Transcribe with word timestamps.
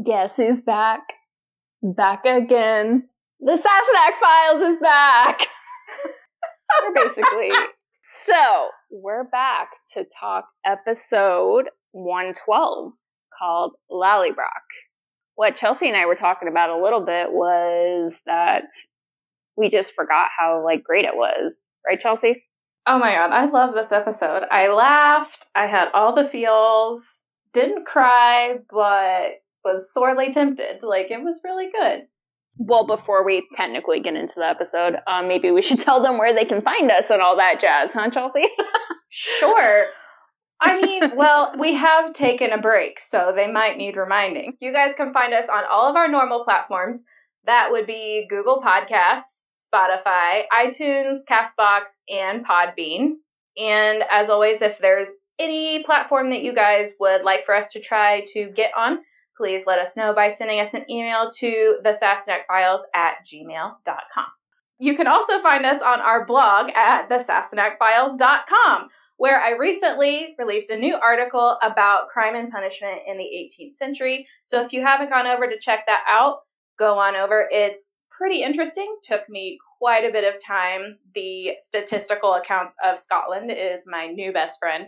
Guess 0.00 0.36
who's 0.36 0.62
back? 0.62 1.02
Back 1.82 2.24
again. 2.24 3.08
The 3.40 3.52
Sassenach 3.52 4.20
Files 4.20 4.72
is 4.72 4.80
back. 4.80 5.46
we're 6.82 7.08
basically. 7.08 7.50
So, 8.24 8.68
we're 8.90 9.24
back 9.24 9.68
to 9.94 10.04
talk 10.20 10.44
episode 10.64 11.64
112 11.90 12.92
called 13.36 13.72
Lallybroch. 13.90 14.36
What 15.34 15.56
Chelsea 15.56 15.88
and 15.88 15.96
I 15.96 16.06
were 16.06 16.14
talking 16.14 16.46
about 16.46 16.70
a 16.70 16.80
little 16.80 17.04
bit 17.04 17.32
was 17.32 18.14
that 18.26 18.66
we 19.56 19.70
just 19.70 19.94
forgot 19.94 20.28
how 20.38 20.62
like 20.64 20.84
great 20.84 21.04
it 21.04 21.16
was. 21.16 21.64
Right, 21.84 21.98
Chelsea? 21.98 22.44
Oh 22.86 22.98
my 22.98 23.12
god, 23.14 23.32
I 23.32 23.46
love 23.46 23.74
this 23.74 23.90
episode. 23.90 24.44
I 24.50 24.68
laughed, 24.68 25.46
I 25.56 25.66
had 25.66 25.88
all 25.92 26.14
the 26.14 26.28
feels, 26.28 27.02
didn't 27.52 27.86
cry, 27.86 28.58
but 28.70 29.41
was 29.64 29.92
sorely 29.92 30.32
tempted. 30.32 30.82
Like 30.82 31.10
it 31.10 31.22
was 31.22 31.40
really 31.44 31.70
good. 31.70 32.02
Well, 32.58 32.86
before 32.86 33.24
we 33.24 33.46
technically 33.56 34.00
get 34.00 34.14
into 34.14 34.34
the 34.36 34.46
episode, 34.46 34.96
um, 35.06 35.28
maybe 35.28 35.50
we 35.50 35.62
should 35.62 35.80
tell 35.82 36.02
them 36.02 36.18
where 36.18 36.34
they 36.34 36.44
can 36.44 36.62
find 36.62 36.90
us 36.90 37.06
and 37.10 37.22
all 37.22 37.36
that 37.36 37.60
jazz, 37.60 37.90
huh, 37.92 38.10
Chelsea? 38.10 38.46
sure. 39.10 39.86
I 40.60 40.80
mean, 40.80 41.16
well, 41.16 41.54
we 41.58 41.74
have 41.74 42.12
taken 42.12 42.52
a 42.52 42.58
break, 42.58 43.00
so 43.00 43.32
they 43.34 43.50
might 43.50 43.76
need 43.76 43.96
reminding. 43.96 44.56
You 44.60 44.72
guys 44.72 44.94
can 44.94 45.12
find 45.12 45.34
us 45.34 45.48
on 45.48 45.64
all 45.68 45.90
of 45.90 45.96
our 45.96 46.06
normal 46.06 46.44
platforms. 46.44 47.02
That 47.46 47.72
would 47.72 47.86
be 47.86 48.26
Google 48.30 48.62
Podcasts, 48.62 49.42
Spotify, 49.56 50.42
iTunes, 50.52 51.20
Castbox, 51.28 51.86
and 52.08 52.46
Podbean. 52.46 53.14
And 53.58 54.04
as 54.08 54.30
always, 54.30 54.62
if 54.62 54.78
there's 54.78 55.10
any 55.40 55.82
platform 55.82 56.30
that 56.30 56.42
you 56.42 56.54
guys 56.54 56.92
would 57.00 57.22
like 57.22 57.44
for 57.44 57.54
us 57.54 57.72
to 57.72 57.80
try 57.80 58.24
to 58.32 58.48
get 58.50 58.70
on, 58.76 58.98
please 59.36 59.66
let 59.66 59.78
us 59.78 59.96
know 59.96 60.14
by 60.14 60.28
sending 60.28 60.60
us 60.60 60.74
an 60.74 60.90
email 60.90 61.30
to 61.38 61.78
the 61.82 61.92
Files 62.48 62.82
at 62.94 63.16
gmail.com. 63.24 64.26
You 64.78 64.96
can 64.96 65.06
also 65.06 65.40
find 65.42 65.64
us 65.64 65.80
on 65.80 66.00
our 66.00 66.26
blog 66.26 66.70
at 66.74 67.08
thesassenachfiles.com, 67.08 68.88
where 69.16 69.40
I 69.40 69.50
recently 69.50 70.34
released 70.38 70.70
a 70.70 70.76
new 70.76 70.96
article 70.96 71.56
about 71.62 72.08
crime 72.08 72.34
and 72.34 72.50
punishment 72.50 73.02
in 73.06 73.16
the 73.16 73.22
18th 73.24 73.74
century. 73.74 74.26
So 74.46 74.60
if 74.62 74.72
you 74.72 74.82
haven't 74.84 75.10
gone 75.10 75.28
over 75.28 75.46
to 75.46 75.58
check 75.58 75.86
that 75.86 76.02
out, 76.08 76.38
go 76.78 76.98
on 76.98 77.14
over. 77.14 77.46
It's 77.50 77.86
pretty 78.10 78.42
interesting. 78.42 78.96
Took 79.04 79.28
me 79.28 79.58
quite 79.78 80.04
a 80.04 80.12
bit 80.12 80.24
of 80.24 80.42
time. 80.44 80.98
The 81.14 81.52
statistical 81.60 82.34
accounts 82.34 82.74
of 82.84 82.98
Scotland 82.98 83.52
is 83.52 83.82
my 83.86 84.08
new 84.08 84.32
best 84.32 84.58
friend. 84.58 84.86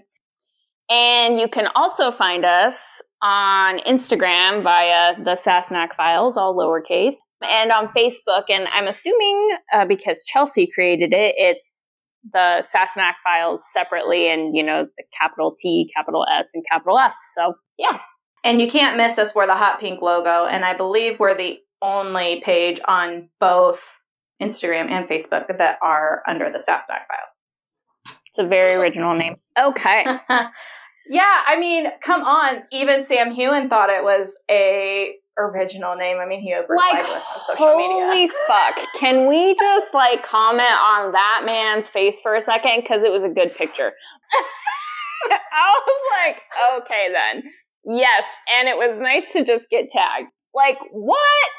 And 0.91 1.41
you 1.41 1.49
can 1.49 1.69
also 1.75 2.13
find 2.13 2.45
us 2.45 3.01
on 3.23 3.79
Instagram 3.81 4.63
via 4.63 5.17
the 5.17 5.37
Sassenach 5.37 5.95
Files, 5.97 6.37
all 6.37 6.55
lowercase, 6.55 7.15
and 7.43 7.73
on 7.73 7.89
Facebook. 7.89 8.45
And 8.51 8.69
I'm 8.69 8.87
assuming 8.87 9.57
uh, 9.73 9.87
because 9.87 10.23
Chelsea 10.27 10.69
created 10.73 11.15
it, 11.15 11.35
it's 11.39 11.67
the 12.33 12.65
Sassenach 12.75 13.15
Files 13.25 13.63
separately, 13.73 14.31
and 14.31 14.57
you 14.57 14.63
know 14.63 14.87
the 14.97 15.05
capital 15.19 15.55
T, 15.59 15.91
capital 15.97 16.27
S, 16.31 16.49
and 16.55 16.63
capital 16.71 16.98
F. 16.98 17.13
So 17.35 17.55
yeah. 17.79 17.98
And 18.45 18.61
you 18.61 18.69
can't 18.69 18.98
miss 18.98 19.17
us. 19.17 19.35
We're 19.35 19.47
the 19.47 19.57
hot 19.57 19.81
pink 19.81 20.03
logo, 20.03 20.47
and 20.47 20.67
I 20.67 20.77
believe 20.77 21.19
we're 21.19 21.37
the 21.37 21.59
only 21.81 22.43
page 22.45 22.79
on 22.87 23.31
both 23.41 23.83
Instagram 24.43 24.91
and 24.91 25.09
Facebook 25.09 25.57
that 25.59 25.79
are 25.83 26.23
under 26.29 26.51
the 26.51 26.59
Sassenach 26.59 27.07
Files. 27.09 27.39
It's 28.35 28.45
a 28.45 28.49
very 28.49 28.73
original 28.73 29.15
name. 29.15 29.37
Okay. 29.57 30.05
yeah, 31.09 31.43
I 31.47 31.57
mean, 31.57 31.87
come 32.03 32.23
on. 32.23 32.65
Even 32.73 33.07
Sam 33.07 33.33
Heughan 33.33 33.69
thought 33.69 33.91
it 33.91 34.03
was 34.03 34.35
a 34.51 35.15
original 35.39 35.95
name. 35.95 36.17
I 36.19 36.27
mean, 36.27 36.41
he 36.41 36.53
over 36.53 36.75
like, 36.77 37.05
us 37.05 37.23
on 37.33 37.43
social 37.43 37.65
holy 37.65 37.87
media. 37.87 38.07
Holy 38.07 38.31
fuck! 38.49 38.77
Can 38.99 39.29
we 39.29 39.55
just 39.55 39.95
like 39.95 40.27
comment 40.27 40.67
on 40.67 41.13
that 41.13 41.43
man's 41.47 41.87
face 41.89 42.19
for 42.21 42.35
a 42.35 42.45
second 42.45 42.83
because 42.83 43.03
it 43.05 43.13
was 43.13 43.23
a 43.23 43.33
good 43.33 43.55
picture. 43.55 43.92
I 45.31 45.81
was 45.87 46.03
like, 46.19 46.37
okay 46.79 47.07
then, 47.13 47.45
yes, 47.85 48.25
and 48.53 48.69
it 48.69 48.77
was 48.77 48.98
nice 49.01 49.33
to 49.33 49.45
just 49.45 49.70
get 49.70 49.91
tagged. 49.91 50.27
Like, 50.55 50.79
what 50.91 51.51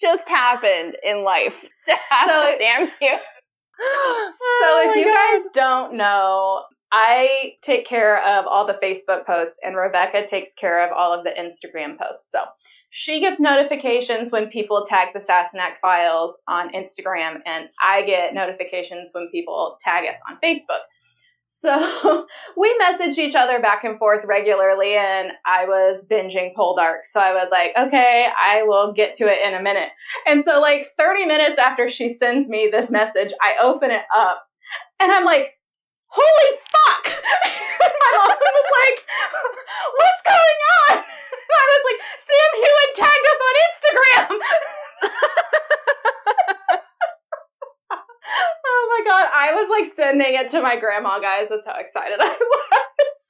just 0.00 0.26
happened 0.28 0.96
in 1.04 1.24
life 1.24 1.54
to 1.86 1.94
have 2.10 2.28
so, 2.28 2.54
Sam 2.58 2.88
Heughan? 3.00 3.20
So 3.82 4.64
oh 4.64 4.90
if 4.90 4.96
you 4.96 5.04
God. 5.04 5.14
guys 5.14 5.52
don't 5.54 5.96
know, 5.96 6.64
I 6.92 7.54
take 7.62 7.86
care 7.86 8.22
of 8.24 8.46
all 8.46 8.66
the 8.66 8.78
Facebook 8.82 9.26
posts 9.26 9.58
and 9.62 9.76
Rebecca 9.76 10.26
takes 10.26 10.50
care 10.54 10.86
of 10.86 10.92
all 10.96 11.16
of 11.16 11.24
the 11.24 11.30
Instagram 11.30 11.98
posts. 11.98 12.30
So 12.30 12.40
she 12.90 13.20
gets 13.20 13.40
notifications 13.40 14.30
when 14.30 14.48
people 14.48 14.84
tag 14.86 15.08
the 15.14 15.20
Sassenach 15.20 15.76
files 15.80 16.36
on 16.46 16.70
Instagram 16.72 17.40
and 17.46 17.68
I 17.80 18.02
get 18.02 18.34
notifications 18.34 19.10
when 19.12 19.28
people 19.30 19.78
tag 19.80 20.06
us 20.06 20.20
on 20.28 20.36
Facebook. 20.44 20.82
So 21.60 22.26
we 22.56 22.76
messaged 22.78 23.18
each 23.18 23.34
other 23.34 23.60
back 23.60 23.84
and 23.84 23.98
forth 23.98 24.24
regularly, 24.24 24.94
and 24.94 25.32
I 25.46 25.64
was 25.66 26.04
binging 26.10 26.54
Poldark. 26.56 27.04
So 27.04 27.20
I 27.20 27.32
was 27.32 27.48
like, 27.50 27.72
okay, 27.78 28.28
I 28.28 28.62
will 28.64 28.92
get 28.92 29.14
to 29.14 29.28
it 29.28 29.38
in 29.46 29.54
a 29.54 29.62
minute. 29.62 29.90
And 30.26 30.44
so, 30.44 30.60
like 30.60 30.90
30 30.98 31.26
minutes 31.26 31.58
after 31.58 31.88
she 31.88 32.16
sends 32.16 32.48
me 32.48 32.68
this 32.70 32.90
message, 32.90 33.32
I 33.40 33.62
open 33.62 33.90
it 33.90 34.02
up 34.14 34.42
and 35.00 35.12
I'm 35.12 35.24
like, 35.24 35.54
holy 36.06 36.58
fuck! 36.58 37.04
My 37.80 38.10
mom 38.16 38.36
was 38.38 38.68
like, 38.82 38.98
what's 39.98 40.22
going 40.26 40.60
on? 40.78 41.04
I 41.52 41.64
was 41.68 41.84
like, 41.86 42.00
Sam 42.26 42.50
Heughan 42.62 42.90
tagged 42.96 43.26
us 43.30 43.40
on 43.48 43.54
Instagram! 43.66 45.58
Oh 48.74 48.98
my 48.98 49.04
god, 49.04 49.28
I 49.34 49.52
was 49.52 49.68
like 49.70 49.94
sending 49.94 50.34
it 50.34 50.48
to 50.48 50.62
my 50.62 50.78
grandma, 50.78 51.20
guys. 51.20 51.48
That's 51.50 51.66
how 51.66 51.78
excited 51.78 52.18
I 52.20 52.38
was. 52.40 52.76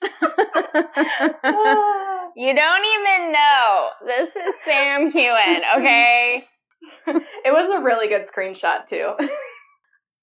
you 2.37 2.55
don't 2.55 2.85
even 2.85 3.33
know. 3.33 3.89
This 4.07 4.29
is 4.29 4.55
Sam 4.65 5.11
Heughan, 5.11 5.63
okay? 5.79 6.47
it 7.07 7.53
was 7.53 7.71
a 7.71 7.83
really 7.83 8.09
good 8.09 8.23
screenshot, 8.23 8.87
too. 8.87 9.13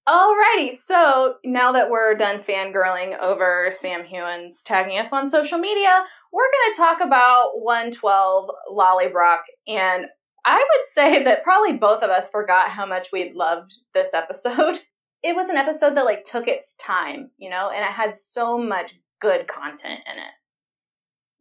Alrighty, 0.08 0.72
so 0.72 1.34
now 1.44 1.72
that 1.72 1.90
we're 1.90 2.14
done 2.14 2.38
fangirling 2.38 3.18
over 3.20 3.70
Sam 3.78 4.04
Heughan's 4.04 4.62
tagging 4.62 4.98
us 4.98 5.12
on 5.12 5.28
social 5.28 5.58
media, 5.58 6.02
we're 6.32 6.50
going 6.50 6.72
to 6.72 6.76
talk 6.76 7.00
about 7.00 7.60
112 7.60 8.50
Lallybroch. 8.72 9.42
And 9.68 10.06
I 10.44 10.56
would 10.56 10.86
say 10.92 11.22
that 11.24 11.44
probably 11.44 11.74
both 11.74 12.02
of 12.02 12.10
us 12.10 12.30
forgot 12.30 12.70
how 12.70 12.86
much 12.86 13.08
we 13.12 13.32
loved 13.34 13.74
this 13.94 14.14
episode. 14.14 14.80
It 15.22 15.36
was 15.36 15.48
an 15.48 15.56
episode 15.56 15.96
that 15.96 16.04
like 16.04 16.24
took 16.24 16.48
its 16.48 16.74
time, 16.78 17.30
you 17.38 17.50
know, 17.50 17.70
and 17.70 17.84
it 17.84 17.90
had 17.90 18.16
so 18.16 18.58
much 18.58 18.94
good 19.20 19.46
content 19.46 20.00
in 20.10 20.18
it. 20.18 20.32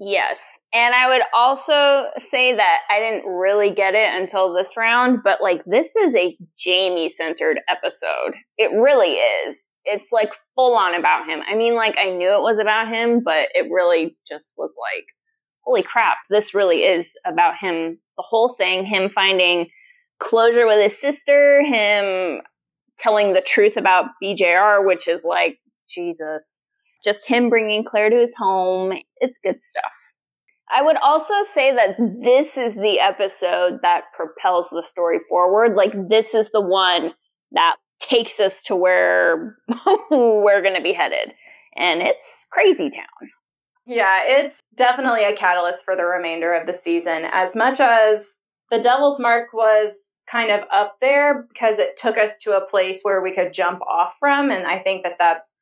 Yes. 0.01 0.57
And 0.73 0.95
I 0.95 1.09
would 1.09 1.23
also 1.33 2.05
say 2.31 2.55
that 2.55 2.79
I 2.89 2.99
didn't 2.99 3.29
really 3.29 3.71
get 3.71 3.95
it 3.95 4.13
until 4.13 4.53
this 4.53 4.77
round, 4.77 5.19
but 5.23 5.41
like 5.41 5.61
this 5.65 5.87
is 6.01 6.13
a 6.15 6.37
Jamie 6.57 7.09
centered 7.09 7.59
episode. 7.69 8.35
It 8.57 8.71
really 8.79 9.15
is. 9.15 9.55
It's 9.83 10.09
like 10.11 10.29
full 10.55 10.75
on 10.75 10.95
about 10.95 11.27
him. 11.27 11.41
I 11.49 11.55
mean, 11.55 11.75
like 11.75 11.95
I 11.97 12.11
knew 12.11 12.29
it 12.29 12.41
was 12.41 12.59
about 12.61 12.87
him, 12.87 13.21
but 13.23 13.49
it 13.53 13.69
really 13.71 14.17
just 14.27 14.53
was 14.57 14.71
like, 14.79 15.05
holy 15.65 15.83
crap, 15.83 16.17
this 16.29 16.53
really 16.53 16.83
is 16.83 17.07
about 17.25 17.55
him. 17.59 17.99
The 18.17 18.23
whole 18.25 18.55
thing, 18.57 18.85
him 18.85 19.09
finding 19.13 19.67
closure 20.21 20.65
with 20.65 20.81
his 20.81 20.99
sister, 20.99 21.61
him 21.63 22.41
telling 22.99 23.33
the 23.33 23.41
truth 23.41 23.77
about 23.77 24.05
BJR, 24.23 24.85
which 24.85 25.07
is 25.07 25.21
like, 25.23 25.59
Jesus, 25.89 26.59
just 27.03 27.19
him 27.25 27.49
bringing 27.49 27.83
Claire 27.83 28.09
to 28.09 28.15
his 28.17 28.31
home. 28.37 28.93
It's 29.17 29.37
good 29.43 29.57
stuff. 29.61 29.91
I 30.71 30.83
would 30.83 30.97
also 30.97 31.33
say 31.53 31.73
that 31.73 31.97
this 32.21 32.55
is 32.55 32.75
the 32.75 32.99
episode 32.99 33.79
that 33.81 34.03
propels 34.15 34.67
the 34.71 34.83
story 34.83 35.19
forward. 35.27 35.75
Like, 35.75 35.93
this 36.09 36.35
is 36.35 36.51
the 36.51 36.61
one 36.61 37.13
that 37.53 37.77
takes 37.99 38.39
us 38.39 38.61
to 38.63 38.75
where 38.75 39.57
we're 40.11 40.61
going 40.61 40.75
to 40.75 40.81
be 40.81 40.93
headed. 40.93 41.33
And 41.75 42.01
it's 42.01 42.45
crazy 42.51 42.89
town. 42.89 43.29
Yeah, 43.87 44.21
it's 44.23 44.59
definitely 44.75 45.23
a 45.23 45.35
catalyst 45.35 45.83
for 45.83 45.95
the 45.95 46.05
remainder 46.05 46.53
of 46.53 46.67
the 46.67 46.73
season. 46.73 47.25
As 47.31 47.55
much 47.55 47.79
as 47.79 48.37
the 48.69 48.79
Devil's 48.79 49.19
Mark 49.19 49.51
was 49.53 50.11
kind 50.29 50.51
of 50.51 50.65
up 50.71 50.97
there 51.01 51.43
because 51.49 51.79
it 51.79 51.97
took 51.97 52.17
us 52.17 52.37
to 52.37 52.55
a 52.55 52.65
place 52.65 53.01
where 53.01 53.21
we 53.21 53.33
could 53.33 53.53
jump 53.53 53.81
off 53.81 54.15
from. 54.19 54.51
And 54.51 54.67
I 54.67 54.79
think 54.79 55.03
that 55.03 55.17
that's 55.17 55.57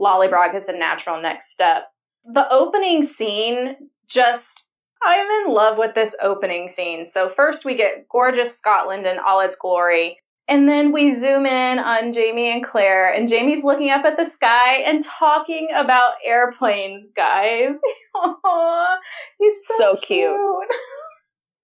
Lallybroch 0.00 0.54
is 0.54 0.68
a 0.68 0.76
natural 0.76 1.20
next 1.20 1.52
step. 1.52 1.84
The 2.24 2.46
opening 2.50 3.02
scene 3.02 3.76
just, 4.08 4.64
I'm 5.02 5.26
in 5.42 5.54
love 5.54 5.78
with 5.78 5.94
this 5.94 6.14
opening 6.20 6.68
scene. 6.68 7.06
So, 7.06 7.28
first 7.28 7.64
we 7.64 7.74
get 7.74 8.08
gorgeous 8.08 8.56
Scotland 8.56 9.06
in 9.06 9.18
all 9.18 9.40
its 9.40 9.56
glory. 9.56 10.18
And 10.48 10.68
then 10.68 10.90
we 10.90 11.12
zoom 11.14 11.46
in 11.46 11.78
on 11.78 12.12
Jamie 12.12 12.50
and 12.50 12.64
Claire, 12.64 13.14
and 13.14 13.28
Jamie's 13.28 13.62
looking 13.62 13.90
up 13.90 14.04
at 14.04 14.16
the 14.16 14.28
sky 14.28 14.78
and 14.78 15.00
talking 15.04 15.68
about 15.72 16.14
airplanes, 16.26 17.08
guys. 17.14 17.78
Aww, 18.16 18.96
he's 19.38 19.54
so, 19.68 19.76
so 19.78 19.92
cute. 19.94 20.34
cute. 20.34 20.68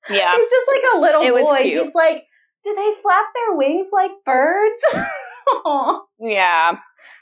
Yeah. 0.08 0.36
He's 0.36 0.48
just 0.48 0.68
like 0.68 0.82
a 0.94 0.98
little 1.00 1.22
It 1.22 1.44
boy. 1.44 1.62
He's 1.64 1.92
like, 1.92 2.26
do 2.66 2.74
they 2.74 2.92
flap 3.02 3.26
their 3.34 3.56
wings 3.56 3.88
like 3.92 4.12
birds? 4.26 4.82
Yeah. 6.20 6.78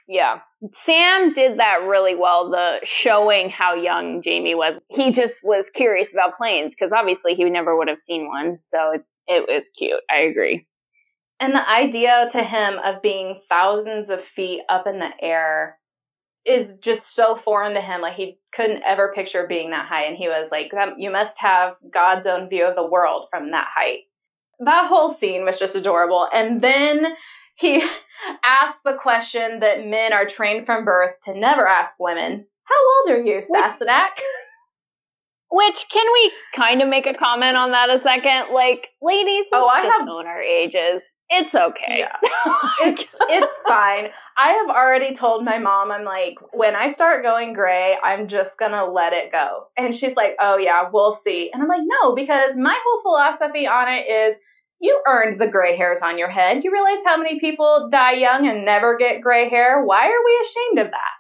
Yeah. 0.08 0.38
Sam 0.72 1.32
did 1.34 1.58
that 1.58 1.82
really 1.86 2.14
well, 2.14 2.50
the 2.50 2.80
showing 2.84 3.50
how 3.50 3.74
young 3.74 4.22
Jamie 4.22 4.54
was. 4.54 4.74
He 4.88 5.12
just 5.12 5.40
was 5.42 5.68
curious 5.70 6.12
about 6.12 6.36
planes 6.38 6.74
because 6.74 6.92
obviously 6.96 7.34
he 7.34 7.44
never 7.50 7.76
would 7.76 7.88
have 7.88 8.00
seen 8.00 8.28
one. 8.28 8.58
So 8.60 8.92
it, 8.94 9.02
it 9.26 9.44
was 9.48 9.64
cute. 9.78 10.00
I 10.10 10.20
agree. 10.20 10.66
and 11.40 11.54
the 11.54 11.68
idea 11.68 12.28
to 12.32 12.42
him 12.42 12.78
of 12.84 13.02
being 13.02 13.40
thousands 13.50 14.08
of 14.10 14.22
feet 14.24 14.62
up 14.70 14.86
in 14.86 14.98
the 15.00 15.10
air 15.20 15.78
is 16.46 16.76
just 16.78 17.14
so 17.14 17.34
foreign 17.36 17.74
to 17.74 17.80
him. 17.82 18.00
Like 18.02 18.14
he 18.16 18.38
couldn't 18.54 18.82
ever 18.86 19.12
picture 19.14 19.46
being 19.46 19.70
that 19.70 19.86
high. 19.88 20.04
And 20.04 20.16
he 20.16 20.28
was 20.28 20.50
like, 20.50 20.72
"Um, 20.74 20.94
you 20.98 21.10
must 21.10 21.38
have 21.40 21.74
God's 21.92 22.26
own 22.26 22.48
view 22.48 22.66
of 22.66 22.76
the 22.76 22.86
world 22.86 23.28
from 23.30 23.50
that 23.52 23.68
height. 23.74 24.00
That 24.60 24.86
whole 24.88 25.10
scene 25.10 25.44
was 25.44 25.58
just 25.58 25.74
adorable. 25.74 26.28
And 26.32 26.62
then 26.62 27.14
he 27.56 27.82
asked 28.44 28.82
the 28.84 28.94
question 29.00 29.60
that 29.60 29.86
men 29.86 30.12
are 30.12 30.24
trained 30.24 30.66
from 30.66 30.84
birth 30.84 31.12
to 31.26 31.34
never 31.38 31.66
ask 31.66 31.96
women. 32.00 32.46
How 32.64 33.10
old 33.10 33.18
are 33.18 33.22
you, 33.22 33.38
Sassenach? 33.40 34.18
Which 35.50 35.84
can 35.92 36.06
we 36.12 36.32
kind 36.56 36.82
of 36.82 36.88
make 36.88 37.06
a 37.06 37.14
comment 37.14 37.56
on 37.56 37.70
that 37.72 37.90
a 37.90 38.00
second? 38.00 38.52
Like, 38.52 38.88
ladies, 39.00 39.44
Oh, 39.52 39.66
I 39.66 39.82
just 39.84 39.98
have- 39.98 40.08
own 40.08 40.26
our 40.26 40.42
ages. 40.42 41.02
It's 41.30 41.54
okay. 41.54 41.98
Yeah. 42.00 42.16
it's 42.80 43.16
it's 43.28 43.58
fine. 43.66 44.08
I 44.36 44.52
have 44.52 44.68
already 44.76 45.14
told 45.14 45.44
my 45.44 45.58
mom 45.58 45.90
I'm 45.90 46.04
like 46.04 46.34
when 46.52 46.76
I 46.76 46.88
start 46.88 47.22
going 47.22 47.54
gray, 47.54 47.96
I'm 48.02 48.28
just 48.28 48.58
going 48.58 48.72
to 48.72 48.84
let 48.84 49.12
it 49.12 49.32
go. 49.32 49.64
And 49.76 49.94
she's 49.94 50.16
like, 50.16 50.36
"Oh 50.40 50.58
yeah, 50.58 50.88
we'll 50.92 51.12
see." 51.12 51.50
And 51.52 51.62
I'm 51.62 51.68
like, 51.68 51.80
"No, 51.84 52.14
because 52.14 52.56
my 52.56 52.78
whole 52.84 53.02
philosophy 53.02 53.66
on 53.66 53.88
it 53.88 54.06
is 54.08 54.38
you 54.80 55.00
earned 55.08 55.40
the 55.40 55.46
gray 55.48 55.76
hairs 55.76 56.02
on 56.02 56.18
your 56.18 56.30
head. 56.30 56.62
You 56.62 56.70
realize 56.72 57.02
how 57.06 57.16
many 57.16 57.40
people 57.40 57.88
die 57.90 58.12
young 58.14 58.46
and 58.46 58.64
never 58.64 58.96
get 58.96 59.22
gray 59.22 59.48
hair? 59.48 59.82
Why 59.84 60.06
are 60.06 60.24
we 60.24 60.40
ashamed 60.46 60.86
of 60.86 60.90
that?" 60.92 61.10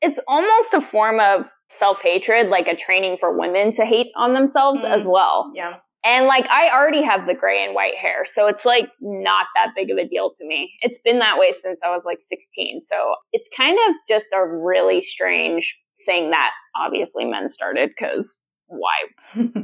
it's 0.00 0.20
almost 0.28 0.74
a 0.74 0.80
form 0.80 1.20
of 1.20 1.46
self 1.70 1.98
hatred, 2.02 2.48
like 2.48 2.68
a 2.68 2.76
training 2.76 3.16
for 3.18 3.36
women 3.36 3.72
to 3.74 3.84
hate 3.84 4.08
on 4.16 4.32
themselves 4.34 4.80
Mm. 4.80 4.90
as 4.90 5.04
well. 5.04 5.50
Yeah. 5.54 5.76
And 6.04 6.26
like, 6.26 6.46
I 6.48 6.70
already 6.70 7.02
have 7.02 7.26
the 7.26 7.34
gray 7.34 7.64
and 7.64 7.74
white 7.74 7.96
hair, 7.96 8.24
so 8.32 8.46
it's 8.46 8.64
like 8.64 8.88
not 9.00 9.46
that 9.56 9.72
big 9.74 9.90
of 9.90 9.98
a 9.98 10.06
deal 10.08 10.30
to 10.38 10.46
me. 10.46 10.72
It's 10.80 10.98
been 11.04 11.18
that 11.18 11.38
way 11.38 11.52
since 11.52 11.78
I 11.84 11.88
was 11.90 12.02
like 12.04 12.18
16. 12.20 12.80
So 12.82 13.14
it's 13.32 13.48
kind 13.56 13.76
of 13.88 13.94
just 14.08 14.26
a 14.34 14.46
really 14.46 15.02
strange 15.02 15.76
thing 16.06 16.30
that 16.30 16.52
obviously 16.76 17.24
men 17.24 17.50
started 17.50 17.90
because 17.90 18.36
why? 18.68 18.92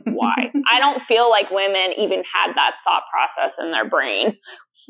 Why? 0.05 0.51
I 0.71 0.79
don't 0.81 1.03
feel 1.03 1.29
like 1.31 1.51
women 1.51 1.93
even 1.99 2.23
had 2.35 2.53
that 2.57 2.73
thought 2.85 3.03
process 3.13 3.53
in 3.61 3.71
their 3.71 3.89
brain. 3.89 4.37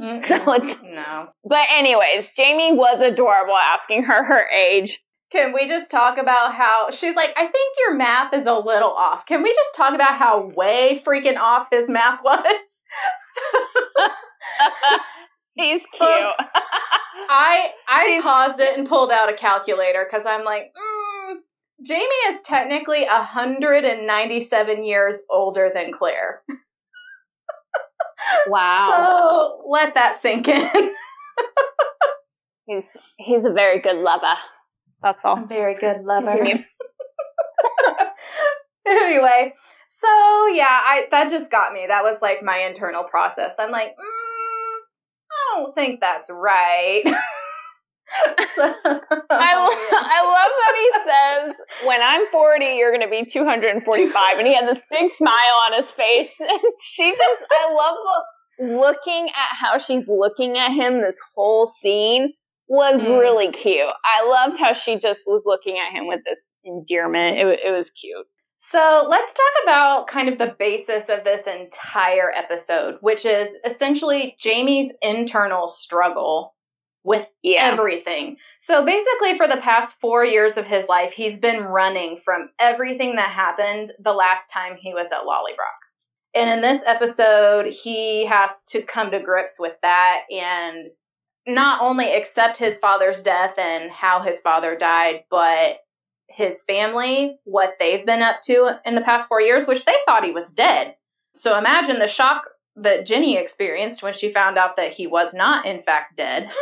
Mm-mm. 0.01 0.25
So 0.27 0.37
it's- 0.55 0.77
no. 0.83 1.27
But, 1.45 1.67
anyways, 1.71 2.27
Jamie 2.37 2.73
was 2.73 3.01
adorable 3.01 3.57
asking 3.57 4.05
her 4.05 4.25
her 4.25 4.49
age. 4.51 5.01
Can 5.35 5.53
we 5.53 5.67
just 5.67 5.91
talk 5.91 6.17
about 6.17 6.55
how 6.55 6.91
she's 6.93 7.17
like, 7.17 7.31
I 7.37 7.47
think 7.47 7.75
your 7.81 7.97
math 7.97 8.33
is 8.33 8.47
a 8.47 8.55
little 8.55 8.93
off. 8.93 9.27
Can 9.27 9.43
we 9.43 9.53
just 9.53 9.75
talk 9.75 9.93
about 9.93 10.17
how 10.17 10.47
way 10.55 11.03
freaking 11.05 11.37
off 11.37 11.67
his 11.73 11.89
math 11.89 12.21
was? 12.25 12.45
He's 15.57 15.81
cute. 15.93 16.09
Folks, 16.09 16.37
I 17.29 17.71
I 17.89 18.05
She's- 18.07 18.23
paused 18.23 18.61
it 18.61 18.79
and 18.79 18.89
pulled 18.89 19.11
out 19.11 19.29
a 19.29 19.35
calculator 19.35 20.07
because 20.09 20.25
I'm 20.25 20.45
like, 20.45 20.73
mm, 20.77 21.35
Jamie 21.85 22.05
is 22.29 22.41
technically 22.43 23.05
197 23.05 24.85
years 24.85 25.21
older 25.31 25.69
than 25.75 25.91
Claire. 25.93 26.43
wow. 28.47 29.59
So 29.63 29.69
let 29.69 29.95
that 29.95 30.17
sink 30.17 30.47
in. 30.47 30.95
He's 32.67 32.85
he's 33.19 33.45
a 33.45 33.51
very 33.53 33.81
good 33.81 33.97
lover. 33.97 34.35
That's 35.05 35.19
all. 35.23 35.37
I'm 35.37 35.49
Very 35.49 35.77
good 35.77 36.03
lover. 36.03 36.45
Anyway, 38.87 39.55
so 39.89 40.47
yeah, 40.49 40.67
I 40.69 41.07
that 41.11 41.31
just 41.31 41.51
got 41.51 41.73
me. 41.73 41.87
That 41.89 42.03
was 42.03 42.21
like 42.21 42.43
my 42.43 42.59
internal 42.59 43.03
process. 43.05 43.55
I'm 43.59 43.71
like, 43.71 43.89
mm, 43.89 43.95
I 43.99 45.57
don't 45.57 45.75
think 45.75 46.01
that's 46.01 46.29
right. 46.31 47.03
So- 48.55 48.63
I, 48.63 49.23
I 49.31 50.21
love 50.37 50.53
that 50.61 50.75
he 50.79 50.91
says, 51.11 51.55
when 51.89 52.03
I'm 52.03 52.27
40, 52.31 52.65
you're 52.77 52.91
going 52.93 53.01
to 53.01 53.09
be 53.11 53.29
245. 53.29 54.39
And 54.39 54.47
he 54.47 54.55
had 54.55 54.69
this 54.69 54.83
big 54.91 55.11
smile 55.11 55.57
on 55.67 55.73
his 55.73 55.91
face. 55.91 56.33
And 56.39 56.61
she 56.93 57.11
just, 57.11 57.43
I 57.51 57.73
love 57.73 57.97
the, 58.69 58.77
looking 58.79 59.29
at 59.31 59.57
how 59.59 59.79
she's 59.79 60.07
looking 60.07 60.59
at 60.59 60.73
him 60.73 61.01
this 61.01 61.17
whole 61.35 61.73
scene 61.83 62.35
was 62.69 63.01
Mm. 63.01 63.19
really 63.21 63.53
cute. 63.53 63.81
I 64.05 64.27
loved 64.27 64.59
how 64.59 64.73
she 64.73 64.99
just 64.99 65.21
was 65.27 65.43
looking 65.45 65.79
at 65.79 65.93
him 65.93 66.07
with 66.07 66.21
this 66.25 66.41
endearment. 66.65 67.39
It, 67.39 67.61
it 67.67 67.71
was 67.71 67.91
cute. 67.91 68.27
So 68.59 69.07
let's 69.09 69.35
talk 69.35 69.63
about 69.65 70.07
kind 70.07 70.29
of 70.31 70.39
the 70.39 70.55
basis 70.59 71.11
of 71.11 71.25
this 71.25 71.47
entire 71.47 72.33
episode, 72.35 72.97
which 73.03 73.27
is 73.27 73.59
essentially 73.67 74.37
Jamie's 74.39 74.91
internal 75.03 75.69
struggle 75.69 76.55
with 77.03 77.29
Yeah. 77.43 77.69
everything. 77.71 78.39
So 78.59 78.83
basically, 78.83 79.37
for 79.37 79.47
the 79.47 79.59
past 79.59 80.01
four 80.01 80.25
years 80.25 80.57
of 80.57 80.65
his 80.65 80.89
life, 80.89 81.13
he's 81.13 81.39
been 81.39 81.61
running 81.65 82.17
from 82.17 82.49
everything 82.59 83.17
that 83.17 83.29
happened 83.29 83.93
the 83.99 84.15
last 84.15 84.49
time 84.51 84.77
he 84.81 84.95
was 84.95 85.13
at 85.13 85.25
Lallybroch. 85.27 85.83
And 86.35 86.49
in 86.49 86.61
this 86.63 86.83
episode, 86.87 87.67
he 87.67 88.25
has 88.25 88.65
to 88.71 88.81
come 88.81 89.11
to 89.11 89.21
grips 89.21 89.61
with 89.61 89.75
that 89.83 90.23
and 90.31 90.87
not 91.47 91.83
only 91.83 92.13
accept 92.15 92.59
his 92.59 92.79
father's 92.79 93.23
death 93.23 93.59
and 93.59 93.91
how 93.91 94.21
his 94.21 94.41
father 94.41 94.77
died, 94.77 95.25
but 95.31 95.79
his 96.29 96.63
family, 96.63 97.39
what 97.45 97.75
they've 97.79 98.07
been 98.07 98.23
up 98.23 98.41
to 98.43 98.79
in 98.85 98.95
the 98.95 99.01
past 99.01 99.29
four 99.29 99.41
years, 99.41 99.67
which 99.67 99.85
they 99.85 99.95
thought 100.07 100.25
he 100.25 100.33
was 100.33 100.51
dead. 100.51 100.97
So 101.35 101.59
imagine 101.59 101.99
the 101.99 102.09
shock 102.09 102.49
that 102.77 103.07
Jenny 103.07 103.37
experienced 103.37 104.03
when 104.03 104.13
she 104.15 104.33
found 104.33 104.59
out 104.59 104.77
that 104.77 104.93
he 104.93 105.07
was 105.07 105.35
not, 105.35 105.67
in 105.67 105.83
fact, 105.83 106.17
dead. 106.17 106.51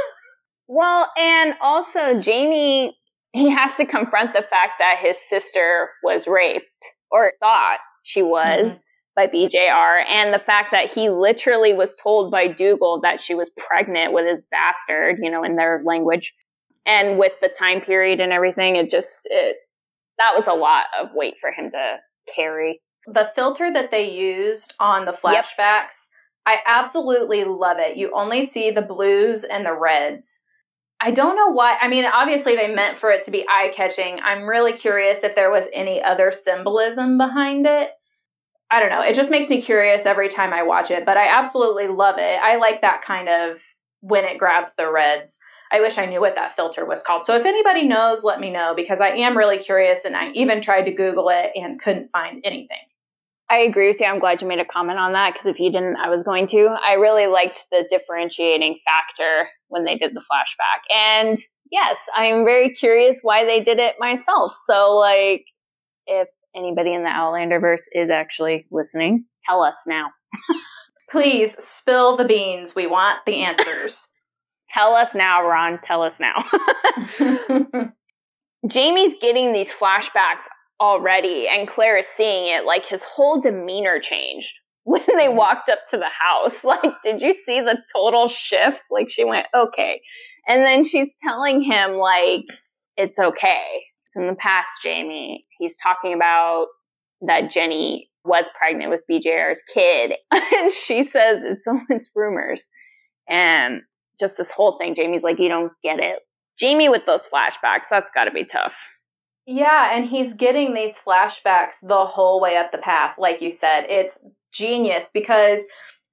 Well, 0.68 1.10
and 1.18 1.54
also 1.60 2.18
Jamie, 2.20 2.96
he 3.32 3.50
has 3.50 3.74
to 3.76 3.84
confront 3.84 4.32
the 4.32 4.40
fact 4.48 4.74
that 4.78 5.00
his 5.02 5.18
sister 5.28 5.90
was 6.02 6.26
raped 6.26 6.64
or 7.10 7.32
thought 7.40 7.78
she 8.04 8.22
was 8.22 8.72
mm-hmm. 8.72 8.82
By 9.14 9.26
BJR, 9.26 10.04
and 10.08 10.32
the 10.32 10.38
fact 10.38 10.68
that 10.72 10.92
he 10.92 11.10
literally 11.10 11.74
was 11.74 11.94
told 12.02 12.30
by 12.30 12.48
Dougal 12.48 13.00
that 13.02 13.22
she 13.22 13.34
was 13.34 13.50
pregnant 13.56 14.12
with 14.12 14.26
his 14.26 14.42
bastard, 14.50 15.18
you 15.22 15.30
know, 15.30 15.44
in 15.44 15.56
their 15.56 15.82
language, 15.84 16.32
and 16.86 17.18
with 17.18 17.32
the 17.40 17.48
time 17.48 17.80
period 17.80 18.20
and 18.20 18.32
everything, 18.32 18.76
it 18.76 18.90
just 18.90 19.20
it 19.24 19.56
that 20.18 20.34
was 20.36 20.46
a 20.46 20.54
lot 20.54 20.86
of 21.00 21.08
weight 21.14 21.34
for 21.40 21.50
him 21.50 21.70
to 21.70 21.96
carry. 22.34 22.80
The 23.06 23.30
filter 23.34 23.72
that 23.72 23.90
they 23.90 24.10
used 24.10 24.74
on 24.78 25.04
the 25.04 25.12
flashbacks, 25.12 26.06
I 26.46 26.58
absolutely 26.66 27.44
love 27.44 27.78
it. 27.80 27.96
You 27.96 28.12
only 28.14 28.46
see 28.46 28.70
the 28.70 28.82
blues 28.82 29.44
and 29.44 29.66
the 29.66 29.76
reds. 29.76 30.38
I 31.00 31.10
don't 31.10 31.34
know 31.34 31.50
why. 31.50 31.76
I 31.80 31.88
mean, 31.88 32.04
obviously 32.04 32.54
they 32.54 32.72
meant 32.72 32.96
for 32.96 33.10
it 33.10 33.24
to 33.24 33.32
be 33.32 33.44
eye 33.48 33.72
catching. 33.74 34.20
I'm 34.22 34.44
really 34.44 34.72
curious 34.72 35.24
if 35.24 35.34
there 35.34 35.50
was 35.50 35.64
any 35.72 36.00
other 36.00 36.30
symbolism 36.30 37.18
behind 37.18 37.66
it. 37.66 37.90
I 38.72 38.80
don't 38.80 38.88
know. 38.88 39.02
It 39.02 39.14
just 39.14 39.30
makes 39.30 39.50
me 39.50 39.60
curious 39.60 40.06
every 40.06 40.30
time 40.30 40.54
I 40.54 40.62
watch 40.62 40.90
it, 40.90 41.04
but 41.04 41.18
I 41.18 41.28
absolutely 41.28 41.88
love 41.88 42.14
it. 42.18 42.40
I 42.42 42.56
like 42.56 42.80
that 42.80 43.02
kind 43.02 43.28
of 43.28 43.62
when 44.00 44.24
it 44.24 44.38
grabs 44.38 44.72
the 44.76 44.90
reds. 44.90 45.38
I 45.70 45.80
wish 45.80 45.98
I 45.98 46.06
knew 46.06 46.20
what 46.20 46.36
that 46.36 46.56
filter 46.56 46.86
was 46.86 47.02
called. 47.02 47.24
So 47.24 47.36
if 47.36 47.44
anybody 47.44 47.86
knows, 47.86 48.24
let 48.24 48.40
me 48.40 48.50
know 48.50 48.72
because 48.74 49.00
I 49.00 49.08
am 49.08 49.36
really 49.36 49.58
curious 49.58 50.06
and 50.06 50.16
I 50.16 50.30
even 50.30 50.62
tried 50.62 50.84
to 50.84 50.90
Google 50.90 51.28
it 51.28 51.50
and 51.54 51.78
couldn't 51.78 52.08
find 52.08 52.40
anything. 52.44 52.78
I 53.50 53.58
agree 53.58 53.88
with 53.88 54.00
you. 54.00 54.06
I'm 54.06 54.18
glad 54.18 54.40
you 54.40 54.48
made 54.48 54.58
a 54.58 54.64
comment 54.64 54.98
on 54.98 55.12
that 55.12 55.34
because 55.34 55.46
if 55.46 55.60
you 55.60 55.70
didn't, 55.70 55.96
I 55.96 56.08
was 56.08 56.22
going 56.22 56.46
to. 56.48 56.74
I 56.82 56.94
really 56.94 57.26
liked 57.26 57.66
the 57.70 57.84
differentiating 57.90 58.78
factor 58.86 59.50
when 59.68 59.84
they 59.84 59.98
did 59.98 60.14
the 60.14 60.20
flashback. 60.20 60.96
And 60.96 61.38
yes, 61.70 61.98
I'm 62.16 62.46
very 62.46 62.74
curious 62.74 63.18
why 63.20 63.44
they 63.44 63.62
did 63.62 63.78
it 63.78 63.96
myself. 63.98 64.56
So, 64.66 64.96
like, 64.96 65.44
if 66.06 66.28
anybody 66.56 66.92
in 66.94 67.02
the 67.02 67.08
Outlander 67.10 67.60
verse 67.60 67.82
is 67.92 68.10
actually 68.10 68.66
listening, 68.70 69.24
tell 69.48 69.62
us 69.62 69.76
now. 69.86 70.06
Please 71.10 71.52
spill 71.62 72.16
the 72.16 72.24
beans. 72.24 72.74
We 72.74 72.86
want 72.86 73.20
the 73.26 73.42
answers. 73.42 74.08
Tell 74.68 74.94
us 74.94 75.10
now, 75.14 75.46
Ron. 75.46 75.78
Tell 75.84 76.02
us 76.02 76.14
now. 76.18 76.46
Jamie's 78.66 79.14
getting 79.20 79.52
these 79.52 79.68
flashbacks 79.70 80.46
already, 80.80 81.46
and 81.48 81.68
Claire 81.68 81.98
is 81.98 82.06
seeing 82.16 82.46
it. 82.46 82.64
Like 82.64 82.86
his 82.86 83.02
whole 83.02 83.40
demeanor 83.42 84.00
changed 84.00 84.54
when 84.84 85.02
they 85.18 85.26
Mhm. 85.26 85.34
walked 85.34 85.68
up 85.68 85.80
to 85.90 85.98
the 85.98 86.08
house. 86.08 86.64
Like, 86.64 86.94
did 87.02 87.20
you 87.20 87.34
see 87.44 87.60
the 87.60 87.82
total 87.94 88.28
shift? 88.28 88.80
Like, 88.90 89.10
she 89.10 89.24
went, 89.24 89.46
okay. 89.54 90.00
And 90.48 90.64
then 90.64 90.84
she's 90.84 91.10
telling 91.22 91.62
him, 91.62 91.96
like, 91.96 92.44
it's 92.96 93.18
okay. 93.18 93.84
It's 94.06 94.16
in 94.16 94.26
the 94.26 94.34
past, 94.34 94.68
Jamie. 94.82 95.46
He's 95.62 95.76
talking 95.80 96.12
about 96.12 96.66
that 97.20 97.50
Jenny 97.52 98.10
was 98.24 98.44
pregnant 98.58 98.90
with 98.90 99.00
BJR's 99.10 99.62
kid. 99.72 100.14
and 100.32 100.72
she 100.72 101.04
says 101.04 101.40
it's 101.44 101.68
only 101.68 101.84
it's 101.90 102.10
rumors. 102.14 102.64
And 103.28 103.82
just 104.18 104.36
this 104.36 104.50
whole 104.50 104.76
thing, 104.78 104.96
Jamie's 104.96 105.22
like, 105.22 105.38
you 105.38 105.48
don't 105.48 105.72
get 105.84 106.00
it. 106.00 106.18
Jamie 106.58 106.88
with 106.88 107.06
those 107.06 107.20
flashbacks, 107.32 107.84
that's 107.90 108.10
got 108.14 108.24
to 108.24 108.32
be 108.32 108.44
tough. 108.44 108.74
Yeah, 109.46 109.96
and 109.96 110.06
he's 110.06 110.34
getting 110.34 110.74
these 110.74 110.98
flashbacks 111.00 111.76
the 111.82 112.04
whole 112.04 112.40
way 112.40 112.56
up 112.56 112.72
the 112.72 112.78
path, 112.78 113.16
like 113.18 113.40
you 113.40 113.50
said. 113.50 113.86
It's 113.88 114.20
genius 114.52 115.10
because 115.12 115.62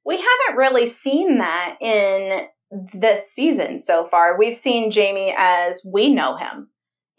we 0.06 0.16
haven't 0.16 0.58
really 0.58 0.88
seen 0.88 1.40
that 1.40 1.76
in 1.82 2.48
this 2.94 3.32
season 3.32 3.78
so 3.78 4.06
far. 4.06 4.38
We've 4.38 4.56
seen 4.56 4.92
Jamie 4.92 5.34
as 5.38 5.82
we 5.86 6.14
know 6.14 6.38
him. 6.38 6.70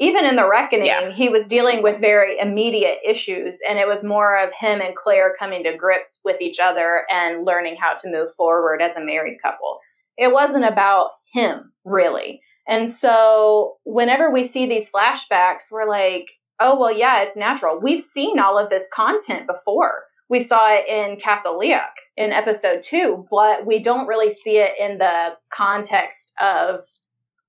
Even 0.03 0.25
in 0.25 0.35
The 0.35 0.49
Reckoning, 0.49 0.87
yeah. 0.87 1.13
he 1.13 1.29
was 1.29 1.47
dealing 1.47 1.83
with 1.83 2.01
very 2.01 2.39
immediate 2.41 3.01
issues, 3.07 3.59
and 3.69 3.79
it 3.79 3.87
was 3.87 4.03
more 4.03 4.43
of 4.43 4.51
him 4.59 4.81
and 4.81 4.97
Claire 4.97 5.37
coming 5.39 5.63
to 5.65 5.77
grips 5.77 6.21
with 6.25 6.41
each 6.41 6.59
other 6.59 7.05
and 7.13 7.45
learning 7.45 7.77
how 7.79 7.95
to 7.95 8.11
move 8.11 8.33
forward 8.35 8.81
as 8.81 8.97
a 8.97 9.05
married 9.05 9.37
couple. 9.43 9.79
It 10.17 10.33
wasn't 10.33 10.65
about 10.65 11.11
him, 11.35 11.73
really. 11.85 12.41
And 12.67 12.89
so 12.89 13.75
whenever 13.85 14.31
we 14.31 14.45
see 14.45 14.67
these 14.67 14.91
flashbacks, 14.91 15.71
we're 15.71 15.89
like, 15.89 16.31
oh, 16.61 16.81
well, 16.81 16.93
yeah, 16.93 17.23
it's 17.23 17.37
natural. 17.37 17.79
We've 17.79 18.03
seen 18.03 18.39
all 18.39 18.59
of 18.59 18.71
this 18.71 18.89
content 18.95 19.47
before. 19.47 20.05
We 20.31 20.41
saw 20.41 20.73
it 20.73 20.89
in 20.89 21.17
Castle 21.17 21.59
Leoch 21.59 21.93
in 22.17 22.33
episode 22.33 22.81
two, 22.83 23.27
but 23.31 23.67
we 23.67 23.81
don't 23.81 24.07
really 24.07 24.31
see 24.31 24.59
it 24.59 24.73
in 24.79 24.99
the 24.99 25.33
context 25.53 26.33
of 26.41 26.81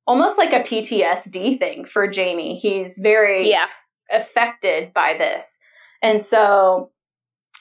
almost 0.07 0.37
like 0.37 0.53
a 0.53 0.59
PTSD 0.61 1.59
thing 1.59 1.85
for 1.85 2.07
Jamie. 2.07 2.59
He's 2.59 2.97
very 2.97 3.49
yeah. 3.49 3.67
affected 4.11 4.93
by 4.93 5.15
this. 5.17 5.57
And 6.01 6.21
so, 6.21 6.91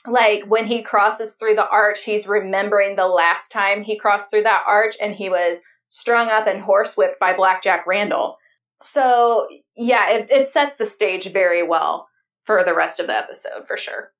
like, 0.06 0.44
when 0.46 0.66
he 0.66 0.82
crosses 0.82 1.34
through 1.34 1.56
the 1.56 1.68
arch, 1.68 2.04
he's 2.04 2.26
remembering 2.26 2.96
the 2.96 3.06
last 3.06 3.52
time 3.52 3.82
he 3.82 3.98
crossed 3.98 4.30
through 4.30 4.44
that 4.44 4.64
arch 4.66 4.96
and 5.00 5.14
he 5.14 5.28
was 5.28 5.58
strung 5.88 6.28
up 6.28 6.46
and 6.46 6.62
horsewhipped 6.62 7.18
by 7.20 7.34
Black 7.34 7.62
Jack 7.62 7.86
Randall. 7.86 8.36
So, 8.80 9.46
yeah, 9.76 10.10
it, 10.10 10.30
it 10.30 10.48
sets 10.48 10.76
the 10.76 10.86
stage 10.86 11.30
very 11.30 11.62
well 11.62 12.08
for 12.44 12.64
the 12.64 12.74
rest 12.74 12.98
of 12.98 13.06
the 13.06 13.16
episode, 13.16 13.66
for 13.66 13.76
sure. 13.76 14.10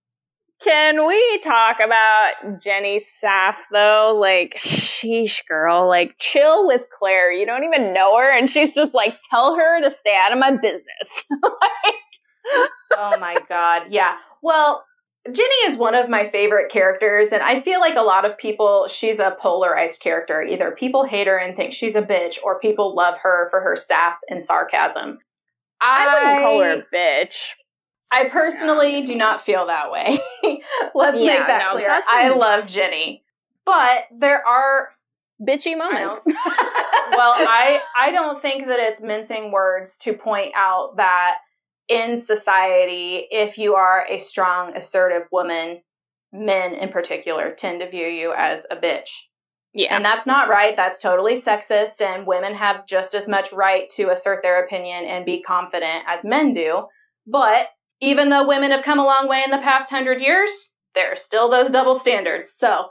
Can 0.62 1.06
we 1.06 1.40
talk 1.42 1.78
about 1.82 2.60
Jenny 2.62 3.00
Sass 3.00 3.58
though? 3.72 4.16
Like, 4.20 4.56
sheesh, 4.62 5.38
girl, 5.48 5.88
like, 5.88 6.16
chill 6.18 6.66
with 6.66 6.82
Claire. 6.96 7.32
You 7.32 7.46
don't 7.46 7.64
even 7.64 7.94
know 7.94 8.18
her, 8.18 8.30
and 8.30 8.50
she's 8.50 8.74
just 8.74 8.92
like, 8.92 9.14
tell 9.30 9.56
her 9.56 9.80
to 9.82 9.90
stay 9.90 10.14
out 10.14 10.32
of 10.32 10.38
my 10.38 10.50
business. 10.50 11.08
like, 11.42 11.94
oh 12.96 13.16
my 13.18 13.36
god, 13.48 13.84
yeah. 13.88 14.16
Well, 14.42 14.84
Jenny 15.26 15.54
is 15.66 15.76
one 15.76 15.94
of 15.94 16.08
my 16.08 16.26
favorite 16.26 16.70
characters, 16.70 17.30
and 17.30 17.42
I 17.42 17.62
feel 17.62 17.80
like 17.80 17.96
a 17.96 18.02
lot 18.02 18.24
of 18.24 18.36
people, 18.36 18.86
she's 18.88 19.18
a 19.18 19.36
polarized 19.40 20.00
character. 20.00 20.42
Either 20.42 20.70
people 20.72 21.06
hate 21.06 21.26
her 21.26 21.38
and 21.38 21.56
think 21.56 21.72
she's 21.72 21.94
a 21.94 22.02
bitch, 22.02 22.36
or 22.42 22.60
people 22.60 22.94
love 22.94 23.14
her 23.22 23.48
for 23.50 23.60
her 23.60 23.76
sass 23.76 24.16
and 24.28 24.44
sarcasm. 24.44 25.18
I, 25.80 26.06
I 26.06 26.14
wouldn't 26.14 26.42
call 26.42 26.60
her 26.60 26.70
a 26.72 26.94
bitch. 26.94 27.34
I 28.10 28.28
personally 28.28 28.98
yeah. 28.98 29.04
do 29.04 29.16
not 29.16 29.40
feel 29.40 29.66
that 29.66 29.90
way. 29.90 30.18
Let's 30.94 31.20
yeah, 31.20 31.38
make 31.38 31.46
that 31.46 31.64
no, 31.66 31.72
clear. 31.72 32.02
I 32.08 32.30
love 32.30 32.66
Jenny, 32.66 33.22
but 33.64 34.04
there 34.10 34.44
are 34.46 34.90
bitchy 35.40 35.76
moments. 35.76 36.20
I 36.26 37.12
well, 37.16 37.34
I 37.36 37.80
I 37.98 38.10
don't 38.12 38.40
think 38.40 38.66
that 38.66 38.78
it's 38.78 39.00
mincing 39.00 39.52
words 39.52 39.96
to 39.98 40.12
point 40.12 40.52
out 40.56 40.96
that 40.96 41.38
in 41.88 42.16
society, 42.16 43.26
if 43.30 43.58
you 43.58 43.74
are 43.74 44.06
a 44.08 44.18
strong, 44.18 44.76
assertive 44.76 45.26
woman, 45.32 45.80
men 46.32 46.74
in 46.74 46.88
particular 46.90 47.52
tend 47.52 47.80
to 47.80 47.90
view 47.90 48.06
you 48.06 48.32
as 48.36 48.66
a 48.70 48.76
bitch. 48.76 49.08
Yeah. 49.72 49.94
And 49.94 50.04
that's 50.04 50.26
not 50.26 50.48
right. 50.48 50.76
That's 50.76 50.98
totally 50.98 51.34
sexist. 51.34 52.00
And 52.00 52.26
women 52.26 52.54
have 52.54 52.86
just 52.86 53.14
as 53.14 53.28
much 53.28 53.52
right 53.52 53.88
to 53.90 54.10
assert 54.10 54.42
their 54.42 54.64
opinion 54.64 55.04
and 55.04 55.24
be 55.24 55.42
confident 55.42 56.04
as 56.08 56.24
men 56.24 56.54
do. 56.54 56.86
But 57.26 57.68
even 58.00 58.30
though 58.30 58.46
women 58.46 58.70
have 58.70 58.84
come 58.84 58.98
a 58.98 59.04
long 59.04 59.28
way 59.28 59.42
in 59.44 59.50
the 59.50 59.58
past 59.58 59.90
hundred 59.90 60.20
years, 60.20 60.50
there 60.94 61.12
are 61.12 61.16
still 61.16 61.50
those 61.50 61.70
double 61.70 61.94
standards. 61.94 62.50
So 62.50 62.88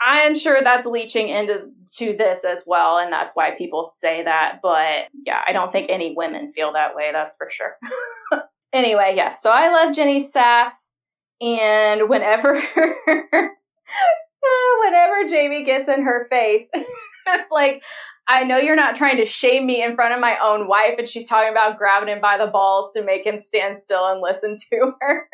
I 0.00 0.20
am 0.20 0.34
sure 0.36 0.60
that's 0.62 0.86
leaching 0.86 1.28
into 1.28 1.70
to 1.96 2.16
this 2.16 2.44
as 2.44 2.64
well, 2.66 2.98
and 2.98 3.12
that's 3.12 3.36
why 3.36 3.50
people 3.50 3.84
say 3.84 4.22
that. 4.22 4.60
But 4.62 5.08
yeah, 5.26 5.42
I 5.46 5.52
don't 5.52 5.70
think 5.70 5.90
any 5.90 6.14
women 6.16 6.52
feel 6.54 6.72
that 6.72 6.94
way. 6.96 7.10
That's 7.12 7.36
for 7.36 7.50
sure. 7.50 7.76
anyway, 8.72 9.12
yes. 9.14 9.16
Yeah, 9.16 9.30
so 9.30 9.50
I 9.50 9.70
love 9.70 9.94
Jenny 9.94 10.20
Sass, 10.20 10.92
and 11.40 12.08
whenever 12.08 12.54
whenever 14.84 15.28
Jamie 15.28 15.64
gets 15.64 15.88
in 15.88 16.02
her 16.02 16.26
face, 16.30 16.66
it's 16.74 17.50
like 17.50 17.82
I 18.30 18.44
know 18.44 18.58
you're 18.58 18.76
not 18.76 18.94
trying 18.94 19.16
to 19.16 19.26
shame 19.26 19.66
me 19.66 19.82
in 19.82 19.96
front 19.96 20.14
of 20.14 20.20
my 20.20 20.36
own 20.40 20.68
wife, 20.68 20.94
and 20.98 21.08
she's 21.08 21.26
talking 21.26 21.50
about 21.50 21.78
grabbing 21.78 22.08
him 22.08 22.20
by 22.20 22.38
the 22.38 22.46
balls 22.46 22.92
to 22.94 23.02
make 23.02 23.26
him 23.26 23.38
stand 23.38 23.82
still 23.82 24.06
and 24.06 24.20
listen 24.20 24.56
to 24.70 24.92
her. 25.00 25.28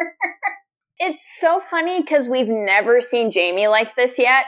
it's 0.98 1.22
so 1.38 1.60
funny 1.70 2.00
because 2.00 2.30
we've 2.30 2.48
never 2.48 3.02
seen 3.02 3.30
Jamie 3.30 3.68
like 3.68 3.94
this 3.96 4.18
yet. 4.18 4.46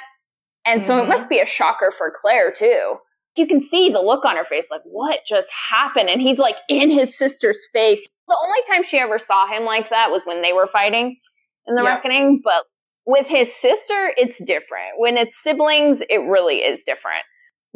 And 0.65 0.83
so 0.83 0.95
mm-hmm. 0.95 1.05
it 1.05 1.15
must 1.15 1.29
be 1.29 1.41
a 1.41 1.47
shocker 1.47 1.93
for 1.99 2.11
Claire 2.19 2.51
too. 2.59 2.97
You 3.37 3.47
can 3.47 3.63
see 3.63 3.91
the 3.91 4.01
look 4.01 4.25
on 4.25 4.37
her 4.37 4.47
face, 4.47 4.65
like, 4.71 4.81
what 4.85 5.21
just 5.29 5.49
happened? 5.71 6.09
And 6.09 6.23
he's 6.23 6.39
like 6.39 6.57
in 6.71 6.91
his 6.91 7.17
sister's 7.17 7.69
face. 7.75 8.07
The 8.29 8.39
only 8.43 8.61
time 8.67 8.83
she 8.83 8.99
ever 8.99 9.19
saw 9.19 9.47
him 9.47 9.67
like 9.67 9.91
that 9.91 10.11
was 10.11 10.23
when 10.25 10.41
they 10.41 10.55
were 10.55 10.71
fighting 10.73 11.19
in 11.67 11.75
the 11.75 11.83
yep. 11.83 11.97
reckoning. 11.97 12.41
But 12.43 12.65
with 13.07 13.27
his 13.27 13.55
sister, 13.55 14.13
it's 14.17 14.39
different. 14.39 14.97
When 14.97 15.19
it's 15.19 15.37
siblings, 15.43 16.01
it 16.09 16.27
really 16.27 16.57
is 16.57 16.81
different. 16.87 17.25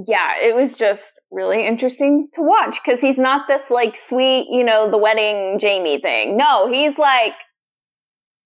Yeah, 0.07 0.33
it 0.41 0.55
was 0.55 0.75
just 0.75 1.13
really 1.31 1.67
interesting 1.67 2.29
to 2.35 2.43
watch 2.43 2.79
because 2.85 3.01
he's 3.01 3.19
not 3.19 3.47
this 3.47 3.63
like 3.71 3.97
sweet, 3.97 4.47
you 4.51 4.65
know, 4.65 4.91
the 4.91 4.99
wedding 4.99 5.59
Jamie 5.61 6.01
thing. 6.01 6.37
No, 6.37 6.71
he's 6.71 6.97
like, 6.99 7.35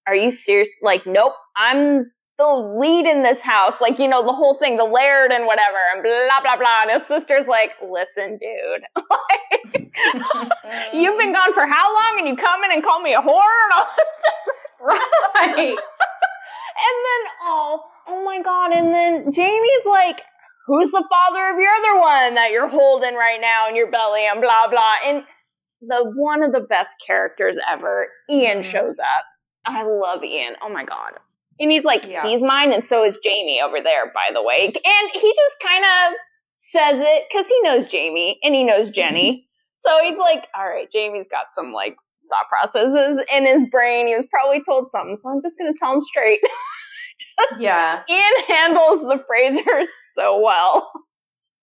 are 0.06 0.14
you 0.14 0.30
serious? 0.30 0.68
Like, 0.82 1.02
nope, 1.06 1.32
I'm 1.56 2.10
the 2.38 2.76
lead 2.78 3.06
in 3.06 3.22
this 3.22 3.40
house, 3.40 3.74
like, 3.80 3.98
you 3.98 4.08
know, 4.08 4.22
the 4.22 4.32
whole 4.32 4.58
thing, 4.58 4.76
the 4.76 4.84
laird 4.84 5.32
and 5.32 5.46
whatever, 5.46 5.78
and 5.94 6.02
blah, 6.02 6.40
blah, 6.42 6.56
blah. 6.56 6.82
And 6.82 7.00
his 7.00 7.08
sister's 7.08 7.46
like, 7.48 7.70
listen, 7.80 8.38
dude, 8.38 8.84
like, 9.10 9.92
you've 10.92 11.18
been 11.18 11.32
gone 11.32 11.54
for 11.54 11.66
how 11.66 11.94
long 11.94 12.16
and 12.18 12.28
you 12.28 12.36
come 12.36 12.62
in 12.64 12.72
and 12.72 12.82
call 12.82 13.00
me 13.00 13.14
a 13.14 13.20
whore 13.20 13.56
and 13.64 13.72
all 13.74 13.86
this 13.96 14.06
stuff. 14.20 14.96
Right. 15.36 15.58
and 15.58 16.96
then, 17.06 17.22
oh, 17.42 17.80
oh 18.08 18.24
my 18.24 18.42
God. 18.42 18.72
And 18.72 18.92
then 18.92 19.32
Jamie's 19.32 19.86
like, 19.86 20.20
who's 20.66 20.90
the 20.90 21.04
father 21.08 21.49
of 21.50 21.61
your 21.61 21.73
other 21.73 22.00
one 22.00 22.35
that 22.35 22.50
you're 22.50 22.68
holding 22.68 23.14
right 23.14 23.40
now 23.40 23.68
in 23.68 23.76
your 23.76 23.90
belly 23.90 24.26
and 24.26 24.40
blah, 24.40 24.68
blah. 24.68 24.94
And 25.04 25.23
the 25.80 26.12
one 26.14 26.42
of 26.42 26.52
the 26.52 26.61
best 26.61 26.96
characters 27.06 27.56
ever, 27.70 28.08
Ian 28.30 28.58
mm-hmm. 28.58 28.70
shows 28.70 28.96
up. 28.99 29.25
I 29.64 29.85
love 29.85 30.25
Ian. 30.25 30.54
Oh 30.62 30.68
my 30.68 30.85
God. 30.85 31.12
And 31.58 31.70
he's 31.70 31.85
like, 31.85 32.02
yeah. 32.06 32.26
he's 32.26 32.42
mine, 32.42 32.73
and 32.73 32.87
so 32.87 33.02
is 33.02 33.16
Jamie 33.25 33.62
over 33.64 33.78
there, 33.82 34.12
by 34.12 34.35
the 34.35 34.42
way. 34.42 34.66
And 34.66 35.11
he 35.12 35.35
just 35.35 35.56
kind 35.64 35.85
of 35.85 36.18
says 36.61 37.00
it 37.00 37.25
because 37.30 37.46
he 37.49 37.61
knows 37.62 37.87
Jamie 37.90 38.38
and 38.42 38.54
he 38.54 38.62
knows 38.64 38.90
Jenny. 38.90 39.46
so 39.78 39.99
he's 40.02 40.18
like, 40.18 40.44
all 40.54 40.66
right, 40.66 40.88
Jamie's 40.92 41.28
got 41.30 41.46
some 41.54 41.73
like 41.73 41.96
thought 42.28 42.49
processes 42.49 43.18
in 43.32 43.46
his 43.46 43.70
brain. 43.70 44.08
He 44.08 44.16
was 44.16 44.26
probably 44.30 44.62
told 44.64 44.90
something, 44.90 45.16
so 45.23 45.30
I'm 45.30 45.42
just 45.42 45.56
going 45.58 45.73
to 45.73 45.78
tell 45.78 45.94
him 45.94 46.02
straight. 46.02 46.40
yeah. 47.58 48.02
Ian 48.11 48.44
handles 48.49 49.00
the 49.02 49.25
Frasers 49.30 49.87
so 50.16 50.40
well. 50.40 50.90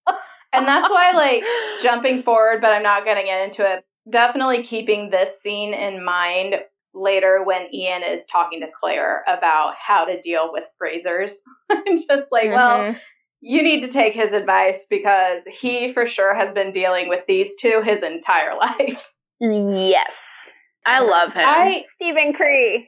and 0.53 0.67
that's 0.67 0.89
why, 0.89 1.11
like, 1.11 1.43
jumping 1.81 2.21
forward, 2.21 2.61
but 2.61 2.71
I'm 2.71 2.83
not 2.83 3.05
going 3.05 3.17
to 3.17 3.23
get 3.23 3.43
into 3.43 3.69
it, 3.69 3.83
definitely 4.09 4.63
keeping 4.63 5.09
this 5.09 5.41
scene 5.41 5.73
in 5.73 6.03
mind 6.03 6.55
later 6.93 7.43
when 7.43 7.73
Ian 7.73 8.03
is 8.03 8.25
talking 8.25 8.61
to 8.61 8.67
Claire 8.79 9.23
about 9.27 9.75
how 9.75 10.05
to 10.05 10.21
deal 10.21 10.51
with 10.51 10.69
Frasers. 10.81 11.33
just 12.07 12.31
like, 12.31 12.45
mm-hmm. 12.45 12.53
well, 12.53 12.95
you 13.41 13.61
need 13.61 13.81
to 13.81 13.89
take 13.89 14.13
his 14.13 14.31
advice 14.31 14.85
because 14.89 15.45
he 15.45 15.91
for 15.91 16.07
sure 16.07 16.33
has 16.33 16.51
been 16.53 16.71
dealing 16.71 17.09
with 17.09 17.25
these 17.27 17.55
two 17.55 17.81
his 17.83 18.03
entire 18.03 18.55
life. 18.59 19.09
Yes. 19.41 20.51
I 20.85 20.99
love 20.99 21.33
him. 21.33 21.45
I, 21.45 21.85
Steven 21.95 22.33
Cree. 22.33 22.87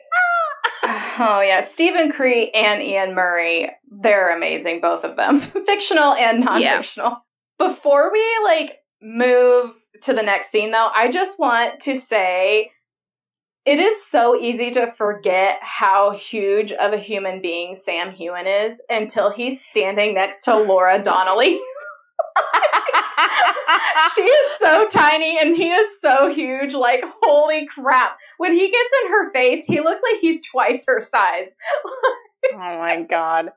Oh 1.17 1.41
yeah, 1.41 1.61
Steven 1.63 2.11
Cree 2.11 2.49
and 2.51 2.81
Ian 2.81 3.15
Murray, 3.15 3.71
they're 3.89 4.35
amazing 4.35 4.81
both 4.81 5.03
of 5.03 5.15
them. 5.15 5.39
Fictional 5.65 6.13
and 6.13 6.43
non-fictional. 6.43 7.09
Yeah. 7.09 7.67
Before 7.67 8.11
we 8.11 8.39
like 8.43 8.79
move 9.01 9.73
to 10.03 10.13
the 10.13 10.23
next 10.23 10.51
scene 10.51 10.71
though, 10.71 10.89
I 10.93 11.09
just 11.09 11.39
want 11.39 11.79
to 11.81 11.95
say 11.95 12.71
it 13.65 13.79
is 13.79 14.05
so 14.05 14.35
easy 14.35 14.69
to 14.71 14.91
forget 14.91 15.57
how 15.61 16.11
huge 16.11 16.71
of 16.71 16.93
a 16.93 16.99
human 16.99 17.41
being 17.41 17.75
Sam 17.75 18.11
Heughan 18.11 18.45
is 18.45 18.79
until 18.89 19.31
he's 19.31 19.65
standing 19.65 20.13
next 20.13 20.43
to 20.43 20.57
Laura 20.59 21.01
Donnelly. 21.01 21.59
she 24.15 24.21
is 24.21 24.59
so 24.59 24.87
tiny 24.87 25.37
and 25.39 25.55
he 25.55 25.69
is 25.69 25.99
so 26.01 26.31
huge. 26.31 26.73
Like, 26.73 27.03
holy 27.21 27.67
crap. 27.67 28.17
When 28.37 28.53
he 28.53 28.69
gets 28.71 28.89
in 29.03 29.11
her 29.11 29.31
face, 29.33 29.65
he 29.67 29.79
looks 29.81 30.01
like 30.09 30.19
he's 30.21 30.41
twice 30.45 30.83
her 30.87 31.01
size. 31.01 31.55
oh 32.53 32.57
my 32.57 33.05
god. 33.09 33.49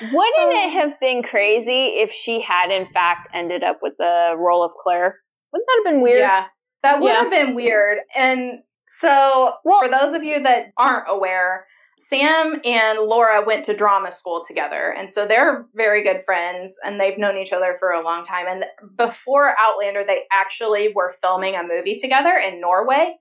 Wouldn't 0.00 0.52
it 0.52 0.66
um. 0.66 0.72
have 0.72 1.00
been 1.00 1.22
crazy 1.22 2.00
if 2.00 2.12
she 2.12 2.40
had, 2.40 2.70
in 2.70 2.86
fact, 2.92 3.28
ended 3.34 3.62
up 3.62 3.78
with 3.82 3.94
the 3.98 4.34
role 4.36 4.64
of 4.64 4.72
Claire? 4.82 5.16
Wouldn't 5.52 5.66
that 5.66 5.82
have 5.84 5.92
been 5.94 6.02
weird? 6.02 6.20
Yeah, 6.20 6.44
that 6.82 7.00
would 7.00 7.08
Yeah. 7.08 7.22
have 7.22 7.30
been 7.30 7.54
weird. 7.54 7.98
And 8.14 8.60
so, 8.88 9.54
Well- 9.64 9.80
for 9.80 9.88
those 9.88 10.12
of 10.12 10.22
you 10.22 10.42
that 10.42 10.66
aren't 10.76 11.06
aware, 11.08 11.66
Sam 12.00 12.60
and 12.64 12.98
Laura 13.00 13.44
went 13.44 13.66
to 13.66 13.76
drama 13.76 14.10
school 14.10 14.42
together. 14.46 14.94
And 14.96 15.10
so 15.10 15.26
they're 15.26 15.66
very 15.74 16.02
good 16.02 16.24
friends 16.24 16.78
and 16.82 16.98
they've 16.98 17.18
known 17.18 17.36
each 17.36 17.52
other 17.52 17.76
for 17.78 17.90
a 17.90 18.02
long 18.02 18.24
time. 18.24 18.46
And 18.48 18.64
before 18.96 19.54
Outlander, 19.60 20.02
they 20.02 20.22
actually 20.32 20.92
were 20.94 21.14
filming 21.20 21.56
a 21.56 21.62
movie 21.62 21.96
together 21.96 22.34
in 22.36 22.58
Norway. 22.58 23.16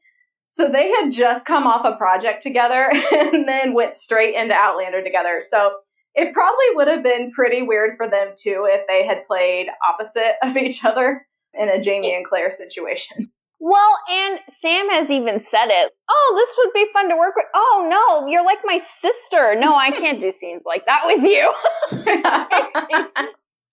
So 0.47 0.69
they 0.69 0.89
had 0.91 1.11
just 1.11 1.45
come 1.45 1.67
off 1.67 1.85
a 1.85 1.97
project 1.97 2.41
together 2.41 2.89
and 3.11 3.47
then 3.47 3.73
went 3.73 3.95
straight 3.95 4.35
into 4.35 4.53
Outlander 4.53 5.03
together. 5.03 5.41
So 5.45 5.73
it 6.15 6.33
probably 6.33 6.65
would 6.75 6.87
have 6.87 7.03
been 7.03 7.31
pretty 7.31 7.61
weird 7.61 7.97
for 7.97 8.07
them 8.07 8.29
too 8.37 8.65
if 8.69 8.87
they 8.87 9.05
had 9.05 9.27
played 9.27 9.67
opposite 9.85 10.35
of 10.41 10.55
each 10.55 10.85
other 10.85 11.27
in 11.53 11.67
a 11.67 11.81
Jamie 11.81 12.15
and 12.15 12.25
Claire 12.25 12.51
situation. 12.51 13.29
Well, 13.59 13.97
and 14.09 14.39
Sam 14.53 14.89
has 14.89 15.11
even 15.11 15.43
said 15.45 15.67
it. 15.67 15.91
Oh, 16.09 16.33
this 16.35 16.49
would 16.57 16.73
be 16.73 16.91
fun 16.93 17.09
to 17.09 17.17
work 17.17 17.35
with. 17.35 17.45
Oh, 17.53 17.87
no, 17.89 18.27
you're 18.27 18.45
like 18.45 18.59
my 18.63 18.79
sister. 18.79 19.55
No, 19.59 19.75
I 19.75 19.91
can't 19.99 20.21
do 20.21 20.31
scenes 20.31 20.63
like 20.65 20.85
that 20.85 21.01
with 21.05 21.23
you. 21.23 21.53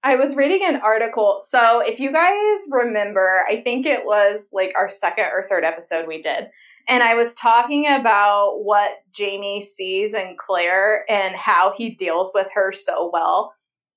I 0.02 0.14
was 0.14 0.36
reading 0.36 0.60
an 0.66 0.80
article. 0.82 1.38
So, 1.44 1.80
if 1.80 1.98
you 2.00 2.12
guys 2.12 2.60
remember, 2.70 3.44
I 3.48 3.60
think 3.62 3.86
it 3.86 4.04
was 4.04 4.50
like 4.52 4.72
our 4.76 4.88
second 4.88 5.26
or 5.32 5.44
third 5.48 5.64
episode 5.64 6.06
we 6.06 6.20
did. 6.20 6.48
And 6.88 7.02
I 7.02 7.14
was 7.14 7.34
talking 7.34 7.86
about 7.86 8.58
what 8.62 8.90
Jamie 9.12 9.60
sees 9.60 10.14
in 10.14 10.36
Claire 10.38 11.04
and 11.10 11.34
how 11.34 11.72
he 11.76 11.90
deals 11.90 12.32
with 12.34 12.48
her 12.54 12.72
so 12.72 13.10
well. 13.12 13.52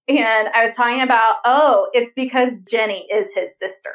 And 0.08 0.50
I 0.56 0.64
was 0.64 0.76
talking 0.76 1.02
about, 1.02 1.36
oh, 1.46 1.90
it's 1.94 2.12
because 2.16 2.62
Jenny 2.62 3.08
is 3.12 3.32
his 3.34 3.58
sister. 3.58 3.94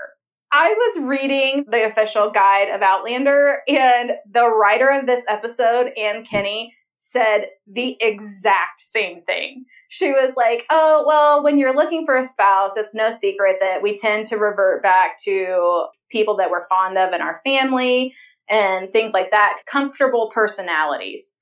I 0.56 0.68
was 0.68 1.08
reading 1.08 1.64
the 1.66 1.84
official 1.84 2.30
guide 2.30 2.68
of 2.68 2.80
Outlander, 2.80 3.62
and 3.66 4.12
the 4.30 4.49
writer 4.49 4.88
of 4.88 5.04
this 5.04 5.25
episode, 5.28 5.90
Anne 5.99 6.25
Kenney, 6.25 6.73
said 6.94 7.49
the 7.66 7.96
exact 8.00 8.78
same 8.78 9.23
thing. 9.23 9.64
She 9.88 10.12
was 10.12 10.34
like, 10.37 10.64
Oh, 10.70 11.02
well, 11.08 11.42
when 11.42 11.58
you're 11.58 11.75
looking 11.75 12.06
for 12.06 12.16
a 12.16 12.23
spouse, 12.23 12.76
it's 12.76 12.94
no 12.94 13.11
secret 13.11 13.56
that 13.62 13.82
we 13.82 13.96
tend 13.96 14.26
to 14.26 14.37
revert 14.37 14.80
back 14.80 15.18
to 15.25 15.87
people 16.08 16.37
that 16.37 16.52
we're 16.52 16.68
fond 16.68 16.99
of 16.99 17.12
in 17.12 17.20
our 17.20 17.40
family 17.44 18.14
and 18.49 18.92
things 18.92 19.12
like 19.12 19.32
that, 19.32 19.58
comfortable 19.66 20.30
personalities. 20.32 21.32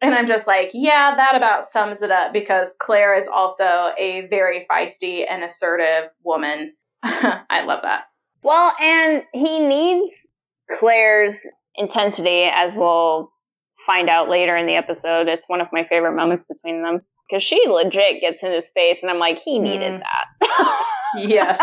And 0.00 0.14
I'm 0.14 0.28
just 0.28 0.46
like, 0.46 0.70
yeah, 0.74 1.16
that 1.16 1.34
about 1.34 1.64
sums 1.64 2.02
it 2.02 2.12
up 2.12 2.32
because 2.32 2.72
Claire 2.78 3.14
is 3.18 3.26
also 3.26 3.90
a 3.98 4.28
very 4.30 4.64
feisty 4.70 5.26
and 5.28 5.42
assertive 5.42 6.10
woman. 6.22 6.74
I 7.02 7.64
love 7.64 7.80
that. 7.82 8.04
Well, 8.42 8.72
and 8.80 9.22
he 9.32 9.58
needs 9.60 10.12
Claire's 10.78 11.36
intensity, 11.76 12.44
as 12.44 12.74
we'll 12.74 13.30
find 13.86 14.08
out 14.08 14.28
later 14.28 14.56
in 14.56 14.66
the 14.66 14.74
episode. 14.76 15.28
It's 15.28 15.44
one 15.48 15.60
of 15.60 15.68
my 15.72 15.84
favorite 15.88 16.14
moments 16.16 16.44
between 16.48 16.82
them 16.82 17.00
because 17.28 17.44
she 17.44 17.62
legit 17.68 18.20
gets 18.20 18.42
in 18.42 18.52
his 18.52 18.68
face, 18.74 18.98
and 19.02 19.10
I'm 19.10 19.18
like, 19.18 19.38
he 19.44 19.58
needed 19.58 20.00
Mm. 20.00 20.00
that. 20.00 20.76
Yes. 21.16 21.60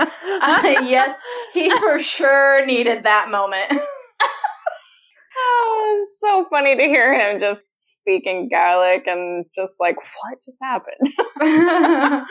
Uh, 0.00 0.06
yes, 0.82 1.16
he 1.54 1.70
for 1.70 2.00
sure 2.00 2.66
needed 2.66 3.04
that 3.04 3.30
moment. 3.30 3.80
Oh, 5.40 6.00
it's 6.02 6.18
so 6.20 6.46
funny 6.50 6.76
to 6.76 6.82
hear 6.82 7.14
him 7.14 7.40
just 7.40 7.60
speaking 8.00 8.48
Gaelic 8.50 9.04
and 9.06 9.44
just 9.54 9.74
like, 9.78 9.94
what 9.96 10.38
just 10.44 10.60
happened? 10.60 12.24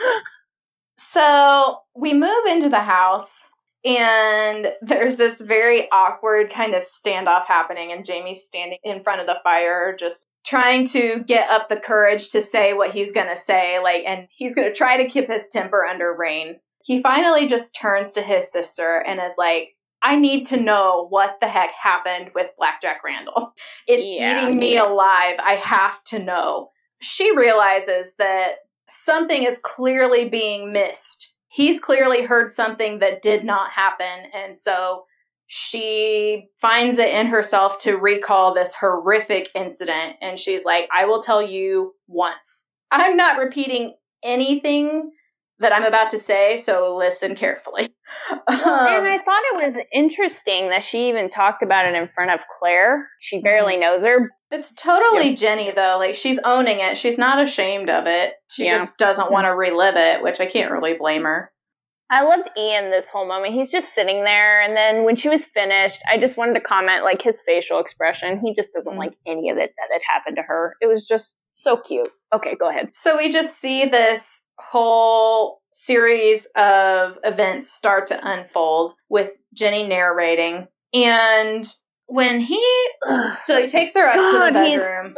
so 0.98 1.78
we 1.96 2.12
move 2.12 2.44
into 2.48 2.68
the 2.68 2.80
house 2.80 3.44
and 3.88 4.68
there's 4.82 5.16
this 5.16 5.40
very 5.40 5.90
awkward 5.90 6.50
kind 6.52 6.74
of 6.74 6.84
standoff 6.84 7.46
happening 7.46 7.90
and 7.90 8.04
Jamie's 8.04 8.44
standing 8.44 8.78
in 8.84 9.02
front 9.02 9.22
of 9.22 9.26
the 9.26 9.38
fire 9.42 9.96
just 9.98 10.26
trying 10.44 10.86
to 10.88 11.24
get 11.26 11.48
up 11.50 11.68
the 11.68 11.76
courage 11.76 12.28
to 12.30 12.42
say 12.42 12.74
what 12.74 12.90
he's 12.90 13.12
going 13.12 13.28
to 13.28 13.36
say 13.36 13.78
like 13.82 14.04
and 14.06 14.28
he's 14.30 14.54
going 14.54 14.68
to 14.68 14.74
try 14.74 15.02
to 15.02 15.08
keep 15.08 15.26
his 15.28 15.48
temper 15.48 15.84
under 15.86 16.14
rein. 16.14 16.56
He 16.84 17.02
finally 17.02 17.48
just 17.48 17.74
turns 17.74 18.12
to 18.12 18.22
his 18.22 18.52
sister 18.52 18.98
and 18.98 19.20
is 19.20 19.32
like 19.38 19.70
I 20.02 20.16
need 20.16 20.46
to 20.46 20.60
know 20.60 21.06
what 21.08 21.38
the 21.40 21.48
heck 21.48 21.70
happened 21.72 22.30
with 22.34 22.50
Black 22.56 22.80
Jack 22.80 23.02
Randall. 23.04 23.52
It's 23.88 24.06
Yeah, 24.06 24.44
eating 24.44 24.58
me 24.58 24.74
yeah. 24.74 24.86
alive. 24.86 25.36
I 25.42 25.54
have 25.54 26.02
to 26.04 26.18
know. 26.18 26.70
She 27.00 27.36
realizes 27.36 28.14
that 28.18 28.56
something 28.88 29.42
is 29.42 29.58
clearly 29.58 30.28
being 30.28 30.72
missed. 30.72 31.32
He's 31.58 31.80
clearly 31.80 32.22
heard 32.22 32.52
something 32.52 33.00
that 33.00 33.20
did 33.20 33.42
not 33.42 33.72
happen. 33.72 34.30
And 34.32 34.56
so 34.56 35.02
she 35.48 36.46
finds 36.60 36.98
it 36.98 37.08
in 37.08 37.26
herself 37.26 37.78
to 37.78 37.96
recall 37.96 38.54
this 38.54 38.72
horrific 38.72 39.50
incident. 39.56 40.14
And 40.22 40.38
she's 40.38 40.64
like, 40.64 40.88
I 40.94 41.06
will 41.06 41.20
tell 41.20 41.42
you 41.42 41.94
once. 42.06 42.68
I'm 42.92 43.16
not 43.16 43.40
repeating 43.40 43.96
anything 44.22 45.10
that 45.58 45.72
I'm 45.72 45.82
about 45.82 46.10
to 46.10 46.18
say, 46.20 46.58
so 46.58 46.96
listen 46.96 47.34
carefully. 47.34 47.88
and 48.30 48.40
Um, 48.48 49.04
I 49.04 49.18
thought 49.24 49.42
it 49.52 49.64
was 49.66 49.76
interesting 49.92 50.70
that 50.70 50.84
she 50.84 51.08
even 51.08 51.30
talked 51.30 51.62
about 51.62 51.86
it 51.86 51.94
in 51.94 52.08
front 52.14 52.30
of 52.30 52.40
Claire. 52.58 53.08
She 53.20 53.40
barely 53.40 53.74
Mm-hmm. 53.74 53.80
knows 53.80 54.02
her. 54.04 54.30
It's 54.50 54.72
totally 54.74 55.34
Jenny 55.34 55.70
though. 55.74 55.96
Like 55.98 56.14
she's 56.14 56.38
owning 56.44 56.80
it. 56.80 56.96
She's 56.96 57.18
not 57.18 57.42
ashamed 57.42 57.90
of 57.90 58.06
it. 58.06 58.34
She 58.48 58.64
Yeah. 58.64 58.78
just 58.78 58.96
doesn't 58.98 59.30
want 59.30 59.44
to 59.46 59.54
relive 59.54 59.96
it, 59.96 60.22
which 60.22 60.40
I 60.40 60.46
can't 60.46 60.70
really 60.72 60.94
blame 60.94 61.24
her. 61.24 61.52
I 62.10 62.22
loved 62.22 62.48
Ian 62.56 62.90
this 62.90 63.04
whole 63.12 63.28
moment. 63.28 63.52
He's 63.52 63.70
just 63.70 63.94
sitting 63.94 64.24
there, 64.24 64.62
and 64.62 64.74
then 64.74 65.04
when 65.04 65.16
she 65.16 65.28
was 65.28 65.44
finished, 65.52 66.00
I 66.10 66.16
just 66.16 66.38
wanted 66.38 66.54
to 66.54 66.60
comment 66.62 67.04
like 67.04 67.20
his 67.20 67.38
facial 67.44 67.80
expression. 67.80 68.40
He 68.42 68.54
just 68.54 68.72
doesn't 68.72 68.94
Mm. 68.94 68.98
like 68.98 69.12
any 69.26 69.50
of 69.50 69.58
it 69.58 69.74
that 69.76 69.88
had 69.92 70.00
happened 70.10 70.36
to 70.36 70.42
her. 70.42 70.74
It 70.80 70.86
was 70.86 71.06
just 71.06 71.34
so 71.52 71.76
cute. 71.76 72.08
Okay, 72.32 72.54
go 72.58 72.70
ahead. 72.70 72.94
So 72.96 73.18
we 73.18 73.28
just 73.30 73.58
see 73.60 73.84
this 73.84 74.40
whole 74.58 75.60
series 75.72 76.46
of 76.56 77.18
events 77.24 77.70
start 77.70 78.06
to 78.08 78.20
unfold 78.22 78.94
with 79.08 79.30
Jenny 79.54 79.86
narrating. 79.86 80.66
And 80.94 81.66
when 82.06 82.40
he 82.40 82.62
so 83.42 83.60
he 83.60 83.68
takes 83.68 83.94
her 83.94 84.06
up 84.06 84.14
to 84.14 84.38
the 84.38 84.38
God, 84.38 84.54
bedroom. 84.54 85.14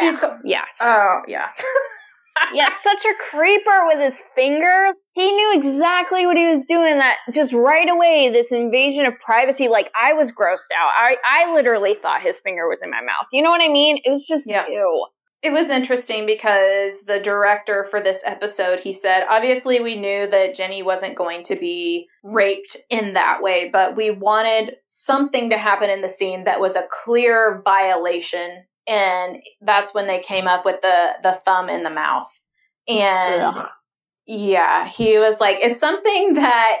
He's, 0.00 0.14
He's 0.14 0.24
yeah, 0.44 0.64
Oh 0.80 1.22
yeah. 1.26 1.48
yeah, 2.54 2.68
such 2.82 3.04
a 3.04 3.14
creeper 3.30 3.86
with 3.86 3.98
his 3.98 4.20
finger. 4.34 4.92
He 5.14 5.32
knew 5.32 5.58
exactly 5.58 6.26
what 6.26 6.36
he 6.36 6.46
was 6.46 6.60
doing. 6.68 6.98
That 6.98 7.16
just 7.32 7.52
right 7.52 7.88
away, 7.88 8.28
this 8.28 8.52
invasion 8.52 9.06
of 9.06 9.14
privacy. 9.24 9.68
Like 9.68 9.90
I 9.98 10.12
was 10.12 10.30
grossed 10.30 10.72
out. 10.76 10.90
I 10.98 11.16
I 11.24 11.52
literally 11.52 11.96
thought 12.00 12.22
his 12.22 12.38
finger 12.40 12.68
was 12.68 12.78
in 12.82 12.90
my 12.90 13.00
mouth. 13.00 13.26
You 13.32 13.42
know 13.42 13.50
what 13.50 13.62
I 13.62 13.68
mean? 13.68 13.98
It 14.04 14.10
was 14.10 14.26
just 14.26 14.44
Yeah. 14.46 14.66
ew. 14.68 15.06
It 15.42 15.52
was 15.52 15.70
interesting 15.70 16.26
because 16.26 17.02
the 17.02 17.20
director 17.20 17.84
for 17.84 18.00
this 18.02 18.22
episode, 18.24 18.80
he 18.80 18.92
said, 18.92 19.26
obviously 19.28 19.80
we 19.80 19.94
knew 19.94 20.26
that 20.28 20.54
Jenny 20.54 20.82
wasn't 20.82 21.14
going 21.14 21.42
to 21.44 21.56
be 21.56 22.08
raped 22.24 22.76
in 22.90 23.12
that 23.14 23.42
way, 23.42 23.68
but 23.70 23.96
we 23.96 24.10
wanted 24.10 24.76
something 24.86 25.50
to 25.50 25.58
happen 25.58 25.90
in 25.90 26.00
the 26.00 26.08
scene 26.08 26.44
that 26.44 26.60
was 26.60 26.74
a 26.74 26.88
clear 26.90 27.62
violation. 27.64 28.64
And 28.88 29.36
that's 29.60 29.92
when 29.92 30.06
they 30.06 30.20
came 30.20 30.48
up 30.48 30.64
with 30.64 30.80
the, 30.80 31.12
the 31.22 31.32
thumb 31.32 31.68
in 31.68 31.82
the 31.82 31.90
mouth. 31.90 32.28
And 32.88 33.42
Ugh. 33.42 33.68
yeah, 34.26 34.88
he 34.88 35.18
was 35.18 35.40
like, 35.40 35.58
it's 35.60 35.80
something 35.80 36.34
that 36.34 36.78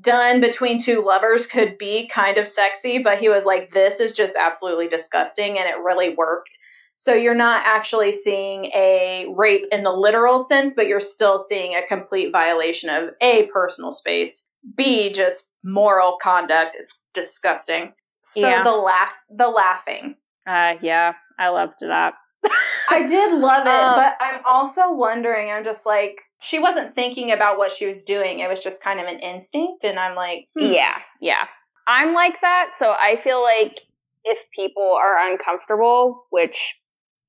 done 0.00 0.40
between 0.40 0.78
two 0.78 1.04
lovers 1.04 1.46
could 1.46 1.76
be 1.76 2.08
kind 2.08 2.38
of 2.38 2.48
sexy, 2.48 3.02
but 3.02 3.18
he 3.18 3.28
was 3.28 3.44
like, 3.44 3.72
this 3.72 4.00
is 4.00 4.12
just 4.12 4.34
absolutely 4.34 4.88
disgusting. 4.88 5.58
And 5.58 5.68
it 5.68 5.82
really 5.84 6.14
worked. 6.14 6.56
So 7.02 7.14
you're 7.14 7.34
not 7.34 7.66
actually 7.66 8.12
seeing 8.12 8.66
a 8.66 9.26
rape 9.34 9.64
in 9.72 9.82
the 9.82 9.90
literal 9.90 10.38
sense, 10.38 10.72
but 10.72 10.86
you're 10.86 11.00
still 11.00 11.40
seeing 11.40 11.74
a 11.74 11.84
complete 11.84 12.30
violation 12.30 12.90
of 12.90 13.08
A, 13.20 13.48
personal 13.52 13.90
space, 13.90 14.46
B, 14.76 15.12
just 15.12 15.48
moral 15.64 16.16
conduct. 16.22 16.76
It's 16.78 16.96
disgusting. 17.12 17.92
So 18.22 18.48
Yeah. 18.48 18.62
the 18.62 18.70
laugh, 18.70 19.12
the 19.28 19.48
laughing. 19.48 20.14
Uh, 20.46 20.74
yeah, 20.80 21.14
I 21.40 21.48
loved 21.48 21.74
that. 21.80 22.14
I 22.88 23.04
did 23.04 23.32
love 23.32 23.66
it, 23.66 23.68
Uh, 23.68 23.96
but 23.96 24.16
I'm 24.20 24.40
also 24.46 24.92
wondering, 24.92 25.50
I'm 25.50 25.64
just 25.64 25.84
like, 25.84 26.20
she 26.40 26.60
wasn't 26.60 26.94
thinking 26.94 27.32
about 27.32 27.58
what 27.58 27.72
she 27.72 27.84
was 27.84 28.04
doing. 28.04 28.38
It 28.38 28.48
was 28.48 28.62
just 28.62 28.80
kind 28.80 29.00
of 29.00 29.08
an 29.08 29.18
instinct. 29.18 29.82
And 29.82 29.98
I'm 29.98 30.14
like, 30.14 30.46
hmm. 30.56 30.66
Yeah, 30.66 30.98
yeah. 31.20 31.48
I'm 31.88 32.14
like 32.14 32.40
that, 32.42 32.74
so 32.78 32.92
I 32.92 33.20
feel 33.24 33.42
like 33.42 33.80
if 34.24 34.38
people 34.54 34.88
are 34.96 35.18
uncomfortable, 35.32 36.26
which 36.30 36.76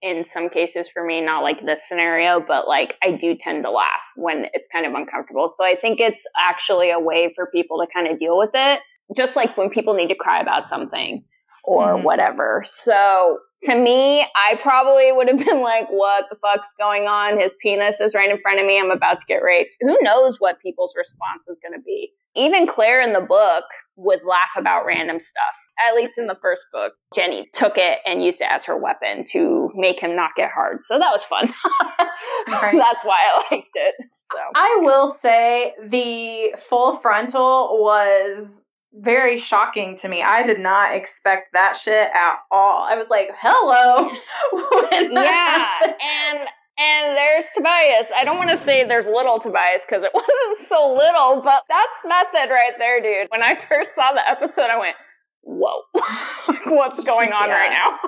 in 0.04 0.26
some 0.32 0.50
cases 0.50 0.90
for 0.94 1.04
me, 1.04 1.22
not 1.22 1.44
like 1.44 1.66
this 1.66 1.80
scenario, 1.88 2.44
but 2.46 2.68
like 2.68 2.96
I 3.02 3.12
do 3.12 3.36
tend 3.42 3.64
to 3.64 3.72
laugh 3.72 4.04
when 4.18 4.46
it's 4.54 4.68
kind 4.72 4.86
of 4.86 4.94
uncomfortable. 4.94 5.56
So 5.58 5.64
I 5.66 5.76
think 5.80 6.02
it's 6.02 6.22
actually 6.38 6.92
a 6.92 7.00
way 7.00 7.32
for 7.34 7.48
people 7.54 7.78
to 7.80 7.88
kind 7.92 8.12
of 8.12 8.20
deal 8.20 8.38
with 8.38 8.52
it. 8.54 8.82
Just 9.16 9.38
like 9.38 9.58
when 9.58 9.70
people 9.70 9.94
need 9.94 10.10
to 10.10 10.16
cry 10.16 10.42
about 10.42 10.68
something 10.68 11.24
or 11.64 11.96
mm-hmm. 11.96 12.04
whatever. 12.04 12.66
So 12.68 13.40
to 13.64 13.76
me, 13.76 14.26
I 14.36 14.60
probably 14.62 15.14
would 15.14 15.30
have 15.30 15.38
been 15.46 15.62
like, 15.62 15.88
what 15.90 16.26
the 16.30 16.36
fuck's 16.42 16.68
going 16.78 17.04
on? 17.04 17.40
His 17.40 17.52
penis 17.62 17.96
is 18.02 18.14
right 18.14 18.30
in 18.30 18.42
front 18.42 18.60
of 18.60 18.66
me. 18.66 18.80
I'm 18.80 18.92
about 18.92 19.22
to 19.22 19.26
get 19.26 19.38
raped. 19.38 19.78
Who 19.80 19.98
knows 20.02 20.36
what 20.40 20.60
people's 20.60 20.94
response 20.98 21.44
is 21.48 21.58
going 21.64 21.80
to 21.80 21.84
be? 21.84 22.12
Even 22.36 22.68
Claire 22.68 23.02
in 23.02 23.14
the 23.14 23.22
book 23.22 23.64
would 23.96 24.20
laugh 24.28 24.50
about 24.58 24.86
random 24.86 25.22
stuff. 25.22 25.56
At 25.80 25.96
least 25.96 26.18
in 26.18 26.28
the 26.28 26.38
first 26.42 26.66
book, 26.72 26.94
Jenny 27.16 27.50
took 27.54 27.74
it 27.78 28.00
and 28.06 28.24
used 28.24 28.42
it 28.42 28.48
as 28.50 28.66
her 28.66 28.78
weapon 28.78 29.26
to 29.32 29.70
make 29.76 30.00
him 30.00 30.16
not 30.16 30.32
get 30.36 30.52
hard. 30.52 30.86
So 30.86 31.00
that 31.00 31.10
was 31.12 31.24
fun. 31.24 31.54
right. 32.48 32.76
That's 32.78 33.04
why 33.04 33.20
I 33.26 33.56
liked 33.56 33.70
it. 33.74 33.96
So 34.20 34.38
I 34.56 34.80
will 34.82 35.12
say 35.14 35.74
the 35.84 36.56
full 36.58 36.98
frontal 36.98 37.80
was 37.82 38.64
very 38.94 39.38
shocking 39.38 39.96
to 39.98 40.08
me. 40.08 40.22
I 40.22 40.44
did 40.44 40.60
not 40.60 40.96
expect 40.96 41.54
that 41.54 41.76
shit 41.76 42.10
at 42.14 42.38
all. 42.52 42.84
I 42.84 42.96
was 42.96 43.10
like, 43.10 43.30
"Hello." 43.40 44.10
yeah, 45.12 45.68
and 45.84 46.48
and 46.78 47.18
there's 47.18 47.46
Tobias. 47.56 48.08
I 48.16 48.24
don't 48.24 48.38
want 48.38 48.50
to 48.50 48.64
say 48.66 48.84
there's 48.84 49.08
little 49.08 49.40
Tobias 49.40 49.82
because 49.88 50.04
it 50.04 50.12
wasn't 50.14 50.68
so 50.68 50.94
little, 50.94 51.42
but 51.44 51.64
that's 51.70 51.98
method 52.06 52.52
right 52.52 52.74
there, 52.80 53.02
dude. 53.02 53.30
When 53.30 53.44
I 53.44 53.56
first 53.70 53.94
saw 53.96 54.14
the 54.14 54.28
episode, 54.28 54.70
I 54.72 54.78
went, 54.78 54.96
"Whoa, 55.44 55.82
what's 56.66 57.00
going 57.06 57.32
on 57.32 57.50
yeah. 57.50 57.56
right 57.56 57.72
now?" 57.72 58.00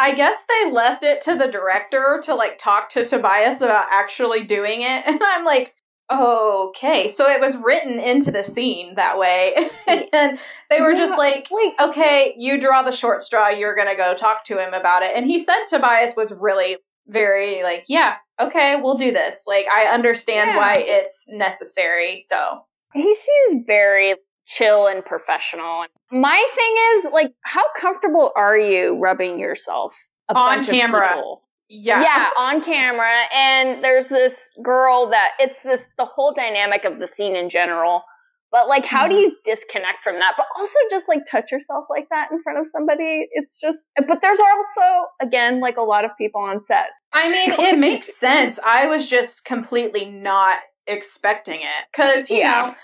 I 0.00 0.14
guess 0.14 0.44
they 0.48 0.70
left 0.70 1.02
it 1.02 1.20
to 1.22 1.34
the 1.34 1.48
director 1.48 2.20
to 2.24 2.34
like 2.34 2.56
talk 2.56 2.88
to 2.90 3.04
Tobias 3.04 3.60
about 3.60 3.86
actually 3.90 4.44
doing 4.44 4.82
it, 4.82 5.02
and 5.06 5.20
I'm 5.22 5.44
like, 5.44 5.74
Okay, 6.10 7.08
so 7.08 7.28
it 7.28 7.38
was 7.38 7.54
written 7.56 8.00
into 8.00 8.30
the 8.30 8.42
scene 8.42 8.94
that 8.94 9.18
way. 9.18 9.54
and 9.86 10.38
they 10.70 10.80
were 10.80 10.92
yeah, 10.92 10.98
just 10.98 11.18
like, 11.18 11.48
like, 11.50 11.90
okay, 11.90 12.34
you 12.38 12.58
draw 12.58 12.82
the 12.82 12.92
short 12.92 13.20
straw, 13.20 13.48
you're 13.48 13.74
going 13.74 13.88
to 13.88 13.94
go 13.94 14.14
talk 14.14 14.42
to 14.44 14.58
him 14.58 14.72
about 14.72 15.02
it. 15.02 15.10
And 15.14 15.26
he 15.26 15.44
said 15.44 15.66
Tobias 15.68 16.16
was 16.16 16.32
really 16.32 16.78
very 17.08 17.62
like, 17.62 17.84
yeah, 17.88 18.16
okay, 18.40 18.76
we'll 18.80 18.96
do 18.96 19.12
this. 19.12 19.42
Like, 19.46 19.66
I 19.68 19.92
understand 19.92 20.50
yeah. 20.50 20.56
why 20.56 20.76
it's 20.78 21.26
necessary. 21.28 22.16
So 22.16 22.60
he 22.94 23.14
seems 23.14 23.64
very 23.66 24.14
chill 24.48 24.86
and 24.86 25.04
professional. 25.04 25.84
My 26.10 26.44
thing 26.56 27.10
is, 27.10 27.12
like, 27.12 27.32
how 27.44 27.64
comfortable 27.80 28.32
are 28.34 28.58
you 28.58 28.98
rubbing 28.98 29.38
yourself 29.38 29.92
on 30.34 30.64
camera? 30.64 31.22
Yeah. 31.68 32.02
Yeah, 32.02 32.30
on 32.38 32.64
camera. 32.64 33.24
And 33.34 33.84
there's 33.84 34.08
this 34.08 34.32
girl 34.62 35.10
that 35.10 35.32
it's 35.38 35.62
this, 35.62 35.82
the 35.98 36.06
whole 36.06 36.32
dynamic 36.34 36.84
of 36.84 36.98
the 36.98 37.08
scene 37.14 37.36
in 37.36 37.50
general. 37.50 38.02
But 38.50 38.68
like, 38.68 38.86
how 38.86 39.02
mm-hmm. 39.02 39.10
do 39.10 39.16
you 39.16 39.36
disconnect 39.44 39.98
from 40.02 40.14
that? 40.14 40.32
But 40.38 40.46
also 40.58 40.78
just 40.90 41.06
like 41.06 41.20
touch 41.30 41.52
yourself 41.52 41.84
like 41.90 42.08
that 42.10 42.28
in 42.32 42.42
front 42.42 42.58
of 42.58 42.66
somebody. 42.72 43.28
It's 43.32 43.60
just, 43.60 43.88
but 43.96 44.22
there's 44.22 44.40
also, 44.40 45.06
again, 45.20 45.60
like 45.60 45.76
a 45.76 45.82
lot 45.82 46.06
of 46.06 46.12
people 46.16 46.40
on 46.40 46.64
set. 46.64 46.86
I 47.12 47.30
mean, 47.30 47.52
it 47.58 47.78
makes 47.78 48.18
sense. 48.18 48.58
I 48.64 48.86
was 48.86 49.10
just 49.10 49.44
completely 49.44 50.06
not 50.06 50.60
expecting 50.86 51.60
it. 51.60 51.84
Cause, 51.94 52.30
you 52.30 52.38
yeah. 52.38 52.68
know, 52.68 52.74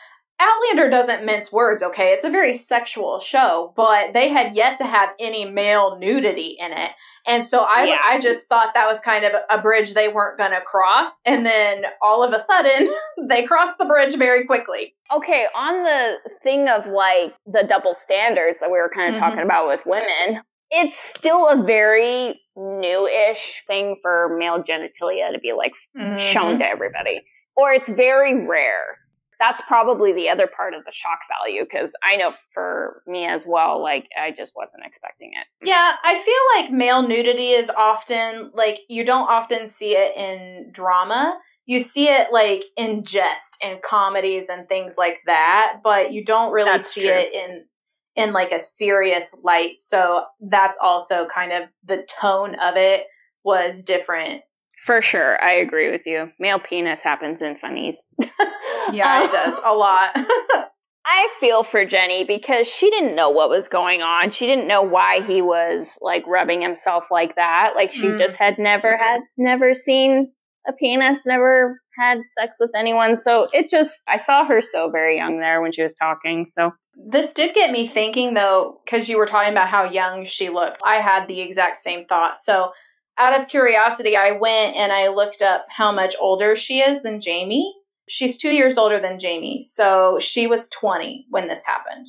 Outlander 0.41 0.91
doesn't 0.91 1.25
mince 1.25 1.53
words, 1.53 1.83
okay? 1.83 2.09
It's 2.13 2.25
a 2.25 2.31
very 2.31 2.55
sexual 2.55 3.21
show, 3.21 3.73
but 3.77 4.13
they 4.13 4.29
had 4.29 4.57
yet 4.57 4.79
to 4.79 4.85
have 4.85 5.11
any 5.21 5.45
male 5.45 5.97
nudity 5.99 6.57
in 6.59 6.73
it. 6.73 6.91
And 7.27 7.45
so 7.45 7.61
I, 7.61 7.85
yeah. 7.85 7.99
I 8.03 8.21
just 8.21 8.49
thought 8.49 8.75
that 8.75 8.87
was 8.87 8.99
kind 9.01 9.25
of 9.25 9.33
a 9.49 9.63
bridge 9.63 9.95
they 9.95 10.09
weren't 10.09 10.37
going 10.37 10.51
to 10.51 10.61
cross. 10.61 11.21
And 11.25 11.47
then 11.47 11.85
all 12.03 12.25
of 12.25 12.33
a 12.33 12.41
sudden, 12.41 12.93
they 13.29 13.45
crossed 13.45 13.79
the 13.79 13.85
bridge 13.85 14.17
very 14.17 14.45
quickly. 14.45 14.95
Okay, 15.15 15.47
on 15.55 15.85
the 15.85 16.15
thing 16.43 16.69
of 16.69 16.87
like 16.87 17.35
the 17.47 17.65
double 17.69 17.95
standards 18.05 18.59
that 18.61 18.71
we 18.71 18.79
were 18.79 18.91
kind 18.95 19.15
of 19.15 19.21
mm-hmm. 19.21 19.31
talking 19.31 19.45
about 19.45 19.69
with 19.69 19.81
women, 19.87 20.43
it's 20.71 20.97
still 21.17 21.49
a 21.49 21.63
very 21.63 22.41
new-ish 22.57 23.63
thing 23.69 23.97
for 24.03 24.37
male 24.37 24.63
genitalia 24.63 25.33
to 25.33 25.39
be 25.41 25.53
like 25.53 25.73
mm-hmm. 25.97 26.33
shown 26.33 26.59
to 26.59 26.65
everybody. 26.65 27.21
Or 27.57 27.73
it's 27.73 27.89
very 27.89 28.47
rare 28.47 28.99
that's 29.45 29.63
probably 29.67 30.13
the 30.13 30.29
other 30.29 30.47
part 30.47 30.73
of 30.75 30.85
the 30.85 30.93
shock 30.93 31.19
value 31.29 31.65
because 31.65 31.91
I 32.03 32.17
know 32.17 32.33
for 32.53 33.03
me 33.07 33.27
as 33.27 33.45
well, 33.47 33.83
like 33.83 34.09
I 34.19 34.31
just 34.31 34.53
wasn't 34.57 34.85
expecting 34.85 35.33
it. 35.35 35.67
Yeah, 35.67 35.93
I 36.03 36.19
feel 36.19 36.63
like 36.63 36.73
male 36.73 37.07
nudity 37.07 37.51
is 37.51 37.71
often 37.71 38.51
like 38.55 38.79
you 38.89 39.05
don't 39.05 39.29
often 39.29 39.69
see 39.69 39.97
it 39.97 40.17
in 40.17 40.71
drama. 40.73 41.39
You 41.67 41.81
see 41.81 42.09
it 42.09 42.29
like 42.33 42.65
in 42.77 43.05
jest 43.05 43.57
and 43.63 43.83
comedies 43.83 44.49
and 44.49 44.69
things 44.69 44.95
like 44.97 45.21
that, 45.27 45.81
but 45.83 46.13
you 46.13 46.25
don't 46.25 46.53
really 46.53 46.71
that's 46.71 46.93
see 46.93 47.03
true. 47.03 47.11
it 47.13 47.35
in 47.35 47.65
in 48.17 48.33
like 48.33 48.53
a 48.53 48.61
serious 48.61 49.35
light. 49.43 49.79
So 49.79 50.25
that's 50.41 50.79
also 50.81 51.27
kind 51.27 51.53
of 51.53 51.65
the 51.85 52.07
tone 52.21 52.55
of 52.61 52.77
it 52.77 53.05
was 53.45 53.83
different 53.83 54.43
for 54.85 55.01
sure, 55.01 55.43
I 55.43 55.55
agree 55.55 55.91
with 55.91 56.03
you. 56.05 56.31
Male 56.39 56.59
penis 56.59 57.01
happens 57.01 57.41
in 57.41 57.57
funnies. 57.57 58.03
yeah, 58.93 59.25
it 59.25 59.31
does 59.31 59.59
a 59.65 59.73
lot. 59.73 60.11
I 61.07 61.29
feel 61.39 61.65
for 61.65 61.85
Jenny 61.85 62.25
because 62.25 62.67
she 62.67 62.91
didn't 62.91 63.15
know 63.15 63.31
what 63.31 63.51
was 63.51 63.69
going 63.69 64.01
on. 64.01 64.31
She 64.31 64.47
didn't 64.47 64.67
know 64.67 64.83
why 64.83 65.21
he 65.23 65.43
was 65.43 65.99
like 66.01 66.27
rubbing 66.27 66.63
himself 66.63 67.05
like 67.11 67.37
that. 67.37 67.73
Like 67.75 67.93
she 67.93 68.07
mm. 68.07 68.19
just 68.19 68.37
had 68.37 68.59
never 68.59 68.97
had 68.97 69.21
never 69.37 69.75
seen 69.75 70.33
a 70.67 70.73
penis, 70.73 71.21
never 71.27 71.79
had 71.99 72.19
sex 72.39 72.57
with 72.59 72.71
anyone. 72.75 73.19
So 73.23 73.49
it 73.53 73.71
just 73.71 73.93
I 74.09 74.19
saw 74.19 74.47
her 74.47 74.63
so 74.63 74.91
very 74.91 75.17
young 75.19 75.41
there 75.41 75.61
when 75.61 75.73
she 75.73 75.83
was 75.83 75.95
talking. 76.01 76.47
So 76.49 76.73
this 77.11 77.35
did 77.35 77.55
get 77.55 77.71
me 77.71 77.87
thinking 77.87 78.33
though 78.33 78.81
cuz 78.89 79.09
you 79.09 79.19
were 79.19 79.27
talking 79.27 79.53
about 79.53 79.69
how 79.69 79.85
young 79.85 80.25
she 80.25 80.49
looked. 80.49 80.81
I 80.85 80.97
had 80.97 81.29
the 81.29 81.41
exact 81.41 81.79
same 81.79 82.07
thought. 82.07 82.39
So 82.39 82.73
out 83.19 83.39
of 83.39 83.49
curiosity, 83.49 84.17
I 84.17 84.33
went 84.33 84.77
and 84.77 84.93
I 84.93 85.09
looked 85.09 85.43
up 85.43 85.67
how 85.69 85.93
much 85.93 86.15
older 86.21 86.57
she 86.57 86.81
is 86.81 87.03
than 87.03 87.21
Jamie. 87.21 87.73
She's 88.09 88.37
two 88.37 88.51
years 88.51 88.77
older 88.77 89.01
than 89.01 89.19
Jamie. 89.19 89.61
So 89.61 90.19
she 90.21 90.47
was 90.47 90.69
20 90.69 91.27
when 91.31 91.49
this 91.49 91.65
happened. 91.65 92.07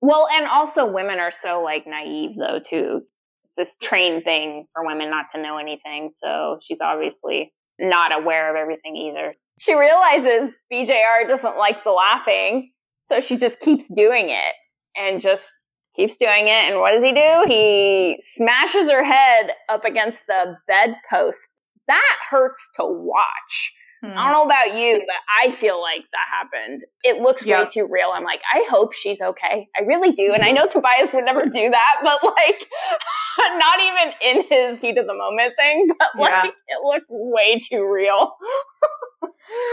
Well, 0.00 0.28
and 0.32 0.46
also 0.46 0.86
women 0.86 1.18
are 1.18 1.32
so 1.32 1.62
like 1.62 1.84
naive 1.86 2.36
though, 2.38 2.60
too. 2.60 3.02
It's 3.44 3.56
this 3.56 3.76
trained 3.82 4.24
thing 4.24 4.66
for 4.74 4.86
women 4.86 5.10
not 5.10 5.26
to 5.34 5.42
know 5.42 5.58
anything. 5.58 6.10
So 6.22 6.58
she's 6.62 6.78
obviously 6.80 7.52
not 7.78 8.12
aware 8.12 8.50
of 8.50 8.56
everything 8.56 8.96
either. 8.96 9.34
She 9.60 9.74
realizes 9.74 10.52
BJR 10.72 11.26
doesn't 11.28 11.56
like 11.56 11.82
the 11.84 11.90
laughing. 11.90 12.72
So 13.06 13.20
she 13.20 13.36
just 13.36 13.60
keeps 13.60 13.84
doing 13.94 14.28
it 14.28 14.54
and 14.96 15.20
just 15.20 15.52
keeps 15.98 16.16
doing 16.16 16.46
it. 16.46 16.70
And 16.70 16.78
what 16.78 16.92
does 16.92 17.02
he 17.02 17.12
do? 17.12 17.44
He 17.46 18.22
smashes 18.36 18.90
her 18.90 19.04
head 19.04 19.50
up 19.68 19.84
against 19.84 20.18
the 20.28 20.56
bedpost. 20.66 21.38
That 21.88 22.16
hurts 22.30 22.68
to 22.76 22.84
watch. 22.84 23.72
Hmm. 24.02 24.16
I 24.16 24.24
don't 24.24 24.32
know 24.32 24.44
about 24.44 24.78
you, 24.78 25.02
but 25.04 25.16
I 25.42 25.56
feel 25.56 25.80
like 25.80 26.02
that 26.12 26.28
happened. 26.30 26.82
It 27.02 27.20
looks 27.20 27.44
yep. 27.44 27.64
way 27.64 27.68
too 27.72 27.88
real. 27.90 28.10
I'm 28.14 28.22
like, 28.22 28.40
I 28.52 28.64
hope 28.70 28.92
she's 28.92 29.20
okay. 29.20 29.66
I 29.76 29.82
really 29.86 30.12
do. 30.12 30.32
And 30.34 30.44
I 30.44 30.52
know 30.52 30.66
Tobias 30.66 31.12
would 31.14 31.24
never 31.24 31.46
do 31.46 31.70
that, 31.70 31.94
but 32.04 32.22
like, 32.22 32.66
not 33.58 33.80
even 33.80 34.12
in 34.22 34.44
his 34.48 34.80
heat 34.80 34.98
of 34.98 35.06
the 35.06 35.14
moment 35.14 35.54
thing, 35.58 35.88
but 35.98 36.08
like, 36.16 36.44
yeah. 36.44 36.50
it 36.68 36.84
looked 36.84 37.06
way 37.08 37.58
too 37.58 37.84
real. 37.90 38.36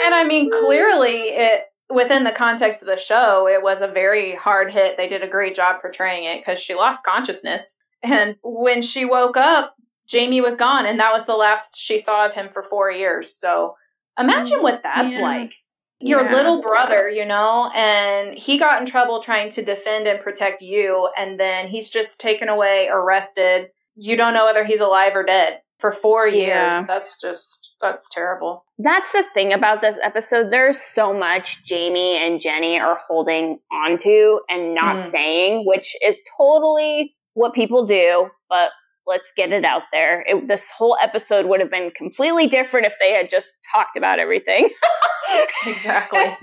and 0.06 0.16
I 0.16 0.24
mean, 0.24 0.50
clearly 0.50 1.18
it, 1.18 1.66
within 1.90 2.24
the 2.24 2.32
context 2.32 2.82
of 2.82 2.88
the 2.88 2.98
show, 2.98 3.48
it 3.48 3.62
was 3.62 3.82
a 3.82 3.88
very 3.88 4.36
hard 4.36 4.72
hit. 4.72 4.98
They 4.98 5.08
did 5.08 5.24
a 5.24 5.28
great 5.28 5.56
job 5.56 5.82
portraying 5.82 6.26
it 6.26 6.42
because 6.42 6.60
she 6.60 6.76
lost 6.76 7.06
consciousness. 7.06 7.76
And 8.04 8.36
when 8.44 8.82
she 8.82 9.06
woke 9.06 9.38
up, 9.38 9.76
Jamie 10.08 10.42
was 10.42 10.58
gone, 10.58 10.86
and 10.86 11.00
that 11.00 11.14
was 11.14 11.26
the 11.26 11.36
last 11.36 11.78
she 11.78 11.98
saw 11.98 12.26
of 12.26 12.34
him 12.34 12.50
for 12.54 12.64
four 12.64 12.92
years. 12.92 13.36
So 13.36 13.76
imagine 14.20 14.62
what 14.62 14.84
that's 14.84 15.14
yeah. 15.14 15.22
like. 15.22 15.56
Your 16.02 16.26
yeah. 16.26 16.34
little 16.34 16.62
brother, 16.62 17.10
you 17.10 17.26
know, 17.26 17.72
and 17.74 18.38
he 18.38 18.60
got 18.60 18.82
in 18.82 18.86
trouble 18.86 19.22
trying 19.22 19.50
to 19.52 19.64
defend 19.64 20.08
and 20.08 20.20
protect 20.20 20.62
you, 20.62 21.10
and 21.18 21.40
then 21.40 21.68
he's 21.68 21.90
just 21.90 22.20
taken 22.20 22.50
away, 22.50 22.90
arrested. 22.92 23.70
You 23.96 24.18
don't 24.18 24.34
know 24.34 24.46
whether 24.46 24.66
he's 24.66 24.82
alive 24.82 25.16
or 25.16 25.24
dead 25.24 25.62
for 25.80 25.92
four 25.92 26.28
years. 26.28 26.48
Yeah. 26.48 26.84
That's 26.84 27.20
just 27.20 27.76
that's 27.82 28.08
terrible. 28.12 28.66
That's 28.78 29.12
the 29.12 29.24
thing 29.34 29.54
about 29.54 29.82
this 29.82 29.98
episode. 30.04 30.48
There's 30.52 30.80
so 30.80 31.14
much 31.14 31.58
Jamie 31.68 32.18
and 32.18 32.42
Jenny 32.42 32.80
are 32.80 33.00
holding 33.08 33.60
onto 33.72 34.40
and 34.50 34.74
not 34.74 34.96
mm. 34.96 35.12
saying, 35.12 35.64
which 35.66 35.96
is 36.06 36.16
totally 36.38 37.16
what 37.34 37.54
people 37.54 37.86
do, 37.86 38.30
but 38.50 38.72
let's 39.08 39.30
get 39.38 39.52
it 39.52 39.66
out 39.66 39.84
there. 39.92 40.24
It, 40.28 40.48
this 40.48 40.72
whole 40.76 40.98
episode 41.02 41.46
would 41.48 41.60
have 41.60 41.70
been 41.70 41.92
completely 41.96 42.48
different 42.48 42.86
if 42.86 42.94
they 43.00 43.12
had 43.12 43.30
just 43.30 43.52
talked 43.72 43.98
about 43.98 44.20
everything. 44.20 44.70
exactly. 45.66 46.36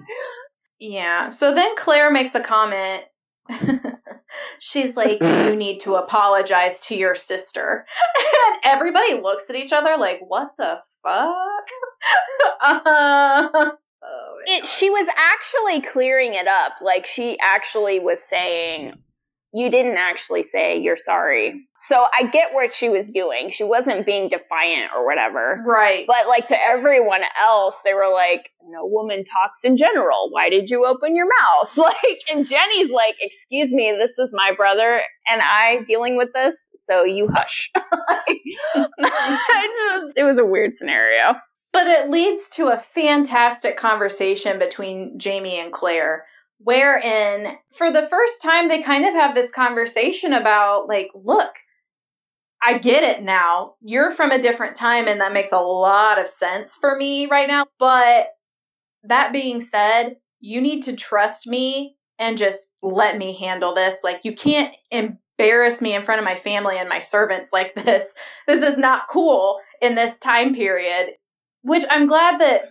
Yeah. 0.79 1.29
So 1.29 1.55
then 1.55 1.75
Claire 1.77 2.11
makes 2.11 2.35
a 2.35 2.41
comment 2.41 3.05
She's 4.59 4.97
like, 4.97 5.21
You 5.21 5.57
need 5.57 5.81
to 5.81 5.97
apologize 5.97 6.81
to 6.87 6.97
your 6.97 7.15
sister. 7.15 7.85
And 8.49 8.57
everybody 8.65 9.15
looks 9.21 9.49
at 9.51 9.57
each 9.57 9.73
other 9.73 9.97
like, 9.99 10.21
What 10.27 10.53
the 10.59 10.81
fuck? 11.03 11.69
uh, 12.61 13.71
Oh 14.05 14.39
it, 14.47 14.67
she 14.67 14.91
was 14.91 15.07
actually 15.17 15.81
clearing 15.93 16.35
it 16.35 16.49
up. 16.49 16.73
Like 16.81 17.07
she 17.07 17.39
actually 17.41 18.01
was 18.01 18.19
saying, 18.29 18.95
you 19.55 19.71
didn't 19.71 19.99
actually 19.99 20.45
say 20.45 20.79
you're 20.79 20.97
sorry. 20.97 21.67
So 21.79 22.05
I 22.15 22.25
get 22.25 22.55
what 22.55 22.75
she 22.75 22.89
was 22.89 23.07
doing. 23.13 23.51
She 23.53 23.65
wasn't 23.65 24.07
being 24.07 24.31
defiant 24.31 24.91
or 24.97 25.05
whatever. 25.05 25.63
Right. 25.67 26.07
But 26.07 26.27
like 26.27 26.47
to 26.49 26.57
everyone 26.57 27.21
else, 27.41 27.75
they 27.85 27.93
were 27.93 28.11
like, 28.11 28.49
no 28.67 28.87
woman 28.87 29.25
talks 29.25 29.61
in 29.63 29.77
general. 29.77 30.31
Why 30.31 30.49
did 30.49 30.71
you 30.71 30.87
open 30.87 31.15
your 31.15 31.27
mouth? 31.27 31.71
Like, 31.83 32.21
and 32.31 32.47
Jenny's 32.47 32.91
like, 32.91 33.17
excuse 33.21 33.73
me, 33.73 33.93
this 33.99 34.13
is 34.19 34.31
my 34.33 34.53
brother 34.57 35.01
and 35.27 35.43
I 35.43 35.81
dealing 35.85 36.17
with 36.17 36.29
this. 36.33 36.55
So 36.85 37.03
you 37.03 37.29
hush. 37.29 37.71
like, 38.09 38.39
just, 39.01 40.13
it 40.17 40.23
was 40.23 40.39
a 40.39 40.45
weird 40.45 40.77
scenario. 40.77 41.35
But 41.73 41.87
it 41.89 42.11
leads 42.11 42.49
to 42.51 42.69
a 42.69 42.79
fantastic 42.79 43.77
conversation 43.77 44.59
between 44.59 45.19
Jamie 45.19 45.59
and 45.59 45.73
Claire, 45.73 46.25
wherein 46.65 47.57
for 47.77 47.93
the 47.93 48.07
first 48.09 48.41
time 48.43 48.69
they 48.69 48.83
kind 48.83 49.05
of 49.05 49.15
have 49.15 49.35
this 49.35 49.53
conversation 49.53 50.33
about, 50.33 50.89
like, 50.89 51.09
look, 51.15 51.53
I 52.63 52.79
get 52.79 53.03
it 53.03 53.23
now. 53.23 53.75
You're 53.81 54.13
from 54.13 54.31
a 54.31 54.41
different 54.41 54.77
time, 54.77 55.09
and 55.09 55.21
that 55.21 55.33
makes 55.33 55.53
a 55.53 55.59
lot 55.59 56.21
of 56.21 56.29
sense 56.29 56.77
for 56.77 56.97
me 56.97 57.27
right 57.27 57.49
now. 57.49 57.67
But 57.79 58.29
that 59.05 59.33
being 59.33 59.61
said, 59.61 60.17
you 60.41 60.61
need 60.61 60.83
to 60.85 60.95
trust 60.95 61.47
me 61.47 61.97
and 62.19 62.39
just 62.39 62.69
let 62.83 63.19
me 63.19 63.37
handle 63.37 63.75
this. 63.75 64.05
Like, 64.05 64.21
you 64.23 64.35
can't 64.35 64.73
embarrass 64.93 65.81
me 65.81 65.95
in 65.95 66.05
front 66.05 66.21
of 66.21 66.25
my 66.25 66.37
family 66.37 66.79
and 66.79 66.89
my 66.89 67.01
servants 67.01 67.53
like 67.53 67.75
this. 67.85 68.15
This 68.47 68.63
is 68.63 68.79
not 68.79 69.09
cool 69.09 69.59
in 69.81 69.97
this 69.97 70.17
time 70.19 70.55
period. 70.55 71.09
Which 71.63 71.85
I'm 71.91 72.07
glad 72.07 72.41
that 72.41 72.63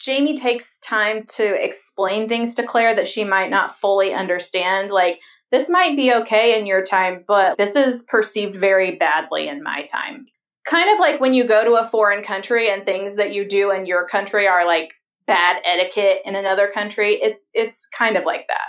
Jamie 0.00 0.36
takes 0.36 0.78
time 0.78 1.24
to 1.34 1.62
explain 1.62 2.28
things 2.28 2.54
to 2.54 2.62
Claire 2.62 2.94
that 2.94 3.08
she 3.08 3.24
might 3.24 3.50
not 3.50 3.78
fully 3.78 4.14
understand. 4.14 4.90
Like, 4.90 5.20
this 5.50 5.68
might 5.68 5.96
be 5.96 6.12
okay 6.12 6.58
in 6.58 6.66
your 6.66 6.84
time, 6.84 7.24
but 7.26 7.56
this 7.56 7.74
is 7.74 8.02
perceived 8.02 8.54
very 8.54 8.96
badly 8.96 9.48
in 9.48 9.62
my 9.62 9.84
time. 9.86 10.26
Kind 10.66 10.92
of 10.92 11.00
like 11.00 11.20
when 11.20 11.34
you 11.34 11.44
go 11.44 11.64
to 11.64 11.82
a 11.82 11.88
foreign 11.88 12.22
country 12.22 12.70
and 12.70 12.84
things 12.84 13.16
that 13.16 13.32
you 13.32 13.48
do 13.48 13.70
in 13.70 13.86
your 13.86 14.06
country 14.06 14.46
are 14.46 14.66
like 14.66 14.92
bad 15.26 15.62
etiquette 15.64 16.18
in 16.24 16.34
another 16.34 16.68
country. 16.68 17.14
It's 17.22 17.40
it's 17.54 17.86
kind 17.96 18.16
of 18.16 18.24
like 18.24 18.46
that. 18.48 18.66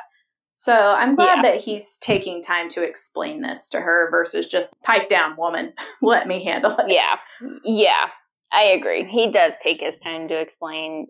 So 0.54 0.74
I'm 0.74 1.16
glad 1.16 1.38
yeah. 1.38 1.42
that 1.44 1.62
he's 1.62 1.98
taking 2.00 2.42
time 2.42 2.68
to 2.70 2.84
explain 2.84 3.42
this 3.42 3.70
to 3.70 3.80
her 3.80 4.10
versus 4.12 4.46
just 4.46 4.74
pipe 4.84 5.08
down, 5.08 5.38
woman. 5.38 5.72
Let 6.02 6.28
me 6.28 6.44
handle 6.44 6.76
it. 6.78 6.88
Yeah. 6.90 7.16
Yeah. 7.64 8.08
I 8.52 8.64
agree. 8.64 9.08
He 9.10 9.32
does 9.32 9.54
take 9.64 9.80
his 9.80 9.98
time 10.00 10.28
to 10.28 10.40
explain. 10.40 11.08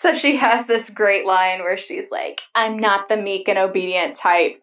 So 0.00 0.14
she 0.14 0.36
has 0.36 0.66
this 0.66 0.90
great 0.90 1.26
line 1.26 1.60
where 1.60 1.76
she's 1.76 2.10
like, 2.10 2.40
I'm 2.54 2.78
not 2.78 3.08
the 3.08 3.16
meek 3.16 3.48
and 3.48 3.58
obedient 3.58 4.14
type. 4.14 4.62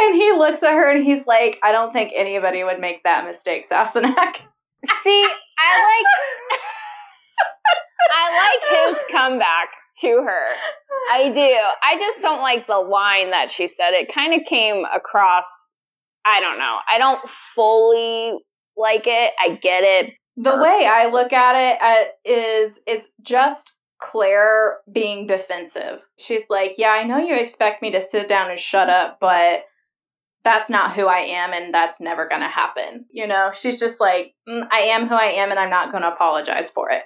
And 0.00 0.14
he 0.14 0.32
looks 0.32 0.62
at 0.62 0.74
her 0.74 0.90
and 0.90 1.04
he's 1.04 1.26
like, 1.26 1.58
I 1.62 1.72
don't 1.72 1.92
think 1.92 2.12
anybody 2.14 2.62
would 2.64 2.80
make 2.80 3.02
that 3.04 3.24
mistake, 3.24 3.68
Sassenach. 3.68 4.36
See, 5.02 5.28
I 5.58 6.02
like 6.50 6.60
I 8.14 8.50
like 8.50 8.96
his 8.96 9.04
comeback 9.10 9.68
to 10.02 10.08
her. 10.08 10.46
I 11.10 11.28
do. 11.30 11.56
I 11.82 11.96
just 11.98 12.20
don't 12.20 12.42
like 12.42 12.66
the 12.66 12.78
line 12.78 13.30
that 13.30 13.50
she 13.50 13.68
said. 13.68 13.92
It 13.92 14.12
kind 14.14 14.34
of 14.34 14.46
came 14.48 14.84
across 14.94 15.46
I 16.24 16.40
don't 16.40 16.58
know. 16.58 16.78
I 16.92 16.98
don't 16.98 17.20
fully 17.54 18.38
like 18.76 19.06
it. 19.06 19.32
I 19.40 19.58
get 19.62 19.84
it, 19.84 20.14
the 20.36 20.56
way 20.56 20.86
I 20.86 21.08
look 21.10 21.32
at 21.32 21.54
it 21.56 21.78
uh, 21.80 22.10
is 22.24 22.78
it's 22.86 23.10
just 23.22 23.75
Claire 24.00 24.78
being 24.92 25.26
defensive. 25.26 26.00
She's 26.18 26.42
like, 26.50 26.74
Yeah, 26.78 26.90
I 26.90 27.04
know 27.04 27.18
you 27.18 27.36
expect 27.36 27.82
me 27.82 27.90
to 27.92 28.02
sit 28.02 28.28
down 28.28 28.50
and 28.50 28.60
shut 28.60 28.88
up, 28.90 29.18
but 29.20 29.64
that's 30.44 30.70
not 30.70 30.94
who 30.94 31.06
I 31.06 31.18
am 31.18 31.52
and 31.52 31.74
that's 31.74 32.00
never 32.00 32.28
going 32.28 32.40
to 32.40 32.48
happen. 32.48 33.04
You 33.10 33.26
know, 33.26 33.50
she's 33.52 33.80
just 33.80 34.00
like, 34.00 34.34
mm, 34.48 34.62
I 34.70 34.78
am 34.78 35.08
who 35.08 35.14
I 35.14 35.32
am 35.32 35.50
and 35.50 35.58
I'm 35.58 35.70
not 35.70 35.90
going 35.90 36.02
to 36.02 36.08
apologize 36.08 36.70
for 36.70 36.90
it. 36.90 37.02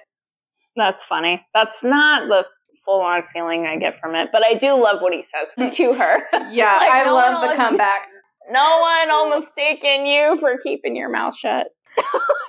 That's 0.75 1.01
funny. 1.09 1.41
That's 1.55 1.83
not 1.83 2.27
the 2.27 2.45
full 2.85 3.01
on 3.01 3.23
feeling 3.33 3.65
I 3.65 3.77
get 3.77 3.99
from 3.99 4.13
it, 4.15 4.29
but 4.31 4.43
I 4.45 4.53
do 4.53 4.73
love 4.81 5.01
what 5.01 5.13
he 5.13 5.23
says 5.23 5.73
to 5.75 5.93
her. 5.93 6.19
yeah, 6.51 6.77
like, 6.77 6.93
I 6.93 7.03
no 7.05 7.13
love 7.13 7.49
the 7.49 7.55
comeback. 7.55 8.01
No 8.49 8.81
one 8.81 9.07
will 9.07 9.39
mistake 9.39 9.81
you 9.83 10.35
for 10.39 10.57
keeping 10.63 10.95
your 10.95 11.09
mouth 11.09 11.35
shut. 11.39 11.67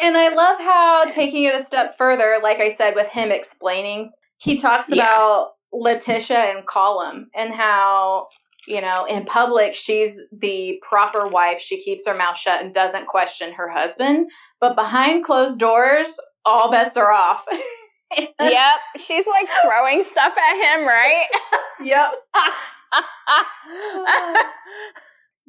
and 0.00 0.16
I 0.16 0.34
love 0.34 0.58
how 0.58 1.04
taking 1.10 1.44
it 1.44 1.54
a 1.54 1.64
step 1.64 1.96
further, 1.96 2.38
like 2.42 2.58
I 2.58 2.70
said, 2.70 2.94
with 2.94 3.08
him 3.08 3.30
explaining, 3.30 4.10
he 4.38 4.56
talks 4.56 4.88
yeah. 4.88 5.04
about 5.04 5.52
Letitia 5.72 6.38
and 6.38 6.66
Colum 6.66 7.30
and 7.34 7.52
how, 7.52 8.28
you 8.66 8.80
know, 8.80 9.04
in 9.06 9.24
public, 9.24 9.74
she's 9.74 10.22
the 10.32 10.80
proper 10.86 11.26
wife. 11.26 11.60
She 11.60 11.80
keeps 11.80 12.06
her 12.06 12.14
mouth 12.14 12.36
shut 12.36 12.62
and 12.62 12.74
doesn't 12.74 13.06
question 13.06 13.52
her 13.52 13.68
husband. 13.68 14.30
But 14.60 14.76
behind 14.76 15.24
closed 15.24 15.58
doors, 15.58 16.18
all 16.44 16.70
bets 16.70 16.96
are 16.96 17.12
off. 17.12 17.44
yep. 18.18 18.76
She's 18.98 19.26
like 19.26 19.48
throwing 19.62 20.04
stuff 20.04 20.34
at 20.36 20.78
him, 20.78 20.86
right? 20.86 21.26
yep. 21.82 22.12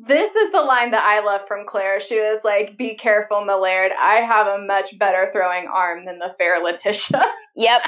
This 0.06 0.36
is 0.36 0.52
the 0.52 0.62
line 0.62 0.92
that 0.92 1.04
I 1.04 1.22
love 1.24 1.48
from 1.48 1.66
Claire. 1.66 2.02
She 2.02 2.20
was 2.20 2.42
like, 2.44 2.78
Be 2.78 2.96
careful, 2.96 3.46
milord. 3.46 3.94
I 3.98 4.16
have 4.16 4.48
a 4.48 4.58
much 4.58 5.00
better 5.00 5.30
throwing 5.32 5.70
arm 5.74 6.04
than 6.06 6.20
the 6.20 6.36
fair 6.38 6.62
Letitia. 6.62 7.24
Yep. 7.56 7.82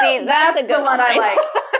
See, 0.00 0.18
that's, 0.26 0.26
that's 0.26 0.62
a 0.62 0.64
good 0.66 0.82
one, 0.82 0.98
one 0.98 1.00
I 1.00 1.14
like. 1.14 1.38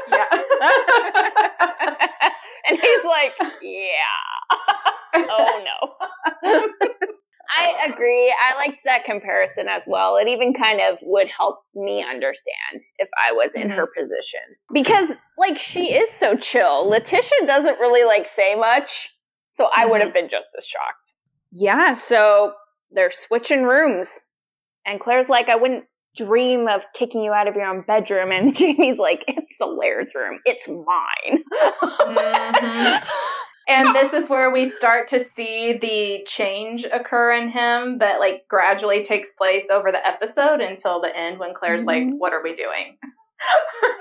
Yeah. 0.09 0.27
and 2.69 2.79
he's 2.79 3.05
like, 3.05 3.33
Yeah. 3.63 4.15
oh 5.17 5.65
no. 5.65 5.93
I 7.57 7.89
agree. 7.93 8.35
I 8.41 8.57
liked 8.57 8.83
that 8.85 9.05
comparison 9.05 9.69
as 9.69 9.83
well. 9.87 10.17
It 10.17 10.29
even 10.29 10.55
kind 10.55 10.81
of 10.81 10.99
would 11.03 11.29
help 11.37 11.59
me 11.75 12.03
understand 12.09 12.81
if 12.99 13.09
I 13.23 13.33
was 13.33 13.51
in 13.55 13.69
mm-hmm. 13.69 13.79
her 13.79 13.87
position. 13.87 14.41
Because, 14.73 15.11
like, 15.39 15.59
she 15.59 15.93
is 15.93 16.09
so 16.19 16.37
chill. 16.37 16.89
Letitia 16.89 17.47
doesn't 17.47 17.79
really, 17.79 18.05
like, 18.05 18.27
say 18.27 18.55
much 18.55 19.11
so 19.57 19.69
I 19.75 19.87
would 19.87 20.01
have 20.01 20.11
mm-hmm. 20.11 20.27
been 20.27 20.31
just 20.31 20.51
as 20.59 20.65
shocked. 20.65 21.13
Yeah, 21.51 21.95
so 21.95 22.53
they're 22.91 23.13
switching 23.13 23.65
rooms. 23.65 24.09
And 24.87 25.01
Claire's 25.01 25.29
like, 25.29 25.49
I 25.49 25.57
wouldn't 25.57 25.85
dream 26.17 26.69
of 26.69 26.83
kicking 26.95 27.23
you 27.23 27.33
out 27.33 27.49
of 27.49 27.55
your 27.55 27.67
own 27.67 27.85
bedroom. 27.87 28.31
And 28.31 28.57
Jamie's 28.57 28.99
like, 28.99 29.25
it's 29.27 29.55
the 29.59 29.67
Laird's 29.67 30.15
room. 30.15 30.41
It's 30.45 30.67
mine. 30.69 31.43
mm-hmm. 32.01 33.09
And 33.67 33.95
this 33.95 34.13
is 34.13 34.29
where 34.29 34.51
we 34.51 34.67
start 34.67 35.09
to 35.09 35.25
see 35.25 35.79
the 35.81 36.23
change 36.27 36.85
occur 36.85 37.33
in 37.33 37.49
him 37.49 37.99
that 37.99 38.21
like 38.21 38.43
gradually 38.49 39.03
takes 39.03 39.33
place 39.33 39.71
over 39.71 39.91
the 39.91 40.07
episode 40.07 40.61
until 40.61 41.01
the 41.01 41.17
end 41.17 41.39
when 41.39 41.55
Claire's 41.55 41.87
mm-hmm. 41.87 42.11
like, 42.11 42.19
what 42.19 42.35
are 42.35 42.43
we 42.43 42.55
doing? 42.55 42.99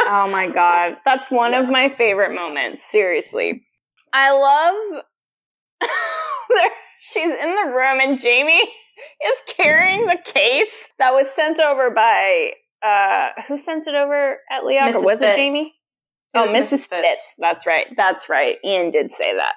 oh 0.02 0.28
my 0.30 0.50
God. 0.50 0.98
That's 1.06 1.32
one 1.32 1.54
yeah. 1.54 1.64
of 1.64 1.70
my 1.70 1.94
favorite 1.98 2.36
moments. 2.36 2.82
Seriously. 2.90 3.66
I 4.12 4.32
love 4.32 5.04
she's 7.02 7.32
in 7.32 7.56
the 7.56 7.72
room 7.74 8.00
and 8.00 8.20
Jamie 8.20 8.62
is 8.62 9.56
carrying 9.56 10.06
the 10.06 10.18
case 10.34 10.74
that 11.00 11.14
was 11.14 11.30
sent 11.30 11.60
over 11.60 11.90
by 11.90 12.52
uh 12.86 13.30
who 13.48 13.58
sent 13.58 13.88
it 13.88 13.96
over 13.96 14.38
at 14.52 14.64
Leoch? 14.64 14.94
Or 14.94 15.04
was 15.04 15.20
Fitz. 15.20 15.34
it 15.34 15.36
Jamie? 15.36 15.74
It 16.34 16.38
oh, 16.38 16.48
Mrs. 16.48 16.70
Fitz. 16.70 16.90
Fitz. 16.90 17.22
That's 17.38 17.66
right. 17.66 17.88
That's 17.96 18.30
right. 18.30 18.58
Ian 18.66 18.92
did 18.92 19.12
say 19.14 19.34
that. 19.36 19.54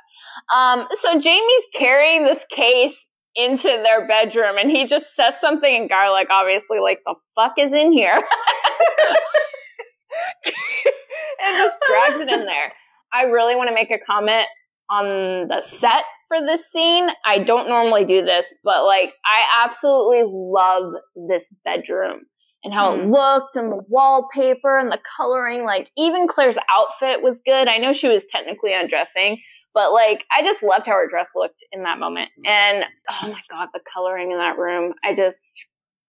Um, 0.54 0.86
so 1.00 1.18
Jamie's 1.18 1.64
carrying 1.74 2.24
this 2.24 2.44
case 2.50 2.96
into 3.34 3.68
their 3.68 4.06
bedroom 4.06 4.56
and 4.58 4.70
he 4.70 4.86
just 4.86 5.06
says 5.14 5.34
something 5.40 5.74
and 5.74 5.88
Gaelic 5.88 6.28
obviously 6.30 6.78
like 6.80 7.00
the 7.04 7.14
fuck 7.34 7.54
is 7.58 7.72
in 7.72 7.92
here. 7.92 8.14
and 11.44 11.56
just 11.56 11.76
drags 11.88 12.20
it 12.20 12.28
in 12.28 12.46
there. 12.46 12.72
I 13.12 13.24
really 13.24 13.54
want 13.54 13.68
to 13.68 13.74
make 13.74 13.90
a 13.90 13.98
comment 14.06 14.46
on 14.90 15.48
the 15.48 15.62
set 15.80 16.04
for 16.28 16.40
this 16.40 16.70
scene. 16.70 17.08
I 17.24 17.38
don't 17.38 17.68
normally 17.68 18.04
do 18.04 18.24
this, 18.24 18.44
but 18.64 18.84
like 18.84 19.12
I 19.24 19.64
absolutely 19.64 20.24
love 20.26 20.94
this 21.28 21.44
bedroom 21.64 22.20
and 22.64 22.74
how 22.74 22.92
mm. 22.92 22.98
it 22.98 23.10
looked 23.10 23.56
and 23.56 23.70
the 23.70 23.82
wallpaper 23.88 24.78
and 24.78 24.90
the 24.90 25.00
coloring. 25.16 25.64
Like 25.64 25.90
even 25.96 26.28
Claire's 26.28 26.56
outfit 26.70 27.22
was 27.22 27.36
good. 27.44 27.68
I 27.68 27.78
know 27.78 27.92
she 27.92 28.08
was 28.08 28.22
technically 28.30 28.74
undressing, 28.74 29.38
but 29.74 29.92
like 29.92 30.24
I 30.36 30.42
just 30.42 30.62
loved 30.62 30.86
how 30.86 30.92
her 30.92 31.08
dress 31.08 31.28
looked 31.34 31.62
in 31.72 31.84
that 31.84 31.98
moment. 31.98 32.30
And 32.44 32.84
oh 33.10 33.28
my 33.28 33.40
god, 33.50 33.68
the 33.72 33.80
coloring 33.94 34.32
in 34.32 34.38
that 34.38 34.58
room. 34.58 34.94
I 35.04 35.14
just 35.14 35.38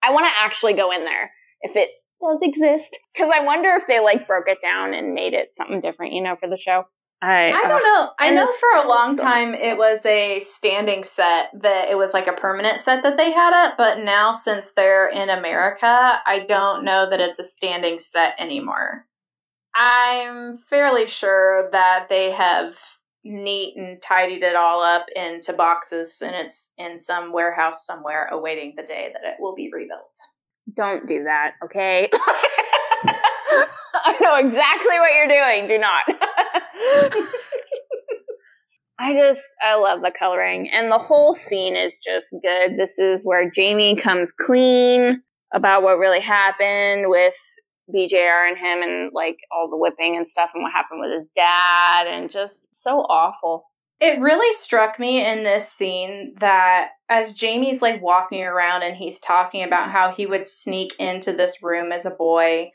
I 0.04 0.12
want 0.12 0.26
to 0.26 0.42
actually 0.42 0.74
go 0.74 0.92
in 0.92 1.04
there 1.04 1.32
if 1.62 1.76
it 1.76 1.90
does 2.22 2.40
exist 2.42 2.90
because 3.14 3.32
I 3.34 3.44
wonder 3.44 3.70
if 3.80 3.84
they 3.88 4.00
like 4.00 4.28
broke 4.28 4.48
it 4.48 4.60
down 4.62 4.94
and 4.94 5.14
made 5.14 5.34
it 5.34 5.50
something 5.56 5.82
different, 5.82 6.14
you 6.14 6.24
know, 6.24 6.36
for 6.40 6.50
the 6.50 6.58
show. 6.58 6.84
I 7.22 7.50
I 7.50 7.68
don't 7.68 7.84
know. 7.84 8.12
I 8.20 8.30
know 8.30 8.46
for 8.46 8.70
a 8.78 8.88
long 8.88 9.16
time 9.16 9.56
it 9.56 9.78
was 9.78 10.06
a 10.06 10.40
standing 10.42 11.04
set 11.04 11.50
that 11.62 11.90
it 11.90 11.98
was 11.98 12.14
like 12.14 12.28
a 12.28 12.34
permanent 12.34 12.80
set 12.80 13.02
that 13.04 13.18
they 13.18 13.32
had 13.32 13.54
up, 13.54 13.76
but 13.76 14.00
now 14.00 14.34
since 14.34 14.74
they're 14.74 15.10
in 15.10 15.30
America, 15.30 16.20
I 16.26 16.46
don't 16.48 16.86
know 16.86 17.10
that 17.10 17.20
it's 17.20 17.40
a 17.40 17.44
standing 17.44 17.98
set 17.98 18.36
anymore. 18.40 19.08
I'm 19.76 20.60
fairly 20.70 21.08
sure 21.08 21.70
that 21.72 22.08
they 22.08 22.32
have 22.32 22.76
neat 23.24 23.76
and 23.78 24.02
tidied 24.02 24.44
it 24.44 24.56
all 24.56 24.82
up 24.82 25.08
into 25.16 25.54
boxes 25.54 26.22
and 26.22 26.36
it's 26.36 26.72
in 26.78 26.98
some 27.00 27.34
warehouse 27.34 27.86
somewhere 27.86 28.28
awaiting 28.32 28.74
the 28.78 28.84
day 28.84 29.12
that 29.14 29.28
it 29.28 29.36
will 29.40 29.56
be 29.56 29.70
rebuilt. 29.74 30.18
Don't 30.76 31.08
do 31.08 31.24
that, 31.24 31.54
okay? 31.64 32.10
I 34.06 34.16
know 34.22 34.36
exactly 34.36 35.00
what 35.00 35.14
you're 35.14 35.28
doing. 35.28 35.68
Do 35.68 35.78
not. 35.78 36.04
I 39.00 39.14
just, 39.14 39.42
I 39.62 39.76
love 39.76 40.02
the 40.02 40.12
coloring. 40.18 40.70
And 40.72 40.92
the 40.92 40.98
whole 40.98 41.36
scene 41.36 41.76
is 41.76 41.94
just 42.04 42.28
good. 42.32 42.78
This 42.78 42.98
is 42.98 43.24
where 43.24 43.50
Jamie 43.50 43.96
comes 43.96 44.30
clean 44.46 45.22
about 45.54 45.84
what 45.84 46.00
really 46.00 46.20
happened 46.20 47.06
with 47.08 47.34
BJR 47.94 48.50
and 48.50 48.58
him 48.58 48.82
and 48.82 49.12
like 49.14 49.38
all 49.52 49.70
the 49.70 49.78
whipping 49.78 50.18
and 50.18 50.28
stuff 50.28 50.50
and 50.54 50.64
what 50.64 50.74
happened 50.74 51.00
with 51.00 51.12
his 51.12 51.28
dad 51.36 52.08
and 52.08 52.32
just 52.32 52.62
so 52.82 53.02
awful. 53.02 53.66
It 54.00 54.20
really 54.20 54.54
struck 54.58 55.00
me 55.00 55.26
in 55.26 55.44
this 55.44 55.72
scene 55.72 56.34
that 56.38 56.90
as 57.10 57.34
Jamie's 57.34 57.82
like 57.82 58.02
walking 58.02 58.44
around 58.44 58.84
and 58.84 58.96
he's 58.96 59.20
talking 59.20 59.64
about 59.64 59.92
how 59.92 60.12
he 60.12 60.26
would 60.26 60.46
sneak 60.46 60.94
into 61.00 61.34
this 61.34 61.64
room 61.64 61.92
as 61.92 62.06
a 62.06 62.12
boy 62.12 62.72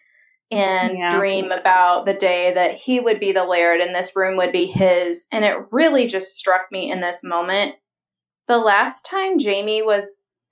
and 0.53 0.99
yeah. 0.99 1.09
dream 1.17 1.51
about 1.51 2.05
the 2.05 2.15
day 2.15 2.53
that 2.53 2.75
he 2.75 3.01
would 3.01 3.19
be 3.19 3.33
the 3.33 3.45
laird 3.45 3.81
and 3.81 3.95
this 3.95 4.15
room 4.15 4.37
would 4.37 4.53
be 4.53 4.67
his. 4.67 5.27
And 5.33 5.45
it 5.45 5.57
really 5.71 6.07
just 6.07 6.37
struck 6.37 6.63
me 6.71 6.91
in 6.91 7.01
this 7.01 7.23
moment. 7.23 7.75
The 8.49 8.59
last 8.59 9.07
time 9.07 9.39
Jamie 9.39 9.83
was 9.83 10.05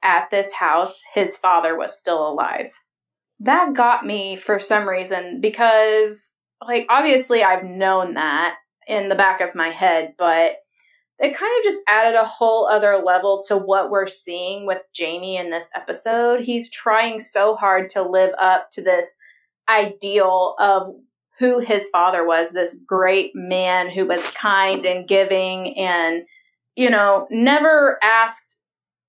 at 0.03 0.31
this 0.31 0.53
house, 0.53 1.03
his 1.13 1.37
father 1.37 1.77
was 1.77 1.99
still 1.99 2.27
alive. 2.27 2.73
That 3.41 3.75
got 3.75 4.07
me 4.07 4.37
for 4.37 4.59
some 4.59 4.89
reason 4.89 5.41
because, 5.41 6.33
like, 6.67 6.87
obviously 6.89 7.43
I've 7.43 7.65
known 7.65 8.15
that 8.15 8.57
in 8.87 9.09
the 9.09 9.15
back 9.15 9.41
of 9.41 9.55
my 9.55 9.69
head, 9.69 10.15
but 10.19 10.57
it 11.19 11.37
kind 11.37 11.53
of 11.59 11.65
just 11.65 11.83
added 11.87 12.15
a 12.15 12.25
whole 12.25 12.67
other 12.67 12.97
level 12.97 13.43
to 13.49 13.57
what 13.57 13.91
we're 13.91 14.07
seeing 14.07 14.67
with 14.67 14.81
Jamie 14.95 15.37
in 15.37 15.51
this 15.51 15.69
episode. 15.75 16.41
He's 16.41 16.71
trying 16.71 17.21
so 17.21 17.55
hard 17.55 17.91
to 17.91 18.03
live 18.03 18.31
up 18.39 18.71
to 18.73 18.83
this 18.83 19.07
ideal 19.71 20.55
of 20.59 20.95
who 21.39 21.61
his 21.61 21.89
father 21.89 22.27
was 22.27 22.51
this 22.51 22.77
great 22.87 23.33
man 23.35 23.91
who 23.91 24.07
was 24.07 24.23
kind 24.33 24.85
and 24.85 25.09
giving 25.09 25.79
and, 25.79 26.23
you 26.77 26.91
know, 26.91 27.27
never 27.31 27.99
asked 28.03 28.57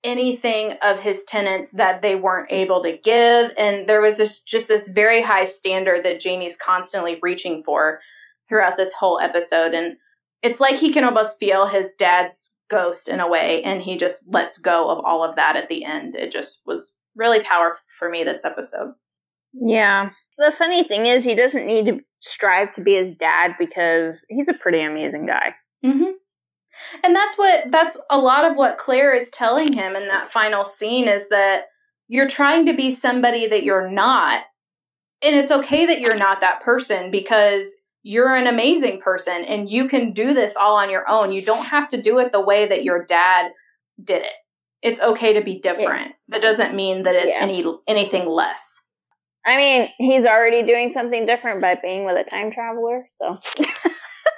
anything 0.03 0.73
of 0.81 0.99
his 0.99 1.23
tenants 1.25 1.71
that 1.71 2.01
they 2.01 2.15
weren't 2.15 2.51
able 2.51 2.81
to 2.83 2.97
give. 2.97 3.51
And 3.57 3.87
there 3.87 4.01
was 4.01 4.17
this, 4.17 4.41
just 4.41 4.67
this 4.67 4.87
very 4.87 5.21
high 5.21 5.45
standard 5.45 6.05
that 6.05 6.19
Jamie's 6.19 6.57
constantly 6.57 7.19
reaching 7.21 7.63
for 7.63 7.99
throughout 8.47 8.77
this 8.77 8.93
whole 8.93 9.19
episode. 9.19 9.73
And 9.73 9.97
it's 10.41 10.59
like 10.59 10.77
he 10.77 10.91
can 10.91 11.03
almost 11.03 11.39
feel 11.39 11.67
his 11.67 11.93
dad's 11.99 12.47
ghost 12.69 13.09
in 13.09 13.19
a 13.19 13.27
way, 13.27 13.61
and 13.63 13.81
he 13.81 13.97
just 13.97 14.25
lets 14.29 14.57
go 14.57 14.89
of 14.89 15.03
all 15.05 15.23
of 15.23 15.35
that 15.35 15.57
at 15.57 15.67
the 15.67 15.83
end. 15.83 16.15
It 16.15 16.31
just 16.31 16.61
was 16.65 16.95
really 17.15 17.43
powerful 17.43 17.83
for 17.99 18.09
me 18.09 18.23
this 18.23 18.45
episode. 18.45 18.93
Yeah. 19.53 20.11
The 20.41 20.51
funny 20.57 20.83
thing 20.83 21.05
is, 21.05 21.23
he 21.23 21.35
doesn't 21.35 21.67
need 21.67 21.85
to 21.85 21.99
strive 22.19 22.73
to 22.73 22.81
be 22.81 22.95
his 22.95 23.13
dad 23.13 23.53
because 23.59 24.25
he's 24.27 24.47
a 24.47 24.53
pretty 24.53 24.81
amazing 24.81 25.27
guy. 25.27 25.53
Mm-hmm. 25.85 26.11
And 27.03 27.15
that's 27.15 27.37
what, 27.37 27.71
that's 27.71 27.97
a 28.09 28.17
lot 28.17 28.49
of 28.49 28.57
what 28.57 28.79
Claire 28.79 29.13
is 29.13 29.29
telling 29.29 29.71
him 29.71 29.95
in 29.95 30.07
that 30.07 30.31
final 30.31 30.65
scene 30.65 31.07
is 31.07 31.29
that 31.29 31.65
you're 32.07 32.27
trying 32.27 32.65
to 32.65 32.75
be 32.75 32.89
somebody 32.89 33.47
that 33.47 33.63
you're 33.63 33.89
not. 33.89 34.43
And 35.21 35.35
it's 35.35 35.51
okay 35.51 35.85
that 35.85 36.01
you're 36.01 36.17
not 36.17 36.41
that 36.41 36.63
person 36.63 37.11
because 37.11 37.71
you're 38.01 38.35
an 38.35 38.47
amazing 38.47 38.99
person 38.99 39.45
and 39.45 39.69
you 39.69 39.87
can 39.87 40.11
do 40.11 40.33
this 40.33 40.55
all 40.55 40.75
on 40.75 40.89
your 40.89 41.07
own. 41.07 41.31
You 41.31 41.43
don't 41.43 41.65
have 41.65 41.87
to 41.89 42.01
do 42.01 42.17
it 42.17 42.31
the 42.31 42.41
way 42.41 42.65
that 42.65 42.83
your 42.83 43.05
dad 43.05 43.51
did 44.03 44.23
it. 44.23 44.33
It's 44.81 44.99
okay 44.99 45.33
to 45.33 45.41
be 45.41 45.59
different. 45.59 46.07
Yeah. 46.07 46.13
That 46.29 46.41
doesn't 46.41 46.75
mean 46.75 47.03
that 47.03 47.13
it's 47.13 47.35
yeah. 47.35 47.43
any 47.43 47.63
anything 47.87 48.27
less. 48.27 48.80
I 49.45 49.57
mean, 49.57 49.89
he's 49.97 50.25
already 50.25 50.63
doing 50.63 50.91
something 50.93 51.25
different 51.25 51.61
by 51.61 51.75
being 51.81 52.05
with 52.05 52.15
a 52.15 52.29
time 52.29 52.51
traveler, 52.51 53.09
so 53.17 53.39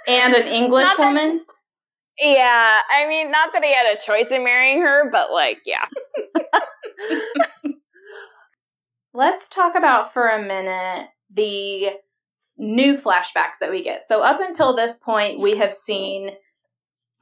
and 0.07 0.33
an 0.33 0.47
English 0.47 0.85
not 0.85 0.99
woman. 0.99 1.45
Yeah, 2.19 2.79
I 2.91 3.07
mean, 3.07 3.31
not 3.31 3.49
that 3.53 3.63
he 3.63 3.73
had 3.73 3.97
a 3.97 4.01
choice 4.01 4.31
in 4.31 4.43
marrying 4.43 4.81
her, 4.81 5.09
but 5.11 5.31
like, 5.31 5.59
yeah. 5.65 5.85
Let's 9.13 9.47
talk 9.47 9.75
about 9.75 10.13
for 10.13 10.29
a 10.29 10.41
minute 10.41 11.09
the 11.33 11.89
new 12.57 12.97
flashbacks 12.97 13.59
that 13.59 13.71
we 13.71 13.83
get. 13.83 14.05
So 14.05 14.21
up 14.21 14.39
until 14.41 14.75
this 14.75 14.95
point, 14.95 15.41
we 15.41 15.57
have 15.57 15.73
seen 15.73 16.31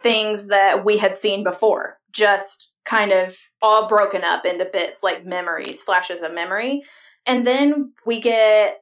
things 0.01 0.47
that 0.47 0.83
we 0.83 0.97
had 0.97 1.15
seen 1.15 1.43
before, 1.43 1.97
just 2.11 2.73
kind 2.85 3.11
of 3.11 3.37
all 3.61 3.87
broken 3.87 4.23
up 4.23 4.45
into 4.45 4.65
bits 4.65 5.03
like 5.03 5.25
memories, 5.25 5.81
flashes 5.81 6.21
of 6.21 6.33
memory. 6.33 6.81
And 7.25 7.45
then 7.45 7.93
we 8.05 8.19
get 8.19 8.81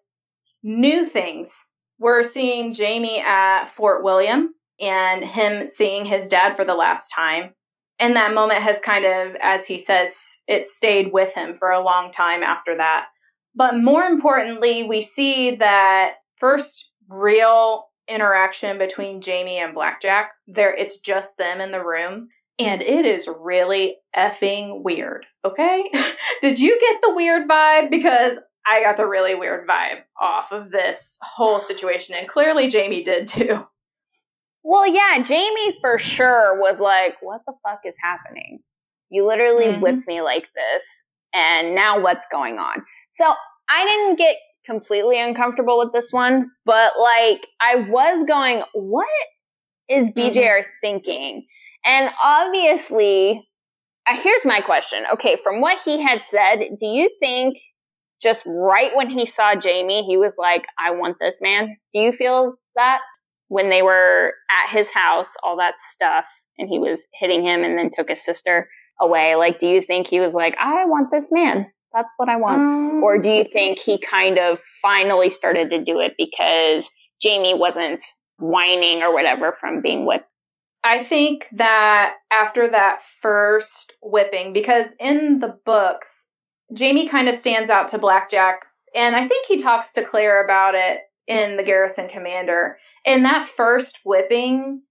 new 0.63 1.06
things. 1.06 1.65
We're 1.99 2.23
seeing 2.23 2.73
Jamie 2.73 3.19
at 3.19 3.65
Fort 3.65 4.04
William 4.04 4.54
and 4.80 5.23
him 5.23 5.65
seeing 5.65 6.06
his 6.06 6.28
dad 6.28 6.56
for 6.56 6.63
the 6.63 6.75
last 6.75 7.10
time. 7.10 7.54
And 7.99 8.15
that 8.15 8.34
moment 8.34 8.62
has 8.62 8.80
kind 8.80 9.04
of, 9.06 9.36
as 9.41 9.65
he 9.65 9.78
says, 9.78 10.15
it 10.47 10.65
stayed 10.67 11.12
with 11.12 11.34
him 11.34 11.58
for 11.60 11.69
a 11.69 11.84
long 11.84 12.12
time 12.13 12.43
after 12.43 12.78
that. 12.78 13.08
But 13.54 13.78
more 13.78 14.04
importantly, 14.04 14.84
we 14.84 15.02
see 15.02 15.56
that 15.56 16.13
first 16.38 16.91
real 17.10 17.86
interaction 18.08 18.78
between 18.78 19.21
Jamie 19.21 19.60
and 19.60 19.73
Black 19.73 20.02
Jack. 20.02 20.32
There 20.47 20.73
it's 20.73 20.99
just 20.99 21.38
them 21.38 21.60
in 21.60 21.71
the 21.71 21.84
room 21.84 22.30
and 22.60 22.82
it 22.82 23.06
is 23.06 23.28
really 23.39 23.98
effing 24.15 24.84
weird. 24.84 25.26
Okay? 25.45 25.89
Did 26.41 26.60
you 26.60 26.78
get 26.80 27.02
the 27.02 27.15
weird 27.15 27.48
vibe 27.48 27.89
because 27.89 28.38
I 28.67 28.84
got 28.84 28.98
the 28.98 29.08
really 29.08 29.36
weird 29.36 29.67
vibe 29.67 30.02
off 30.19 30.52
of 30.52 30.72
this 30.72 31.17
whole 31.22 31.60
situation 31.60 32.15
and 32.15 32.28
clearly 32.28 32.67
Jamie 32.67 33.04
did 33.04 33.28
too. 33.28 33.65
Well, 34.62 34.86
yeah, 34.86 35.24
Jamie 35.24 35.78
for 35.80 35.98
sure 36.00 36.60
was 36.60 36.82
like, 36.82 37.15
"What 37.22 37.39
the 37.48 37.54
fuck 37.63 37.80
is 37.86 37.95
happening? 38.04 38.60
You 39.10 39.26
literally 39.26 39.67
mm-hmm. 39.67 39.82
whipped 39.82 40.06
me 40.06 40.22
like 40.22 40.43
this 40.54 40.84
and 41.34 41.74
now 41.74 42.02
what's 42.02 42.28
going 42.30 42.58
on?" 42.58 42.84
So, 43.13 43.34
I 43.69 43.86
didn't 43.86 44.17
get 44.17 44.36
completely 44.65 45.19
uncomfortable 45.19 45.80
with 45.80 45.93
this 45.93 46.12
one, 46.12 46.52
but 46.65 46.91
like 47.00 47.48
I 47.62 47.76
was 47.78 48.26
going, 48.28 48.63
what 48.74 49.08
is 49.88 50.10
BJR 50.10 50.36
mm-hmm. 50.36 50.69
thinking? 50.82 51.45
And 51.86 52.10
obviously, 52.22 53.48
uh, 54.08 54.15
here's 54.22 54.46
my 54.46 54.62
question. 54.62 55.04
Okay, 55.13 55.38
from 55.44 55.62
what 55.62 55.78
he 55.86 56.02
had 56.02 56.22
said, 56.32 56.60
do 56.80 56.86
you 56.86 57.10
think 57.20 57.58
just 58.22 58.44
right 58.46 58.92
when 58.96 59.10
he 59.10 59.26
saw 59.26 59.56
Jamie, 59.56 60.04
he 60.04 60.18
was 60.18 60.34
like, 60.38 60.65
I 60.78 60.92
want 60.92 61.18
this 61.20 61.36
man? 61.42 61.78
Do 61.94 62.02
you 62.02 62.12
feel 62.12 62.56
that 62.76 63.00
when 63.48 63.70
they 63.70 63.82
were 63.82 64.34
at 64.52 64.76
his 64.76 64.89
house, 64.92 65.28
all 65.44 65.58
that 65.58 65.76
stuff, 65.94 66.26
and 66.58 66.68
he 66.70 66.80
was 66.80 67.00
hitting 67.20 67.44
him 67.44 67.63
and 67.63 67.78
then 67.78 67.89
took 67.94 68.10
his 68.10 68.24
sister 68.24 68.70
away? 69.00 69.36
Like, 69.36 69.60
do 69.60 69.68
you 69.68 69.82
think 69.82 70.08
he 70.08 70.20
was 70.20 70.34
like, 70.34 70.56
I 70.60 70.86
want 70.86 71.10
this 71.12 71.26
man? 71.32 71.68
That's 71.94 72.10
what 72.18 72.30
I 72.30 72.36
want. 72.36 72.60
Um, 72.60 73.04
or 73.04 73.20
do 73.20 73.30
you 73.30 73.46
think 73.52 73.80
he 73.80 74.00
kind 74.00 74.38
of 74.38 74.60
finally 74.82 75.30
started 75.30 75.72
to 75.72 75.84
do 75.84 76.00
it 76.00 76.13
because 76.18 76.88
Jamie 77.22 77.56
wasn't 77.56 78.04
whining 78.38 79.02
or 79.02 79.13
whatever 79.13 79.56
from 79.60 79.82
being 79.82 80.06
whipped? 80.06 80.29
I 80.84 81.04
think 81.04 81.48
that 81.54 82.15
after 82.32 82.70
that 82.70 83.02
first 83.04 83.94
whipping, 84.02 84.54
because 84.54 84.96
in 85.00 85.39
the 85.39 85.58
books, 85.65 86.26
Jamie 86.74 87.10
kind 87.10 87.28
of 87.28 87.36
stands 87.36 87.70
out 87.70 87.89
to 87.89 87.98
Black 87.98 88.30
Jack, 88.30 88.65
and 88.96 89.15
I 89.15 89.28
think 89.28 89.46
he 89.46 89.58
talks 89.58 89.92
to 89.94 90.04
Claire 90.04 90.44
about 90.44 90.76
it 90.76 91.02
in 91.28 91.58
the 91.58 91.63
Garrison 91.63 92.08
Commander. 92.08 92.78
In 93.06 93.24
that 93.24 93.48
first 93.48 94.00
whipping, 94.06 94.82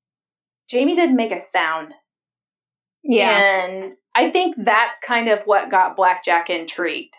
Jamie 0.68 0.94
didn't 0.94 1.16
make 1.16 1.33
a 1.33 1.40
sound. 1.40 1.94
Yeah. 3.03 3.30
And 3.30 3.95
I 4.14 4.30
think 4.30 4.57
that's 4.59 5.01
kind 5.01 5.28
of 5.28 5.43
what 5.45 5.70
got 5.70 5.97
Black 5.97 6.24
Jack 6.24 6.51
intrigued 6.51 7.14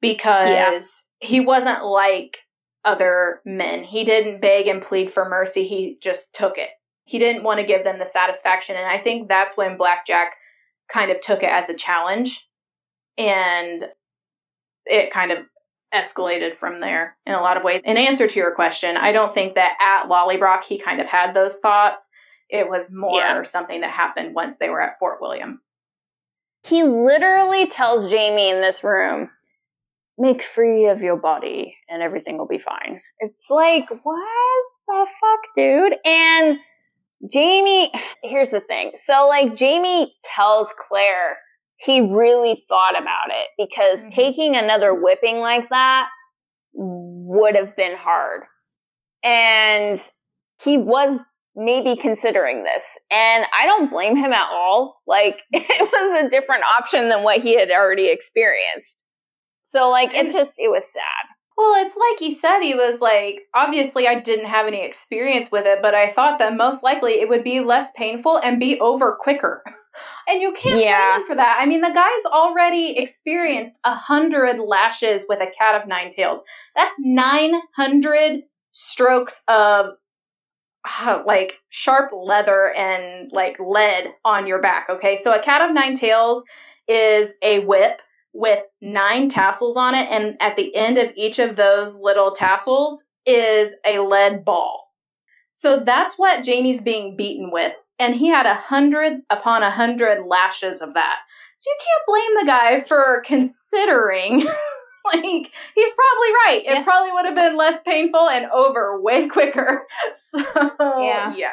because 0.00 0.48
yeah. 0.48 0.80
he 1.20 1.40
wasn't 1.40 1.84
like 1.84 2.38
other 2.84 3.40
men. 3.44 3.84
He 3.84 4.04
didn't 4.04 4.40
beg 4.40 4.66
and 4.66 4.82
plead 4.82 5.12
for 5.12 5.28
mercy, 5.28 5.66
he 5.66 5.98
just 6.00 6.32
took 6.32 6.58
it. 6.58 6.70
He 7.10 7.18
didn't 7.18 7.42
want 7.42 7.58
to 7.58 7.66
give 7.66 7.82
them 7.82 7.98
the 7.98 8.06
satisfaction. 8.06 8.76
And 8.76 8.86
I 8.86 8.96
think 8.96 9.26
that's 9.26 9.56
when 9.56 9.76
Black 9.76 10.06
Jack 10.06 10.34
kind 10.88 11.10
of 11.10 11.20
took 11.20 11.42
it 11.42 11.50
as 11.50 11.68
a 11.68 11.74
challenge 11.74 12.46
and 13.18 13.86
it 14.86 15.10
kind 15.10 15.32
of 15.32 15.38
escalated 15.92 16.56
from 16.56 16.78
there 16.80 17.16
in 17.26 17.34
a 17.34 17.40
lot 17.40 17.56
of 17.56 17.64
ways. 17.64 17.80
In 17.84 17.96
answer 17.96 18.28
to 18.28 18.38
your 18.38 18.54
question, 18.54 18.96
I 18.96 19.10
don't 19.10 19.34
think 19.34 19.56
that 19.56 19.76
at 19.80 20.08
Lallybroch 20.08 20.62
he 20.62 20.78
kind 20.78 21.00
of 21.00 21.08
had 21.08 21.34
those 21.34 21.58
thoughts. 21.58 22.08
It 22.48 22.68
was 22.70 22.92
more 22.92 23.18
Yeah. 23.18 23.42
something 23.42 23.80
that 23.80 23.90
happened 23.90 24.32
once 24.36 24.58
they 24.58 24.68
were 24.68 24.80
at 24.80 25.00
Fort 25.00 25.20
William. 25.20 25.60
He 26.62 26.84
literally 26.84 27.66
tells 27.66 28.08
Jamie 28.08 28.50
in 28.50 28.60
this 28.60 28.84
room, 28.84 29.30
make 30.16 30.44
free 30.44 30.86
of 30.86 31.00
your 31.02 31.16
body 31.16 31.76
and 31.88 32.02
everything 32.02 32.38
will 32.38 32.46
be 32.46 32.60
fine. 32.60 33.02
It's 33.18 33.50
like, 33.50 33.88
what 34.04 34.64
the 34.86 35.06
fuck, 35.20 35.40
dude? 35.56 35.94
And 36.04 36.60
Jamie, 37.28 37.92
here's 38.22 38.50
the 38.50 38.60
thing. 38.60 38.92
So, 39.04 39.26
like, 39.28 39.56
Jamie 39.56 40.14
tells 40.24 40.68
Claire 40.88 41.38
he 41.76 42.00
really 42.00 42.64
thought 42.68 42.98
about 43.00 43.30
it 43.30 43.48
because 43.58 44.04
Mhm. 44.04 44.14
taking 44.14 44.56
another 44.56 44.94
whipping 44.94 45.38
like 45.38 45.68
that 45.70 46.08
would 46.74 47.56
have 47.56 47.76
been 47.76 47.96
hard. 47.96 48.44
And 49.24 50.00
he 50.62 50.78
was 50.78 51.20
maybe 51.56 51.96
considering 51.96 52.64
this. 52.64 52.98
And 53.10 53.46
I 53.54 53.66
don't 53.66 53.90
blame 53.90 54.16
him 54.16 54.32
at 54.32 54.50
all. 54.50 55.00
Like, 55.06 55.40
it 55.52 55.80
was 55.92 56.24
a 56.24 56.28
different 56.30 56.64
option 56.78 57.08
than 57.08 57.22
what 57.22 57.42
he 57.42 57.56
had 57.58 57.70
already 57.70 58.08
experienced. 58.08 59.02
So, 59.70 59.90
like, 59.90 60.14
it 60.14 60.32
just, 60.32 60.52
it 60.58 60.68
was 60.70 60.84
sad. 60.92 61.29
Well, 61.56 61.84
it's 61.84 61.96
like 61.96 62.18
he 62.18 62.34
said, 62.34 62.60
he 62.60 62.74
was 62.74 63.00
like, 63.00 63.42
obviously, 63.54 64.08
I 64.08 64.18
didn't 64.20 64.46
have 64.46 64.66
any 64.66 64.82
experience 64.82 65.52
with 65.52 65.66
it, 65.66 65.80
but 65.82 65.94
I 65.94 66.08
thought 66.10 66.38
that 66.38 66.56
most 66.56 66.82
likely 66.82 67.20
it 67.20 67.28
would 67.28 67.44
be 67.44 67.60
less 67.60 67.90
painful 67.96 68.38
and 68.38 68.58
be 68.58 68.80
over 68.80 69.16
quicker. 69.20 69.62
And 70.28 70.40
you 70.40 70.52
can't 70.52 70.80
Yeah. 70.80 71.16
him 71.16 71.26
for 71.26 71.34
that. 71.34 71.58
I 71.60 71.66
mean, 71.66 71.80
the 71.80 71.90
guy's 71.90 72.24
already 72.32 72.96
experienced 72.96 73.80
a 73.84 73.92
hundred 73.94 74.60
lashes 74.60 75.24
with 75.28 75.40
a 75.42 75.50
cat 75.50 75.74
of 75.80 75.88
nine 75.88 76.12
tails. 76.14 76.42
That's 76.76 76.94
900 77.00 78.42
strokes 78.70 79.42
of 79.48 79.86
uh, 81.00 81.22
like 81.26 81.54
sharp 81.68 82.12
leather 82.14 82.72
and 82.74 83.30
like 83.32 83.56
lead 83.58 84.12
on 84.24 84.46
your 84.46 84.60
back. 84.62 84.86
Okay. 84.88 85.16
So 85.16 85.34
a 85.34 85.42
cat 85.42 85.62
of 85.62 85.74
nine 85.74 85.94
tails 85.94 86.44
is 86.88 87.32
a 87.42 87.60
whip 87.60 88.00
with 88.32 88.60
nine 88.80 89.28
tassels 89.28 89.76
on 89.76 89.94
it. 89.94 90.08
And 90.10 90.36
at 90.40 90.56
the 90.56 90.74
end 90.74 90.98
of 90.98 91.10
each 91.16 91.38
of 91.38 91.56
those 91.56 91.98
little 92.00 92.32
tassels 92.32 93.04
is 93.26 93.74
a 93.86 93.98
lead 93.98 94.44
ball. 94.44 94.86
So 95.52 95.80
that's 95.80 96.14
what 96.18 96.44
Jamie's 96.44 96.80
being 96.80 97.16
beaten 97.16 97.50
with. 97.52 97.72
And 97.98 98.14
he 98.14 98.28
had 98.28 98.46
a 98.46 98.54
hundred 98.54 99.20
upon 99.30 99.62
a 99.62 99.70
hundred 99.70 100.24
lashes 100.26 100.80
of 100.80 100.94
that. 100.94 101.18
So 101.58 101.70
you 101.70 101.76
can't 101.78 102.06
blame 102.06 102.46
the 102.46 102.50
guy 102.50 102.80
for 102.88 103.22
considering. 103.26 104.38
like, 105.04 105.22
he's 105.74 105.92
probably 105.92 106.32
right. 106.46 106.62
It 106.64 106.72
Yeah. 106.72 106.84
probably 106.84 107.12
would 107.12 107.24
have 107.26 107.34
been 107.34 107.56
less 107.56 107.82
painful 107.82 108.28
and 108.28 108.46
over 108.50 109.00
way 109.02 109.28
quicker. 109.28 109.86
So, 110.14 110.38
Yeah. 110.38 111.34
yeah. 111.36 111.48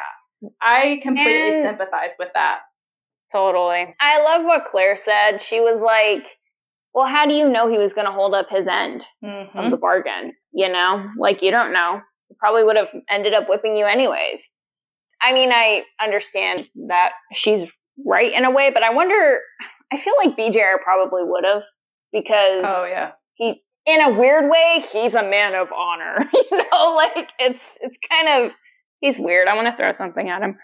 I 0.60 1.00
completely 1.02 1.50
And- 1.56 1.62
sympathize 1.62 2.14
with 2.18 2.30
that. 2.34 2.60
Totally. 3.32 3.94
I 4.00 4.22
love 4.22 4.44
what 4.46 4.70
Claire 4.70 4.96
said. 4.96 5.42
She 5.42 5.60
was 5.60 5.80
like, 5.84 6.24
well, 6.94 7.06
how 7.06 7.26
do 7.26 7.34
you 7.34 7.48
know 7.48 7.68
he 7.68 7.78
was 7.78 7.92
going 7.92 8.06
to 8.06 8.12
hold 8.12 8.34
up 8.34 8.48
his 8.50 8.66
end 8.66 9.04
Mhm. 9.24 9.54
of 9.54 9.70
the 9.70 9.76
bargain? 9.76 10.32
You 10.52 10.68
know, 10.70 11.08
like 11.18 11.42
you 11.42 11.50
don't 11.50 11.72
know. 11.72 12.00
He 12.28 12.34
probably 12.38 12.64
would 12.64 12.76
have 12.76 12.88
ended 13.10 13.34
up 13.34 13.48
whipping 13.48 13.76
you 13.76 13.86
anyways. 13.86 14.40
I 15.20 15.32
mean, 15.32 15.50
I 15.52 15.84
understand 16.02 16.68
that 16.88 17.10
she's 17.34 17.64
right 18.06 18.32
in 18.32 18.44
a 18.44 18.50
way, 18.50 18.70
but 18.72 18.82
I 18.82 18.90
wonder, 18.90 19.40
I 19.92 19.98
feel 20.00 20.14
like 20.22 20.36
BJR 20.36 20.80
probably 20.82 21.22
would 21.24 21.44
have 21.44 21.62
because 22.12 22.64
Oh, 22.64 22.84
yeah. 22.84 23.12
he, 23.34 23.62
in 23.86 24.00
a 24.00 24.10
weird 24.18 24.50
way, 24.50 24.84
he's 24.92 25.14
a 25.14 25.22
man 25.22 25.54
of 25.54 25.68
honor. 25.72 26.18
you 26.32 26.56
know, 26.70 26.94
like 26.94 27.28
it's, 27.38 27.62
it's 27.80 27.98
kind 28.08 28.28
of, 28.46 28.52
he's 29.00 29.18
weird. 29.18 29.48
I 29.48 29.54
want 29.56 29.66
to 29.68 29.76
throw 29.76 29.92
something 29.92 30.28
at 30.28 30.42
him. 30.42 30.56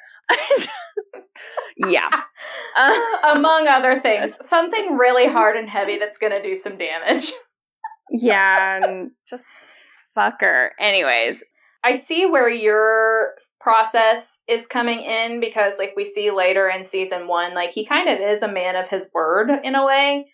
Yeah. 1.76 2.10
Uh, 2.76 2.98
Among 3.34 3.68
other 3.68 4.00
things, 4.00 4.32
something 4.42 4.96
really 4.96 5.26
hard 5.26 5.56
and 5.56 5.68
heavy 5.68 5.98
that's 5.98 6.18
going 6.18 6.32
to 6.32 6.42
do 6.42 6.56
some 6.56 6.78
damage. 6.78 7.32
yeah, 8.10 8.76
and 8.82 9.10
just 9.28 9.46
fuck 10.14 10.34
her. 10.40 10.72
Anyways, 10.78 11.42
I 11.82 11.98
see 11.98 12.26
where 12.26 12.48
your 12.48 13.34
process 13.60 14.38
is 14.48 14.66
coming 14.66 15.00
in 15.02 15.40
because, 15.40 15.74
like, 15.78 15.92
we 15.96 16.04
see 16.04 16.30
later 16.30 16.68
in 16.68 16.84
season 16.84 17.26
one, 17.26 17.54
like, 17.54 17.72
he 17.72 17.84
kind 17.84 18.08
of 18.08 18.20
is 18.20 18.42
a 18.42 18.52
man 18.52 18.76
of 18.76 18.88
his 18.88 19.10
word 19.14 19.50
in 19.64 19.74
a 19.74 19.84
way. 19.84 20.26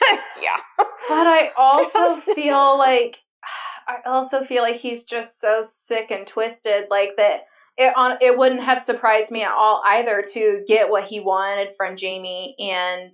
yeah. 0.40 0.56
But 0.78 1.26
I 1.26 1.50
also 1.58 2.20
feel 2.20 2.78
like, 2.78 3.18
I 3.88 4.08
also 4.08 4.42
feel 4.42 4.62
like 4.62 4.76
he's 4.76 5.04
just 5.04 5.40
so 5.40 5.62
sick 5.62 6.10
and 6.10 6.26
twisted, 6.26 6.84
like, 6.90 7.10
that. 7.16 7.40
It, 7.82 7.92
on, 7.96 8.18
it 8.20 8.36
wouldn't 8.36 8.62
have 8.62 8.82
surprised 8.82 9.30
me 9.30 9.42
at 9.42 9.52
all 9.52 9.82
either 9.86 10.22
to 10.34 10.62
get 10.68 10.90
what 10.90 11.04
he 11.04 11.18
wanted 11.20 11.68
from 11.78 11.96
Jamie 11.96 12.54
and 12.58 13.12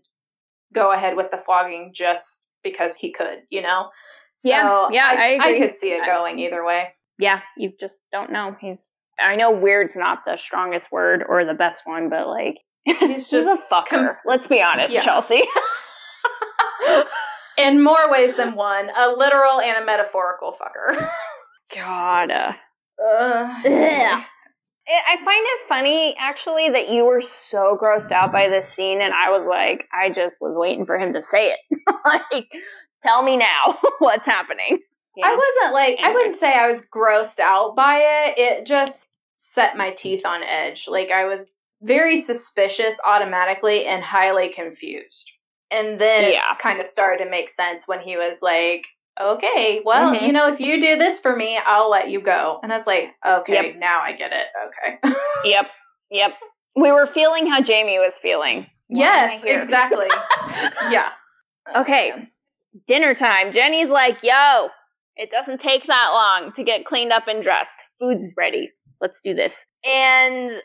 go 0.74 0.90
ahead 0.92 1.16
with 1.16 1.30
the 1.30 1.38
flogging 1.46 1.92
just 1.94 2.42
because 2.64 2.96
he 2.96 3.12
could, 3.12 3.42
you 3.48 3.62
know? 3.62 3.90
So 4.34 4.48
Yeah, 4.50 4.88
yeah, 4.90 5.14
I 5.16 5.26
agree. 5.28 5.60
could 5.60 5.76
see 5.76 5.90
it 5.90 6.04
going 6.04 6.40
either 6.40 6.64
way. 6.64 6.88
Yeah, 7.18 7.40
you 7.56 7.72
just 7.78 8.02
don't 8.10 8.32
know. 8.32 8.56
He's 8.60 8.88
I 9.20 9.36
know 9.36 9.50
weird's 9.52 9.96
not 9.96 10.18
the 10.26 10.36
strongest 10.36 10.90
word 10.92 11.22
or 11.26 11.44
the 11.44 11.54
best 11.54 11.82
one, 11.86 12.10
but 12.10 12.26
like 12.26 12.56
He's 12.84 12.98
he's 12.98 13.30
just 13.30 13.48
a 13.70 13.74
fucker. 13.74 13.86
com- 13.88 14.16
Let's 14.26 14.46
be 14.48 14.60
honest, 14.60 14.92
Yeah. 14.92 15.04
Chelsea. 15.04 15.42
in 17.58 17.82
more 17.82 18.10
ways 18.10 18.34
than 18.36 18.54
one, 18.54 18.90
a 18.96 19.10
literal 19.16 19.60
and 19.60 19.82
a 19.82 19.86
metaphorical 19.86 20.54
fucker. 20.60 21.08
God. 21.74 22.30
uh, 22.30 22.52
Ugh. 23.04 24.22
Ugh. 24.88 24.92
It, 24.94 25.20
I 25.20 25.24
find 25.24 25.44
it 25.44 25.68
funny 25.68 26.16
actually 26.18 26.70
that 26.70 26.88
you 26.90 27.04
were 27.04 27.22
so 27.22 27.78
grossed 27.80 28.12
out 28.12 28.32
by 28.32 28.48
this 28.48 28.68
scene, 28.68 29.00
and 29.00 29.12
I 29.12 29.30
was 29.30 29.46
like, 29.48 29.86
I 29.92 30.10
just 30.10 30.36
was 30.40 30.54
waiting 30.56 30.86
for 30.86 30.98
him 30.98 31.12
to 31.14 31.22
say 31.22 31.52
it. 31.52 31.80
like, 32.04 32.46
tell 33.02 33.22
me 33.22 33.36
now 33.36 33.78
what's 33.98 34.26
happening. 34.26 34.78
You 35.16 35.24
I 35.24 35.34
wasn't 35.34 35.74
like 35.74 35.98
I 36.02 36.12
wouldn't 36.12 36.38
say 36.38 36.52
I 36.52 36.68
was 36.68 36.82
grossed 36.94 37.40
out 37.40 37.74
by 37.74 37.98
it. 37.98 38.38
It 38.38 38.66
just 38.66 39.06
set 39.38 39.76
my 39.76 39.90
teeth 39.90 40.26
on 40.26 40.42
edge. 40.42 40.86
Like 40.88 41.10
I 41.10 41.24
was 41.24 41.46
very 41.82 42.20
suspicious 42.20 42.98
automatically 43.06 43.86
and 43.86 44.02
highly 44.02 44.48
confused. 44.50 45.30
And 45.70 45.98
then 45.98 46.32
Yeah. 46.32 46.52
it 46.52 46.58
kind 46.58 46.80
of 46.80 46.86
started 46.86 47.24
to 47.24 47.30
make 47.30 47.48
sense 47.50 47.88
when 47.88 48.00
he 48.00 48.16
was 48.16 48.36
like, 48.42 48.86
"Okay, 49.20 49.80
well, 49.84 50.14
Mhm. 50.14 50.22
you 50.22 50.32
know, 50.32 50.48
if 50.52 50.60
you 50.60 50.80
do 50.80 50.96
this 50.96 51.18
for 51.20 51.34
me, 51.34 51.58
I'll 51.64 51.88
let 51.90 52.10
you 52.10 52.20
go." 52.20 52.60
And 52.62 52.72
I 52.72 52.76
was 52.78 52.86
like, 52.86 53.14
"Okay, 53.26 53.52
Yep. 53.72 53.76
now 53.76 54.00
I 54.00 54.12
get 54.12 54.32
it." 54.32 54.46
Okay. 54.66 54.98
Yep, 55.44 55.66
yep. 56.10 56.32
We 56.74 56.90
were 56.92 57.06
feeling 57.06 57.46
how 57.46 57.60
Jamie 57.62 57.98
was 57.98 58.16
feeling. 58.20 58.66
Yes, 58.88 59.42
exactly. 59.44 60.06
yeah. 60.90 61.10
Okay. 61.74 62.12
dinner 62.86 63.14
time. 63.14 63.52
Jenny's 63.52 63.88
like, 63.88 64.18
yo, 64.22 64.68
it 65.16 65.30
doesn't 65.30 65.60
take 65.62 65.86
that 65.86 66.10
long 66.12 66.52
to 66.52 66.62
get 66.62 66.84
cleaned 66.84 67.10
up 67.12 67.26
and 67.26 67.42
dressed. 67.42 67.78
Food's 67.98 68.32
ready. 68.36 68.70
Let's 69.00 69.18
do 69.24 69.32
this. 69.34 69.54
And 69.84 70.60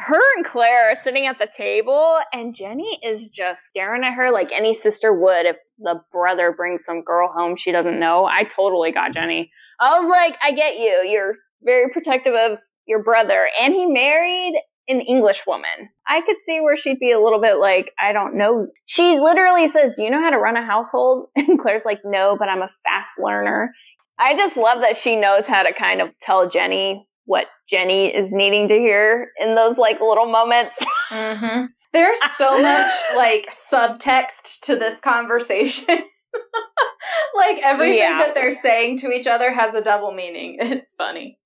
her 0.00 0.20
and 0.36 0.46
Claire 0.46 0.92
are 0.92 0.96
sitting 0.96 1.26
at 1.26 1.38
the 1.38 1.48
table, 1.54 2.18
and 2.32 2.54
Jenny 2.54 2.98
is 3.02 3.28
just 3.28 3.60
staring 3.68 4.02
at 4.02 4.14
her 4.14 4.32
like 4.32 4.50
any 4.50 4.72
sister 4.72 5.12
would 5.12 5.46
if 5.46 5.56
the 5.78 6.00
brother 6.10 6.54
brings 6.56 6.84
some 6.84 7.02
girl 7.02 7.30
home 7.32 7.56
she 7.56 7.70
doesn't 7.70 8.00
know. 8.00 8.24
I 8.24 8.44
totally 8.44 8.92
got 8.92 9.12
Jenny. 9.12 9.50
I 9.78 10.00
was 10.00 10.08
like, 10.08 10.36
I 10.42 10.52
get 10.52 10.78
you. 10.78 11.06
You're 11.06 11.36
very 11.62 11.90
protective 11.90 12.34
of 12.34 12.58
your 12.86 13.02
brother, 13.02 13.48
and 13.60 13.74
he 13.74 13.86
married 13.86 14.54
an 14.88 15.02
English 15.02 15.42
woman. 15.46 15.90
I 16.08 16.22
could 16.22 16.36
see 16.46 16.60
where 16.60 16.78
she'd 16.78 16.98
be 16.98 17.12
a 17.12 17.20
little 17.20 17.40
bit 17.40 17.58
like, 17.58 17.92
I 17.98 18.12
don't 18.12 18.38
know. 18.38 18.68
She 18.86 19.18
literally 19.18 19.68
says, 19.68 19.92
Do 19.96 20.02
you 20.02 20.10
know 20.10 20.20
how 20.20 20.30
to 20.30 20.38
run 20.38 20.56
a 20.56 20.64
household? 20.64 21.28
And 21.36 21.60
Claire's 21.60 21.84
like, 21.84 22.00
No, 22.04 22.36
but 22.38 22.48
I'm 22.48 22.62
a 22.62 22.70
fast 22.84 23.10
learner. 23.18 23.72
I 24.18 24.34
just 24.34 24.56
love 24.56 24.80
that 24.80 24.96
she 24.96 25.16
knows 25.16 25.46
how 25.46 25.62
to 25.62 25.72
kind 25.72 26.00
of 26.00 26.08
tell 26.20 26.48
Jenny 26.48 27.06
what 27.30 27.46
Jenny 27.68 28.08
is 28.12 28.32
needing 28.32 28.66
to 28.66 28.74
hear 28.74 29.28
in 29.38 29.54
those 29.54 29.78
like 29.78 30.00
little 30.00 30.26
moments. 30.26 30.76
Mm-hmm. 31.10 31.64
There's 31.92 32.20
so 32.36 32.62
much 32.62 32.88
like 33.16 33.52
subtext 33.72 34.60
to 34.62 34.76
this 34.76 35.00
conversation. 35.00 35.86
like 37.34 37.58
everything 37.64 37.98
Yeah. 37.98 38.18
that 38.18 38.34
they're 38.36 38.54
saying 38.62 38.98
to 38.98 39.10
each 39.10 39.26
other 39.26 39.52
has 39.52 39.74
a 39.74 39.80
double 39.80 40.12
meaning. 40.12 40.58
It's 40.60 40.92
funny. 40.96 41.36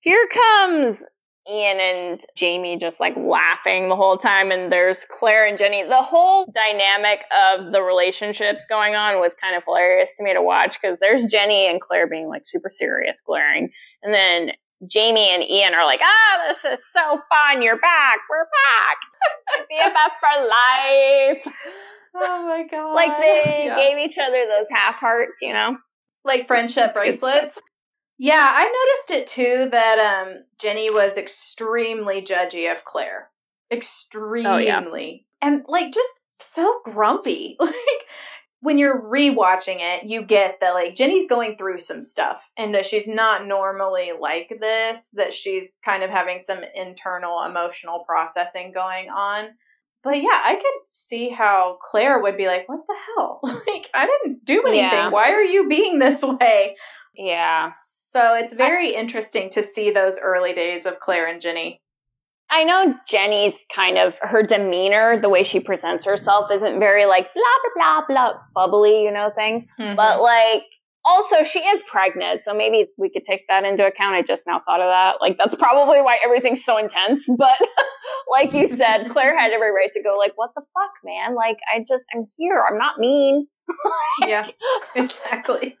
Here 0.00 0.26
comes 0.32 0.96
Ian 1.50 1.80
and 1.80 2.20
Jamie 2.34 2.78
just 2.78 2.98
like 2.98 3.14
laughing 3.14 3.90
the 3.90 3.96
whole 3.96 4.16
time, 4.16 4.50
and 4.50 4.72
there's 4.72 5.04
Claire 5.18 5.46
and 5.46 5.58
Jenny. 5.58 5.82
The 5.84 6.02
whole 6.02 6.50
dynamic 6.54 7.20
of 7.30 7.70
the 7.72 7.82
relationships 7.82 8.64
going 8.70 8.94
on 8.94 9.20
was 9.20 9.32
kind 9.38 9.54
of 9.54 9.62
hilarious 9.66 10.12
to 10.16 10.22
me 10.24 10.32
to 10.32 10.40
watch 10.40 10.78
because 10.80 10.98
there's 11.00 11.26
Jenny 11.26 11.68
and 11.68 11.78
Claire 11.78 12.06
being 12.08 12.28
like 12.28 12.42
super 12.46 12.70
serious, 12.72 13.20
glaring, 13.20 13.68
and 14.02 14.14
then 14.14 14.52
Jamie 14.86 15.28
and 15.30 15.42
Ian 15.42 15.74
are 15.74 15.84
like, 15.84 16.00
"Ah, 16.02 16.44
this 16.48 16.64
is 16.64 16.80
so 16.92 17.20
fun! 17.28 17.62
You're 17.62 17.78
back! 17.80 18.18
We're 18.30 18.48
back! 18.66 18.96
BFF 19.70 20.12
for 20.20 20.46
life!" 20.46 21.54
Oh 22.14 22.44
my 22.46 22.64
god. 22.70 22.94
Like 22.94 23.18
they 23.20 23.64
Yeah. 23.66 23.76
gave 23.76 23.98
each 23.98 24.18
other 24.18 24.44
those 24.46 24.66
half 24.70 24.96
hearts, 24.96 25.38
you 25.42 25.52
know. 25.52 25.76
like 26.24 26.46
friendship 26.46 26.92
bracelets. 26.94 27.56
Yeah, 28.18 28.52
I 28.54 28.64
noticed 28.64 29.10
it 29.22 29.26
too 29.26 29.68
that 29.70 29.98
um 29.98 30.44
Jenny 30.58 30.90
was 30.90 31.16
extremely 31.16 32.20
judgy 32.22 32.70
of 32.70 32.84
Claire. 32.84 33.30
Extremely. 33.70 35.26
And 35.40 35.64
like 35.68 35.92
just 35.92 36.20
so 36.40 36.80
grumpy. 36.84 37.56
Like 37.60 37.74
when 38.60 38.78
you're 38.78 39.02
rewatching 39.02 39.78
it, 39.80 40.04
you 40.04 40.22
get 40.22 40.60
that 40.60 40.74
like 40.74 40.94
Jenny's 40.94 41.28
going 41.28 41.56
through 41.56 41.80
some 41.80 42.02
stuff 42.02 42.46
and 42.56 42.74
that 42.74 42.84
she's 42.84 43.08
not 43.08 43.46
normally 43.46 44.12
like 44.18 44.52
this, 44.60 45.08
that 45.14 45.32
she's 45.32 45.78
kind 45.84 46.02
of 46.02 46.10
having 46.10 46.40
some 46.40 46.60
internal 46.74 47.42
emotional 47.42 48.04
processing 48.06 48.72
going 48.72 49.08
on. 49.08 49.48
But 50.02 50.16
yeah, 50.16 50.40
I 50.44 50.54
could 50.54 50.80
see 50.90 51.30
how 51.30 51.78
Claire 51.82 52.20
would 52.20 52.36
be 52.36 52.46
like, 52.46 52.68
"What 52.68 52.80
the 52.86 52.96
hell? 53.16 53.40
like 53.42 53.88
I 53.94 54.06
didn't 54.06 54.44
do 54.44 54.62
anything. 54.62 54.78
Yeah. 54.78 55.10
Why 55.10 55.30
are 55.32 55.42
you 55.42 55.68
being 55.68 55.98
this 55.98 56.22
way?" 56.22 56.76
Yeah. 57.14 57.70
So 57.74 58.34
it's 58.34 58.52
very 58.52 58.94
interesting 58.94 59.50
to 59.50 59.62
see 59.62 59.90
those 59.90 60.18
early 60.18 60.52
days 60.52 60.86
of 60.86 61.00
Claire 61.00 61.26
and 61.26 61.40
Jenny. 61.40 61.80
I 62.50 62.64
know 62.64 62.94
Jenny's 63.08 63.54
kind 63.74 63.96
of 63.96 64.14
her 64.20 64.42
demeanor, 64.42 65.20
the 65.20 65.28
way 65.28 65.44
she 65.44 65.60
presents 65.60 66.04
herself 66.04 66.50
isn't 66.52 66.80
very 66.80 67.06
like 67.06 67.28
blah 67.32 67.44
blah 67.74 68.00
blah 68.06 68.06
blah 68.08 68.40
bubbly, 68.54 69.02
you 69.02 69.12
know, 69.12 69.30
thing. 69.34 69.68
Mm-hmm. 69.78 69.94
But 69.94 70.20
like 70.20 70.64
also 71.04 71.44
she 71.44 71.60
is 71.60 71.80
pregnant, 71.90 72.42
so 72.44 72.52
maybe 72.52 72.88
we 72.98 73.10
could 73.10 73.24
take 73.24 73.46
that 73.48 73.64
into 73.64 73.86
account. 73.86 74.16
I 74.16 74.22
just 74.22 74.42
now 74.46 74.60
thought 74.66 74.80
of 74.80 74.88
that. 74.88 75.20
Like 75.20 75.38
that's 75.38 75.54
probably 75.56 76.00
why 76.00 76.18
everything's 76.24 76.64
so 76.64 76.76
intense. 76.76 77.24
But 77.38 77.58
like 78.30 78.52
you 78.52 78.66
said, 78.66 79.10
Claire 79.12 79.38
had 79.38 79.52
every 79.52 79.70
right 79.70 79.90
to 79.94 80.02
go 80.02 80.16
like, 80.18 80.32
What 80.34 80.50
the 80.56 80.62
fuck, 80.74 80.92
man? 81.04 81.36
Like 81.36 81.58
I 81.72 81.80
just 81.80 82.04
I'm 82.14 82.26
here. 82.36 82.64
I'm 82.68 82.78
not 82.78 82.98
mean. 82.98 83.46
yeah, 84.26 84.48
exactly. 84.96 85.76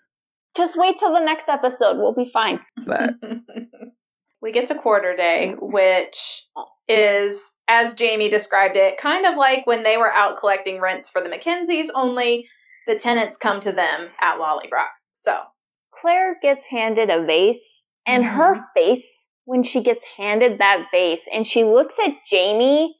Just 0.56 0.76
wait 0.76 0.98
till 0.98 1.12
the 1.12 1.20
next 1.20 1.48
episode. 1.48 1.96
We'll 1.98 2.14
be 2.14 2.30
fine. 2.32 2.60
But 2.86 3.10
we 4.42 4.52
get 4.52 4.66
to 4.68 4.74
quarter 4.74 5.14
day, 5.14 5.54
which 5.60 6.42
is, 6.88 7.50
as 7.68 7.94
Jamie 7.94 8.28
described 8.28 8.76
it, 8.76 8.96
kind 8.98 9.26
of 9.26 9.36
like 9.36 9.66
when 9.66 9.82
they 9.82 9.96
were 9.96 10.12
out 10.12 10.38
collecting 10.38 10.80
rents 10.80 11.08
for 11.08 11.20
the 11.20 11.28
Mackenzies, 11.28 11.88
only 11.94 12.48
the 12.86 12.94
tenants 12.96 13.36
come 13.36 13.60
to 13.60 13.72
them 13.72 14.08
at 14.20 14.38
Lallybroch. 14.38 14.88
So, 15.12 15.38
Claire 16.00 16.36
gets 16.42 16.64
handed 16.70 17.10
a 17.10 17.24
vase, 17.24 17.62
and 18.06 18.24
Mhm. 18.24 18.34
her 18.36 18.54
face 18.74 19.04
when 19.44 19.62
she 19.62 19.82
gets 19.82 20.00
handed 20.16 20.58
that 20.58 20.86
vase, 20.90 21.20
and 21.32 21.46
she 21.46 21.64
looks 21.64 21.94
at 22.04 22.12
Jamie, 22.28 22.96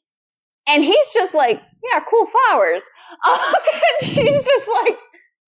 and 0.66 0.84
he's 0.84 1.06
just 1.14 1.32
like, 1.34 1.60
"Yeah, 1.82 2.00
cool 2.08 2.26
flowers," 2.26 2.82
um, 3.26 3.38
and 4.02 4.10
she's 4.10 4.44
just 4.44 4.68
like, 4.68 4.98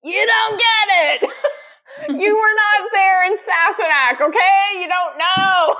"You 0.02 0.26
don't 0.26 0.58
get 0.58 1.22
it. 1.22 1.30
you 2.08 2.36
were 2.36 2.54
not 2.56 2.90
there 2.92 3.24
in 3.24 3.36
Sassenach, 3.38 4.20
okay? 4.28 4.80
You 4.80 4.88
don't 4.88 5.18
know." 5.18 5.76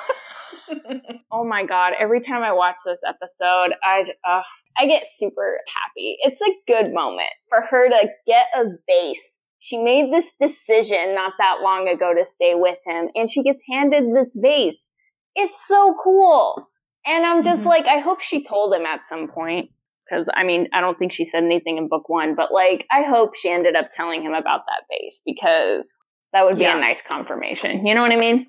oh 1.33 1.45
my 1.45 1.65
god! 1.65 1.93
Every 1.99 2.21
time 2.21 2.43
I 2.43 2.53
watch 2.53 2.77
this 2.85 2.99
episode, 3.07 3.75
I 3.85 4.03
uh, 4.29 4.43
I 4.77 4.87
get 4.87 5.05
super 5.19 5.59
happy. 5.67 6.17
It's 6.21 6.41
a 6.41 6.53
good 6.67 6.93
moment 6.93 7.31
for 7.49 7.61
her 7.71 7.89
to 7.89 8.09
get 8.27 8.47
a 8.55 8.65
vase. 8.89 9.21
She 9.59 9.79
made 9.79 10.13
this 10.13 10.27
decision 10.41 11.15
not 11.15 11.35
that 11.39 11.59
long 11.63 11.89
ago 11.89 12.13
to 12.15 12.25
stay 12.27 12.55
with 12.55 12.79
him, 12.87 13.09
and 13.15 13.31
she 13.31 13.43
gets 13.43 13.61
handed 13.71 14.05
this 14.15 14.33
vase. 14.35 14.91
It's 15.35 15.57
so 15.67 15.95
cool. 16.03 16.69
And 17.07 17.25
I'm 17.27 17.43
just 17.43 17.63
Mhm. 17.63 17.67
like, 17.67 17.87
I 17.87 17.99
hope 17.99 18.21
she 18.21 18.45
told 18.45 18.75
him 18.75 18.87
at 18.87 19.01
some 19.09 19.29
point. 19.29 19.71
Because, 20.09 20.27
I 20.35 20.43
mean, 20.45 20.69
I 20.75 20.81
don't 20.81 20.99
think 20.99 21.13
she 21.13 21.25
said 21.25 21.43
anything 21.45 21.79
in 21.79 21.89
book 21.89 22.09
one, 22.09 22.35
but 22.35 22.53
like, 22.53 22.87
I 22.91 23.03
hope 23.03 23.35
she 23.37 23.49
ended 23.51 23.77
up 23.77 23.91
telling 23.97 24.23
him 24.23 24.35
about 24.35 24.63
that 24.67 24.83
vase 24.91 25.23
because 25.25 25.95
that 26.33 26.45
would 26.45 26.57
be 26.57 26.63
Yeah. 26.63 26.77
a 26.77 26.81
nice 26.81 27.03
confirmation. 27.03 27.87
You 27.87 27.95
know 27.95 28.03
what 28.03 28.13
I 28.13 28.17
mean? 28.17 28.47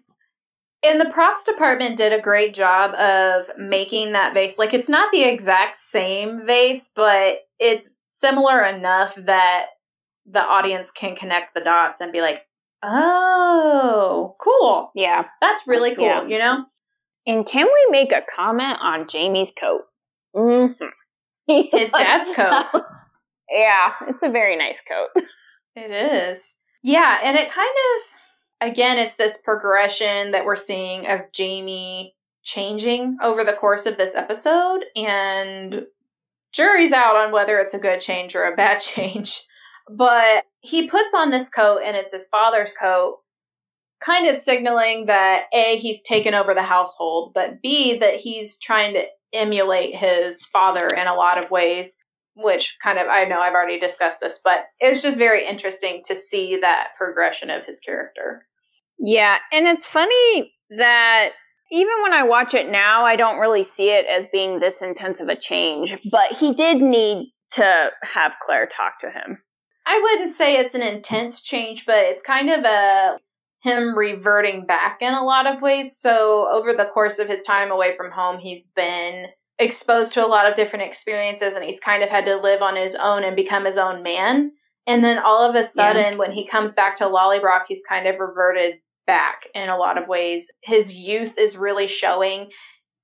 and 0.85 0.99
the 0.99 1.09
props 1.11 1.45
department 1.45 1.95
did 1.95 2.11
a 2.11 2.19
great 2.19 2.53
job 2.53 2.93
of 2.95 3.45
making 3.57 4.11
that 4.11 4.33
vase. 4.33 4.57
Like, 4.59 4.73
it's 4.73 4.89
not 4.89 5.09
the 5.13 5.23
exact 5.23 5.77
same 5.77 6.45
vase, 6.45 6.89
but 6.93 7.37
it's 7.57 7.87
similar 8.05 8.61
enough 8.65 9.15
that 9.15 9.67
the 10.29 10.41
audience 10.41 10.91
can 10.91 11.15
connect 11.15 11.53
the 11.53 11.61
dots 11.61 12.01
and 12.01 12.11
be 12.11 12.19
like, 12.19 12.45
oh, 12.83 14.35
cool. 14.41 14.91
Yeah. 14.93 15.23
That's 15.39 15.65
really 15.67 15.95
cool, 15.95 16.03
Yeah. 16.05 16.27
you 16.27 16.37
know? 16.37 16.65
And 17.25 17.47
can 17.47 17.65
we 17.67 17.91
make 17.91 18.11
a 18.11 18.21
comment 18.35 18.77
on 18.81 19.07
Jamie's 19.07 19.51
coat? 19.57 19.83
Mm-hmm. 20.35 20.83
His 21.77 21.91
dad's 21.91 22.29
coat. 22.29 22.65
yeah, 23.49 23.91
it's 24.09 24.19
a 24.21 24.29
very 24.29 24.57
nice 24.57 24.79
coat. 24.85 25.23
It 25.77 25.91
is. 25.91 26.55
Yeah, 26.83 27.19
and 27.23 27.37
it 27.37 27.49
kind 27.49 27.69
of, 27.69 28.69
again, 28.69 28.99
it's 28.99 29.15
this 29.15 29.37
progression 29.37 30.31
that 30.31 30.45
we're 30.45 30.57
seeing 30.57 31.07
of 31.07 31.21
Jamie 31.31 32.13
changing 32.43 33.17
over 33.23 33.45
the 33.45 33.53
course 33.53 33.85
of 33.85 33.97
this 33.97 34.15
episode, 34.15 34.83
and 34.95 35.83
jury's 36.51 36.91
out 36.91 37.15
on 37.15 37.31
whether 37.31 37.57
it's 37.57 37.73
a 37.73 37.79
good 37.79 38.01
change 38.01 38.35
or 38.35 38.43
a 38.43 38.55
bad 38.55 38.79
change. 38.79 39.43
But 39.89 40.43
he 40.59 40.87
puts 40.87 41.13
on 41.13 41.31
this 41.31 41.49
coat, 41.49 41.81
and 41.85 41.95
it's 41.95 42.11
his 42.11 42.27
father's 42.27 42.73
coat, 42.73 43.19
kind 44.01 44.27
of 44.27 44.37
signaling 44.37 45.05
that 45.05 45.45
A, 45.53 45.77
he's 45.77 46.01
taken 46.01 46.33
over 46.33 46.53
the 46.53 46.63
household, 46.63 47.31
but 47.33 47.61
B, 47.61 47.97
that 47.97 48.15
he's 48.15 48.57
trying 48.57 48.93
to 48.95 49.03
emulate 49.33 49.95
his 49.95 50.43
father 50.43 50.87
in 50.87 51.07
a 51.07 51.15
lot 51.15 51.41
of 51.41 51.49
ways 51.49 51.95
which 52.35 52.75
kind 52.83 52.99
of 52.99 53.07
I 53.07 53.25
know 53.25 53.39
I've 53.39 53.53
already 53.53 53.79
discussed 53.79 54.19
this, 54.21 54.39
but 54.43 54.65
it's 54.79 55.01
just 55.01 55.17
very 55.17 55.47
interesting 55.47 56.01
to 56.05 56.15
see 56.15 56.57
that 56.61 56.89
progression 56.97 57.49
of 57.49 57.65
his 57.65 57.79
character. 57.79 58.45
Yeah, 58.99 59.37
and 59.51 59.67
it's 59.67 59.85
funny 59.85 60.53
that 60.77 61.31
even 61.71 62.01
when 62.03 62.13
I 62.13 62.23
watch 62.23 62.53
it 62.53 62.69
now, 62.69 63.05
I 63.05 63.15
don't 63.15 63.39
really 63.39 63.63
see 63.63 63.89
it 63.89 64.05
as 64.05 64.27
being 64.31 64.59
this 64.59 64.75
intense 64.81 65.19
of 65.19 65.27
a 65.27 65.35
change, 65.35 65.97
but 66.11 66.37
he 66.39 66.53
did 66.53 66.81
need 66.81 67.31
to 67.51 67.89
have 68.03 68.33
Claire 68.45 68.67
talk 68.67 68.99
to 69.01 69.09
him. 69.09 69.39
I 69.85 69.99
wouldn't 69.99 70.35
say 70.35 70.55
it's 70.55 70.75
an 70.75 70.81
intense 70.81 71.41
change, 71.41 71.85
but 71.85 71.97
it's 71.97 72.23
kind 72.23 72.49
of 72.49 72.63
a 72.63 73.17
him 73.63 73.97
reverting 73.97 74.65
back 74.65 74.97
in 75.01 75.13
a 75.13 75.23
lot 75.23 75.47
of 75.47 75.61
ways. 75.61 75.97
So 75.97 76.49
over 76.51 76.73
the 76.73 76.89
course 76.93 77.17
of 77.17 77.29
his 77.29 77.43
time 77.43 77.71
away 77.71 77.95
from 77.95 78.11
home, 78.11 78.39
he's 78.39 78.67
been 78.67 79.27
exposed 79.59 80.13
to 80.13 80.25
a 80.25 80.27
lot 80.27 80.49
of 80.49 80.55
different 80.55 80.85
experiences 80.85 81.55
and 81.55 81.63
he's 81.63 81.79
kind 81.79 82.03
of 82.03 82.09
had 82.09 82.25
to 82.25 82.37
live 82.37 82.61
on 82.61 82.75
his 82.75 82.95
own 82.95 83.23
and 83.23 83.35
become 83.35 83.65
his 83.65 83.77
own 83.77 84.03
man. 84.03 84.51
And 84.87 85.03
then 85.03 85.19
all 85.19 85.47
of 85.47 85.55
a 85.55 85.63
sudden, 85.63 86.17
when 86.17 86.31
he 86.31 86.45
comes 86.45 86.73
back 86.73 86.95
to 86.97 87.05
Lallybroch, 87.05 87.63
he's 87.67 87.83
kind 87.87 88.07
of 88.07 88.19
reverted 88.19 88.75
back 89.05 89.47
in 89.55 89.69
a 89.69 89.77
lot 89.77 89.97
of 89.97 90.07
ways. 90.07 90.49
His 90.61 90.93
youth 90.93 91.37
is 91.37 91.57
really 91.57 91.87
showing. 91.87 92.49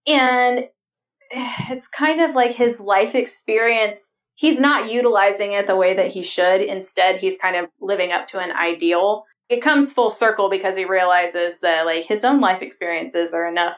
And 0.06 0.66
it's 1.32 1.88
kind 1.88 2.22
of 2.22 2.36
like 2.36 2.54
his 2.54 2.80
life 2.80 3.16
experience. 3.16 4.12
He's 4.36 4.60
not 4.60 4.91
utilizing 4.91 5.54
it 5.54 5.68
the 5.68 5.76
way 5.76 5.93
that 5.93 6.12
he 6.12 6.24
should. 6.24 6.62
Instead, 6.62 7.18
he's 7.18 7.38
kind 7.38 7.56
of 7.56 7.70
living 7.80 8.12
up 8.12 8.28
to 8.28 8.39
an 8.39 8.52
ideal. 8.52 9.24
It 9.50 9.62
comes 9.62 9.91
full 9.91 10.12
circle 10.12 10.50
because 10.50 10.76
he 10.76 10.86
realizes 10.86 11.60
that 11.62 11.86
like 11.86 12.06
his 12.06 12.24
own 12.24 12.39
life 12.39 12.62
experiences 12.62 13.34
are 13.34 13.47
enough 13.47 13.78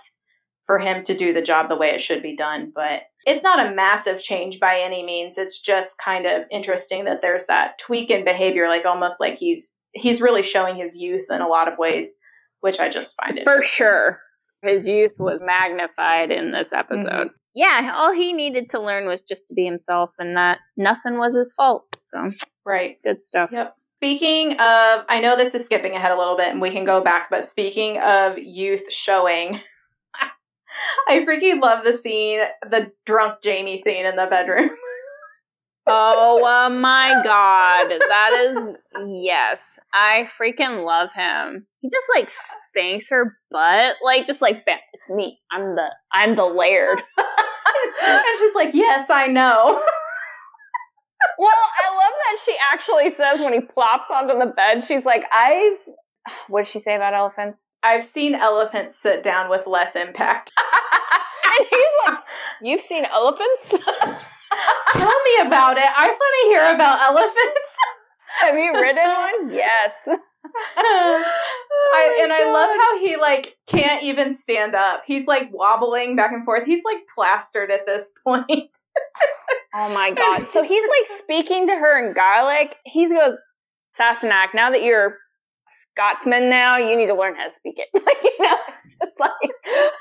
for 0.65 0.79
him 0.79 1.03
to 1.03 1.15
do 1.15 1.33
the 1.33 1.41
job 1.41 1.69
the 1.69 1.75
way 1.75 1.89
it 1.89 2.01
should 2.01 2.21
be 2.21 2.35
done. 2.35 2.71
But 2.73 3.03
it's 3.25 3.43
not 3.43 3.65
a 3.65 3.75
massive 3.75 4.21
change 4.21 4.59
by 4.59 4.79
any 4.79 5.05
means. 5.05 5.37
It's 5.37 5.59
just 5.59 5.97
kind 5.97 6.25
of 6.25 6.43
interesting 6.51 7.05
that 7.05 7.21
there's 7.21 7.45
that 7.47 7.77
tweak 7.77 8.09
in 8.09 8.23
behavior, 8.23 8.67
like 8.67 8.85
almost 8.85 9.19
like 9.19 9.37
he's 9.37 9.75
he's 9.93 10.21
really 10.21 10.43
showing 10.43 10.75
his 10.75 10.95
youth 10.95 11.25
in 11.29 11.41
a 11.41 11.47
lot 11.47 11.71
of 11.71 11.77
ways, 11.77 12.15
which 12.61 12.79
I 12.79 12.89
just 12.89 13.15
find 13.15 13.37
it 13.37 13.43
For 13.43 13.63
sure. 13.63 14.19
His 14.63 14.85
youth 14.87 15.13
was 15.17 15.39
magnified 15.41 16.31
in 16.31 16.51
this 16.51 16.69
mm-hmm. 16.69 17.05
episode. 17.05 17.29
Yeah, 17.53 17.93
all 17.95 18.13
he 18.13 18.31
needed 18.31 18.69
to 18.69 18.79
learn 18.79 19.07
was 19.07 19.19
just 19.27 19.43
to 19.49 19.53
be 19.53 19.65
himself 19.65 20.11
and 20.17 20.37
that 20.37 20.59
nothing 20.77 21.17
was 21.17 21.35
his 21.35 21.51
fault. 21.51 21.83
So, 22.05 22.29
right. 22.65 22.97
good 23.03 23.25
stuff. 23.25 23.49
Yep. 23.51 23.75
Speaking 23.97 24.53
of, 24.53 25.05
I 25.09 25.19
know 25.21 25.35
this 25.35 25.53
is 25.53 25.65
skipping 25.65 25.95
ahead 25.95 26.11
a 26.11 26.17
little 26.17 26.37
bit 26.37 26.47
and 26.47 26.61
we 26.61 26.71
can 26.71 26.85
go 26.85 27.01
back, 27.01 27.29
but 27.29 27.45
speaking 27.45 27.99
of 27.99 28.37
youth 28.37 28.91
showing, 28.91 29.59
I 31.07 31.25
freaking 31.25 31.61
love 31.61 31.83
the 31.83 31.93
scene, 31.93 32.41
the 32.69 32.91
drunk 33.05 33.41
Jamie 33.43 33.81
scene 33.81 34.05
in 34.05 34.15
the 34.15 34.27
bedroom. 34.29 34.69
oh 35.87 36.43
uh, 36.45 36.69
my 36.69 37.21
god, 37.23 37.89
that 37.89 38.33
is 38.33 38.75
yes. 39.23 39.61
I 39.93 40.29
freaking 40.39 40.85
love 40.85 41.09
him. 41.13 41.65
He 41.81 41.89
just 41.89 42.05
like 42.15 42.31
spanks 42.69 43.07
her 43.09 43.37
butt, 43.51 43.95
like 44.03 44.25
just 44.25 44.41
like 44.41 44.65
bam, 44.65 44.77
it's 44.93 45.09
me. 45.09 45.39
I'm 45.51 45.75
the 45.75 45.87
I'm 46.13 46.35
the 46.35 46.45
laird. 46.45 47.01
and 47.17 48.21
she's 48.39 48.55
like, 48.55 48.73
Yes, 48.73 49.09
I 49.09 49.27
know. 49.27 49.65
well, 51.37 51.49
I 51.49 51.91
love 51.93 52.13
that 52.13 52.37
she 52.45 52.55
actually 52.71 53.13
says 53.15 53.41
when 53.41 53.53
he 53.53 53.61
plops 53.61 54.09
onto 54.13 54.39
the 54.39 54.53
bed, 54.55 54.85
she's 54.85 55.03
like, 55.03 55.23
I've 55.33 55.77
what 56.47 56.65
did 56.65 56.71
she 56.71 56.79
say 56.79 56.95
about 56.95 57.13
elephants? 57.13 57.57
I've 57.83 58.05
seen 58.05 58.35
elephants 58.35 58.95
sit 58.95 59.23
down 59.23 59.49
with 59.49 59.65
less 59.65 59.95
impact. 59.95 60.51
and 61.59 61.67
he's 61.69 61.79
like, 62.07 62.19
You've 62.61 62.81
seen 62.81 63.05
elephants? 63.05 63.69
Tell 64.93 65.23
me 65.23 65.47
about 65.47 65.77
it. 65.77 65.85
I 65.85 66.07
want 66.07 66.35
to 66.43 66.49
hear 66.49 66.75
about 66.75 67.01
elephants. 67.01 67.71
Have 68.41 68.57
you 68.57 68.73
ridden 68.73 69.07
one? 69.07 69.53
Yes. 69.53 69.93
Oh 70.77 71.23
I, 71.93 72.19
and 72.23 72.33
I 72.33 72.51
love 72.51 72.69
how 72.69 72.99
he 72.99 73.15
like 73.17 73.57
can't 73.67 74.03
even 74.03 74.33
stand 74.33 74.75
up. 74.75 75.03
He's 75.05 75.27
like 75.27 75.49
wobbling 75.51 76.15
back 76.15 76.31
and 76.31 76.43
forth. 76.43 76.65
He's 76.65 76.83
like 76.83 76.97
plastered 77.13 77.71
at 77.71 77.85
this 77.85 78.09
point. 78.25 78.77
oh 79.75 79.93
my 79.93 80.11
god! 80.11 80.47
So 80.51 80.63
he's 80.63 80.83
like 80.83 81.19
speaking 81.19 81.67
to 81.67 81.73
her 81.73 82.05
in 82.05 82.13
Gaelic. 82.13 82.75
He 82.85 83.07
goes, 83.07 83.35
Sassenach, 83.99 84.53
now 84.53 84.71
that 84.71 84.83
you're 84.83 85.17
Scotsman 85.95 86.49
now, 86.49 86.77
you 86.77 86.95
need 86.95 87.07
to 87.07 87.15
learn 87.15 87.35
how 87.35 87.47
to 87.47 87.53
speak 87.53 87.75
it. 87.77 87.87
you 87.93 88.43
know, 88.45 88.55
just 88.87 89.19
like 89.19 89.51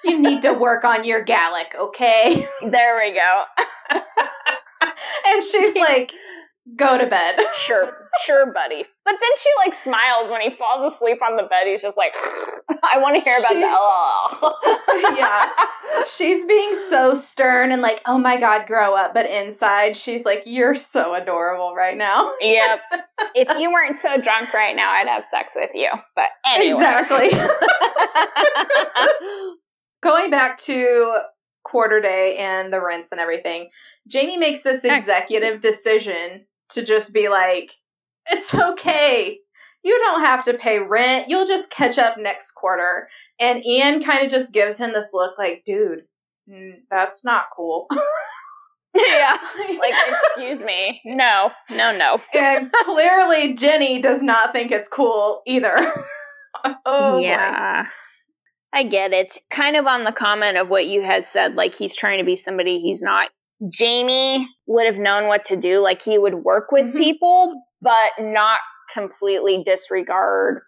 you 0.04 0.20
need 0.20 0.42
to 0.42 0.52
work 0.52 0.84
on 0.84 1.04
your 1.04 1.22
Gaelic, 1.24 1.74
okay? 1.78 2.46
There 2.62 2.96
we 2.96 3.12
go. 3.12 3.44
and 5.26 5.42
she's 5.42 5.74
like, 5.76 6.12
go 6.76 6.98
to 6.98 7.06
bed. 7.06 7.36
sure, 7.66 8.08
sure, 8.24 8.52
buddy. 8.52 8.84
But 9.04 9.14
then 9.20 9.30
she 9.38 9.48
like 9.64 9.74
smiles 9.74 10.30
when 10.30 10.40
he 10.40 10.50
falls 10.56 10.92
asleep 10.94 11.18
on 11.22 11.36
the 11.36 11.44
bed. 11.44 11.66
He's 11.66 11.82
just 11.82 11.96
like, 11.96 12.12
I 12.82 12.98
want 12.98 13.16
to 13.16 13.22
hear 13.22 13.38
about 13.38 13.52
she, 13.52 13.60
the 13.60 13.66
oh. 13.68 15.14
yeah. 15.16 15.48
She's 16.16 16.44
being 16.46 16.74
so 16.88 17.14
stern 17.14 17.72
and 17.72 17.82
like, 17.82 18.00
oh 18.06 18.18
my 18.18 18.38
god, 18.38 18.66
grow 18.66 18.94
up. 18.94 19.14
But 19.14 19.26
inside, 19.26 19.96
she's 19.96 20.24
like, 20.24 20.42
you're 20.46 20.74
so 20.74 21.14
adorable 21.14 21.74
right 21.74 21.96
now. 21.96 22.32
yep. 22.40 22.80
If 23.34 23.48
you 23.58 23.70
weren't 23.70 23.98
so 24.00 24.20
drunk 24.20 24.52
right 24.54 24.74
now, 24.74 24.90
I'd 24.90 25.06
have 25.06 25.24
sex 25.30 25.50
with 25.54 25.70
you. 25.74 25.88
But 26.16 26.30
anyway. 26.46 26.80
Exactly. 26.80 27.30
Going 30.02 30.30
back 30.30 30.58
to 30.62 31.12
quarter 31.62 32.00
day 32.00 32.38
and 32.38 32.72
the 32.72 32.82
rents 32.82 33.12
and 33.12 33.20
everything, 33.20 33.68
Jamie 34.08 34.38
makes 34.38 34.62
this 34.62 34.84
executive 34.84 35.60
decision 35.60 36.46
to 36.70 36.84
just 36.84 37.12
be 37.12 37.28
like, 37.28 37.72
it's 38.26 38.54
okay. 38.54 39.38
You 39.82 39.98
don't 40.04 40.20
have 40.20 40.44
to 40.44 40.54
pay 40.54 40.78
rent. 40.78 41.28
You'll 41.28 41.46
just 41.46 41.70
catch 41.70 41.98
up 41.98 42.16
next 42.18 42.52
quarter. 42.52 43.08
And 43.40 43.64
Ian 43.64 44.02
kind 44.02 44.24
of 44.24 44.30
just 44.30 44.52
gives 44.52 44.76
him 44.76 44.92
this 44.92 45.10
look 45.14 45.38
like, 45.38 45.62
dude, 45.64 46.02
that's 46.90 47.24
not 47.24 47.46
cool. 47.56 47.86
yeah. 48.94 49.36
Like, 49.78 49.94
excuse 50.08 50.60
me. 50.60 51.00
No, 51.04 51.50
no, 51.70 51.96
no. 51.96 52.20
and 52.34 52.70
clearly, 52.84 53.54
Jenny 53.54 54.00
does 54.00 54.22
not 54.22 54.52
think 54.52 54.70
it's 54.70 54.88
cool 54.88 55.42
either. 55.46 56.04
oh, 56.86 57.18
yeah. 57.18 57.84
Boy. 57.84 57.88
I 58.72 58.82
get 58.84 59.12
it. 59.12 59.36
Kind 59.52 59.76
of 59.76 59.86
on 59.86 60.04
the 60.04 60.12
comment 60.12 60.56
of 60.56 60.68
what 60.68 60.86
you 60.86 61.02
had 61.02 61.26
said, 61.32 61.54
like 61.54 61.74
he's 61.74 61.96
trying 61.96 62.18
to 62.18 62.24
be 62.24 62.36
somebody 62.36 62.80
he's 62.80 63.02
not. 63.02 63.30
Jamie 63.68 64.48
would 64.66 64.86
have 64.86 64.96
known 64.96 65.26
what 65.26 65.44
to 65.46 65.56
do. 65.56 65.80
Like 65.80 66.02
he 66.02 66.18
would 66.18 66.34
work 66.34 66.72
with 66.72 66.86
mm-hmm. 66.86 66.98
people, 66.98 67.62
but 67.82 68.10
not 68.18 68.60
completely 68.92 69.62
disregard 69.64 70.62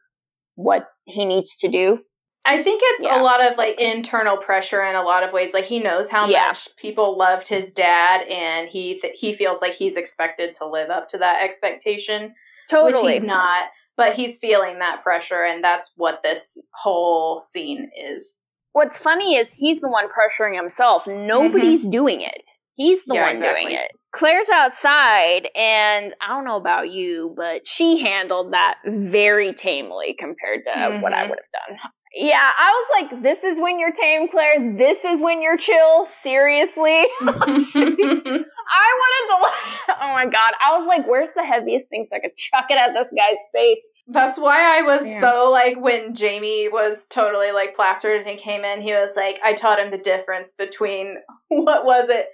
what 0.57 0.89
he 1.05 1.25
needs 1.25 1.57
to 1.61 1.71
do. 1.71 1.99
I 2.45 2.63
think 2.63 2.83
it's 2.85 3.05
yeah. 3.05 3.21
a 3.21 3.23
lot 3.23 3.45
of 3.45 3.57
like 3.57 3.81
internal 3.81 4.37
pressure 4.37 4.83
in 4.83 4.97
a 4.97 5.03
lot 5.03 5.23
of 5.23 5.33
ways. 5.33 5.55
Like 5.55 5.65
he 5.65 5.79
knows 5.79 6.11
how 6.11 6.29
yeah. 6.29 6.49
much 6.49 6.69
people 6.77 7.17
loved 7.17 7.47
his 7.47 7.73
dad, 7.73 8.23
and 8.29 8.69
he 8.69 8.99
th- 9.01 9.17
he 9.17 9.33
feels 9.33 9.61
like 9.61 9.75
he's 9.75 9.97
expected 9.97 10.55
to 10.55 10.67
live 10.67 10.91
up 10.91 11.09
to 11.09 11.19
that 11.19 11.43
expectation, 11.43 12.35
totally. 12.69 13.05
which 13.05 13.13
he's 13.15 13.23
not. 13.23 13.69
But 13.97 14.15
he's 14.15 14.39
feeling 14.39 14.81
that 14.81 15.03
pressure, 15.05 15.45
and 15.45 15.63
that's 15.63 15.93
what 15.97 16.23
this 16.25 16.61
whole 16.75 17.39
scene 17.39 17.91
is. 17.97 18.35
What's 18.73 18.99
funny 18.99 19.37
is 19.37 19.47
he's 19.55 19.81
the 19.81 19.89
one 19.89 20.07
pressuring 20.07 20.57
himself. 20.57 21.03
Nobody's 21.07 21.83
mm-hmm. 21.83 21.91
doing 21.91 22.21
it. 22.23 22.49
He's 22.75 23.01
the 23.07 23.15
yeah, 23.15 23.23
one 23.23 23.33
exactly. 23.33 23.65
doing 23.65 23.77
it. 23.77 23.91
Claire's 24.15 24.49
outside, 24.53 25.49
and 25.57 26.15
I 26.21 26.29
don't 26.29 26.45
know 26.45 26.57
about 26.57 26.91
you, 26.91 27.33
but 27.35 27.67
she 27.67 28.01
handled 28.01 28.53
that 28.53 28.77
very 28.87 29.55
tamely 29.55 30.15
compared 30.19 30.65
to 30.67 30.73
mm-hmm. 30.73 31.01
what 31.01 31.15
I 31.15 31.23
mm-hmm. 31.23 31.31
would 31.31 31.39
have 31.39 31.79
done. 31.79 31.79
Yeah, 32.15 32.51
I 32.59 32.71
was 32.71 33.11
like, 33.11 33.23
this 33.23 33.43
is 33.43 33.59
when 33.59 33.79
you're 33.81 33.93
tame, 33.93 34.29
Claire. 34.29 34.77
This 34.77 35.03
is 35.05 35.21
when 35.21 35.41
you're 35.41 35.57
chill. 35.57 36.07
Seriously. 36.23 37.07
I 37.23 38.89
wanted 39.01 39.27
to, 39.29 39.95
oh 40.03 40.13
my 40.13 40.27
God. 40.27 40.53
I 40.61 40.77
was 40.79 40.87
like, 40.87 41.07
where's 41.07 41.31
the 41.35 41.45
heaviest 41.45 41.89
thing 41.89 42.05
so 42.05 42.17
I 42.17 42.21
could 42.21 42.37
chuck 42.37 42.67
it 42.69 42.77
at 42.77 42.93
this 42.93 43.11
guy's 43.17 43.39
face? 43.55 43.81
That's 44.09 44.39
why 44.39 44.79
I 44.79 44.83
was 44.83 45.07
yeah. 45.07 45.21
so 45.21 45.51
like, 45.51 45.81
when 45.81 46.15
Jamie 46.15 46.69
was 46.69 47.07
totally 47.09 47.51
like 47.53 47.75
plastered 47.75 48.21
and 48.21 48.29
he 48.29 48.37
came 48.37 48.63
in, 48.65 48.83
he 48.83 48.93
was 48.93 49.13
like, 49.17 49.39
I 49.43 49.55
taught 49.55 49.79
him 49.79 49.91
the 49.91 49.97
difference 49.97 50.53
between, 50.53 51.17
what 51.49 51.87
was 51.87 52.11
it? 52.11 52.27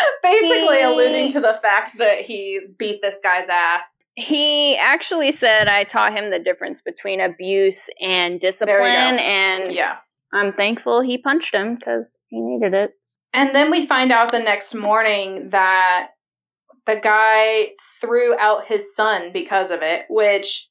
Basically 0.22 0.78
he, 0.78 0.82
alluding 0.82 1.32
to 1.32 1.40
the 1.40 1.58
fact 1.62 1.98
that 1.98 2.22
he 2.22 2.60
beat 2.78 3.02
this 3.02 3.20
guy's 3.22 3.48
ass. 3.48 3.98
He 4.14 4.76
actually 4.76 5.32
said 5.32 5.68
I 5.68 5.84
taught 5.84 6.16
him 6.16 6.30
the 6.30 6.38
difference 6.38 6.80
between 6.84 7.20
abuse 7.20 7.88
and 8.00 8.40
discipline 8.40 9.18
and 9.18 9.72
yeah. 9.72 9.96
I'm 10.34 10.52
thankful 10.52 11.02
he 11.02 11.18
punched 11.18 11.54
him 11.54 11.78
cuz 11.78 12.06
he 12.28 12.40
needed 12.40 12.74
it. 12.74 12.92
And 13.34 13.54
then 13.54 13.70
we 13.70 13.86
find 13.86 14.12
out 14.12 14.30
the 14.30 14.38
next 14.38 14.74
morning 14.74 15.50
that 15.50 16.10
the 16.86 16.96
guy 16.96 17.68
threw 18.00 18.36
out 18.38 18.66
his 18.66 18.94
son 18.94 19.30
because 19.32 19.70
of 19.70 19.82
it, 19.82 20.04
which 20.08 20.68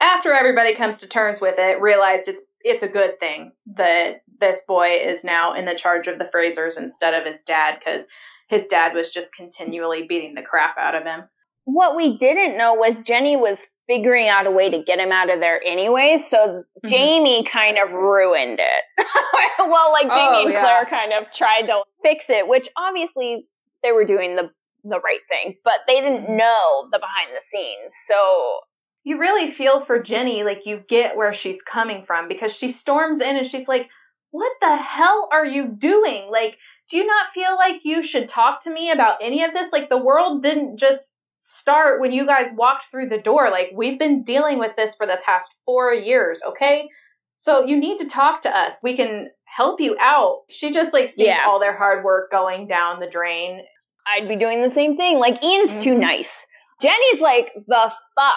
after 0.00 0.32
everybody 0.32 0.74
comes 0.74 0.98
to 0.98 1.08
terms 1.08 1.40
with 1.40 1.58
it, 1.58 1.80
realized 1.80 2.28
it's 2.28 2.42
it's 2.60 2.82
a 2.82 2.88
good 2.88 3.18
thing 3.20 3.52
that 3.76 4.22
this 4.40 4.62
boy 4.66 4.88
is 4.88 5.24
now 5.24 5.54
in 5.54 5.64
the 5.64 5.74
charge 5.74 6.06
of 6.08 6.18
the 6.18 6.28
Frasers 6.34 6.76
instead 6.76 7.14
of 7.14 7.24
his 7.24 7.42
dad 7.42 7.78
because 7.78 8.04
his 8.48 8.66
dad 8.66 8.94
was 8.94 9.10
just 9.12 9.34
continually 9.34 10.06
beating 10.08 10.34
the 10.34 10.42
crap 10.42 10.76
out 10.78 10.94
of 10.94 11.04
him. 11.04 11.22
What 11.64 11.96
we 11.96 12.16
didn't 12.16 12.56
know 12.56 12.74
was 12.74 12.96
Jenny 13.04 13.36
was 13.36 13.66
figuring 13.86 14.28
out 14.28 14.46
a 14.46 14.50
way 14.50 14.70
to 14.70 14.82
get 14.82 14.98
him 14.98 15.12
out 15.12 15.30
of 15.30 15.40
there 15.40 15.60
anyway, 15.64 16.22
so 16.28 16.36
mm-hmm. 16.36 16.88
Jamie 16.88 17.44
kind 17.44 17.78
of 17.78 17.90
ruined 17.90 18.60
it. 18.60 19.06
well, 19.58 19.92
like 19.92 20.06
Jamie 20.06 20.14
oh, 20.14 20.42
and 20.46 20.52
Claire 20.52 20.82
yeah. 20.82 20.90
kind 20.90 21.12
of 21.12 21.32
tried 21.32 21.62
to 21.62 21.82
fix 22.02 22.26
it, 22.28 22.46
which 22.46 22.68
obviously 22.76 23.46
they 23.82 23.92
were 23.92 24.04
doing 24.04 24.36
the 24.36 24.50
the 24.84 25.00
right 25.00 25.20
thing, 25.28 25.56
but 25.64 25.80
they 25.86 26.00
didn't 26.00 26.24
mm-hmm. 26.24 26.36
know 26.36 26.88
the 26.92 26.98
behind 26.98 27.30
the 27.32 27.42
scenes. 27.50 27.94
So 28.06 28.60
you 29.04 29.18
really 29.18 29.50
feel 29.50 29.80
for 29.80 30.00
Jenny, 30.00 30.44
like 30.44 30.66
you 30.66 30.82
get 30.88 31.16
where 31.16 31.34
she's 31.34 31.62
coming 31.62 32.02
from 32.02 32.28
because 32.28 32.54
she 32.54 32.70
storms 32.70 33.20
in 33.20 33.36
and 33.36 33.46
she's 33.46 33.68
like, 33.68 33.88
"What 34.30 34.52
the 34.60 34.76
hell 34.76 35.28
are 35.32 35.46
you 35.46 35.66
doing?" 35.66 36.30
Like 36.30 36.58
do 36.90 36.96
you 36.96 37.06
not 37.06 37.32
feel 37.32 37.56
like 37.56 37.84
you 37.84 38.02
should 38.02 38.28
talk 38.28 38.62
to 38.64 38.70
me 38.70 38.90
about 38.90 39.18
any 39.22 39.44
of 39.44 39.52
this? 39.52 39.72
Like 39.72 39.90
the 39.90 40.02
world 40.02 40.42
didn't 40.42 40.78
just 40.78 41.14
start 41.38 42.00
when 42.00 42.12
you 42.12 42.26
guys 42.26 42.50
walked 42.56 42.90
through 42.90 43.08
the 43.08 43.18
door. 43.18 43.50
Like 43.50 43.70
we've 43.74 43.98
been 43.98 44.22
dealing 44.24 44.58
with 44.58 44.74
this 44.76 44.94
for 44.94 45.06
the 45.06 45.18
past 45.24 45.54
four 45.64 45.92
years, 45.92 46.40
okay? 46.46 46.88
So 47.36 47.64
you 47.64 47.78
need 47.78 47.98
to 47.98 48.06
talk 48.06 48.42
to 48.42 48.56
us. 48.56 48.76
We 48.82 48.96
can 48.96 49.28
help 49.44 49.80
you 49.80 49.96
out. 50.00 50.40
She 50.48 50.72
just 50.72 50.92
like 50.92 51.08
sees 51.08 51.26
yeah. 51.26 51.44
all 51.46 51.60
their 51.60 51.76
hard 51.76 52.04
work 52.04 52.30
going 52.30 52.66
down 52.68 53.00
the 53.00 53.08
drain. 53.08 53.60
I'd 54.06 54.28
be 54.28 54.36
doing 54.36 54.62
the 54.62 54.70
same 54.70 54.96
thing. 54.96 55.18
Like 55.18 55.42
Ian's 55.42 55.72
mm-hmm. 55.72 55.80
too 55.80 55.98
nice. 55.98 56.32
Jenny's 56.80 57.20
like, 57.20 57.52
the 57.66 57.92
fuck? 58.16 58.34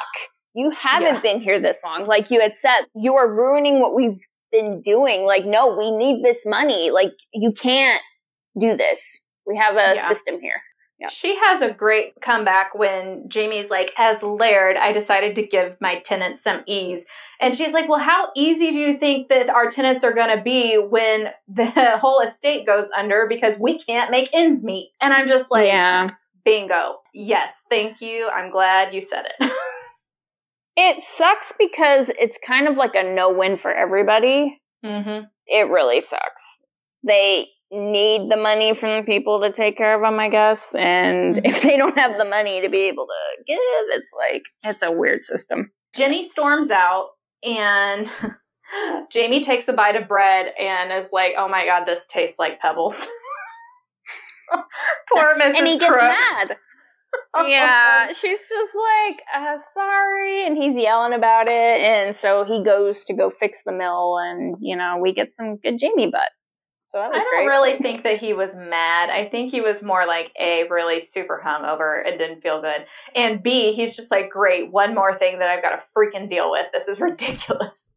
You 0.54 0.72
haven't 0.72 1.16
yeah. 1.16 1.22
been 1.22 1.42
here 1.42 1.62
this 1.62 1.78
long. 1.86 2.06
Like 2.06 2.30
you 2.30 2.42
had 2.42 2.54
said, 2.62 2.82
you 2.96 3.16
are 3.16 3.32
ruining 3.32 3.80
what 3.80 3.96
we've 3.96 4.20
been 4.52 4.82
doing. 4.82 5.26
Like, 5.26 5.46
no, 5.46 5.76
we 5.76 5.92
need 5.92 6.24
this 6.24 6.40
money. 6.46 6.92
Like 6.92 7.14
you 7.34 7.54
can't 7.62 8.02
do 8.60 8.78
this. 8.78 9.20
We 9.46 9.58
have 9.58 9.76
a 9.76 9.96
yeah. 9.96 10.08
system 10.08 10.40
here. 10.40 10.62
Yeah. 11.02 11.08
She 11.10 11.36
has 11.36 11.64
a 11.64 11.72
great 11.72 12.14
comeback 12.22 12.76
when 12.76 13.28
Jamie's 13.28 13.72
like, 13.72 13.92
as 13.98 14.22
Laird, 14.22 14.78
I 14.78 14.92
decided 14.92 15.36
to 15.36 15.42
give 15.42 15.76
my 15.82 15.98
tenants 16.00 16.44
some 16.44 16.62
ease. 16.68 17.04
And 17.40 17.56
she's 17.56 17.74
like, 17.74 17.90
well, 17.90 18.00
how 18.00 18.30
easy 18.36 18.70
do 18.70 18.78
you 18.78 19.00
think 19.00 19.30
that 19.30 19.50
our 19.50 19.68
tenants 19.68 20.04
are 20.04 20.14
going 20.14 20.38
to 20.38 20.44
be 20.44 20.76
when 20.78 21.30
the 21.48 21.72
whole 22.00 22.20
estate 22.20 22.68
goes 22.68 22.88
under 22.96 23.26
because 23.28 23.58
we 23.58 23.80
can't 23.80 24.12
make 24.12 24.30
ends 24.32 24.64
meet? 24.64 24.92
And 25.02 25.12
I'm 25.12 25.28
just 25.28 25.50
like, 25.50 25.66
yeah. 25.66 26.12
bingo. 26.46 26.98
Yes, 27.16 27.64
thank 27.68 28.00
you. 28.00 28.30
I'm 28.32 28.52
glad 28.52 28.94
you 28.94 29.02
said 29.02 29.26
it. 29.26 29.52
it 30.78 31.04
sucks 31.04 31.52
because 31.58 32.12
it's 32.20 32.38
kind 32.46 32.68
of 32.68 32.78
like 32.78 32.94
a 32.94 33.02
no 33.02 33.34
win 33.34 33.58
for 33.58 33.74
everybody. 33.74 34.62
Mm-hmm. 34.86 35.26
It 35.48 35.68
really 35.68 36.00
sucks. 36.00 36.44
They 37.04 37.48
need 37.72 38.30
the 38.30 38.38
money 38.38 38.76
from 38.76 39.00
the 39.00 39.06
people 39.06 39.42
to 39.42 39.52
take 39.52 39.78
care 39.78 39.96
of 39.96 40.02
them, 40.02 40.20
I 40.20 40.30
guess. 40.30 40.62
And 40.78 41.36
mm-hmm. 41.36 41.46
if 41.46 41.62
they 41.62 41.78
don't 41.78 41.98
have 41.98 42.18
the 42.18 42.26
money 42.26 42.62
to 42.62 42.70
be 42.70 42.84
able 42.84 43.06
to 43.06 43.44
give, 43.48 43.58
it's 43.90 44.12
like, 44.18 44.44
it's 44.64 44.82
a 44.82 44.92
weird 44.96 45.24
system. 45.24 45.72
Jenny 45.96 46.24
storms 46.24 46.72
out 46.72 47.10
and 47.44 48.10
Jamie 49.12 49.44
takes 49.44 49.68
a 49.68 49.74
bite 49.74 49.96
of 49.96 50.08
bread 50.08 50.54
and 50.60 50.92
is 51.04 51.12
like, 51.12 51.34
oh 51.38 51.48
my 51.48 51.66
God, 51.66 51.86
this 51.86 52.06
tastes 52.08 52.40
like 52.40 52.60
pebbles. 52.60 53.08
Poor 55.14 55.36
Mrs. 55.40 55.58
And 55.58 55.68
he 55.68 55.80
gets 55.80 55.92
Crook. 55.92 56.02
mad. 56.02 56.58
yeah, 57.48 58.14
she's 58.14 58.40
just 58.40 58.72
like, 58.76 59.22
uh, 59.36 59.58
sorry. 59.74 60.46
And 60.46 60.58
he's 60.58 60.76
yelling 60.76 61.14
about 61.14 61.48
it. 61.48 61.82
And 61.82 62.18
so 62.18 62.46
he 62.46 62.64
goes 62.64 63.04
to 63.06 63.14
go 63.14 63.30
fix 63.30 63.60
the 63.66 63.72
mill 63.72 64.18
and, 64.18 64.56
you 64.60 64.76
know, 64.76 64.98
we 65.02 65.14
get 65.14 65.34
some 65.36 65.58
good 65.58 65.80
Jamie 65.80 66.12
butt. 66.12 66.30
So 66.92 67.00
I 67.00 67.08
don't 67.10 67.30
great. 67.34 67.48
really 67.48 67.78
think 67.78 68.04
that 68.04 68.20
he 68.20 68.34
was 68.34 68.54
mad. 68.54 69.10
I 69.10 69.30
think 69.30 69.50
he 69.50 69.62
was 69.62 69.82
more 69.82 70.06
like 70.06 70.34
A, 70.38 70.66
really 70.70 71.00
super 71.00 71.42
hungover 71.42 72.06
and 72.06 72.20
didn't 72.20 72.42
feel 72.42 72.62
good. 72.62 72.86
And 73.16 73.42
B, 73.42 73.72
he's 73.72 73.96
just 73.96 74.12
like, 74.12 74.30
great, 74.30 74.74
one 74.74 74.94
more 74.94 75.18
thing 75.18 75.40
that 75.40 75.50
I've 75.50 75.64
got 75.64 75.70
to 75.70 75.84
freaking 75.96 76.30
deal 76.30 76.52
with. 76.52 76.66
This 76.74 76.90
is 76.90 77.00
ridiculous. 77.00 77.96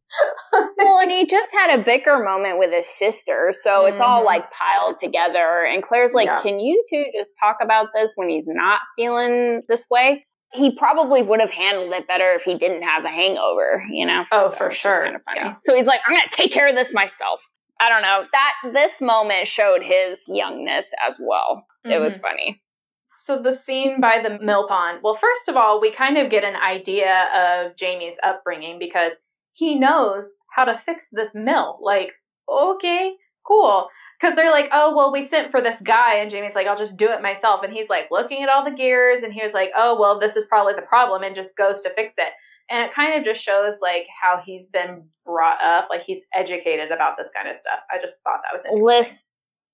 well, 0.52 1.00
and 1.00 1.10
he 1.10 1.26
just 1.26 1.50
had 1.52 1.76
a 1.76 1.82
bicker 1.82 2.22
moment 2.22 2.60
with 2.60 2.72
his 2.72 2.86
sister. 2.86 3.52
So 3.60 3.70
mm-hmm. 3.70 3.94
it's 3.94 4.00
all 4.00 4.18
mm-hmm. 4.18 4.26
like 4.26 4.44
piled 4.52 5.00
together. 5.02 5.64
And 5.64 5.82
Claire's 5.82 6.12
like, 6.12 6.26
yeah. 6.26 6.42
can 6.42 6.60
you 6.60 6.84
two 6.88 7.04
just 7.12 7.34
talk 7.42 7.56
about 7.60 7.88
this 7.96 8.12
when 8.14 8.28
he's 8.28 8.46
not 8.46 8.78
feeling 8.96 9.62
this 9.68 9.82
way? 9.90 10.24
he 10.52 10.70
probably 10.70 11.20
would 11.20 11.40
have 11.40 11.50
handled 11.50 11.92
it 11.92 12.06
better 12.06 12.34
if 12.34 12.42
he 12.42 12.56
didn't 12.56 12.82
have 12.82 13.04
a 13.04 13.08
hangover, 13.08 13.84
you 13.90 14.06
know? 14.06 14.22
Oh, 14.30 14.50
so 14.50 14.56
for 14.56 14.70
sure. 14.70 15.02
Kind 15.02 15.16
of. 15.16 15.22
Yeah. 15.34 15.54
So 15.64 15.74
he's 15.74 15.84
like, 15.84 15.98
I'm 16.06 16.14
going 16.14 16.22
to 16.30 16.36
take 16.36 16.52
care 16.52 16.68
of 16.68 16.76
this 16.76 16.92
myself. 16.92 17.40
I 17.80 17.88
don't 17.88 18.02
know. 18.02 18.24
That 18.32 18.52
this 18.72 18.92
moment 19.00 19.48
showed 19.48 19.82
his 19.82 20.18
youngness 20.28 20.86
as 21.06 21.16
well. 21.20 21.66
Mm-hmm. 21.84 21.90
It 21.92 22.00
was 22.00 22.14
mm-hmm. 22.14 22.22
funny. 22.22 22.62
So 23.06 23.40
the 23.40 23.52
scene 23.52 24.00
by 24.00 24.20
the 24.22 24.38
mill 24.44 24.66
pond. 24.66 25.00
Well, 25.02 25.14
first 25.14 25.48
of 25.48 25.56
all, 25.56 25.80
we 25.80 25.90
kind 25.90 26.18
of 26.18 26.30
get 26.30 26.44
an 26.44 26.56
idea 26.56 27.28
of 27.34 27.76
Jamie's 27.76 28.18
upbringing 28.24 28.78
because 28.78 29.12
he 29.52 29.76
knows 29.76 30.34
how 30.54 30.64
to 30.64 30.76
fix 30.76 31.08
this 31.12 31.34
mill. 31.34 31.78
Like, 31.80 32.10
okay, 32.48 33.12
cool 33.46 33.88
because 34.24 34.36
they're 34.36 34.50
like, 34.50 34.70
oh, 34.72 34.96
well, 34.96 35.12
we 35.12 35.26
sent 35.26 35.50
for 35.50 35.60
this 35.60 35.80
guy. 35.82 36.16
And 36.16 36.30
Jamie's 36.30 36.54
like, 36.54 36.66
I'll 36.66 36.76
just 36.76 36.96
do 36.96 37.10
it 37.10 37.22
myself. 37.22 37.62
And 37.62 37.72
he's 37.72 37.88
like 37.90 38.08
looking 38.10 38.42
at 38.42 38.48
all 38.48 38.64
the 38.64 38.70
gears 38.70 39.22
and 39.22 39.32
he 39.32 39.42
was 39.42 39.52
like, 39.52 39.70
oh, 39.76 39.98
well, 39.98 40.18
this 40.18 40.36
is 40.36 40.44
probably 40.44 40.74
the 40.74 40.82
problem 40.82 41.22
and 41.22 41.34
just 41.34 41.56
goes 41.56 41.82
to 41.82 41.90
fix 41.90 42.14
it. 42.16 42.32
And 42.70 42.84
it 42.84 42.92
kind 42.92 43.18
of 43.18 43.24
just 43.24 43.42
shows 43.42 43.78
like 43.82 44.06
how 44.20 44.40
he's 44.44 44.68
been 44.68 45.04
brought 45.24 45.62
up, 45.62 45.88
like 45.90 46.02
he's 46.02 46.20
educated 46.34 46.90
about 46.90 47.16
this 47.16 47.30
kind 47.34 47.48
of 47.48 47.56
stuff. 47.56 47.80
I 47.92 47.98
just 47.98 48.22
thought 48.22 48.40
that 48.42 48.52
was 48.52 48.64
interesting. 48.64 49.18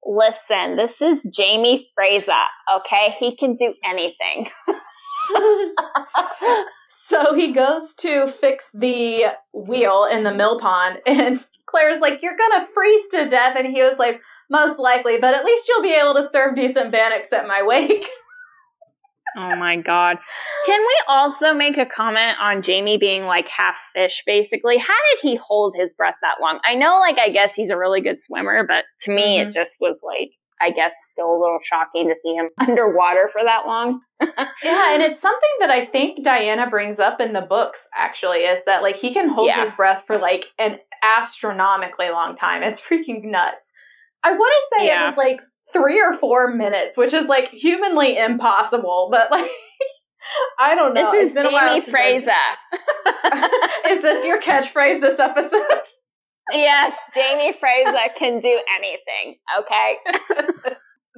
Listen, 0.04 0.76
this 0.76 0.92
is 1.00 1.32
Jamie 1.32 1.88
Fraser, 1.94 2.32
okay? 2.78 3.14
He 3.18 3.36
can 3.36 3.56
do 3.56 3.74
anything. 3.84 4.48
so 6.88 7.34
he 7.34 7.52
goes 7.52 7.94
to 7.96 8.28
fix 8.28 8.70
the 8.74 9.26
wheel 9.52 10.06
in 10.10 10.24
the 10.24 10.34
mill 10.34 10.58
pond, 10.58 10.98
and 11.06 11.44
Claire's 11.66 12.00
like, 12.00 12.22
You're 12.22 12.36
gonna 12.36 12.66
freeze 12.66 13.06
to 13.12 13.28
death. 13.28 13.56
And 13.56 13.66
he 13.66 13.82
was 13.82 13.98
like, 13.98 14.20
Most 14.48 14.78
likely, 14.78 15.18
but 15.18 15.34
at 15.34 15.44
least 15.44 15.68
you'll 15.68 15.82
be 15.82 15.94
able 15.94 16.14
to 16.14 16.28
serve 16.28 16.54
decent 16.54 16.90
bannocks 16.90 17.32
at 17.32 17.46
my 17.46 17.62
wake. 17.62 18.08
Oh 19.36 19.56
my 19.56 19.76
god. 19.76 20.18
Can 20.66 20.80
we 20.80 20.96
also 21.08 21.52
make 21.52 21.78
a 21.78 21.86
comment 21.86 22.36
on 22.40 22.62
Jamie 22.62 22.98
being 22.98 23.24
like 23.24 23.48
half 23.48 23.76
fish, 23.94 24.22
basically? 24.26 24.78
How 24.78 24.94
did 25.12 25.20
he 25.22 25.36
hold 25.36 25.74
his 25.78 25.90
breath 25.96 26.16
that 26.22 26.36
long? 26.40 26.60
I 26.64 26.74
know, 26.74 26.98
like, 27.00 27.18
I 27.18 27.30
guess 27.30 27.54
he's 27.54 27.70
a 27.70 27.76
really 27.76 28.00
good 28.00 28.22
swimmer, 28.22 28.64
but 28.66 28.84
to 29.02 29.10
me, 29.10 29.38
mm-hmm. 29.38 29.50
it 29.50 29.54
just 29.54 29.76
was 29.80 29.96
like, 30.02 30.30
I 30.60 30.70
guess 30.70 30.92
still 31.12 31.30
a 31.30 31.40
little 31.40 31.58
shocking 31.62 32.08
to 32.08 32.14
see 32.22 32.34
him 32.34 32.50
underwater 32.58 33.30
for 33.32 33.42
that 33.44 33.66
long. 33.66 34.00
yeah, 34.20 34.94
and 34.94 35.02
it's 35.02 35.20
something 35.20 35.50
that 35.60 35.70
I 35.70 35.84
think 35.84 36.22
Diana 36.22 36.68
brings 36.68 36.98
up 36.98 37.20
in 37.20 37.32
the 37.32 37.40
books 37.40 37.88
actually 37.96 38.40
is 38.40 38.60
that 38.66 38.82
like 38.82 38.96
he 38.96 39.12
can 39.12 39.30
hold 39.30 39.46
yeah. 39.46 39.64
his 39.64 39.72
breath 39.72 40.04
for 40.06 40.18
like 40.18 40.46
an 40.58 40.78
astronomically 41.02 42.10
long 42.10 42.36
time. 42.36 42.62
It's 42.62 42.80
freaking 42.80 43.24
nuts. 43.24 43.72
I 44.22 44.32
want 44.32 44.52
to 44.52 44.76
say 44.78 44.86
yeah. 44.86 45.04
it 45.04 45.06
was 45.06 45.16
like 45.16 45.40
3 45.72 46.00
or 46.00 46.14
4 46.14 46.54
minutes, 46.54 46.96
which 46.96 47.12
is 47.12 47.26
like 47.26 47.48
humanly 47.50 48.16
impossible, 48.16 49.08
but 49.10 49.30
like 49.30 49.50
I 50.58 50.74
don't 50.74 50.94
know. 50.94 51.12
This 51.12 51.30
is 51.30 51.34
Jamie 51.34 51.80
Fraser. 51.80 52.30
is 53.88 54.02
this 54.02 54.24
your 54.24 54.40
catchphrase 54.40 55.00
this 55.00 55.18
episode? 55.18 55.66
yes, 56.52 56.94
Jamie 57.14 57.54
Fraser 57.58 57.92
can 58.18 58.40
do 58.40 58.60
anything. 58.76 59.38
Okay. 59.58 59.96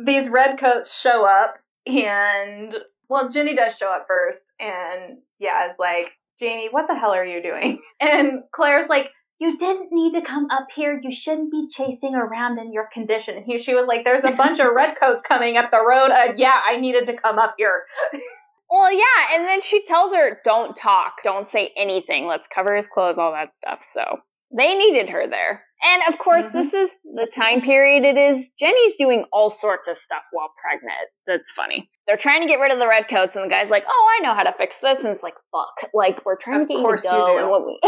These 0.05 0.29
redcoats 0.29 0.99
show 0.99 1.27
up, 1.27 1.57
and 1.87 2.77
well, 3.09 3.29
Jenny 3.29 3.55
does 3.55 3.77
show 3.77 3.91
up 3.91 4.07
first, 4.09 4.53
and 4.59 5.19
yeah, 5.39 5.69
is 5.69 5.77
like, 5.79 6.13
Jamie, 6.39 6.69
what 6.71 6.87
the 6.87 6.97
hell 6.97 7.11
are 7.11 7.25
you 7.25 7.43
doing? 7.43 7.81
And 8.01 8.43
Claire's 8.53 8.89
like, 8.89 9.11
you 9.43 9.57
didn't 9.57 9.89
need 9.91 10.13
to 10.13 10.23
come 10.23 10.47
up 10.53 10.69
here. 10.73 11.01
You 11.03 11.11
shouldn't 11.11 11.51
be 11.51 11.67
chasing 11.67 12.15
around 12.15 12.61
in 12.61 12.73
your 12.73 12.89
condition. 12.93 13.37
And 13.37 13.45
he, 13.45 13.59
she 13.59 13.75
was 13.75 13.89
like, 13.89 14.05
there's 14.05 14.23
a 14.23 14.31
bunch 14.31 14.61
of 14.61 14.69
redcoats 14.73 15.21
coming 15.21 15.57
up 15.57 15.73
the 15.73 15.85
road. 15.85 16.13
Uh, 16.13 16.33
yeah, 16.37 16.61
I 16.65 16.77
needed 16.77 17.07
to 17.07 17.15
come 17.15 17.41
up 17.41 17.57
here. 17.59 17.83
well, 18.71 18.93
yeah. 18.93 19.35
And 19.35 19.45
then 19.45 19.61
she 19.61 19.85
tells 19.85 20.15
her, 20.15 20.39
don't 20.45 20.77
talk. 20.77 21.15
Don't 21.25 21.51
say 21.51 21.73
anything. 21.77 22.29
Let's 22.29 22.47
cover 22.55 22.77
his 22.77 22.87
clothes, 22.87 23.17
all 23.19 23.33
that 23.33 23.49
stuff. 23.57 23.81
So 23.93 24.21
they 24.57 24.77
needed 24.77 25.11
her 25.11 25.27
there. 25.29 25.65
And 25.83 26.15
of 26.15 26.21
course, 26.21 26.45
mm-hmm. 26.45 26.59
this 26.59 26.73
is 26.73 26.91
the 27.03 27.27
time 27.35 27.63
period 27.63 28.05
it 28.05 28.17
is. 28.17 28.47
Jenny's 28.61 28.95
doing 28.97 29.25
all 29.33 29.51
sorts 29.61 29.89
of 29.89 29.99
stuff 29.99 30.23
while 30.31 30.53
pregnant. 30.63 31.11
That's 31.27 31.51
funny. 31.57 31.91
They're 32.07 32.17
trying 32.17 32.43
to 32.43 32.47
get 32.47 32.61
rid 32.61 32.71
of 32.71 32.79
the 32.79 32.87
redcoats, 32.87 33.35
and 33.35 33.45
the 33.45 33.49
guy's 33.49 33.71
like, 33.71 33.83
"Oh, 33.89 34.09
I 34.17 34.23
know 34.23 34.35
how 34.35 34.45
to 34.45 34.53
fix 34.57 34.77
this." 34.81 35.01
And 35.01 35.09
it's 35.09 35.25
like, 35.25 35.35
"Fuck!" 35.51 35.91
Like 35.93 36.25
we're 36.25 36.37
trying 36.37 36.63
of 36.63 36.69
to 36.69 36.75
get 36.75 36.81
course 36.81 37.03
you 37.03 37.11
to 37.11 37.17
go. 37.17 37.39
And 37.39 37.51
what 37.51 37.67
we, 37.67 37.81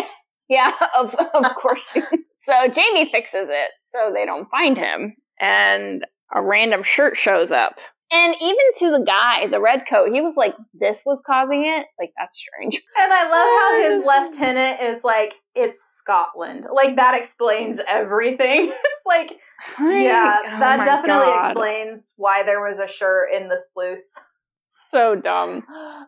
yeah, 0.48 0.72
of 0.98 1.14
of 1.14 1.54
course. 1.60 1.80
so 2.38 2.68
Jamie 2.72 3.10
fixes 3.10 3.48
it, 3.50 3.70
so 3.86 4.12
they 4.14 4.24
don't 4.24 4.50
find 4.50 4.76
him, 4.76 5.16
and 5.40 6.04
a 6.34 6.42
random 6.42 6.82
shirt 6.82 7.16
shows 7.16 7.50
up. 7.50 7.76
And 8.12 8.36
even 8.40 8.56
to 8.78 8.90
the 8.90 9.04
guy, 9.04 9.46
the 9.48 9.60
red 9.60 9.84
coat, 9.88 10.12
he 10.12 10.20
was 10.20 10.34
like, 10.36 10.54
"This 10.72 11.00
was 11.04 11.20
causing 11.26 11.64
it." 11.66 11.86
Like 11.98 12.12
that's 12.18 12.38
strange. 12.38 12.80
And 12.96 13.12
I 13.12 13.22
love 13.22 13.32
how 13.32 13.70
oh, 13.72 14.28
his 14.28 14.38
lieutenant 14.38 14.80
is 14.80 15.02
like, 15.02 15.34
"It's 15.54 15.82
Scotland." 15.82 16.66
Like 16.72 16.96
that 16.96 17.14
explains 17.14 17.80
everything. 17.88 18.72
it's 18.84 19.02
like, 19.06 19.32
yeah, 19.80 20.36
oh 20.44 20.60
that 20.60 20.84
definitely 20.84 21.26
God. 21.26 21.50
explains 21.50 22.12
why 22.16 22.42
there 22.42 22.60
was 22.60 22.78
a 22.78 22.86
shirt 22.86 23.32
in 23.34 23.48
the 23.48 23.58
sluice. 23.58 24.16
So 24.94 25.16
dumb. 25.16 25.64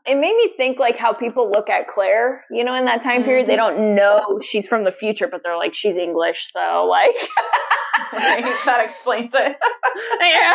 It 0.06 0.14
made 0.14 0.36
me 0.36 0.52
think 0.56 0.78
like 0.78 0.96
how 0.96 1.12
people 1.12 1.50
look 1.50 1.68
at 1.68 1.88
Claire, 1.88 2.44
you 2.52 2.62
know, 2.62 2.72
in 2.72 2.84
that 2.84 3.02
time 3.02 3.24
period. 3.24 3.42
Mm-hmm. 3.42 3.50
They 3.50 3.56
don't 3.56 3.96
know 3.96 4.40
she's 4.48 4.68
from 4.68 4.84
the 4.84 4.92
future, 4.92 5.26
but 5.26 5.40
they're 5.42 5.56
like, 5.56 5.74
she's 5.74 5.96
English, 5.96 6.50
so 6.52 6.86
like. 6.86 7.16
right, 8.12 8.44
that 8.64 8.84
explains 8.84 9.32
it. 9.34 9.56
yeah. 10.20 10.54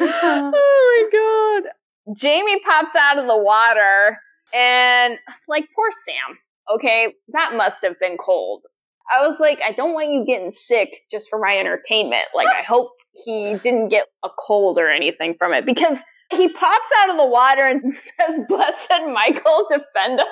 oh 0.00 0.50
my 0.52 1.62
god. 1.66 2.16
Jamie 2.16 2.60
pops 2.64 2.94
out 2.96 3.18
of 3.18 3.26
the 3.26 3.36
water 3.36 4.18
and 4.54 5.18
like 5.48 5.64
poor 5.74 5.88
Sam. 6.06 6.38
Okay, 6.76 7.14
that 7.32 7.54
must 7.56 7.78
have 7.82 7.98
been 7.98 8.16
cold. 8.16 8.62
I 9.10 9.26
was 9.26 9.38
like, 9.40 9.58
I 9.66 9.72
don't 9.72 9.94
want 9.94 10.10
you 10.12 10.24
getting 10.24 10.52
sick 10.52 10.90
just 11.10 11.28
for 11.28 11.40
my 11.40 11.56
entertainment. 11.58 12.26
Like 12.32 12.46
I 12.46 12.62
hope 12.62 12.90
he 13.24 13.56
didn't 13.60 13.88
get 13.88 14.06
a 14.24 14.28
cold 14.38 14.78
or 14.78 14.88
anything 14.88 15.34
from 15.36 15.52
it 15.52 15.66
because 15.66 15.98
he 16.32 16.48
pops 16.48 16.90
out 16.98 17.10
of 17.10 17.16
the 17.16 17.26
water 17.26 17.66
and 17.66 17.94
says, 17.94 18.40
Blessed 18.48 19.02
Michael, 19.12 19.66
defend 19.70 20.20
us. 20.20 20.26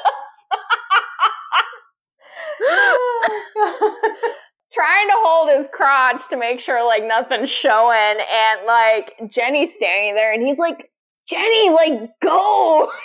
trying 4.72 5.08
to 5.08 5.14
hold 5.16 5.50
his 5.56 5.66
crotch 5.72 6.22
to 6.30 6.36
make 6.36 6.60
sure 6.60 6.86
like 6.86 7.02
nothing's 7.04 7.50
showing 7.50 7.96
and 7.96 8.60
like 8.66 9.14
Jenny's 9.28 9.72
standing 9.74 10.14
there 10.14 10.32
and 10.32 10.46
he's 10.46 10.58
like, 10.58 10.90
Jenny, 11.28 11.70
like 11.70 12.10
go. 12.22 12.90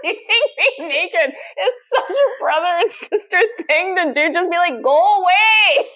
seeing 0.00 0.16
me 0.58 0.88
naked 0.88 1.30
is 1.30 1.74
such 1.94 2.10
a 2.10 2.42
brother 2.42 2.80
and 2.80 2.92
sister 2.92 3.40
thing 3.68 3.96
to 3.96 4.14
do. 4.14 4.32
Just 4.32 4.50
be 4.50 4.56
like, 4.56 4.82
go 4.82 5.20
away. 5.20 5.86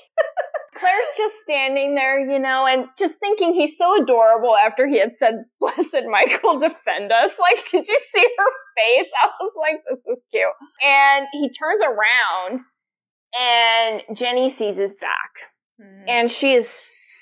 Claire's 0.78 1.08
just 1.16 1.36
standing 1.40 1.94
there, 1.94 2.20
you 2.20 2.38
know, 2.38 2.66
and 2.66 2.86
just 2.98 3.14
thinking 3.18 3.54
he's 3.54 3.78
so 3.78 4.02
adorable 4.02 4.56
after 4.56 4.86
he 4.86 5.00
had 5.00 5.12
said, 5.18 5.44
Blessed 5.60 6.04
Michael, 6.10 6.58
defend 6.58 7.12
us. 7.12 7.30
Like, 7.40 7.68
did 7.70 7.86
you 7.86 7.98
see 8.14 8.28
her 8.38 8.50
face? 8.76 9.08
I 9.22 9.28
was 9.40 9.52
like, 9.58 9.82
this 9.88 10.16
is 10.16 10.22
cute. 10.30 10.42
And 10.84 11.26
he 11.32 11.48
turns 11.50 11.80
around 11.82 12.60
and 13.38 14.02
Jenny 14.16 14.50
sees 14.50 14.76
his 14.76 14.94
back. 15.00 15.30
Mm-hmm. 15.80 16.08
And 16.08 16.32
she 16.32 16.54
is 16.54 16.68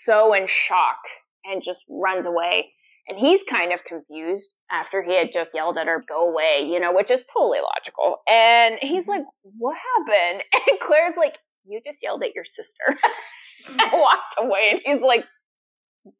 so 0.05 0.33
in 0.33 0.47
shock 0.49 0.99
and 1.45 1.63
just 1.63 1.83
runs 1.89 2.27
away. 2.27 2.73
And 3.07 3.19
he's 3.19 3.41
kind 3.51 3.73
of 3.73 3.81
confused 3.87 4.49
after 4.71 5.03
he 5.03 5.15
had 5.15 5.29
just 5.33 5.51
yelled 5.53 5.77
at 5.77 5.87
her, 5.87 6.03
go 6.09 6.31
away, 6.31 6.67
you 6.67 6.81
know, 6.81 6.93
which 6.95 7.11
is 7.11 7.23
totally 7.33 7.59
logical. 7.61 8.23
And 8.27 8.79
he's 8.81 9.03
mm-hmm. 9.03 9.11
like, 9.11 9.25
what 9.59 9.77
happened? 9.77 10.43
And 10.71 10.81
Claire's 10.81 11.17
like, 11.19 11.37
you 11.67 11.81
just 11.85 11.99
yelled 12.03 12.23
at 12.23 12.35
your 12.35 12.45
sister. 12.45 13.01
and 13.69 13.81
mm. 13.81 13.93
walked 13.93 14.35
away. 14.39 14.71
And 14.73 14.81
he's 14.85 15.03
like, 15.03 15.25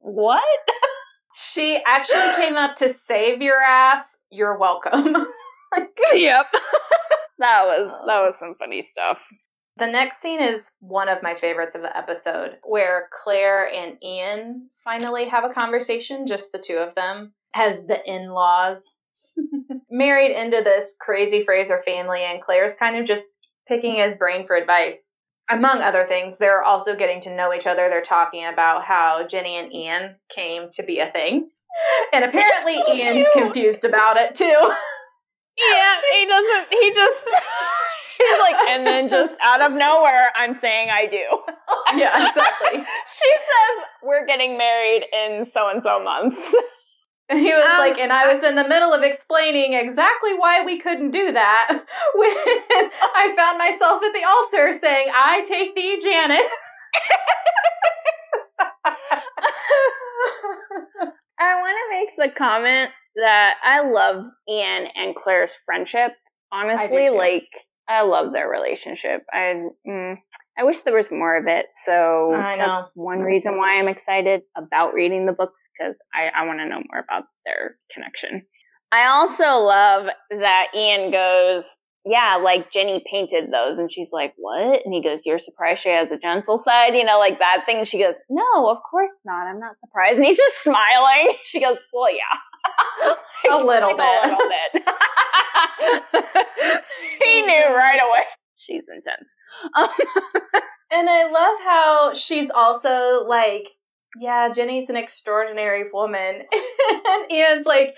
what? 0.01 0.43
She 1.37 1.83
actually 1.85 2.33
came 2.37 2.57
up 2.57 2.77
to 2.77 2.95
save 2.95 3.43
your 3.43 3.61
ass. 3.61 4.17
You're 4.31 4.57
welcome. 4.57 5.27
yep. 6.15 6.47
that 7.41 7.65
was 7.65 7.91
that 8.07 8.17
oh. 8.17 8.27
was 8.27 8.37
some 8.39 8.55
funny 8.57 8.83
stuff. 8.83 9.19
The 9.77 9.89
next 9.89 10.21
scene 10.21 10.41
is 10.41 10.71
one 10.79 11.09
of 11.09 11.25
my 11.25 11.35
favorites 11.35 11.75
of 11.75 11.83
the 11.83 11.97
episode, 11.97 12.59
where 12.63 13.09
Claire 13.25 13.67
and 13.67 13.97
Ian 14.01 14.71
finally 14.85 15.29
have 15.29 15.43
a 15.43 15.53
conversation, 15.53 16.29
just 16.29 16.53
the 16.53 16.61
two 16.65 16.77
of 16.77 16.95
them, 16.95 17.35
as 17.53 17.85
the 17.87 18.01
in 18.07 18.29
laws. 18.29 18.93
Married 19.91 20.31
into 20.31 20.63
this 20.63 20.95
crazy 21.01 21.43
Fraser 21.43 21.83
family, 21.85 22.23
and 22.23 22.41
Claire's 22.41 22.77
kind 22.77 22.97
of 22.97 23.07
just 23.07 23.41
picking 23.67 23.97
his 23.97 24.15
brain 24.15 24.47
for 24.47 24.55
advice. 24.55 25.14
Among 25.51 25.83
other 25.83 26.05
things, 26.05 26.39
they're 26.39 26.63
also 26.63 26.97
getting 26.97 27.21
to 27.23 27.35
know 27.35 27.53
each 27.53 27.67
other. 27.67 27.89
They're 27.89 28.03
talking 28.03 28.47
about 28.47 28.85
how 28.85 29.27
Jenny 29.27 29.57
and 29.57 29.73
Ian 29.73 30.17
came 30.35 30.69
to 30.73 30.83
be 30.83 31.01
a 31.01 31.11
thing. 31.11 31.51
And 32.13 32.25
apparently 32.25 32.77
so 32.77 32.85
oh, 32.89 32.95
Ian's 32.95 33.29
cute. 33.33 33.45
confused 33.45 33.85
about 33.85 34.17
it 34.17 34.35
too. 34.35 34.45
Yeah, 35.57 35.95
he 36.13 36.27
doesn't 36.27 36.67
he 36.71 36.93
just 36.95 37.25
he's 38.19 38.39
like 38.41 38.57
and 38.69 38.87
then 38.87 39.09
just 39.09 39.35
out 39.43 39.61
of 39.61 39.73
nowhere 39.73 40.31
I'm 40.37 40.55
saying 40.61 40.89
I 40.91 41.07
do. 41.07 41.25
Yeah, 41.97 42.29
exactly. 42.29 42.71
she 42.79 43.31
says 43.31 43.87
we're 44.03 44.25
getting 44.27 44.57
married 44.57 45.05
in 45.13 45.45
so 45.45 45.69
and 45.69 45.83
so 45.83 46.03
months. 46.03 46.39
He 47.33 47.53
was 47.53 47.71
um, 47.71 47.79
like, 47.79 47.99
and 47.99 48.13
I 48.13 48.33
was 48.33 48.45
in 48.45 48.55
the 48.55 48.69
middle 48.69 48.93
of 48.93 49.03
explaining 49.03 49.73
exactly 49.73 50.35
why 50.35 50.63
we 50.65 50.79
couldn't 50.79 51.11
do 51.11 51.33
that 51.33 51.69
when 52.15 52.31
I 53.17 53.33
found 53.35 53.57
myself 53.57 54.03
at 54.03 54.13
the 54.13 54.25
altar 54.25 54.79
saying, 54.79 55.09
I 55.11 55.43
take 55.43 55.75
thee, 55.75 55.99
Janet. 56.03 56.47
I 61.39 61.61
want 61.61 61.77
to 61.81 61.97
make 61.97 62.11
the 62.17 62.39
comment 62.39 62.91
that 63.17 63.57
I 63.63 63.89
love 63.89 64.25
Ian 64.49 64.89
and 64.95 65.15
Claire's 65.15 65.51
friendship. 65.65 66.13
Honestly, 66.53 67.09
I 67.09 67.11
like 67.11 67.49
I 67.89 68.03
love 68.03 68.33
their 68.33 68.49
relationship. 68.49 69.25
I 69.33 69.63
mm, 69.87 70.17
I 70.57 70.65
wish 70.65 70.81
there 70.81 70.97
was 70.97 71.11
more 71.11 71.37
of 71.37 71.47
it. 71.47 71.67
So 71.85 72.33
I 72.35 72.57
know 72.57 72.89
one 72.95 73.21
reason 73.21 73.57
why 73.57 73.79
I'm 73.79 73.89
excited 73.89 74.43
about 74.57 74.95
reading 74.95 75.27
the 75.27 75.33
books 75.33 75.59
because 75.75 75.95
I, 76.15 76.43
I 76.43 76.47
want 76.47 76.61
to 76.61 76.69
know 76.69 76.83
more 76.91 77.03
about 77.03 77.25
their 77.45 77.77
connection. 77.93 78.47
I 78.93 79.07
also 79.07 79.65
love 79.65 80.07
that 80.31 80.67
Ian 80.75 81.11
goes, 81.11 81.65
yeah, 82.05 82.37
like 82.37 82.71
Jenny 82.71 83.03
painted 83.11 83.51
those. 83.51 83.79
And 83.79 83.91
she's 83.91 84.11
like, 84.13 84.35
what? 84.37 84.85
And 84.85 84.93
he 84.93 85.03
goes, 85.03 85.21
you're 85.25 85.41
surprised 85.41 85.83
she 85.83 85.89
has 85.89 86.13
a 86.13 86.19
gentle 86.19 86.63
side, 86.63 86.95
you 86.95 87.05
know, 87.05 87.19
like 87.19 87.39
that 87.39 87.65
thing. 87.67 87.85
She 87.85 87.99
goes, 87.99 88.15
no, 88.29 88.69
of 88.69 88.79
course 88.89 89.17
not. 89.25 89.47
I'm 89.47 89.59
not 89.59 89.77
surprised. 89.81 90.19
And 90.19 90.27
he's 90.27 90.37
just 90.37 90.63
smiling. 90.63 91.37
She 91.45 91.61
goes, 91.61 91.79
well, 91.93 92.11
yeah. 92.13 93.13
a 93.53 93.57
little 93.65 93.97
bit. 93.97 94.01
A 94.01 94.29
little 94.29 94.49
bit. 94.49 94.85
he 97.23 97.43
knew 97.43 97.53
mm-hmm. 97.53 97.75
right 97.75 98.01
away. 98.01 98.25
She's 98.57 98.85
intense. 98.89 99.35
and 100.93 101.09
I 101.09 101.31
love 101.31 101.59
how 101.65 102.15
she's 102.15 102.51
also 102.51 103.25
like, 103.27 103.71
yeah, 104.17 104.49
Jenny's 104.51 104.91
an 104.91 104.97
extraordinary 104.97 105.85
woman. 105.93 106.43
and 107.07 107.33
Ian's 107.33 107.67
like, 107.67 107.95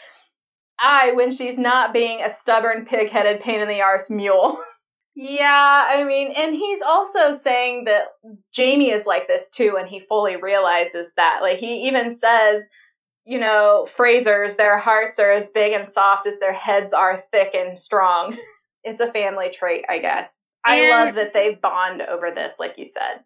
I 0.79 1.13
when 1.13 1.31
she's 1.31 1.59
not 1.59 1.93
being 1.93 2.23
a 2.23 2.31
stubborn, 2.31 2.85
pig 2.85 3.11
headed, 3.11 3.41
pain 3.41 3.61
in 3.61 3.69
the 3.69 3.83
arse 3.83 4.11
mule. 4.11 4.63
yeah, 5.15 5.87
I 5.89 6.05
mean, 6.05 6.33
and 6.37 6.55
he's 6.55 6.83
also 6.83 7.35
saying 7.35 7.85
that 7.85 8.09
Jamie 8.53 8.91
is 8.91 9.07
like 9.07 9.27
this 9.29 9.49
too, 9.49 9.77
and 9.79 9.89
he 9.89 10.01
fully 10.09 10.37
realizes 10.37 11.13
that. 11.17 11.41
Like, 11.43 11.59
he 11.59 11.87
even 11.87 12.15
says, 12.15 12.67
you 13.25 13.39
know, 13.39 13.87
Frasers, 13.89 14.57
their 14.57 14.79
hearts 14.79 15.19
are 15.19 15.31
as 15.31 15.49
big 15.49 15.73
and 15.73 15.89
soft 15.89 16.27
as 16.27 16.39
their 16.39 16.53
heads 16.53 16.93
are 16.93 17.25
thick 17.33 17.55
and 17.55 17.79
strong. 17.79 18.37
it's 18.85 19.01
a 19.01 19.13
family 19.13 19.51
trait, 19.51 19.85
I 19.89 19.99
guess. 19.99 20.37
I 20.65 20.91
love 20.91 21.15
that 21.15 21.33
they 21.33 21.55
bond 21.55 22.03
over 22.03 22.33
this, 22.35 22.55
like 22.59 22.75
you 22.77 22.87
said. 22.87 23.21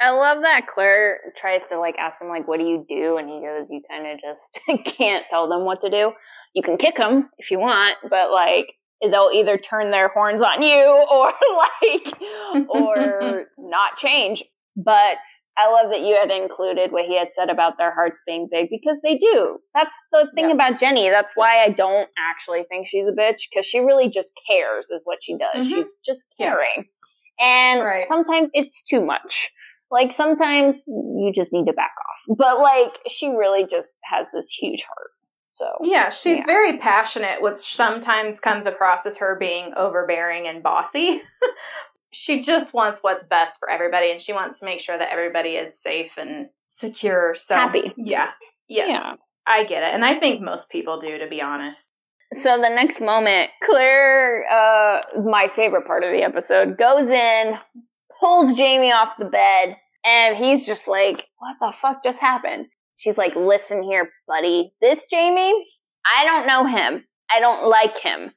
I 0.00 0.10
love 0.10 0.42
that 0.42 0.66
Claire 0.72 1.20
tries 1.40 1.60
to 1.70 1.78
like 1.78 1.96
ask 1.98 2.20
him 2.20 2.28
like, 2.28 2.48
"What 2.48 2.58
do 2.58 2.66
you 2.66 2.84
do?" 2.88 3.16
And 3.16 3.28
he 3.28 3.40
goes, 3.40 3.68
"You 3.70 3.80
kind 3.88 4.06
of 4.06 4.18
just 4.20 4.96
can't 4.96 5.24
tell 5.30 5.48
them 5.48 5.64
what 5.64 5.80
to 5.82 5.90
do. 5.90 6.12
You 6.54 6.62
can 6.62 6.76
kick 6.76 6.96
them 6.96 7.30
if 7.38 7.50
you 7.50 7.58
want, 7.58 7.96
but 8.10 8.30
like 8.30 8.66
they'll 9.02 9.30
either 9.32 9.58
turn 9.58 9.90
their 9.90 10.08
horns 10.08 10.42
on 10.42 10.62
you 10.62 10.84
or 11.10 11.32
like 11.56 12.68
or 12.68 13.44
not 13.58 13.96
change." 13.96 14.44
But 14.76 15.18
I 15.56 15.70
love 15.70 15.92
that 15.92 16.00
you 16.00 16.18
had 16.20 16.32
included 16.32 16.90
what 16.90 17.04
he 17.04 17.16
had 17.16 17.28
said 17.38 17.48
about 17.48 17.74
their 17.78 17.94
hearts 17.94 18.20
being 18.26 18.48
big 18.50 18.70
because 18.70 18.96
they 19.04 19.16
do. 19.16 19.58
That's 19.72 19.94
the 20.10 20.26
thing 20.34 20.48
yeah. 20.48 20.54
about 20.54 20.80
Jenny. 20.80 21.08
That's 21.10 21.30
why 21.36 21.62
I 21.62 21.68
don't 21.68 22.08
actually 22.18 22.64
think 22.68 22.88
she's 22.90 23.06
a 23.06 23.12
bitch 23.12 23.46
because 23.48 23.66
she 23.66 23.78
really 23.78 24.08
just 24.08 24.32
cares, 24.50 24.86
is 24.86 25.02
what 25.04 25.18
she 25.22 25.36
does. 25.36 25.68
Mm-hmm. 25.68 25.76
She's 25.76 25.92
just 26.04 26.24
caring. 26.36 26.88
Yeah. 27.38 27.46
And 27.46 27.84
right. 27.84 28.08
sometimes 28.08 28.50
it's 28.52 28.82
too 28.82 29.04
much. 29.04 29.50
Like 29.94 30.12
sometimes 30.12 30.74
you 30.86 31.32
just 31.32 31.52
need 31.52 31.66
to 31.66 31.72
back 31.72 31.92
off. 31.98 32.36
But 32.36 32.58
like 32.60 32.98
she 33.08 33.28
really 33.28 33.62
just 33.62 33.88
has 34.02 34.26
this 34.34 34.46
huge 34.60 34.82
heart. 34.82 35.10
So 35.52 35.66
Yeah, 35.82 36.10
she's 36.10 36.38
yeah. 36.38 36.46
very 36.46 36.78
passionate, 36.78 37.40
which 37.40 37.58
sometimes 37.58 38.40
comes 38.40 38.66
across 38.66 39.06
as 39.06 39.16
her 39.18 39.36
being 39.38 39.72
overbearing 39.76 40.48
and 40.48 40.64
bossy. 40.64 41.22
she 42.12 42.42
just 42.42 42.74
wants 42.74 42.98
what's 43.02 43.22
best 43.22 43.60
for 43.60 43.70
everybody 43.70 44.10
and 44.10 44.20
she 44.20 44.32
wants 44.32 44.58
to 44.58 44.64
make 44.64 44.80
sure 44.80 44.98
that 44.98 45.12
everybody 45.12 45.50
is 45.50 45.80
safe 45.80 46.12
and 46.18 46.48
secure. 46.70 47.36
So 47.36 47.54
happy. 47.54 47.92
Yeah. 47.96 48.30
Yes. 48.68 48.88
Yeah. 48.88 49.14
I 49.46 49.62
get 49.62 49.84
it. 49.84 49.94
And 49.94 50.04
I 50.04 50.18
think 50.18 50.40
most 50.40 50.70
people 50.70 50.98
do, 50.98 51.18
to 51.18 51.28
be 51.28 51.40
honest. 51.40 51.92
So 52.32 52.56
the 52.60 52.70
next 52.70 53.00
moment, 53.00 53.50
Claire, 53.64 54.44
uh, 54.50 55.02
my 55.22 55.48
favorite 55.54 55.86
part 55.86 56.02
of 56.02 56.10
the 56.10 56.22
episode, 56.22 56.76
goes 56.78 57.08
in, 57.08 57.52
pulls 58.18 58.54
Jamie 58.54 58.90
off 58.90 59.10
the 59.18 59.26
bed, 59.26 59.76
and 60.04 60.36
he's 60.36 60.66
just 60.66 60.88
like, 60.88 61.24
what 61.38 61.56
the 61.60 61.72
fuck 61.80 62.02
just 62.04 62.20
happened? 62.20 62.66
She's 62.96 63.16
like, 63.16 63.34
listen 63.36 63.82
here, 63.82 64.10
buddy. 64.28 64.72
This 64.80 65.00
Jamie, 65.10 65.64
I 66.06 66.24
don't 66.24 66.46
know 66.46 66.66
him. 66.66 67.04
I 67.30 67.40
don't 67.40 67.68
like 67.68 67.98
him. 67.98 68.30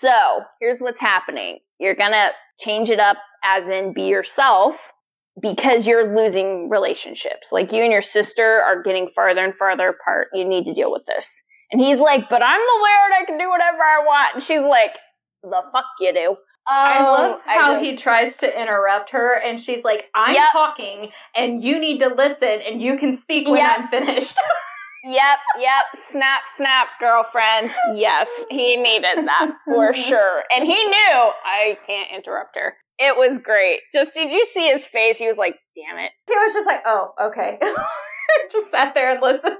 So 0.00 0.40
here's 0.60 0.78
what's 0.80 1.00
happening. 1.00 1.58
You're 1.80 1.94
gonna 1.94 2.30
change 2.60 2.90
it 2.90 3.00
up 3.00 3.16
as 3.42 3.64
in 3.64 3.92
be 3.94 4.02
yourself 4.02 4.76
because 5.40 5.86
you're 5.86 6.16
losing 6.16 6.68
relationships. 6.68 7.48
Like 7.52 7.72
you 7.72 7.82
and 7.82 7.92
your 7.92 8.02
sister 8.02 8.62
are 8.62 8.82
getting 8.82 9.10
farther 9.14 9.44
and 9.44 9.54
farther 9.54 9.88
apart. 9.88 10.28
You 10.32 10.44
need 10.44 10.64
to 10.64 10.74
deal 10.74 10.92
with 10.92 11.02
this. 11.06 11.42
And 11.70 11.80
he's 11.80 11.98
like, 11.98 12.28
but 12.28 12.42
I'm 12.42 12.60
the 12.60 12.82
Laird. 12.82 13.22
I 13.22 13.24
can 13.26 13.38
do 13.38 13.48
whatever 13.48 13.78
I 13.78 14.04
want. 14.04 14.34
And 14.36 14.42
she's 14.42 14.60
like, 14.60 14.92
the 15.42 15.62
fuck 15.72 15.84
you 16.00 16.12
do. 16.12 16.36
I 16.68 16.98
oh, 16.98 17.12
love 17.12 17.42
how 17.46 17.76
I 17.76 17.80
he 17.80 17.96
tries 17.96 18.36
to 18.38 18.60
interrupt 18.60 19.10
her, 19.10 19.40
and 19.40 19.58
she's 19.58 19.84
like, 19.84 20.10
"I'm 20.14 20.34
yep. 20.34 20.52
talking, 20.52 21.10
and 21.34 21.62
you 21.62 21.78
need 21.78 22.00
to 22.00 22.08
listen, 22.08 22.60
and 22.60 22.82
you 22.82 22.98
can 22.98 23.12
speak 23.12 23.46
when 23.46 23.56
yep. 23.56 23.78
I'm 23.78 23.88
finished." 23.88 24.36
yep, 25.04 25.38
yep. 25.58 25.84
Snap, 26.08 26.42
snap, 26.54 26.88
girlfriend. 27.00 27.70
Yes, 27.94 28.28
he 28.50 28.76
needed 28.76 29.26
that 29.26 29.52
for 29.64 29.94
sure, 30.08 30.42
and 30.54 30.64
he 30.64 30.84
knew 30.84 31.30
I 31.44 31.78
can't 31.86 32.10
interrupt 32.14 32.56
her. 32.56 32.74
It 32.98 33.16
was 33.16 33.38
great. 33.42 33.80
Just 33.94 34.12
did 34.12 34.30
you 34.30 34.46
see 34.52 34.66
his 34.66 34.84
face? 34.84 35.16
He 35.16 35.28
was 35.28 35.38
like, 35.38 35.56
"Damn 35.74 35.98
it." 35.98 36.10
He 36.26 36.34
was 36.36 36.52
just 36.52 36.66
like, 36.66 36.82
"Oh, 36.84 37.12
okay." 37.20 37.58
just 38.52 38.70
sat 38.70 38.94
there 38.94 39.10
and 39.12 39.22
listened. 39.22 39.56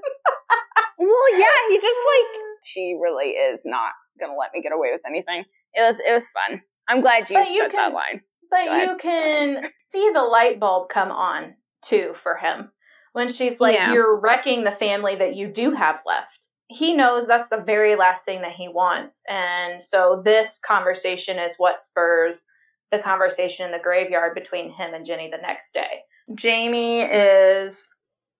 well, 0.99 1.39
yeah, 1.39 1.47
he 1.71 1.77
just 1.77 1.87
like 1.87 2.43
she 2.65 2.99
really 3.01 3.31
is 3.31 3.63
not 3.65 3.93
gonna 4.21 4.37
let 4.39 4.51
me 4.53 4.61
get 4.61 4.73
away 4.73 4.91
with 4.93 5.03
anything. 5.07 5.45
It 5.73 5.81
was 5.81 5.97
it 6.07 6.13
was 6.13 6.25
fun. 6.35 6.61
I'm 6.89 7.01
glad 7.01 7.29
you 7.31 7.37
but 7.37 7.51
you 7.51 7.69
can, 7.69 7.73
that 7.73 7.93
line. 7.93 8.23
But 8.51 8.65
you 8.83 8.97
can 8.99 9.65
see 9.91 10.11
the 10.13 10.23
light 10.23 10.59
bulb 10.59 10.89
come 10.89 11.11
on 11.11 11.55
too 11.83 12.13
for 12.15 12.37
him 12.37 12.71
when 13.13 13.29
she's 13.29 13.61
like, 13.61 13.75
yeah. 13.75 13.93
"You're 13.93 14.19
wrecking 14.19 14.65
the 14.65 14.73
family 14.73 15.17
that 15.17 15.37
you 15.37 15.49
do 15.49 15.73
have 15.73 16.03
left." 16.07 16.49
He 16.69 16.95
knows 16.95 17.27
that's 17.27 17.49
the 17.49 17.63
very 17.65 17.95
last 17.95 18.25
thing 18.25 18.43
that 18.43 18.53
he 18.53 18.69
wants, 18.69 19.23
and 19.29 19.83
so 19.83 20.23
this 20.25 20.59
conversation 20.59 21.39
is 21.39 21.55
what 21.57 21.81
spurs 21.81 22.43
the 22.91 22.99
conversation 22.99 23.67
in 23.67 23.73
the 23.73 23.79
graveyard 23.79 24.35
between 24.35 24.73
him 24.73 24.95
and 24.95 25.05
Jenny 25.05 25.29
the 25.31 25.39
next 25.39 25.73
day. 25.73 26.03
Jamie 26.35 27.03
is 27.03 27.89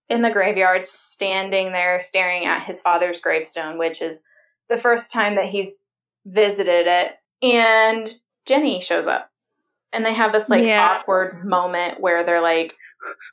in 0.09 0.21
the 0.23 0.31
graveyard, 0.31 0.85
standing 0.85 1.71
there 1.71 1.99
staring 1.99 2.45
at 2.45 2.63
his 2.63 2.81
father's 2.81 3.19
gravestone, 3.19 3.77
which 3.77 4.01
is 4.01 4.23
the 4.67 4.77
first 4.77 5.11
time 5.11 5.35
that 5.35 5.45
he's 5.45 5.83
visited 6.25 6.87
it. 6.87 7.15
And 7.41 8.13
Jenny 8.49 8.81
shows 8.81 9.07
up. 9.07 9.29
And 9.93 10.05
they 10.05 10.13
have 10.13 10.31
this 10.31 10.49
like 10.49 10.65
yeah. 10.65 10.97
awkward 10.99 11.45
moment 11.45 11.99
where 11.99 12.23
they're 12.23 12.41
like, 12.41 12.75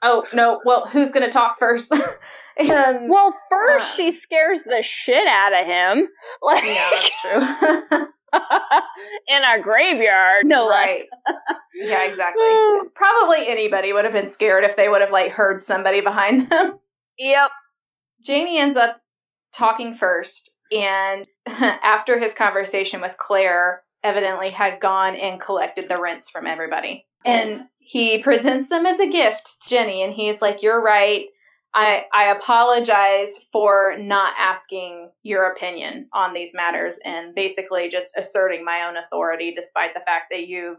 oh 0.02 0.26
no, 0.32 0.60
well, 0.64 0.86
who's 0.86 1.10
going 1.10 1.24
to 1.24 1.32
talk 1.32 1.58
first? 1.58 1.90
and 2.56 3.10
well, 3.10 3.34
first 3.50 3.86
uh, 3.86 3.96
she 3.96 4.12
scares 4.12 4.62
the 4.62 4.82
shit 4.82 5.26
out 5.26 5.52
of 5.52 5.66
him. 5.66 6.08
Like, 6.42 6.64
yeah, 6.64 6.90
that's 6.92 7.20
true. 7.22 8.06
in 9.28 9.42
a 9.42 9.60
graveyard, 9.60 10.46
no 10.46 10.68
right. 10.68 11.04
less. 11.26 11.36
yeah, 11.74 12.04
exactly. 12.04 12.44
Probably 12.94 13.48
anybody 13.48 13.92
would 13.92 14.04
have 14.04 14.12
been 14.12 14.28
scared 14.28 14.64
if 14.64 14.76
they 14.76 14.88
would 14.88 15.00
have 15.00 15.10
like 15.10 15.32
heard 15.32 15.62
somebody 15.62 16.02
behind 16.02 16.50
them. 16.50 16.78
Yep. 17.18 17.50
Jamie 18.22 18.58
ends 18.58 18.76
up 18.76 19.00
talking 19.54 19.94
first, 19.94 20.54
and 20.70 21.26
after 21.46 22.18
his 22.18 22.34
conversation 22.34 23.00
with 23.00 23.16
Claire, 23.18 23.82
evidently 24.06 24.50
had 24.50 24.80
gone 24.80 25.16
and 25.16 25.40
collected 25.40 25.88
the 25.88 26.00
rents 26.00 26.30
from 26.30 26.46
everybody. 26.46 27.06
And 27.24 27.62
he 27.78 28.18
presents 28.22 28.68
them 28.68 28.86
as 28.86 29.00
a 29.00 29.10
gift 29.10 29.62
to 29.62 29.68
Jenny, 29.68 30.02
and 30.02 30.14
he's 30.14 30.40
like, 30.40 30.62
You're 30.62 30.80
right. 30.80 31.26
I, 31.74 32.04
I 32.14 32.30
apologize 32.30 33.38
for 33.52 33.96
not 33.98 34.32
asking 34.38 35.10
your 35.22 35.52
opinion 35.52 36.08
on 36.14 36.32
these 36.32 36.54
matters 36.54 36.98
and 37.04 37.34
basically 37.34 37.90
just 37.90 38.16
asserting 38.16 38.64
my 38.64 38.86
own 38.88 38.96
authority 38.96 39.52
despite 39.54 39.92
the 39.92 40.00
fact 40.00 40.26
that 40.30 40.46
you've 40.48 40.78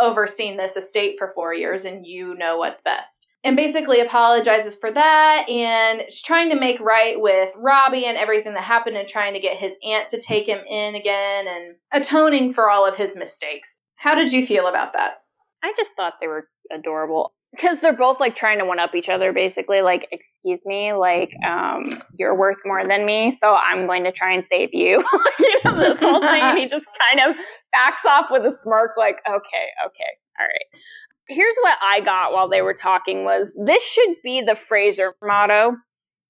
overseen 0.00 0.56
this 0.56 0.76
estate 0.76 1.14
for 1.16 1.30
four 1.36 1.54
years 1.54 1.84
and 1.84 2.04
you 2.04 2.34
know 2.34 2.58
what's 2.58 2.80
best. 2.80 3.28
And 3.44 3.56
basically 3.56 4.00
apologizes 4.00 4.76
for 4.76 4.92
that 4.92 5.48
and 5.48 6.02
is 6.06 6.22
trying 6.22 6.50
to 6.50 6.60
make 6.60 6.78
right 6.78 7.20
with 7.20 7.50
Robbie 7.56 8.06
and 8.06 8.16
everything 8.16 8.54
that 8.54 8.62
happened 8.62 8.96
and 8.96 9.08
trying 9.08 9.34
to 9.34 9.40
get 9.40 9.56
his 9.56 9.72
aunt 9.82 10.08
to 10.08 10.20
take 10.20 10.46
him 10.46 10.60
in 10.68 10.94
again 10.94 11.46
and 11.48 11.74
atoning 11.92 12.54
for 12.54 12.70
all 12.70 12.86
of 12.86 12.94
his 12.94 13.16
mistakes. 13.16 13.78
How 13.96 14.14
did 14.14 14.30
you 14.30 14.46
feel 14.46 14.68
about 14.68 14.92
that? 14.92 15.22
I 15.64 15.72
just 15.76 15.90
thought 15.96 16.14
they 16.20 16.28
were 16.28 16.46
adorable 16.72 17.32
because 17.54 17.78
they're 17.80 17.96
both 17.96 18.18
like 18.18 18.34
trying 18.34 18.58
to 18.58 18.64
one 18.64 18.78
up 18.78 18.94
each 18.94 19.08
other 19.08 19.32
basically 19.32 19.82
like 19.82 20.08
excuse 20.10 20.60
me 20.64 20.92
like 20.92 21.30
um 21.46 22.02
you're 22.18 22.36
worth 22.36 22.56
more 22.64 22.86
than 22.86 23.04
me 23.04 23.38
so 23.42 23.54
i'm 23.54 23.86
going 23.86 24.04
to 24.04 24.12
try 24.12 24.32
and 24.32 24.44
save 24.50 24.70
you 24.72 25.04
you 25.38 25.60
know 25.64 25.78
this 25.78 26.00
whole 26.00 26.20
thing 26.20 26.42
and 26.42 26.58
he 26.58 26.68
just 26.68 26.86
kind 27.08 27.28
of 27.28 27.36
backs 27.72 28.04
off 28.08 28.26
with 28.30 28.42
a 28.42 28.56
smirk 28.62 28.92
like 28.96 29.16
okay 29.28 29.68
okay 29.86 30.12
all 30.40 30.46
right 30.46 30.80
here's 31.28 31.54
what 31.62 31.78
i 31.82 32.00
got 32.00 32.32
while 32.32 32.48
they 32.48 32.62
were 32.62 32.74
talking 32.74 33.24
was 33.24 33.52
this 33.66 33.82
should 33.82 34.16
be 34.22 34.42
the 34.42 34.56
fraser 34.68 35.14
motto 35.22 35.72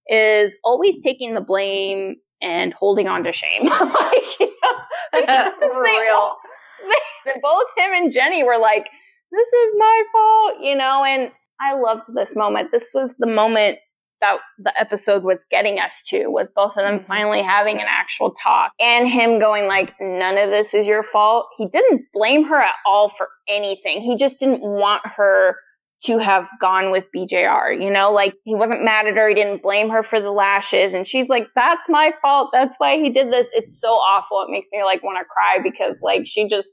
is 0.09 0.53
always 0.65 0.97
taking 1.03 1.35
the 1.35 1.41
blame 1.41 2.17
and 2.41 2.73
holding 2.73 3.07
on 3.07 3.23
to 3.25 3.33
shame 3.33 3.67
like, 3.67 4.41
you 4.41 4.47
know, 4.47 4.73
For 5.61 5.83
real. 5.83 6.37
they, 7.25 7.33
both 7.41 7.67
him 7.77 7.93
and 7.93 8.13
jenny 8.13 8.43
were 8.43 8.59
like 8.59 8.89
this 9.33 9.47
is 9.47 9.75
my 9.79 10.03
fault, 10.13 10.57
you 10.61 10.77
know, 10.77 11.05
and 11.05 11.31
I 11.59 11.75
loved 11.75 12.03
this 12.15 12.37
moment. 12.37 12.71
This 12.71 12.91
was 12.93 13.13
the 13.19 13.27
moment 13.27 13.79
that 14.23 14.39
the 14.59 14.73
episode 14.81 15.23
was 15.25 15.39
getting 15.51 15.79
us 15.79 16.03
to 16.09 16.29
was 16.29 16.47
both 16.57 16.71
of 16.77 16.85
them 16.85 17.01
Mhm. 17.01 17.07
finally 17.07 17.43
having 17.43 17.77
an 17.79 17.87
actual 17.89 18.31
talk 18.33 18.73
and 18.81 19.07
him 19.09 19.39
going 19.39 19.67
like 19.67 19.93
none 20.01 20.39
of 20.39 20.49
this 20.51 20.73
is 20.73 20.87
your 20.87 21.03
fault. 21.03 21.49
He 21.59 21.67
didn't 21.67 22.07
blame 22.15 22.45
her 22.45 22.57
at 22.59 22.75
all 22.87 23.11
for 23.11 23.29
anything. 23.49 24.01
He 24.01 24.17
just 24.17 24.39
didn't 24.39 24.63
want 24.63 25.03
her 25.05 25.59
to 26.07 26.19
have 26.19 26.49
gone 26.61 26.91
with 26.91 27.05
BJR, 27.15 27.73
you 27.73 27.89
know, 27.91 28.11
like 28.11 28.35
he 28.45 28.55
wasn't 28.57 28.83
mad 28.85 29.07
at 29.07 29.15
her, 29.17 29.29
he 29.29 29.35
didn't 29.37 29.63
blame 29.63 29.89
her 29.91 30.03
for 30.03 30.21
the 30.21 30.33
lashes 30.33 30.95
and 30.95 31.07
she's 31.07 31.29
like 31.29 31.47
that's 31.55 31.89
my 31.89 32.13
fault. 32.23 32.51
That's 32.53 32.75
why 32.79 32.97
he 32.97 33.11
did 33.11 33.31
this. 33.31 33.47
It's 33.53 33.79
so 33.81 33.89
awful. 33.91 34.43
It 34.43 34.51
makes 34.51 34.69
me 34.73 34.83
like 34.83 35.03
want 35.05 35.19
to 35.19 35.25
cry 35.25 35.59
because 35.63 35.97
like 36.03 36.23
she 36.27 36.49
just 36.49 36.69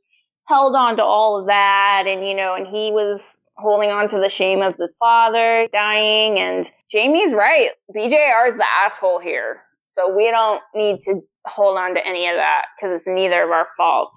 held 0.47 0.75
on 0.75 0.97
to 0.97 1.03
all 1.03 1.39
of 1.39 1.45
that 1.47 2.05
and 2.07 2.27
you 2.27 2.35
know 2.35 2.55
and 2.55 2.65
he 2.65 2.91
was 2.91 3.37
holding 3.59 3.89
on 3.91 4.07
to 4.09 4.17
the 4.19 4.29
shame 4.29 4.61
of 4.61 4.75
the 4.77 4.89
father 4.99 5.67
dying 5.73 6.39
and 6.39 6.71
jamie's 6.91 7.33
right 7.33 7.69
bjr 7.95 8.49
is 8.49 8.55
the 8.57 8.65
asshole 8.83 9.19
here 9.19 9.61
so 9.89 10.15
we 10.15 10.29
don't 10.31 10.61
need 10.75 10.99
to 11.01 11.21
hold 11.45 11.77
on 11.77 11.93
to 11.95 12.05
any 12.07 12.27
of 12.27 12.35
that 12.35 12.63
because 12.77 12.95
it's 12.97 13.07
neither 13.07 13.43
of 13.43 13.49
our 13.49 13.67
fault 13.77 14.11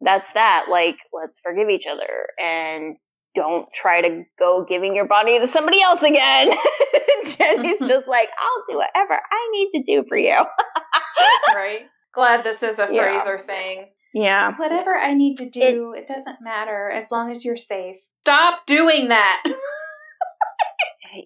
that's 0.00 0.28
that 0.34 0.66
like 0.70 0.96
let's 1.12 1.38
forgive 1.42 1.68
each 1.70 1.86
other 1.86 2.26
and 2.38 2.96
don't 3.36 3.66
try 3.74 4.00
to 4.00 4.22
go 4.38 4.64
giving 4.68 4.94
your 4.94 5.06
body 5.06 5.38
to 5.40 5.46
somebody 5.46 5.80
else 5.82 6.02
again 6.02 6.50
jenny's 7.38 7.78
just 7.80 8.06
like 8.08 8.28
i'll 8.38 8.64
do 8.68 8.76
whatever 8.76 9.14
i 9.14 9.50
need 9.52 9.70
to 9.74 9.82
do 9.92 10.04
for 10.08 10.16
you 10.16 10.36
right? 11.54 11.80
Glad 12.14 12.44
this 12.44 12.62
is 12.62 12.78
a 12.78 12.88
Yeah. 12.92 13.20
Fraser 13.20 13.38
thing. 13.38 13.86
yeah 14.12 14.52
Whatever 14.56 14.94
I 14.96 15.14
need 15.14 15.36
to 15.38 15.48
do, 15.50 15.94
it, 15.96 16.06
doesn't 16.06 16.36
matter 16.40 16.90
as 16.90 17.10
long 17.10 17.30
as 17.32 17.44
you're 17.44 17.56
safe. 17.56 17.96
Stop 18.24 18.66
doing 18.66 19.08
that. 19.08 19.42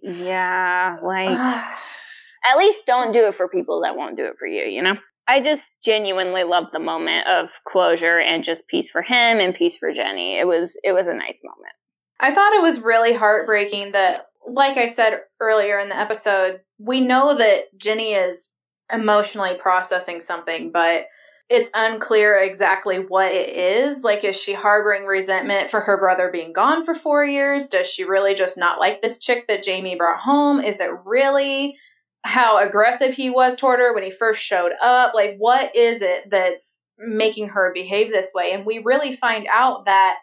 yeah 0.03 0.99
like 1.03 1.31
at 2.45 2.59
least 2.59 2.81
don't 2.87 3.13
do 3.13 3.27
it 3.27 3.37
for 3.37 3.49
people 3.49 3.83
that 3.83 3.97
won't 3.97 4.17
do 4.17 4.25
it 4.25 4.35
for 4.39 4.47
you, 4.47 4.65
you 4.65 4.83
know? 4.83 4.97
I 5.27 5.41
just 5.41 5.63
genuinely 5.85 6.45
loved 6.45 6.69
the 6.73 6.79
moment 6.79 7.27
of 7.27 7.49
closure 7.67 8.19
and 8.19 8.43
just 8.43 8.67
peace 8.67 8.89
for 8.89 9.03
him 9.03 9.39
and 9.39 9.55
peace 9.55 9.77
for 9.77 9.93
Jenny. 9.93 10.39
It 10.39 10.47
was 10.47 10.71
it 10.83 10.93
was 10.93 11.07
a 11.07 11.15
nice 11.15 11.41
moment. 11.45 11.75
I 12.19 12.35
thought 12.35 12.55
it 12.55 12.63
was 12.63 12.81
really 12.81 13.13
heartbreaking 13.13 13.93
that, 13.93 14.27
like 14.51 14.77
I 14.77 14.89
said 14.89 15.21
earlier 15.39 15.79
in 15.79 15.91
the 15.91 15.97
episode, 15.97 16.61
we 16.79 17.01
know 17.01 17.37
that 17.37 17.65
Jenny 17.77 18.15
is 18.15 18.49
emotionally 18.93 19.55
processing 19.61 20.21
something, 20.23 20.73
but 20.73 21.05
it's 21.51 21.71
unclear 21.75 22.37
exactly 22.37 22.97
what 22.97 23.33
it 23.33 23.49
is. 23.49 24.05
Like, 24.05 24.23
is 24.25 24.37
she 24.37 24.53
harboring 24.53 25.05
resentment 25.05 25.71
for 25.71 25.81
her 25.81 25.99
brother 25.99 26.31
being 26.31 26.53
gone 26.53 26.85
for 26.85 26.95
four 26.95 27.25
years? 27.25 27.69
Does 27.69 27.87
she 27.87 28.05
really 28.05 28.35
just 28.35 28.59
not 28.59 28.79
like 28.79 29.01
this 29.01 29.19
chick 29.19 29.49
that 29.49 29.63
Jamie 29.63 29.97
brought 29.97 30.21
home? 30.21 30.61
Is 30.61 30.79
it 30.81 30.91
really 31.07 31.77
how 32.23 32.59
aggressive 32.59 33.15
he 33.15 33.31
was 33.31 33.57
toward 33.57 33.81
her 33.81 33.95
when 33.95 34.03
he 34.03 34.11
first 34.11 34.43
showed 34.43 34.73
up? 34.83 35.15
Like, 35.15 35.37
what 35.39 35.75
is 35.75 36.03
it 36.03 36.25
that's 36.31 36.81
making 36.99 37.49
her 37.49 37.73
behave 37.73 38.11
this 38.11 38.31
way? 38.35 38.53
And 38.53 38.67
we 38.67 38.83
really 38.85 39.17
find 39.17 39.47
out 39.51 39.87
that 39.87 40.19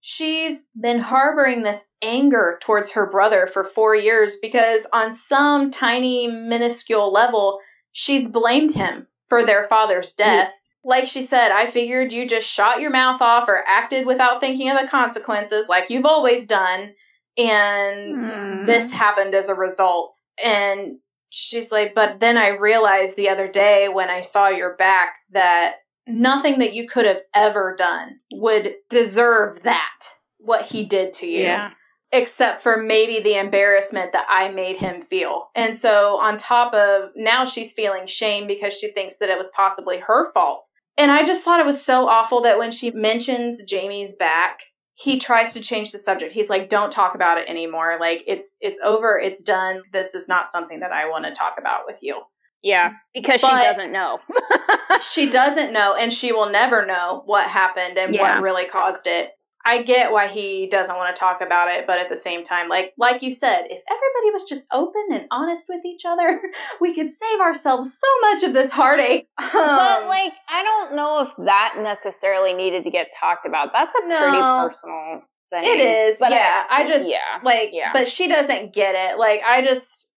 she's 0.00 0.68
been 0.80 1.00
harboring 1.00 1.62
this 1.62 1.82
anger 2.00 2.58
towards 2.62 2.92
her 2.92 3.10
brother 3.10 3.48
for 3.52 3.64
four 3.64 3.96
years 3.96 4.36
because, 4.40 4.86
on 4.92 5.14
some 5.14 5.72
tiny, 5.72 6.28
minuscule 6.28 7.12
level, 7.12 7.58
she's 7.92 8.28
blamed 8.28 8.72
him 8.72 9.08
for 9.28 9.44
their 9.44 9.66
father's 9.68 10.12
death. 10.12 10.52
Like 10.84 11.06
she 11.06 11.22
said, 11.22 11.50
I 11.50 11.70
figured 11.70 12.12
you 12.12 12.26
just 12.26 12.48
shot 12.48 12.80
your 12.80 12.90
mouth 12.90 13.20
off 13.20 13.48
or 13.48 13.62
acted 13.66 14.06
without 14.06 14.40
thinking 14.40 14.70
of 14.70 14.80
the 14.80 14.88
consequences, 14.88 15.68
like 15.68 15.90
you've 15.90 16.06
always 16.06 16.46
done. 16.46 16.94
And 17.36 18.16
hmm. 18.16 18.66
this 18.66 18.90
happened 18.90 19.34
as 19.34 19.48
a 19.48 19.54
result. 19.54 20.16
And 20.42 20.98
she's 21.30 21.70
like, 21.70 21.94
but 21.94 22.20
then 22.20 22.36
I 22.36 22.48
realized 22.48 23.16
the 23.16 23.28
other 23.28 23.48
day 23.48 23.88
when 23.88 24.10
I 24.10 24.20
saw 24.22 24.48
your 24.48 24.76
back 24.76 25.14
that 25.32 25.76
nothing 26.06 26.58
that 26.58 26.74
you 26.74 26.88
could 26.88 27.06
have 27.06 27.22
ever 27.34 27.74
done 27.76 28.18
would 28.32 28.74
deserve 28.88 29.62
that, 29.62 29.98
what 30.38 30.66
he 30.66 30.84
did 30.84 31.12
to 31.14 31.26
you 31.26 31.42
Yeah. 31.42 31.70
Except 32.12 32.62
for 32.62 32.76
maybe 32.82 33.20
the 33.20 33.36
embarrassment 33.38 34.12
that 34.12 34.26
I 34.28 34.48
made 34.48 34.76
him 34.76 35.02
feel. 35.08 35.48
And 35.54 35.76
so, 35.76 36.18
on 36.20 36.36
top 36.36 36.74
of 36.74 37.10
now, 37.16 37.44
she's 37.44 37.72
feeling 37.72 38.06
shame 38.06 38.46
because 38.46 38.74
she 38.74 38.92
thinks 38.92 39.16
that 39.18 39.28
it 39.30 39.38
was 39.38 39.48
possibly 39.54 39.98
her 39.98 40.32
fault. 40.32 40.66
And 40.96 41.10
I 41.10 41.24
just 41.24 41.44
thought 41.44 41.60
it 41.60 41.66
was 41.66 41.82
so 41.82 42.08
awful 42.08 42.42
that 42.42 42.58
when 42.58 42.70
she 42.70 42.90
mentions 42.90 43.62
Jamie's 43.62 44.14
back, 44.16 44.60
he 44.94 45.18
tries 45.18 45.54
to 45.54 45.60
change 45.60 45.92
the 45.92 45.98
subject. 45.98 46.32
He's 46.32 46.50
like, 46.50 46.68
"Don't 46.68 46.92
talk 46.92 47.14
about 47.14 47.38
it 47.38 47.48
anymore. 47.48 47.96
Like 47.98 48.22
it's 48.26 48.54
it's 48.60 48.78
over. 48.84 49.18
It's 49.18 49.42
done. 49.42 49.82
This 49.92 50.14
is 50.14 50.28
not 50.28 50.48
something 50.50 50.80
that 50.80 50.92
I 50.92 51.08
want 51.08 51.24
to 51.24 51.32
talk 51.32 51.54
about 51.58 51.82
with 51.86 52.00
you." 52.02 52.20
Yeah, 52.62 52.92
because 53.14 53.40
But- 53.40 53.58
she 53.60 53.66
doesn't 53.66 53.92
know. 53.92 54.18
she 55.10 55.30
doesn't 55.30 55.72
know 55.72 55.94
and 55.94 56.12
she 56.12 56.32
will 56.32 56.50
never 56.50 56.84
know 56.84 57.22
what 57.24 57.48
happened 57.48 57.96
and 57.96 58.14
Yeah. 58.14 58.34
what 58.34 58.42
really 58.42 58.66
caused 58.66 59.06
it. 59.06 59.30
I 59.64 59.82
get 59.82 60.10
why 60.10 60.28
he 60.28 60.68
doesn't 60.68 60.96
want 60.96 61.14
to 61.14 61.18
talk 61.20 61.40
about 61.42 61.70
it, 61.70 61.86
but 61.86 61.98
at 61.98 62.08
the 62.08 62.16
same 62.16 62.42
time, 62.42 62.68
like 62.68 62.94
like 62.96 63.22
you 63.22 63.30
said, 63.30 63.64
if 63.68 63.82
everybody 63.90 64.32
was 64.32 64.44
just 64.44 64.66
open 64.72 65.02
and 65.12 65.26
honest 65.30 65.66
with 65.68 65.84
each 65.84 66.04
other, 66.06 66.40
we 66.80 66.94
could 66.94 67.10
save 67.12 67.40
ourselves 67.40 67.98
so 67.98 68.30
much 68.30 68.42
of 68.42 68.54
this 68.54 68.70
heartache. 68.70 69.28
but 69.38 69.54
Um, 69.54 70.08
like 70.08 70.32
I 70.48 70.62
don't 70.62 70.96
know 70.96 71.20
if 71.22 71.46
that 71.46 71.74
necessarily 71.78 72.54
needed 72.54 72.84
to 72.84 72.90
get 72.90 73.08
talked 73.18 73.46
about. 73.46 73.72
That's 73.72 73.92
a 73.94 74.06
pretty 74.06 74.38
personal 74.38 75.22
thing. 75.50 75.64
it 75.64 75.80
is, 75.80 76.18
But 76.18 76.30
yeah. 76.30 76.64
I, 76.70 76.86
just 76.88 77.08
yeah. 77.08 77.40
like, 77.44 77.70
yeah. 77.72 77.92
but 77.92 78.08
she 78.08 78.28
doesn't 78.28 78.72
get 78.72 78.94
it. 78.94 79.18
Like, 79.18 79.42
I 79.42 79.62
just 79.62 80.08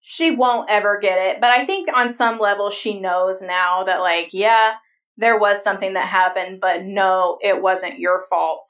she 0.00 0.32
won't 0.32 0.68
ever 0.68 0.98
get 1.00 1.18
it. 1.18 1.40
But 1.40 1.50
I 1.50 1.64
think 1.64 1.88
on 1.94 2.12
some 2.12 2.38
level, 2.38 2.70
she 2.70 3.00
knows 3.00 3.40
now 3.40 3.84
that, 3.84 4.00
like, 4.00 4.30
yeah, 4.32 4.74
there 5.16 5.38
was 5.38 5.62
something 5.62 5.94
that 5.94 6.08
happened, 6.08 6.60
but 6.60 6.82
no, 6.82 7.38
it 7.40 7.62
wasn't 7.62 8.00
your 8.00 8.24
fault. 8.28 8.66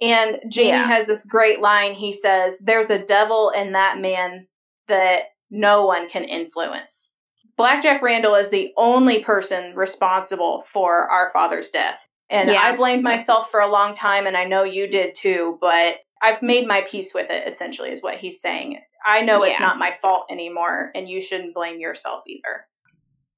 And 0.00 0.38
Jamie 0.48 0.68
Yeah. 0.70 0.86
has 0.86 1.06
this 1.06 1.24
great 1.24 1.60
line. 1.60 1.94
He 1.94 2.12
says, 2.12 2.58
There's 2.58 2.90
a 2.90 2.98
devil 2.98 3.50
in 3.50 3.72
that 3.72 3.98
man 3.98 4.46
that 4.88 5.24
no 5.50 5.86
one 5.86 6.08
can 6.08 6.24
influence. 6.24 7.14
Black 7.56 7.82
Jack 7.82 8.02
Randall 8.02 8.34
is 8.34 8.50
the 8.50 8.72
only 8.76 9.22
person 9.22 9.74
responsible 9.76 10.64
for 10.66 11.08
our 11.08 11.30
father's 11.32 11.70
death. 11.70 12.00
And 12.28 12.50
Yeah. 12.50 12.60
I 12.60 12.74
blamed 12.76 13.02
myself 13.04 13.50
for 13.50 13.60
a 13.60 13.70
long 13.70 13.94
time, 13.94 14.26
and 14.26 14.36
I 14.36 14.44
know 14.44 14.64
you 14.64 14.88
did 14.88 15.14
too, 15.14 15.58
but 15.60 15.98
I've 16.20 16.42
made 16.42 16.66
my 16.66 16.80
peace 16.80 17.14
with 17.14 17.30
it, 17.30 17.46
essentially, 17.46 17.90
is 17.90 18.02
what 18.02 18.16
he's 18.16 18.40
saying. 18.40 18.80
I 19.06 19.20
know 19.20 19.42
it's 19.44 19.60
not 19.60 19.78
my 19.78 19.96
fault 20.00 20.26
anymore, 20.30 20.90
and 20.94 21.08
you 21.08 21.20
shouldn't 21.20 21.54
blame 21.54 21.78
yourself 21.78 22.22
either. 22.26 22.66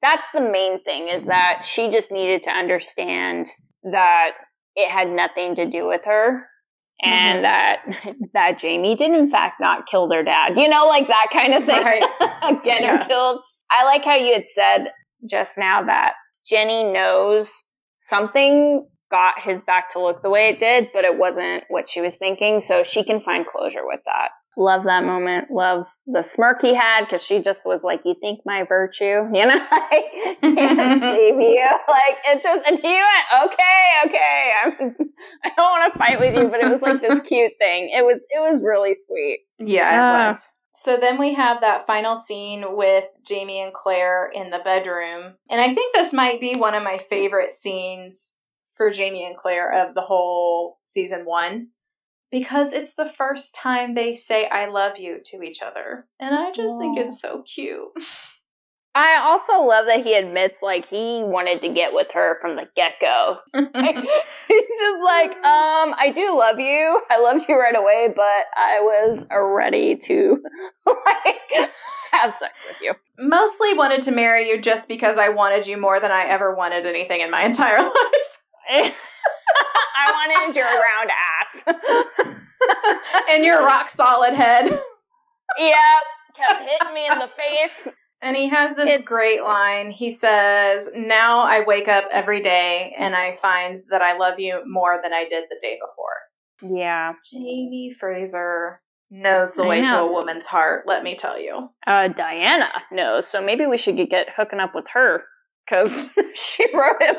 that's 0.03 0.27
the 0.33 0.41
main 0.41 0.81
thing 0.85 1.09
is 1.09 1.25
that 1.27 1.65
she 1.69 1.91
just 1.91 2.13
needed 2.13 2.45
to 2.45 2.51
understand 2.51 3.49
that 3.83 4.33
it 4.77 4.91
had 4.91 5.09
nothing 5.11 5.57
to 5.57 5.69
do 5.69 5.87
with 5.87 6.03
her 6.05 6.47
and 7.03 7.41
Mhm. 7.41 7.43
that 7.43 7.81
that 8.35 8.59
Jamie 8.59 8.95
did 8.95 9.11
in 9.13 9.31
fact 9.31 9.61
not 9.61 9.87
kill 9.87 10.09
their 10.09 10.23
dad. 10.23 10.59
You 10.59 10.69
know, 10.69 10.87
like 10.87 11.09
that 11.09 11.27
kind 11.33 11.55
of 11.55 11.65
thing. 11.65 11.83
Right. 11.83 12.63
Get 12.65 12.83
Yeah. 12.83 13.01
him 13.03 13.09
killed. 13.09 13.41
I 13.71 13.85
like 13.85 14.05
how 14.05 14.15
you 14.15 14.33
had 14.35 14.45
said 14.55 14.93
just 15.29 15.53
now 15.59 15.83
that 15.85 16.15
Jenny 16.49 16.85
knows 16.85 17.51
something 17.99 18.87
got 19.11 19.35
his 19.43 19.61
back 19.67 19.93
to 19.93 20.01
look 20.01 20.23
the 20.23 20.31
way 20.31 20.49
it 20.49 20.59
did, 20.61 20.89
but 20.93 21.05
it 21.05 21.17
wasn't 21.19 21.65
what 21.69 21.89
she 21.89 22.01
was 22.01 22.15
thinking, 22.17 22.61
so 22.61 22.83
she 22.85 23.05
can 23.05 23.21
find 23.21 23.47
closure 23.47 23.85
with 23.87 24.01
that. 24.05 24.31
Love 24.59 24.85
that 24.85 25.05
moment. 25.05 25.51
Love 25.51 25.85
the 26.07 26.23
smirk 26.23 26.63
he 26.63 26.75
had 26.75 27.05
because 27.05 27.23
she 27.23 27.41
just 27.41 27.61
was 27.67 27.83
like, 27.83 28.01
"You 28.07 28.15
think 28.19 28.41
my 28.47 28.65
virtue, 28.67 29.05
you 29.33 29.47
know, 29.47 29.61
I 29.71 30.37
can't 30.41 31.03
save 31.03 31.41
you." 31.41 31.69
Like 31.89 32.17
it 32.25 32.43
just, 32.43 32.67
and 32.67 32.79
he 32.81 32.89
went, 32.89 33.53
"Okay, 33.53 34.07
okay, 34.07 34.53
I'm, 34.65 34.73
I 35.45 35.51
don't 35.55 35.71
want 35.71 35.93
to 35.93 35.99
fight 35.99 36.19
with 36.19 36.35
you," 36.35 36.49
but 36.49 36.61
it 36.61 36.73
was 36.73 36.81
like 36.81 37.03
this 37.03 37.21
cute 37.27 37.53
thing. 37.59 37.91
It 37.95 38.03
was, 38.03 38.25
it 38.31 38.41
was 38.41 38.63
really 38.63 38.95
sweet. 38.95 39.41
Yeah, 39.59 39.95
it 39.95 39.99
uh, 39.99 40.29
was. 40.29 40.49
So 40.77 40.97
then 40.97 41.19
we 41.19 41.35
have 41.35 41.61
that 41.61 41.87
final 41.87 42.17
scene 42.17 42.65
with 42.77 43.05
Jamie 43.27 43.61
and 43.61 43.75
Claire 43.75 44.31
in 44.33 44.51
the 44.51 44.61
bedroom. 44.61 45.35
And 45.51 45.61
I 45.61 45.75
think 45.75 45.95
this 45.95 46.13
might 46.13 46.41
be 46.41 46.55
one 46.55 46.75
of 46.75 46.83
my 46.83 46.99
favorite 47.11 47.51
scenes 47.51 48.35
for 48.75 48.91
Jamie 48.91 49.25
and 49.25 49.37
Claire 49.37 49.89
of 49.89 49.95
the 49.95 50.03
whole 50.03 50.79
season 50.85 51.25
one 51.25 51.69
because 52.31 52.73
it's 52.73 52.95
the 52.95 53.11
first 53.17 53.55
time 53.55 53.95
they 53.95 54.15
say 54.15 54.47
I 54.47 54.69
love 54.69 54.99
you 54.99 55.19
to 55.27 55.43
each 55.43 55.63
other. 55.63 56.07
And 56.21 56.35
I 56.35 56.51
just 56.53 56.75
Aww. 56.75 56.79
think 56.79 56.99
it's 56.99 57.21
so 57.21 57.43
cute. 57.43 57.89
I 58.95 59.19
also 59.19 59.67
love 59.67 59.85
that 59.87 60.07
he 60.07 60.15
admits 60.15 60.63
like 60.63 60.89
he 60.89 61.23
wanted 61.23 61.61
to 61.61 61.69
get 61.69 61.93
with 61.93 62.07
her 62.15 62.39
from 62.41 62.57
the 62.57 62.63
get 62.75 62.93
go. 62.99 63.37
like, 63.55 63.95
he's 63.95 64.69
just 64.81 65.05
like, 65.05 65.33
um, 65.33 65.95
I 65.99 66.11
do 66.15 66.35
love 66.35 66.59
you. 66.59 67.03
I 67.11 67.21
loved 67.21 67.45
you 67.47 67.61
right 67.61 67.77
away, 67.77 68.09
but 68.17 68.23
I 68.57 68.81
was 68.81 69.27
ready 69.31 69.97
to 69.97 70.43
like 70.87 71.71
have 72.13 72.35
sex 72.41 72.55
with 72.67 72.79
you. 72.81 72.95
Mostly 73.19 73.75
wanted 73.75 74.01
to 74.05 74.13
marry 74.13 74.49
you 74.49 74.59
just 74.59 74.89
because 74.89 75.19
I 75.19 75.29
wanted 75.29 75.67
you 75.67 75.77
more 75.77 76.01
than 76.01 76.11
I 76.11 76.25
ever 76.25 76.55
wanted 76.55 76.87
anything 76.87 77.21
in 77.21 77.31
my 77.31 77.45
entire 77.45 77.77
life. 77.83 77.93
I 79.97 80.13
wanted 80.13 80.57
your 80.57 80.67
round 80.67 81.11
ass. 81.11 82.37
and 83.31 83.45
your 83.45 83.65
rock 83.65 83.91
solid 83.97 84.35
head. 84.35 84.67
Yep. 85.59 86.03
Kept 86.37 86.61
hitting 86.61 86.95
me 86.95 87.07
in 87.11 87.19
the 87.19 87.31
face. 87.37 87.95
And 88.23 88.37
he 88.37 88.49
has 88.49 88.77
this 88.77 89.01
great 89.03 89.43
line. 89.43 89.91
He 89.91 90.11
says, 90.11 90.89
Now 90.95 91.41
I 91.41 91.65
wake 91.67 91.89
up 91.89 92.05
every 92.11 92.43
day 92.43 92.95
and 92.99 93.15
I 93.15 93.37
find 93.37 93.83
that 93.91 94.03
I 94.03 94.17
love 94.17 94.39
you 94.39 94.63
more 94.67 94.99
than 95.03 95.13
I 95.13 95.25
did 95.25 95.45
the 95.49 95.59
day 95.61 95.79
before. 95.81 96.77
Yeah. 96.77 97.13
Jamie 97.31 97.95
Fraser 97.99 98.81
knows 99.11 99.55
the 99.55 99.63
I 99.63 99.69
way 99.69 99.81
know. 99.83 99.87
to 99.87 99.99
a 100.11 100.13
woman's 100.13 100.47
heart, 100.47 100.85
let 100.87 101.05
me 101.05 101.15
tell 101.15 101.39
you. 101.39 101.69
Uh, 101.87 102.09
Diana 102.09 102.71
knows, 102.91 103.27
so 103.29 103.41
maybe 103.43 103.67
we 103.67 103.79
should 103.79 103.97
get 104.11 104.29
hooking 104.37 104.61
up 104.61 104.75
with 104.75 104.87
her 104.93 105.23
because 105.69 106.09
she 106.35 106.67
wrote 106.75 107.01
him. 107.01 107.17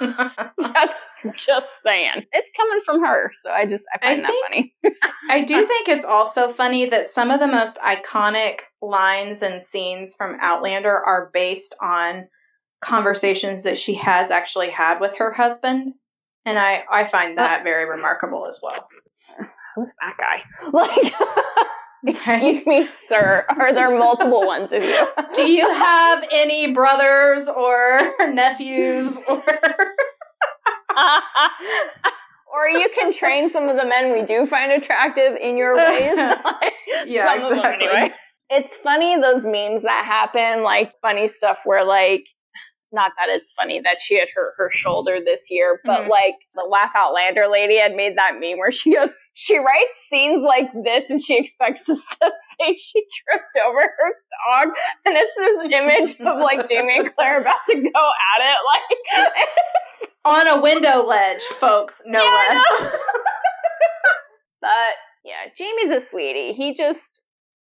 just, 0.60 1.00
just 1.46 1.66
saying, 1.84 2.24
it's 2.32 2.50
coming 2.56 2.80
from 2.84 3.04
her. 3.04 3.32
So 3.42 3.50
I 3.50 3.66
just 3.66 3.84
I 3.94 3.98
find 3.98 4.20
I 4.20 4.22
that 4.22 4.42
funny. 4.48 4.74
I 5.30 5.42
do 5.42 5.66
think 5.66 5.88
it's 5.88 6.04
also 6.04 6.48
funny 6.48 6.86
that 6.86 7.06
some 7.06 7.30
of 7.30 7.40
the 7.40 7.46
most 7.46 7.78
iconic 7.78 8.60
lines 8.82 9.42
and 9.42 9.62
scenes 9.62 10.14
from 10.14 10.38
Outlander 10.40 10.96
are 10.96 11.30
based 11.32 11.74
on 11.82 12.26
conversations 12.80 13.62
that 13.62 13.78
she 13.78 13.94
has 13.94 14.30
actually 14.30 14.70
had 14.70 15.00
with 15.00 15.16
her 15.16 15.32
husband, 15.32 15.94
and 16.44 16.58
I 16.58 16.84
I 16.90 17.04
find 17.04 17.38
that 17.38 17.64
very 17.64 17.88
remarkable 17.88 18.46
as 18.46 18.58
well. 18.62 18.88
Who's 19.76 19.92
that 20.00 20.16
guy? 20.18 20.42
Like. 20.72 21.14
Excuse 22.06 22.66
me, 22.66 22.88
sir. 23.08 23.44
Are 23.48 23.74
there 23.74 23.90
multiple 23.98 24.46
ones 24.46 24.70
of 24.72 24.82
you? 24.82 25.06
Do 25.34 25.50
you 25.50 25.68
have 25.68 26.24
any 26.32 26.72
brothers 26.72 27.48
or 27.48 27.98
nephews 28.32 29.18
or 29.28 29.42
or 32.52 32.68
you 32.68 32.88
can 32.94 33.12
train 33.12 33.50
some 33.50 33.68
of 33.68 33.76
the 33.76 33.86
men 33.86 34.12
we 34.12 34.22
do 34.26 34.46
find 34.46 34.72
attractive 34.72 35.36
in 35.40 35.56
your 35.56 35.76
ways. 35.76 36.16
Like, 36.16 36.72
yeah, 37.06 37.34
exactly. 37.34 37.86
Anyway. 37.86 38.14
It's 38.52 38.74
funny 38.82 39.16
those 39.20 39.44
memes 39.44 39.82
that 39.82 40.04
happen, 40.04 40.64
like 40.64 40.92
funny 41.00 41.28
stuff 41.28 41.58
where 41.64 41.84
like 41.84 42.24
not 42.92 43.12
that 43.18 43.28
it's 43.28 43.52
funny 43.52 43.80
that 43.84 44.00
she 44.00 44.18
had 44.18 44.28
hurt 44.34 44.54
her 44.56 44.70
shoulder 44.72 45.18
this 45.24 45.48
year, 45.48 45.80
but 45.84 46.00
mm-hmm. 46.00 46.10
like 46.10 46.34
the 46.54 46.62
Laugh 46.68 46.90
Outlander 46.96 47.46
lady 47.48 47.78
had 47.78 47.94
made 47.94 48.16
that 48.16 48.34
meme 48.40 48.58
where 48.58 48.72
she 48.72 48.94
goes, 48.94 49.10
she 49.34 49.58
writes 49.58 49.98
scenes 50.10 50.42
like 50.44 50.70
this 50.84 51.10
and 51.10 51.22
she 51.22 51.38
expects 51.38 51.82
us 51.88 52.02
to 52.20 52.32
think 52.58 52.78
she 52.78 53.04
tripped 53.24 53.66
over 53.66 53.80
her 53.80 54.14
dog. 54.48 54.74
And 55.06 55.16
it's 55.16 55.32
this 55.36 55.72
image 55.72 56.20
of 56.20 56.40
like 56.40 56.68
Jamie 56.68 56.98
and 56.98 57.14
Claire 57.14 57.40
about 57.40 57.56
to 57.68 57.74
go 57.74 57.80
at 57.80 58.40
it, 58.42 58.58
like 58.72 59.48
on 60.24 60.58
a 60.58 60.60
window 60.60 61.06
ledge, 61.06 61.42
folks, 61.58 62.02
no 62.06 62.22
yeah, 62.22 62.30
less. 62.30 62.66
but 64.60 64.92
yeah, 65.24 65.46
Jamie's 65.56 66.02
a 66.02 66.06
sweetie. 66.10 66.52
He 66.54 66.74
just 66.76 67.10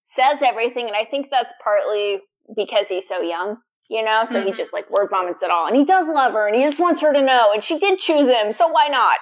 says 0.08 0.42
everything, 0.44 0.88
and 0.88 0.96
I 0.96 1.06
think 1.06 1.28
that's 1.30 1.52
partly 1.64 2.20
because 2.56 2.88
he's 2.88 3.08
so 3.08 3.22
young 3.22 3.58
you 3.92 4.06
know? 4.06 4.24
So 4.28 4.36
mm-hmm. 4.36 4.50
he 4.50 4.54
just 4.54 4.72
like 4.72 4.88
word 4.92 5.08
vomits 5.10 5.42
it 5.42 5.50
all. 5.50 5.66
And 5.66 5.76
he 5.76 5.84
does 5.84 6.08
love 6.08 6.34
her 6.34 6.48
and 6.48 6.56
he 6.56 6.64
just 6.64 6.80
wants 6.80 7.02
her 7.02 7.12
to 7.12 7.22
know. 7.24 7.52
And 7.52 7.64
she 7.64 7.80
did 7.80 7.98
choose 7.98 8.28
him, 8.28 8.54
so 8.54 8.68
why 8.68 8.88
not? 8.88 9.18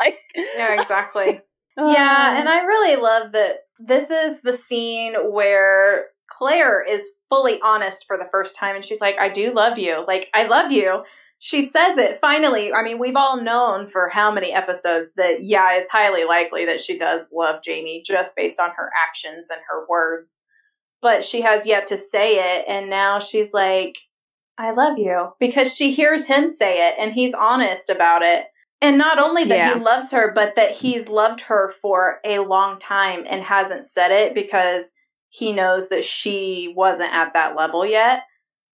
like 0.00 0.20
Yeah, 0.56 0.80
exactly. 0.80 1.40
Yeah, 1.76 2.38
and 2.38 2.48
um, 2.48 2.54
I 2.54 2.60
really 2.60 2.96
love 2.96 3.32
that 3.32 3.60
this 3.78 4.10
is 4.10 4.42
the 4.42 4.52
scene 4.52 5.14
where 5.32 6.06
Claire 6.30 6.82
is 6.82 7.10
fully 7.28 7.60
honest 7.62 8.04
for 8.06 8.16
the 8.16 8.28
first 8.30 8.56
time 8.56 8.76
and 8.76 8.84
she's 8.84 9.00
like, 9.00 9.16
I 9.18 9.28
do 9.28 9.52
love 9.54 9.78
you. 9.78 10.04
Like, 10.06 10.28
I 10.34 10.44
love 10.46 10.72
you. 10.72 11.02
She 11.38 11.68
says 11.68 11.98
it 11.98 12.20
finally. 12.20 12.72
I 12.72 12.82
mean, 12.82 12.98
we've 12.98 13.16
all 13.16 13.42
known 13.42 13.86
for 13.86 14.08
how 14.08 14.30
many 14.32 14.52
episodes 14.52 15.14
that, 15.14 15.42
yeah, 15.42 15.74
it's 15.74 15.90
highly 15.90 16.24
likely 16.24 16.64
that 16.66 16.80
she 16.80 16.96
does 16.96 17.30
love 17.32 17.62
Jamie 17.62 18.02
just 18.06 18.36
based 18.36 18.60
on 18.60 18.70
her 18.76 18.90
actions 19.08 19.50
and 19.50 19.60
her 19.68 19.86
words. 19.88 20.44
But 21.00 21.24
she 21.24 21.40
has 21.42 21.66
yet 21.66 21.88
to 21.88 21.98
say 21.98 22.58
it. 22.58 22.64
And 22.68 22.88
now 22.88 23.18
she's 23.18 23.52
like, 23.52 23.96
I 24.56 24.72
love 24.72 24.98
you 24.98 25.30
because 25.40 25.74
she 25.74 25.90
hears 25.90 26.26
him 26.26 26.48
say 26.48 26.88
it 26.88 26.94
and 26.98 27.12
he's 27.12 27.34
honest 27.34 27.90
about 27.90 28.22
it. 28.22 28.44
And 28.82 28.98
not 28.98 29.20
only 29.20 29.44
that 29.44 29.56
yeah. 29.56 29.74
he 29.74 29.80
loves 29.80 30.10
her, 30.10 30.32
but 30.34 30.56
that 30.56 30.72
he's 30.72 31.08
loved 31.08 31.40
her 31.42 31.72
for 31.80 32.18
a 32.24 32.40
long 32.40 32.80
time 32.80 33.24
and 33.28 33.40
hasn't 33.40 33.86
said 33.86 34.10
it 34.10 34.34
because 34.34 34.92
he 35.28 35.52
knows 35.52 35.88
that 35.88 36.04
she 36.04 36.74
wasn't 36.76 37.14
at 37.14 37.32
that 37.32 37.54
level 37.54 37.86
yet. 37.86 38.24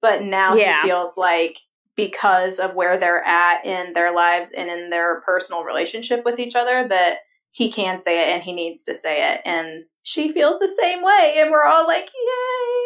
But 0.00 0.22
now 0.22 0.54
yeah. 0.54 0.80
he 0.80 0.88
feels 0.88 1.18
like 1.18 1.58
because 1.94 2.58
of 2.58 2.74
where 2.74 2.98
they're 2.98 3.22
at 3.22 3.66
in 3.66 3.92
their 3.92 4.14
lives 4.14 4.50
and 4.52 4.70
in 4.70 4.88
their 4.88 5.20
personal 5.20 5.62
relationship 5.62 6.24
with 6.24 6.38
each 6.38 6.56
other, 6.56 6.88
that 6.88 7.18
he 7.50 7.70
can 7.70 7.98
say 7.98 8.20
it 8.20 8.32
and 8.32 8.42
he 8.42 8.52
needs 8.52 8.84
to 8.84 8.94
say 8.94 9.32
it. 9.34 9.42
And 9.44 9.84
she 10.04 10.32
feels 10.32 10.58
the 10.58 10.74
same 10.80 11.02
way. 11.02 11.34
And 11.36 11.50
we're 11.50 11.64
all 11.64 11.86
like, 11.86 12.06
yay. 12.06 12.77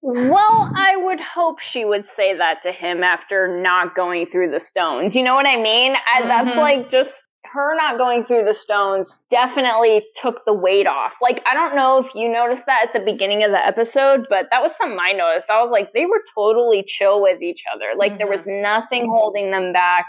Well, 0.00 0.70
I 0.76 0.96
would 0.96 1.18
hope 1.20 1.60
she 1.60 1.84
would 1.84 2.04
say 2.16 2.36
that 2.36 2.62
to 2.62 2.72
him 2.72 3.02
after 3.02 3.60
not 3.60 3.96
going 3.96 4.26
through 4.30 4.52
the 4.52 4.60
stones. 4.60 5.14
You 5.14 5.24
know 5.24 5.34
what 5.34 5.46
I 5.46 5.56
mean? 5.56 5.94
I, 5.94 6.20
mm-hmm. 6.20 6.28
That's 6.28 6.56
like 6.56 6.90
just 6.90 7.10
her 7.52 7.74
not 7.76 7.98
going 7.98 8.24
through 8.24 8.44
the 8.44 8.54
stones 8.54 9.18
definitely 9.30 10.04
took 10.20 10.44
the 10.44 10.52
weight 10.52 10.86
off. 10.86 11.12
Like, 11.20 11.42
I 11.46 11.54
don't 11.54 11.74
know 11.74 11.98
if 11.98 12.06
you 12.14 12.30
noticed 12.30 12.62
that 12.66 12.88
at 12.88 12.92
the 12.92 13.04
beginning 13.04 13.42
of 13.42 13.50
the 13.50 13.66
episode, 13.66 14.26
but 14.28 14.46
that 14.50 14.62
was 14.62 14.72
something 14.76 14.98
I 15.00 15.12
noticed. 15.12 15.50
I 15.50 15.62
was 15.62 15.70
like, 15.72 15.92
they 15.94 16.06
were 16.06 16.22
totally 16.34 16.84
chill 16.86 17.22
with 17.22 17.42
each 17.42 17.64
other. 17.74 17.96
Like, 17.96 18.12
mm-hmm. 18.12 18.18
there 18.18 18.28
was 18.28 18.42
mm-hmm. 18.42 18.62
nothing 18.62 19.06
holding 19.08 19.50
them 19.50 19.72
back. 19.72 20.06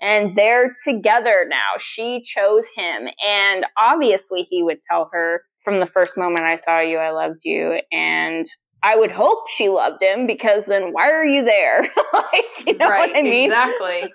And 0.00 0.36
they're 0.36 0.76
together 0.84 1.46
now. 1.48 1.78
She 1.78 2.22
chose 2.24 2.64
him. 2.76 3.08
And 3.24 3.64
obviously, 3.80 4.48
he 4.50 4.62
would 4.64 4.78
tell 4.90 5.08
her 5.12 5.42
from 5.64 5.78
the 5.78 5.86
first 5.86 6.18
moment 6.18 6.44
I 6.44 6.58
saw 6.64 6.80
you, 6.80 6.98
I 6.98 7.12
loved 7.12 7.38
you. 7.44 7.80
And 7.92 8.44
I 8.82 8.96
would 8.96 9.12
hope 9.12 9.48
she 9.48 9.68
loved 9.68 10.02
him 10.02 10.26
because 10.26 10.64
then 10.66 10.92
why 10.92 11.10
are 11.10 11.24
you 11.24 11.44
there? 11.44 11.82
like, 12.12 12.66
you 12.66 12.76
know 12.76 12.88
right, 12.88 13.10
what 13.10 13.16
I 13.16 13.22
mean? 13.22 13.50
Exactly. 13.50 14.12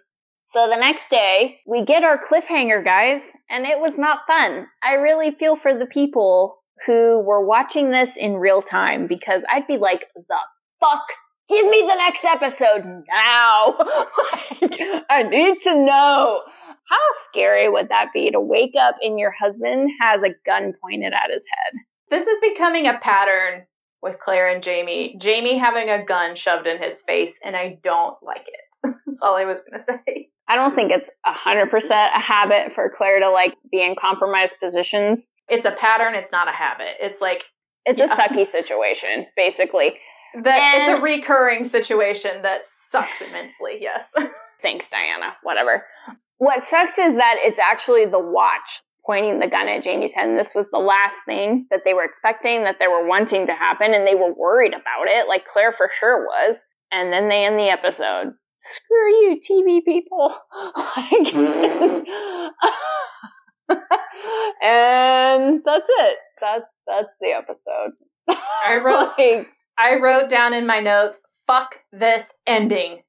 So 0.47 0.69
the 0.69 0.77
next 0.77 1.09
day, 1.09 1.59
we 1.65 1.85
get 1.85 2.03
our 2.03 2.19
cliffhanger, 2.23 2.83
guys, 2.83 3.21
and 3.49 3.65
it 3.65 3.79
was 3.79 3.97
not 3.97 4.19
fun. 4.27 4.67
I 4.83 4.93
really 4.93 5.31
feel 5.31 5.57
for 5.57 5.77
the 5.77 5.85
people 5.85 6.59
who 6.85 7.19
were 7.19 7.45
watching 7.45 7.91
this 7.91 8.11
in 8.17 8.35
real 8.35 8.61
time 8.61 9.07
because 9.07 9.41
I'd 9.49 9.67
be 9.67 9.77
like, 9.77 10.05
the 10.15 10.37
fuck? 10.79 11.03
Give 11.49 11.65
me 11.65 11.81
the 11.81 11.95
next 11.95 12.25
episode 12.25 12.83
now. 13.09 13.77
I 15.09 15.23
need 15.29 15.61
to 15.63 15.75
know. 15.75 16.41
How 16.89 16.97
scary 17.29 17.69
would 17.69 17.89
that 17.89 18.09
be 18.13 18.31
to 18.31 18.39
wake 18.39 18.75
up 18.79 18.95
and 19.01 19.19
your 19.19 19.31
husband 19.31 19.89
has 19.99 20.21
a 20.23 20.35
gun 20.45 20.73
pointed 20.81 21.13
at 21.13 21.31
his 21.33 21.43
head? 21.49 21.81
This 22.09 22.27
is 22.27 22.39
becoming 22.41 22.87
a 22.87 22.97
pattern 22.99 23.65
with 24.01 24.19
Claire 24.19 24.49
and 24.49 24.63
Jamie. 24.63 25.15
Jamie 25.19 25.57
having 25.57 25.89
a 25.89 26.03
gun 26.03 26.35
shoved 26.35 26.67
in 26.67 26.81
his 26.81 27.01
face, 27.01 27.33
and 27.43 27.55
I 27.55 27.77
don't 27.81 28.15
like 28.21 28.47
it. 28.47 28.93
That's 29.05 29.21
all 29.21 29.35
I 29.35 29.45
was 29.45 29.61
going 29.61 29.77
to 29.77 29.83
say. 29.83 30.29
I 30.47 30.55
don't 30.55 30.75
think 30.75 30.91
it's 30.91 31.09
a 31.25 31.31
100% 31.31 31.89
a 31.91 32.19
habit 32.19 32.73
for 32.73 32.91
Claire 32.95 33.19
to 33.19 33.29
like 33.29 33.55
be 33.71 33.83
in 33.83 33.95
compromised 33.99 34.55
positions. 34.61 35.27
It's 35.49 35.65
a 35.65 35.71
pattern, 35.71 36.15
it's 36.15 36.31
not 36.31 36.47
a 36.47 36.51
habit. 36.51 36.95
It's 37.01 37.21
like 37.21 37.43
it's 37.85 37.99
yeah. 37.99 38.13
a 38.13 38.17
sucky 38.17 38.49
situation, 38.49 39.25
basically. 39.35 39.93
That 40.43 40.59
and 40.59 40.81
it's 40.81 40.99
a 40.99 41.01
recurring 41.01 41.63
situation 41.63 42.41
that 42.43 42.61
sucks 42.65 43.21
immensely, 43.21 43.77
yes. 43.79 44.13
thanks, 44.61 44.87
Diana. 44.89 45.35
Whatever. 45.43 45.85
What 46.37 46.63
sucks 46.63 46.97
is 46.97 47.15
that 47.15 47.37
it's 47.39 47.59
actually 47.59 48.05
the 48.05 48.19
watch 48.19 48.81
pointing 49.07 49.39
the 49.39 49.47
gun 49.47 49.67
at 49.67 49.83
Jamie's 49.83 50.13
head. 50.13 50.27
And 50.27 50.37
this 50.37 50.53
was 50.53 50.65
the 50.71 50.79
last 50.79 51.15
thing 51.25 51.65
that 51.71 51.81
they 51.85 51.93
were 51.93 52.03
expecting, 52.03 52.65
that 52.65 52.75
they 52.79 52.87
were 52.87 53.07
wanting 53.07 53.47
to 53.47 53.53
happen, 53.53 53.93
and 53.93 54.05
they 54.05 54.15
were 54.15 54.33
worried 54.33 54.73
about 54.73 55.07
it. 55.07 55.27
Like 55.27 55.47
Claire 55.51 55.73
for 55.75 55.89
sure 55.99 56.25
was. 56.25 56.57
And 56.91 57.11
then 57.11 57.29
they 57.29 57.45
end 57.45 57.57
the 57.57 57.69
episode. 57.69 58.33
Screw 58.61 59.09
you, 59.21 59.39
TV 59.49 59.83
people. 59.83 60.35
and 64.61 65.61
that's 65.65 65.89
it. 65.89 66.17
That's 66.39 66.65
that's 66.87 67.09
the 67.19 67.31
episode. 67.31 67.91
I 68.29 68.77
wrote 68.83 69.13
like, 69.17 69.47
I 69.77 69.99
wrote 69.99 70.29
down 70.29 70.53
in 70.53 70.65
my 70.65 70.79
notes, 70.79 71.19
fuck 71.45 71.79
this 71.91 72.33
ending. 72.45 73.01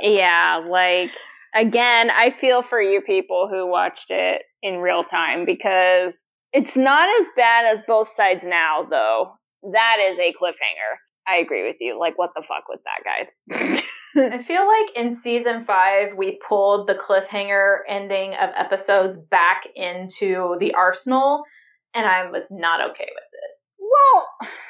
yeah, 0.00 0.64
like 0.68 1.10
again, 1.56 2.10
I 2.10 2.34
feel 2.40 2.62
for 2.62 2.80
you 2.80 3.00
people 3.00 3.48
who 3.50 3.66
watched 3.66 4.06
it 4.10 4.42
in 4.62 4.78
real 4.78 5.04
time 5.04 5.44
because 5.44 6.12
it's 6.52 6.76
not 6.76 7.08
as 7.20 7.26
bad 7.36 7.64
as 7.76 7.84
both 7.86 8.08
sides 8.16 8.44
now, 8.44 8.86
though. 8.88 9.32
That 9.72 9.96
is 10.00 10.18
a 10.18 10.34
cliffhanger. 10.40 10.96
I 11.26 11.38
agree 11.38 11.66
with 11.66 11.76
you. 11.80 11.98
Like, 11.98 12.16
what 12.18 12.30
the 12.36 12.42
fuck 12.42 12.68
was 12.68 12.78
that, 12.84 13.02
guys? 13.04 13.82
I 14.16 14.38
feel 14.38 14.66
like 14.66 14.96
in 14.96 15.10
season 15.10 15.60
five, 15.60 16.14
we 16.16 16.38
pulled 16.46 16.86
the 16.86 16.94
cliffhanger 16.94 17.78
ending 17.88 18.34
of 18.34 18.50
episodes 18.54 19.16
back 19.16 19.64
into 19.74 20.56
the 20.60 20.72
arsenal, 20.74 21.42
and 21.94 22.06
I 22.06 22.30
was 22.30 22.44
not 22.50 22.80
okay 22.90 23.08
with 23.08 23.24
it. 23.25 23.25
Well, 23.86 24.26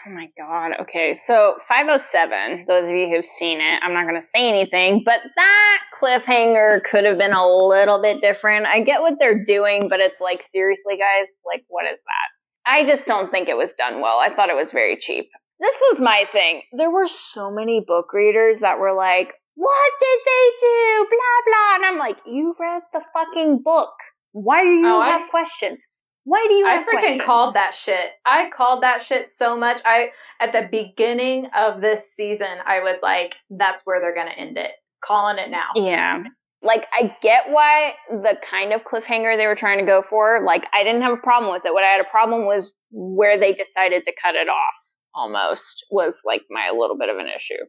oh 0.07 0.11
my 0.11 0.29
god. 0.37 0.73
Okay, 0.83 1.19
so 1.27 1.55
507, 1.69 2.67
those 2.69 2.85
of 2.85 2.91
you 2.91 3.09
who've 3.09 3.27
seen 3.27 3.61
it, 3.61 3.81
I'm 3.83 3.95
not 3.95 4.07
going 4.07 4.21
to 4.21 4.29
say 4.29 4.49
anything, 4.49 5.03
but 5.05 5.21
that 5.37 5.79
cliffhanger 6.01 6.83
could 6.91 7.05
have 7.05 7.17
been 7.17 7.33
a 7.33 7.47
little 7.47 8.03
bit 8.03 8.21
different. 8.21 8.67
I 8.67 8.81
get 8.81 9.01
what 9.01 9.15
they're 9.19 9.45
doing, 9.45 9.89
but 9.89 10.01
it's 10.01 10.21
like, 10.21 10.43
seriously, 10.51 10.97
guys, 10.97 11.29
like, 11.47 11.65
what 11.69 11.87
is 11.87 11.99
that? 11.99 12.71
I 12.71 12.85
just 12.85 13.07
don't 13.07 13.31
think 13.31 13.49
it 13.49 13.57
was 13.57 13.73
done 13.79 14.01
well. 14.01 14.19
I 14.19 14.35
thought 14.35 14.51
it 14.51 14.57
was 14.57 14.73
very 14.73 14.99
cheap. 15.01 15.31
This 15.61 15.75
was 15.91 16.01
my 16.01 16.25
thing. 16.33 16.63
There 16.77 16.91
were 16.91 17.09
so 17.09 17.51
many 17.51 17.83
book 17.87 18.13
readers 18.13 18.59
that 18.61 18.79
were 18.79 18.93
like, 18.93 19.33
what 19.55 19.93
did 20.01 20.19
they 20.27 20.51
do? 20.61 21.07
Blah, 21.09 21.41
blah. 21.47 21.75
And 21.77 21.87
I'm 21.87 21.99
like, 21.99 22.19
you 22.27 22.55
read 22.61 22.83
the 22.93 23.01
fucking 23.15 23.63
book. 23.65 23.95
Why 24.33 24.63
do 24.63 24.69
you 24.69 24.87
oh, 24.87 25.01
have 25.01 25.23
I, 25.23 25.31
questions? 25.31 25.83
Why 26.27 26.45
do 26.49 26.55
you? 26.55 26.67
I 26.67 26.79
freaking 26.79 27.01
questions? 27.01 27.23
called 27.23 27.55
that 27.55 27.73
shit. 27.73 28.11
I 28.27 28.51
called 28.51 28.83
that 28.83 29.01
shit 29.01 29.29
so 29.29 29.57
much. 29.57 29.81
I 29.85 30.09
at 30.41 30.51
the 30.51 30.69
beginning 30.69 31.47
of 31.57 31.81
this 31.81 32.13
season, 32.13 32.59
I 32.67 32.81
was 32.81 32.99
like, 33.01 33.37
"That's 33.49 33.83
where 33.87 34.01
they're 34.01 34.15
gonna 34.15 34.35
end 34.37 34.59
it." 34.59 34.73
Calling 35.05 35.39
it 35.39 35.51
now. 35.51 35.69
Yeah. 35.77 36.25
Like 36.63 36.87
I 36.93 37.17
get 37.23 37.51
why 37.51 37.95
the 38.11 38.37
kind 38.51 38.73
of 38.73 38.83
cliffhanger 38.83 39.37
they 39.37 39.47
were 39.47 39.55
trying 39.55 39.79
to 39.79 39.87
go 39.87 40.03
for. 40.11 40.43
Like 40.45 40.65
I 40.75 40.83
didn't 40.83 41.03
have 41.03 41.13
a 41.13 41.23
problem 41.23 41.53
with 41.53 41.63
it. 41.65 41.73
What 41.73 41.85
I 41.85 41.89
had 41.91 42.01
a 42.01 42.11
problem 42.11 42.45
was 42.45 42.73
where 42.91 43.39
they 43.39 43.53
decided 43.53 44.05
to 44.05 44.13
cut 44.21 44.35
it 44.35 44.49
off. 44.49 44.75
Almost 45.15 45.85
was 45.93 46.17
like 46.25 46.43
my 46.51 46.77
little 46.77 46.99
bit 46.99 47.09
of 47.09 47.19
an 47.19 47.29
issue. 47.29 47.63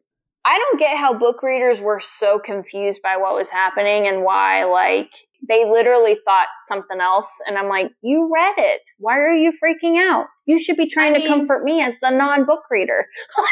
I 0.46 0.58
don't 0.58 0.80
get 0.80 0.98
how 0.98 1.14
book 1.14 1.44
readers 1.44 1.80
were 1.80 2.00
so 2.00 2.40
confused 2.40 3.02
by 3.04 3.18
what 3.18 3.36
was 3.36 3.50
happening 3.50 4.08
and 4.08 4.24
why 4.24 4.64
like 4.64 5.12
they 5.48 5.70
literally 5.70 6.18
thought 6.26 6.48
something 6.68 7.00
else 7.02 7.30
and 7.46 7.58
i'm 7.58 7.70
like 7.70 7.92
you 8.02 8.30
read 8.34 8.56
it. 8.58 8.82
Why 9.00 9.18
are 9.20 9.32
you 9.32 9.52
freaking 9.52 9.98
out? 9.98 10.28
You 10.46 10.60
should 10.60 10.78
be 10.78 10.90
trying 10.90 11.14
I 11.14 11.20
to 11.20 11.20
mean, 11.20 11.28
comfort 11.28 11.64
me 11.64 11.82
as 11.82 11.94
the 12.02 12.12
non-book 12.12 12.64
reader. 12.72 13.06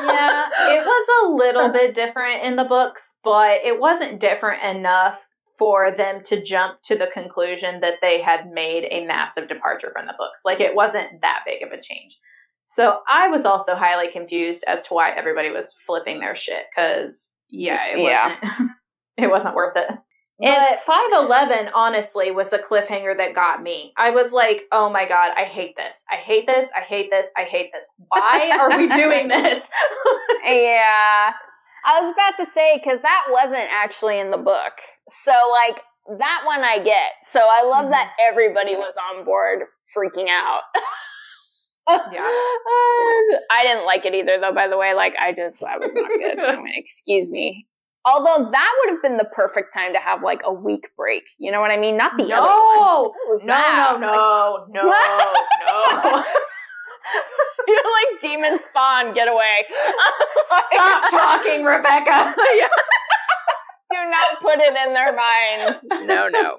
Yeah 0.00 0.46
it 0.70 0.84
was 0.84 1.08
a 1.24 1.32
little 1.34 1.70
bit 1.70 1.94
different 1.94 2.42
in 2.44 2.56
the 2.56 2.64
books 2.64 3.18
but 3.24 3.60
it 3.64 3.80
wasn't 3.80 4.20
different 4.20 4.62
enough 4.62 5.26
for 5.58 5.90
them 5.90 6.20
to 6.24 6.42
jump 6.42 6.78
to 6.82 6.96
the 6.96 7.08
conclusion 7.12 7.80
that 7.80 8.00
they 8.02 8.20
had 8.20 8.50
made 8.50 8.88
a 8.90 9.06
massive 9.06 9.46
departure 9.46 9.92
from 9.96 10.06
the 10.06 10.14
books. 10.18 10.40
Like 10.44 10.60
it 10.60 10.74
wasn't 10.74 11.20
that 11.22 11.44
big 11.46 11.62
of 11.62 11.70
a 11.70 11.80
change. 11.80 12.18
So 12.64 12.98
i 13.08 13.28
was 13.28 13.44
also 13.44 13.74
highly 13.74 14.10
confused 14.10 14.64
as 14.66 14.82
to 14.84 14.94
why 14.94 15.10
everybody 15.10 15.50
was 15.50 15.74
flipping 15.86 16.20
their 16.20 16.34
shit 16.34 16.64
because 16.74 17.30
yeah 17.50 17.88
it 17.88 17.98
yeah. 18.00 18.36
wasn't 18.40 18.70
it 19.18 19.30
wasn't 19.30 19.54
worth 19.54 19.76
it 19.76 19.90
but 20.40 20.80
511, 20.80 21.70
honestly, 21.74 22.30
was 22.30 22.50
the 22.50 22.58
cliffhanger 22.58 23.16
that 23.16 23.34
got 23.34 23.62
me. 23.62 23.92
I 23.96 24.10
was 24.10 24.32
like, 24.32 24.62
oh 24.72 24.90
my 24.90 25.06
God, 25.06 25.32
I 25.36 25.44
hate 25.44 25.76
this. 25.76 26.02
I 26.10 26.16
hate 26.16 26.46
this. 26.46 26.70
I 26.76 26.80
hate 26.80 27.10
this. 27.10 27.28
I 27.36 27.44
hate 27.44 27.70
this. 27.72 27.86
Why 28.08 28.50
are 28.58 28.76
we 28.76 28.88
doing 28.94 29.28
this? 29.28 29.62
yeah. 30.44 31.32
I 31.86 32.00
was 32.00 32.14
about 32.14 32.44
to 32.44 32.50
say, 32.52 32.80
because 32.82 33.00
that 33.02 33.22
wasn't 33.30 33.68
actually 33.70 34.18
in 34.18 34.30
the 34.30 34.38
book. 34.38 34.72
So, 35.10 35.32
like, 35.52 35.82
that 36.18 36.42
one 36.44 36.64
I 36.64 36.78
get. 36.82 37.12
So 37.30 37.40
I 37.40 37.62
love 37.62 37.84
mm-hmm. 37.84 37.92
that 37.92 38.12
everybody 38.20 38.74
was 38.74 38.94
on 39.12 39.24
board 39.24 39.64
freaking 39.96 40.28
out. 40.30 40.62
yeah. 41.88 42.26
I 43.50 43.62
didn't 43.62 43.86
like 43.86 44.04
it 44.04 44.14
either, 44.14 44.38
though, 44.40 44.54
by 44.54 44.66
the 44.66 44.76
way. 44.76 44.94
Like, 44.94 45.12
I 45.20 45.32
just, 45.32 45.62
I 45.62 45.78
was 45.78 45.90
not 45.94 46.08
good. 46.08 46.40
I 46.40 46.56
mean, 46.56 46.74
excuse 46.74 47.30
me. 47.30 47.66
Although 48.06 48.50
that 48.50 48.72
would 48.80 48.92
have 48.92 49.02
been 49.02 49.16
the 49.16 49.28
perfect 49.34 49.72
time 49.72 49.94
to 49.94 49.98
have 49.98 50.22
like 50.22 50.40
a 50.44 50.52
week 50.52 50.84
break. 50.96 51.24
You 51.38 51.50
know 51.50 51.60
what 51.60 51.70
I 51.70 51.78
mean? 51.78 51.96
Not 51.96 52.12
the 52.18 52.24
no, 52.24 52.36
other 52.36 52.48
one. 52.48 53.46
No, 53.46 53.96
no, 53.98 54.66
no, 54.66 54.66
no, 54.68 54.82
no. 55.64 56.24
You're 57.66 57.76
like 57.76 58.20
demon 58.20 58.58
spawn, 58.68 59.14
get 59.14 59.28
away. 59.28 59.64
Stop 60.72 61.10
talking, 61.10 61.64
Rebecca. 61.64 62.34
Do 63.90 63.96
not 64.10 64.40
put 64.40 64.58
it 64.58 64.74
in 64.86 64.92
their 64.92 65.14
minds. 65.14 65.84
No, 66.06 66.28
no. 66.28 66.56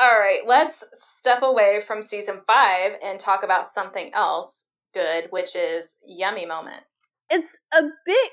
All 0.00 0.18
right, 0.18 0.40
let's 0.46 0.84
step 0.94 1.42
away 1.42 1.82
from 1.84 2.02
season 2.02 2.40
five 2.46 2.92
and 3.04 3.18
talk 3.18 3.42
about 3.42 3.66
something 3.66 4.12
else 4.14 4.66
good, 4.94 5.26
which 5.30 5.54
is 5.56 5.96
Yummy 6.06 6.46
Moment. 6.46 6.82
It's 7.30 7.50
a 7.72 7.82
bit 8.06 8.30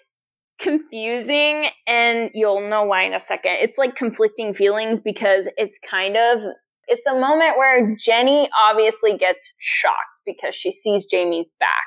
confusing 0.60 1.69
and 1.88 2.30
you'll 2.34 2.69
know 2.69 2.84
why 2.84 3.03
in 3.03 3.14
a 3.14 3.22
second. 3.22 3.57
It's 3.61 3.77
like 3.77 3.95
conflicting 3.95 4.53
feelings 4.53 4.99
because 4.99 5.48
it's 5.57 5.77
kind 5.90 6.15
of 6.15 6.40
it's 6.88 7.06
a 7.07 7.19
moment 7.19 7.57
where 7.57 7.95
Jenny 7.99 8.49
obviously 8.61 9.18
gets 9.18 9.52
shocked 9.60 9.98
because 10.26 10.56
she 10.56 10.72
sees 10.72 11.06
Jamie's 11.06 11.48
back. 11.60 11.86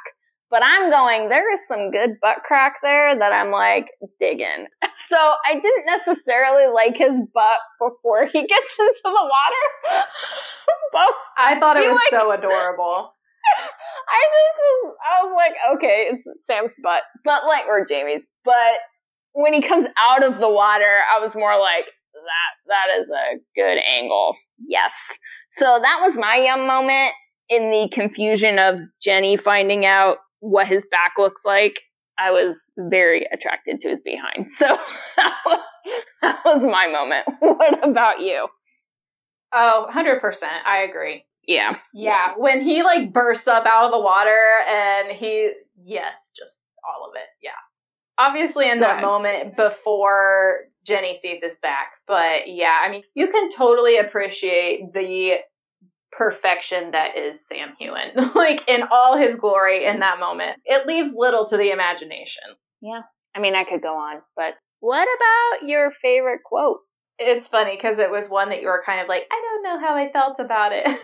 But 0.51 0.63
I'm 0.65 0.91
going, 0.91 1.29
there 1.29 1.53
is 1.53 1.61
some 1.69 1.91
good 1.91 2.17
butt 2.23 2.39
crack 2.45 2.77
there 2.83 3.19
that 3.19 3.33
I'm 3.33 3.51
like 3.51 3.87
digging. 4.21 4.67
So 5.09 5.17
I 5.17 5.55
didn't 5.55 5.87
necessarily 5.87 6.67
like 6.67 6.99
his 6.99 7.19
butt 7.33 7.61
before 7.81 8.27
he 8.31 8.47
gets 8.47 8.79
into 8.79 9.01
the 9.05 9.11
water. 9.11 10.05
but 10.93 11.09
I 11.39 11.59
thought 11.59 11.79
it 11.79 11.89
was 11.89 11.97
like, 11.97 12.11
so 12.11 12.31
adorable. 12.31 13.15
I 14.09 14.21
just 14.21 14.99
I 15.01 15.25
was 15.25 15.33
okay, 15.75 16.11
it's 16.11 16.23
Sam's 16.47 16.73
butt, 16.83 17.03
but 17.25 17.43
like 17.47 17.67
or 17.67 17.87
Jamie's, 17.87 18.23
but 18.45 18.79
when 19.33 19.53
he 19.53 19.63
comes 19.63 19.87
out 20.01 20.25
of 20.25 20.39
the 20.39 20.49
water, 20.49 21.01
I 21.15 21.21
was 21.21 21.35
more 21.35 21.59
like, 21.59 21.85
that 22.15 22.53
that 22.67 23.01
is 23.01 23.09
a 23.09 23.39
good 23.55 23.79
angle. 23.79 24.35
Yes. 24.67 24.93
So 25.51 25.79
that 25.81 26.01
was 26.03 26.17
my 26.17 26.37
yum 26.37 26.67
moment 26.67 27.13
in 27.49 27.71
the 27.71 27.89
confusion 27.93 28.59
of 28.59 28.77
Jenny 29.03 29.37
finding 29.37 29.87
out 29.87 30.19
what 30.41 30.67
his 30.67 30.83
back 30.91 31.13
looks 31.19 31.43
like. 31.45 31.75
I 32.19 32.31
was 32.33 32.57
very 32.77 33.27
attracted 33.33 33.81
to 33.83 33.89
his 33.91 34.01
behind. 34.05 34.51
So 34.57 34.67
that 35.17 35.35
was, 35.47 35.61
that 36.23 36.41
was 36.45 36.63
my 36.63 36.89
moment. 36.89 37.27
What 37.41 37.89
about 37.89 38.21
you? 38.21 38.49
Oh, 39.53 39.87
100%. 39.91 40.21
I 40.67 40.79
agree. 40.79 41.25
Yeah. 41.49 41.77
Yeah. 41.95 42.35
When 42.37 42.63
he 42.63 42.83
like 42.85 43.13
bursts 43.13 43.49
up 43.49 43.65
out 43.67 43.87
of 43.87 43.91
the 43.91 43.99
water 43.99 44.59
and 44.69 45.11
he, 45.11 45.53
yes, 45.83 46.31
just 46.39 46.63
all 46.87 47.09
of 47.09 47.17
it. 47.17 47.27
Yeah. 47.43 47.51
Obviously, 48.19 48.69
in 48.69 48.81
that 48.81 49.01
moment 49.01 49.57
before 49.57 50.65
Jenny 50.85 51.15
sees 51.15 51.43
his 51.43 51.57
back. 51.63 51.93
But 52.07 52.49
yeah, 52.49 52.81
I 52.83 52.91
mean, 52.91 53.03
you 53.15 53.29
can 53.29 53.49
totally 53.49 53.97
appreciate 53.97 54.93
the 54.93 55.37
perfection 56.13 56.91
that 56.91 57.17
is 57.17 57.47
Sam 57.47 57.71
Heughan, 57.81 58.33
like 58.35 58.69
in 58.69 58.83
all 58.91 59.17
his 59.17 59.37
glory 59.37 59.85
in 59.85 60.01
that 60.01 60.21
moment. 60.21 60.59
It 60.65 60.87
leaves 60.87 61.13
little 61.15 61.47
to 61.47 61.57
the 61.57 61.71
imagination. 61.71 62.43
Yeah. 62.83 63.03
I 63.35 63.41
mean, 63.41 63.55
I 63.55 63.65
could 63.65 63.83
go 63.83 63.97
on, 63.97 64.21
but 64.37 64.55
what 64.81 65.07
about 65.17 65.69
your 65.69 65.93
favorite 66.03 66.41
quote? 66.45 66.81
It's 67.19 67.47
funny 67.47 67.77
because 67.77 67.99
it 67.99 68.11
was 68.11 68.29
one 68.29 68.51
that 68.51 68.63
you 68.63 68.69
were 68.69 68.83
kind 68.85 69.01
of 69.01 69.09
like, 69.09 69.25
I 69.31 69.43
don't 69.45 69.63
know 69.63 69.87
how 69.87 69.97
I 69.97 70.11
felt 70.13 70.39
about 70.39 70.73
it. 70.73 70.87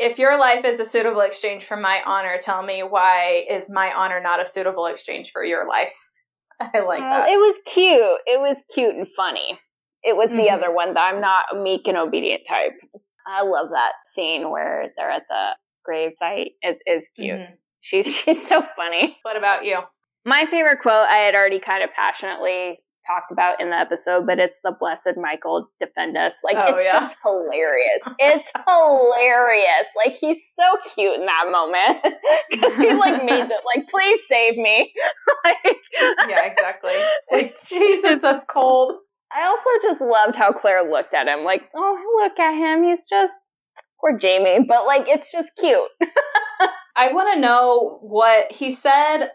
if 0.00 0.18
your 0.18 0.38
life 0.38 0.64
is 0.64 0.80
a 0.80 0.86
suitable 0.86 1.20
exchange 1.20 1.64
for 1.64 1.76
my 1.76 2.00
honor, 2.06 2.38
tell 2.40 2.62
me 2.62 2.82
why 2.82 3.44
is 3.50 3.68
my 3.68 3.92
honor 3.92 4.18
not 4.18 4.40
a 4.40 4.46
suitable 4.46 4.86
exchange 4.86 5.30
for 5.30 5.44
your 5.44 5.68
life? 5.68 5.92
I 6.60 6.80
like 6.80 7.00
that. 7.00 7.28
It 7.28 7.36
was 7.36 7.56
cute. 7.66 8.20
It 8.26 8.40
was 8.40 8.62
cute 8.72 8.94
and 8.96 9.06
funny. 9.14 9.60
It 10.02 10.16
was 10.16 10.28
mm-hmm. 10.28 10.38
the 10.38 10.50
other 10.50 10.72
one 10.72 10.94
that 10.94 11.00
I'm 11.00 11.20
not 11.20 11.44
a 11.52 11.56
meek 11.56 11.86
and 11.86 11.98
obedient 11.98 12.42
type. 12.48 12.72
I 13.26 13.42
love 13.42 13.68
that 13.72 13.92
scene 14.14 14.50
where 14.50 14.90
they're 14.96 15.10
at 15.10 15.24
the 15.28 15.50
grave 15.84 16.12
site. 16.18 16.52
It 16.62 16.78
is 16.86 17.08
cute. 17.14 17.38
Mm-hmm. 17.38 17.54
She's 17.82 18.06
she's 18.24 18.48
so 18.48 18.62
funny. 18.76 19.18
What 19.22 19.36
about 19.36 19.66
you? 19.66 19.80
My 20.24 20.46
favorite 20.50 20.80
quote 20.80 21.06
I 21.08 21.16
had 21.16 21.34
already 21.34 21.60
kind 21.60 21.84
of 21.84 21.90
passionately 21.94 22.78
talked 23.06 23.32
about 23.32 23.60
in 23.60 23.70
the 23.70 23.76
episode, 23.76 24.26
but 24.26 24.38
it's 24.38 24.54
the 24.64 24.72
blessed 24.78 25.16
Michael 25.16 25.68
defend 25.80 26.16
us. 26.16 26.34
Like 26.44 26.56
Oh, 26.58 26.74
it's 26.74 26.84
yeah. 26.84 27.00
just 27.00 27.16
hilarious. 27.24 28.00
It's 28.18 28.48
hilarious. 28.66 29.86
Like 29.96 30.16
he's 30.20 30.42
so 30.58 30.64
cute 30.94 31.14
in 31.20 31.26
that 31.26 31.50
moment 31.50 32.02
because 32.50 32.76
he 32.76 32.92
like 32.94 33.24
means 33.30 33.50
it. 33.50 33.62
Like 33.64 33.88
please 33.88 34.20
save 34.28 34.56
me. 34.56 34.92
like, 35.44 35.76
Yeah, 36.28 36.44
exactly. 36.46 36.92
It's 36.94 37.26
like, 37.32 37.56
Jesus, 37.68 38.20
that's 38.22 38.44
cold. 38.44 38.92
I 39.32 39.44
also 39.46 39.88
just 39.88 40.00
loved 40.00 40.36
how 40.36 40.52
Claire 40.52 40.90
looked 40.90 41.14
at 41.14 41.26
him. 41.28 41.44
Like 41.44 41.62
oh 41.76 41.98
look 42.22 42.38
at 42.38 42.54
him. 42.54 42.84
He's 42.84 43.04
just 43.08 43.32
poor 44.00 44.18
Jamie. 44.18 44.64
But 44.68 44.86
like 44.86 45.06
it's 45.08 45.30
just 45.32 45.52
cute. 45.58 45.88
I 46.96 47.12
want 47.12 47.32
to 47.34 47.40
know 47.40 47.98
what 48.02 48.52
he 48.52 48.72
said 48.72 49.30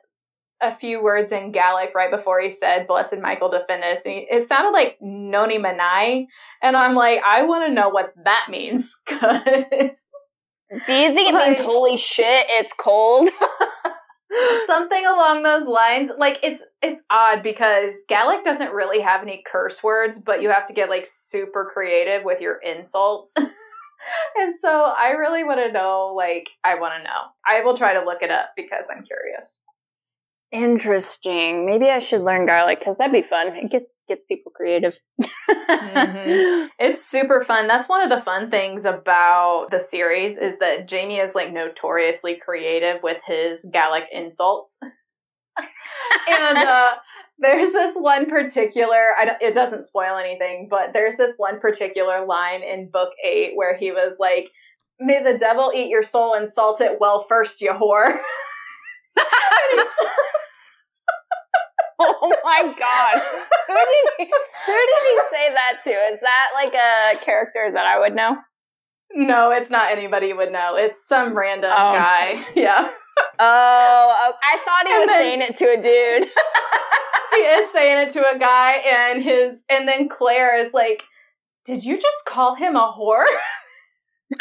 a 0.62 0.74
few 0.74 1.04
words 1.04 1.32
in 1.32 1.52
Gaelic 1.52 1.92
right 1.96 2.10
before 2.12 2.40
he 2.42 2.50
said, 2.50 2.88
Blessed 2.88 3.18
Michael 3.22 3.50
defend 3.50 3.84
us. 3.84 4.04
He- 4.04 4.28
It 4.30 4.48
sounded 4.48 4.72
like 4.72 4.98
Noni 5.02 5.60
Manai. 5.60 6.26
And 6.64 6.78
I'm 6.78 6.96
like, 6.96 7.22
I 7.26 7.44
want 7.44 7.68
to 7.68 7.74
know 7.74 7.90
what 7.90 8.14
that 8.24 8.48
means. 8.50 8.96
Because 9.08 10.10
Do 10.88 10.94
you 10.94 11.14
think 11.14 11.30
it 11.30 11.34
Like- 11.34 11.58
means 11.60 11.66
holy 11.66 11.98
shit? 11.98 12.46
It's 12.50 12.74
cold. 12.80 13.30
something 14.66 15.06
along 15.06 15.44
those 15.44 15.68
lines 15.68 16.10
like 16.18 16.40
it's 16.44 16.66
it's 16.82 17.04
odd 17.10 17.42
because 17.44 17.94
gaelic 18.10 18.44
doesn't 18.44 18.74
really 18.74 19.00
have 19.00 19.22
any 19.22 19.44
curse 19.50 19.82
words, 19.84 20.20
but 20.20 20.42
you 20.42 20.50
have 20.50 20.66
to 20.66 20.74
get 20.74 20.90
like 20.90 21.06
super 21.08 21.70
creative 21.74 22.24
with 22.26 22.42
your 22.42 22.58
insults. 22.64 23.32
and 24.36 24.56
so 24.60 24.70
I 24.98 25.12
really 25.12 25.44
want 25.44 25.60
to 25.60 25.72
know 25.72 26.14
like 26.18 26.50
I 26.64 26.76
want 26.76 26.96
to 26.98 27.04
know. 27.04 27.22
I 27.48 27.62
will 27.64 27.78
try 27.78 27.94
to 27.94 28.04
look 28.04 28.22
it 28.24 28.32
up 28.32 28.50
because 28.58 28.88
I'm 28.92 29.06
curious. 29.06 29.62
Interesting. 30.52 31.66
Maybe 31.66 31.86
I 31.90 32.00
should 32.00 32.22
learn 32.22 32.46
Gaelic 32.46 32.80
because 32.80 32.96
that'd 32.98 33.12
be 33.12 33.28
fun. 33.28 33.48
It 33.56 33.72
gets 33.72 33.86
gets 34.08 34.24
people 34.26 34.52
creative. 34.56 34.94
Mhm. 35.50 36.70
It's 36.80 37.04
super 37.04 37.44
fun. 37.44 37.68
That's 37.68 37.90
one 37.90 38.02
of 38.04 38.10
the 38.10 38.22
fun 38.24 38.52
things 38.52 38.86
about 38.86 39.68
the 39.72 39.80
series 39.80 40.38
is 40.38 40.56
that 40.60 40.88
Jamie 40.88 41.18
is 41.20 41.34
like 41.34 41.52
notoriously 41.52 42.36
creative 42.44 43.02
with 43.02 43.18
his 43.26 43.66
Gaelic 43.74 44.04
insults. 44.12 44.78
and 46.30 46.58
uh, 46.58 46.92
there's 47.40 47.72
this 47.72 47.96
one 47.96 48.28
particular, 48.30 49.16
I 49.18 49.26
don't- 49.26 49.42
it 49.42 49.56
doesn't 49.56 49.82
spoil 49.84 50.18
anything, 50.18 50.68
but 50.70 50.92
there's 50.94 51.16
this 51.16 51.34
one 51.38 51.60
particular 51.60 52.26
line 52.26 52.62
in 52.62 52.90
book 52.92 53.10
eight 53.24 53.54
where 53.56 53.76
he 53.76 53.92
was 53.92 54.18
like, 54.20 54.50
May 55.00 55.24
the 55.24 55.38
devil 55.38 55.72
eat 55.76 55.90
your 55.90 56.04
soul 56.04 56.36
and 56.36 56.48
salt 56.48 56.80
it 56.82 56.98
well 57.00 57.26
first, 57.28 57.62
you 57.62 57.72
whore. 57.72 58.18
Oh 61.98 62.32
my 62.44 62.62
god. 62.78 63.22
Who 63.68 63.74
did 63.74 64.14
he, 64.18 64.26
who 64.66 64.74
did 64.74 65.02
he 65.04 65.20
say 65.32 65.54
that 65.54 65.82
to? 65.86 65.90
Is 65.90 66.20
that 66.22 66.48
like 66.54 66.74
a 66.74 67.24
character 67.24 67.72
that 67.74 67.86
I 67.86 68.00
would 68.00 68.14
know? 68.16 68.36
no, 69.14 69.52
it's 69.52 69.70
not 69.70 69.92
anybody 69.92 70.34
would 70.34 70.52
know. 70.52 70.76
It's 70.76 71.08
some 71.08 71.38
random 71.38 71.72
Oh. 71.74 71.94
guy. 71.94 72.44
Yeah. 72.56 72.90
Oh, 73.40 74.14
oh, 74.20 74.34
I 74.44 74.58
thought 74.66 74.88
he 74.88 74.94
And 74.94 75.02
was 75.02 75.08
then- 75.10 75.22
saying 75.22 75.42
it 75.42 75.58
to 75.58 75.66
a 75.72 75.78
dude. 75.78 76.30
he 77.32 77.38
is 77.40 77.72
saying 77.72 78.08
it 78.08 78.14
to 78.14 78.30
a 78.30 78.38
guy 78.38 78.74
and 78.74 79.24
his 79.24 79.64
and 79.70 79.88
then 79.88 80.10
Claire 80.10 80.58
is 80.60 80.74
like, 80.74 81.04
Did 81.66 81.86
you 81.86 81.96
just 81.96 82.26
call 82.28 82.56
him 82.56 82.76
a 82.76 82.92
whore? 82.92 83.24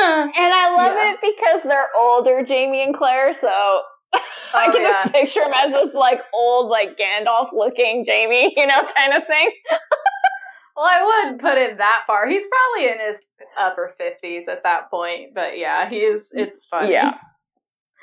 And 0.00 0.52
I 0.54 0.74
love 0.76 0.94
Yeah. 0.96 1.12
it 1.12 1.18
because 1.22 1.62
they're 1.64 1.88
older, 1.96 2.42
Jamie 2.46 2.82
and 2.82 2.96
Claire, 2.96 3.36
so 3.40 3.48
I 4.12 4.66
Oh, 4.68 4.72
can 4.72 4.82
yeah. 4.82 5.02
just 5.04 5.12
picture 5.14 5.42
him 5.42 5.52
as 5.54 5.72
this 5.72 5.94
like 5.94 6.20
old, 6.32 6.68
like 6.70 6.96
Gandalf 6.98 7.48
looking 7.52 8.04
Jamie, 8.04 8.54
you 8.56 8.66
know, 8.66 8.82
kind 8.96 9.12
of 9.14 9.26
thing. 9.26 9.50
well, 10.76 10.86
I 10.86 11.04
wouldn't 11.04 11.40
put 11.40 11.58
it 11.58 11.78
that 11.78 12.04
far. 12.06 12.28
He's 12.28 12.44
probably 12.46 12.92
in 12.92 12.98
his 13.06 13.18
upper 13.58 13.94
fifties 13.98 14.48
at 14.48 14.62
that 14.64 14.90
point, 14.90 15.34
but 15.34 15.58
yeah, 15.58 15.88
he's 15.88 16.30
it's 16.32 16.64
funny. 16.66 16.92
Yeah. 16.92 17.14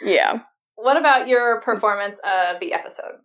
Yeah. 0.04 0.40
What 0.76 0.98
about 0.98 1.28
your 1.30 1.62
performance 1.62 2.20
of 2.20 2.60
the 2.60 2.74
episode? 2.74 3.16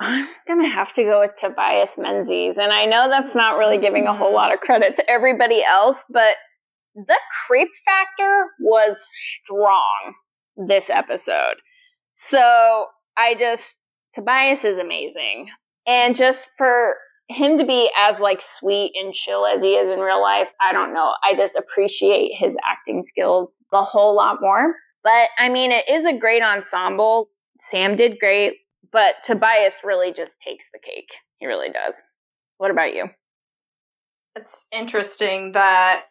I'm 0.00 0.28
gonna 0.46 0.72
have 0.72 0.92
to 0.94 1.02
go 1.02 1.20
with 1.20 1.32
Tobias 1.40 1.90
Menzies, 1.98 2.56
and 2.56 2.72
I 2.72 2.84
know 2.84 3.08
that's 3.08 3.34
not 3.34 3.58
really 3.58 3.78
giving 3.78 4.06
a 4.06 4.16
whole 4.16 4.32
lot 4.32 4.52
of 4.52 4.60
credit 4.60 4.96
to 4.96 5.10
everybody 5.10 5.62
else, 5.64 5.98
but 6.08 6.36
the 6.94 7.18
creep 7.46 7.68
factor 7.84 8.46
was 8.60 8.96
strong 9.14 10.14
this 10.68 10.88
episode. 10.88 11.56
So 12.30 12.86
I 13.16 13.34
just 13.34 13.76
Tobias 14.14 14.64
is 14.64 14.78
amazing, 14.78 15.48
and 15.86 16.16
just 16.16 16.48
for 16.56 16.96
him 17.28 17.58
to 17.58 17.64
be 17.64 17.90
as 17.98 18.20
like 18.20 18.40
sweet 18.58 18.92
and 18.94 19.12
chill 19.12 19.46
as 19.46 19.62
he 19.62 19.70
is 19.70 19.92
in 19.92 20.00
real 20.00 20.22
life, 20.22 20.48
I 20.60 20.72
don't 20.72 20.94
know. 20.94 21.12
I 21.22 21.34
just 21.36 21.54
appreciate 21.54 22.32
his 22.38 22.56
acting 22.64 23.04
skills 23.04 23.50
a 23.72 23.84
whole 23.84 24.16
lot 24.16 24.40
more. 24.40 24.74
But 25.04 25.28
I 25.38 25.48
mean, 25.48 25.70
it 25.72 25.84
is 25.88 26.04
a 26.06 26.18
great 26.18 26.42
ensemble. 26.42 27.28
Sam 27.70 27.96
did 27.96 28.18
great, 28.18 28.54
but 28.92 29.16
Tobias 29.24 29.80
really 29.84 30.12
just 30.12 30.34
takes 30.46 30.66
the 30.72 30.78
cake. 30.78 31.08
He 31.38 31.46
really 31.46 31.68
does. 31.68 31.94
What 32.58 32.70
about 32.70 32.94
you? 32.94 33.06
It's 34.34 34.66
interesting 34.72 35.52
that 35.52 36.04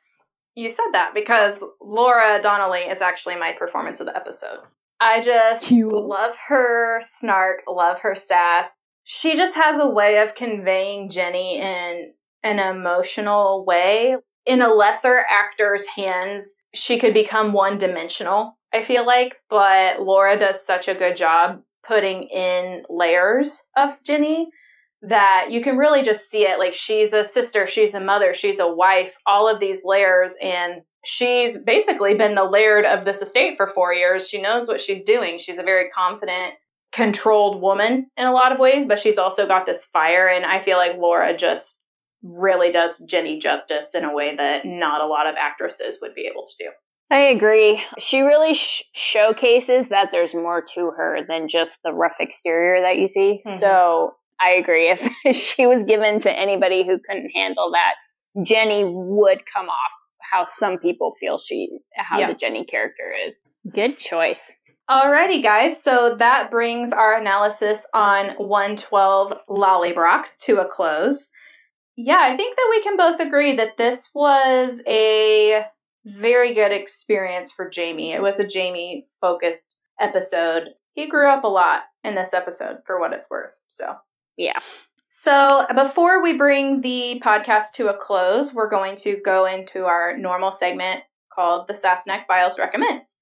you 0.56 0.70
said 0.70 0.90
that 0.94 1.14
because 1.14 1.64
Laura 1.82 2.42
Donnelly 2.42 2.82
is 2.82 3.02
actually 3.02 3.36
my 3.36 3.54
performance 3.54 4.00
of 4.00 4.08
the 4.08 4.16
episode. 4.16 4.60
I 5.00 5.22
just 5.22 5.64
Cute. 5.64 5.94
love 5.94 6.36
her 6.48 7.00
snark, 7.02 7.62
love 7.68 8.00
her 8.00 8.16
sass. 8.16 8.70
She 9.04 9.36
just 9.36 9.56
has 9.56 9.80
a 9.80 9.88
way 9.88 10.18
of 10.18 10.36
conveying 10.36 11.10
Jenny 11.10 11.60
in 11.60 12.12
an 12.44 12.60
emotional 12.60 13.64
way. 13.66 14.16
In 14.46 14.62
a 14.62 14.74
lesser 14.74 15.24
actor's 15.30 15.86
hands, 15.86 16.56
she 16.74 16.98
could 16.98 17.14
become 17.14 17.54
one 17.54 17.78
dimensional, 17.78 18.58
I 18.74 18.84
feel 18.84 19.06
like, 19.06 19.38
but 19.50 20.02
Laura 20.02 20.40
does 20.40 20.66
such 20.66 20.88
a 20.88 20.96
good 20.96 21.16
job 21.16 21.62
putting 21.88 22.24
in 22.24 22.84
layers 22.90 23.64
of 23.78 23.92
Jenny 24.04 24.50
that 25.04 25.48
you 25.52 25.62
can 25.62 25.78
really 25.78 26.02
just 26.02 26.30
see 26.30 26.42
it 26.42 26.60
like 26.60 26.74
she's 26.74 27.14
a 27.14 27.24
sister, 27.24 27.68
she's 27.68 27.94
a 27.94 28.00
mother, 28.00 28.34
she's 28.34 28.60
a 28.60 28.68
wife, 28.68 29.14
all 29.26 29.48
of 29.48 29.60
these 29.60 29.82
layers 29.84 30.36
and 30.42 30.82
she's 31.06 31.58
basically 31.60 32.16
been 32.16 32.36
the 32.36 32.44
laird 32.44 32.84
of 32.84 33.06
this 33.06 33.22
estate 33.22 33.56
for 33.58 33.68
4 33.68 33.94
years. 33.94 34.28
She 34.28 34.42
knows 34.42 34.68
what 34.68 34.82
she's 34.82 35.02
doing. 35.02 35.38
She's 35.38 35.60
a 35.60 35.64
very 35.64 35.90
confident, 35.92 36.56
controlled 36.92 37.62
woman 37.62 38.08
in 38.18 38.26
a 38.26 38.34
lot 38.34 38.52
of 38.52 38.60
ways, 38.60 38.86
but 38.86 39.00
she's 39.00 39.20
also 39.20 39.48
got 39.48 39.66
this 39.66 39.86
fire 39.86 40.28
and 40.28 40.46
I 40.46 40.60
feel 40.60 40.78
like 40.78 40.98
Laura 40.98 41.38
just 41.38 41.80
really 42.24 42.72
does 42.72 42.98
Jenny 43.08 43.38
justice 43.38 43.94
in 43.94 44.04
a 44.04 44.14
way 44.14 44.36
that 44.36 44.66
not 44.66 45.02
a 45.02 45.08
lot 45.08 45.28
of 45.28 45.36
actresses 45.36 46.00
would 46.02 46.16
be 46.16 46.28
able 46.30 46.44
to 46.46 46.64
do. 46.64 46.70
I 47.10 47.20
agree. 47.30 47.82
She 48.00 48.20
really 48.22 48.54
sh- 48.54 48.84
showcases 48.94 49.88
that 49.90 50.10
there's 50.12 50.34
more 50.34 50.64
to 50.76 50.92
her 50.98 51.20
than 51.28 51.48
just 51.50 51.78
the 51.84 51.94
rough 51.94 52.16
exterior 52.20 52.82
that 52.82 52.98
you 52.98 53.08
see. 53.08 53.42
Mhm. 53.46 53.60
So 53.60 54.16
I 54.40 54.52
agree. 54.52 54.90
If 55.24 55.36
she 55.38 55.66
was 55.66 55.84
given 55.86 56.20
to 56.22 56.32
anybody 56.32 56.86
who 56.86 57.00
couldn't 57.00 57.32
handle 57.34 57.72
that, 57.72 57.96
Jenny 58.46 58.84
would 58.86 59.42
come 59.56 59.68
off 59.70 59.92
how 60.32 60.46
some 60.46 60.78
people 60.80 61.14
feel 61.20 61.40
she, 61.40 61.70
how 61.96 62.20
Yeah. 62.20 62.28
the 62.28 62.34
Jenny 62.34 62.66
character 62.66 63.14
is. 63.28 63.36
Good 63.74 63.98
choice. 63.98 64.52
Alrighty, 64.90 65.42
guys. 65.42 65.82
So 65.82 66.16
that 66.20 66.52
brings 66.52 66.92
our 66.94 67.18
analysis 67.18 67.86
on 67.94 68.32
112 68.38 69.34
Lallybroch 69.50 70.26
to 70.44 70.58
a 70.60 70.66
close. 70.68 71.30
Yeah, 71.98 72.20
I 72.22 72.38
think 72.38 72.56
that 72.56 72.68
we 72.70 72.84
can 72.84 72.96
both 72.98 73.20
agree 73.20 73.56
that 73.56 73.78
this 73.78 74.10
was 74.14 74.82
a 74.88 75.64
very 76.20 76.54
good 76.54 76.72
experience 76.72 77.52
for 77.52 77.70
Jamie. 77.70 78.14
It 78.14 78.22
was 78.22 78.40
a 78.40 78.48
Jamie 78.48 79.08
focused 79.22 79.78
episode. 80.00 80.70
He 80.94 81.08
grew 81.08 81.30
up 81.30 81.44
a 81.44 81.48
lot 81.48 81.84
in 82.04 82.16
this 82.16 82.34
episode 82.34 82.78
for 82.86 83.00
what 83.00 83.14
it's 83.14 83.30
worth. 83.30 83.52
So, 83.68 83.96
Yeah. 84.38 84.60
so 85.10 85.66
before 85.76 86.24
we 86.24 86.38
bring 86.38 86.82
the 86.82 87.22
podcast 87.24 87.74
to 87.76 87.90
a 87.90 87.98
close, 87.98 88.54
we're 88.54 88.70
going 88.70 88.96
to 88.98 89.18
go 89.24 89.46
into 89.46 89.86
our 89.86 90.18
normal 90.18 90.52
segment 90.52 91.02
called 91.34 91.68
the 91.68 91.74
Sassenach 91.74 92.26
Bios 92.28 92.58
Recommends. 92.58 93.18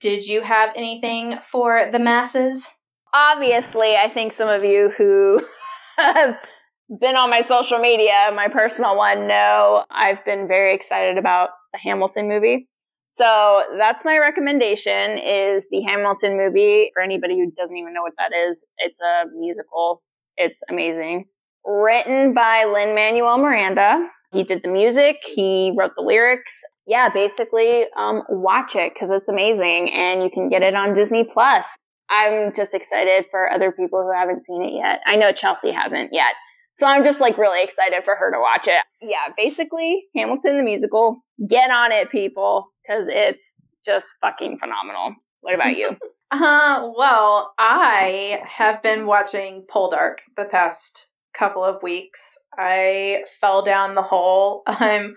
Did 0.00 0.26
you 0.26 0.42
have 0.42 0.70
anything 0.76 1.38
for 1.40 1.88
the 1.90 1.98
masses? 1.98 2.68
Obviously, 3.12 3.96
I 3.96 4.08
think 4.08 4.32
some 4.32 4.48
of 4.48 4.62
you 4.64 4.92
who 4.96 5.40
have 5.98 6.36
been 7.00 7.16
on 7.16 7.30
my 7.30 7.42
social 7.42 7.78
media, 7.78 8.30
my 8.34 8.48
personal 8.48 8.96
one, 8.96 9.26
know 9.26 9.84
I've 9.90 10.24
been 10.24 10.46
very 10.46 10.74
excited 10.74 11.18
about 11.18 11.50
the 11.72 11.78
Hamilton 11.78 12.28
movie. 12.28 12.68
So 13.18 13.62
that's 13.76 14.04
my 14.04 14.18
recommendation 14.18 15.18
is 15.18 15.64
the 15.70 15.82
Hamilton 15.82 16.36
movie. 16.36 16.90
For 16.94 17.02
anybody 17.02 17.38
who 17.38 17.50
doesn't 17.50 17.76
even 17.76 17.92
know 17.92 18.02
what 18.02 18.14
that 18.16 18.30
is, 18.48 18.64
it's 18.78 19.00
a 19.00 19.24
musical. 19.36 20.02
It's 20.36 20.60
amazing. 20.70 21.24
Written 21.64 22.32
by 22.32 22.64
Lin 22.64 22.94
Manuel 22.94 23.38
Miranda. 23.38 24.06
He 24.32 24.44
did 24.44 24.62
the 24.62 24.68
music. 24.68 25.16
He 25.34 25.72
wrote 25.76 25.92
the 25.96 26.02
lyrics. 26.02 26.52
Yeah, 26.86 27.08
basically, 27.12 27.84
um, 27.98 28.22
watch 28.28 28.76
it 28.76 28.92
because 28.94 29.10
it's 29.12 29.28
amazing 29.28 29.90
and 29.92 30.22
you 30.22 30.30
can 30.32 30.48
get 30.48 30.62
it 30.62 30.74
on 30.74 30.94
Disney 30.94 31.24
Plus. 31.24 31.64
I'm 32.08 32.54
just 32.54 32.72
excited 32.72 33.26
for 33.30 33.50
other 33.50 33.72
people 33.72 34.02
who 34.02 34.12
haven't 34.12 34.44
seen 34.46 34.62
it 34.62 34.72
yet. 34.74 35.00
I 35.06 35.16
know 35.16 35.32
Chelsea 35.32 35.72
hasn't 35.72 36.10
yet. 36.12 36.34
So 36.78 36.86
I'm 36.86 37.02
just 37.02 37.20
like 37.20 37.36
really 37.38 37.62
excited 37.64 38.04
for 38.04 38.14
her 38.14 38.30
to 38.30 38.38
watch 38.38 38.68
it. 38.68 38.82
Yeah, 39.02 39.32
basically, 39.36 40.04
Hamilton 40.14 40.56
the 40.56 40.62
musical. 40.62 41.18
Get 41.48 41.70
on 41.70 41.92
it, 41.92 42.10
people, 42.10 42.68
because 42.82 43.06
it's 43.08 43.54
just 43.84 44.06
fucking 44.20 44.58
phenomenal. 44.58 45.16
What 45.40 45.54
about 45.54 45.76
you? 45.76 45.96
uh, 46.30 46.88
well, 46.96 47.52
I 47.58 48.42
have 48.46 48.82
been 48.82 49.06
watching 49.06 49.64
Poldark 49.72 50.18
the 50.36 50.44
past 50.44 51.08
couple 51.34 51.64
of 51.64 51.82
weeks. 51.82 52.38
I 52.56 53.24
fell 53.40 53.62
down 53.62 53.94
the 53.94 54.02
hole. 54.02 54.62
I'm 54.66 55.16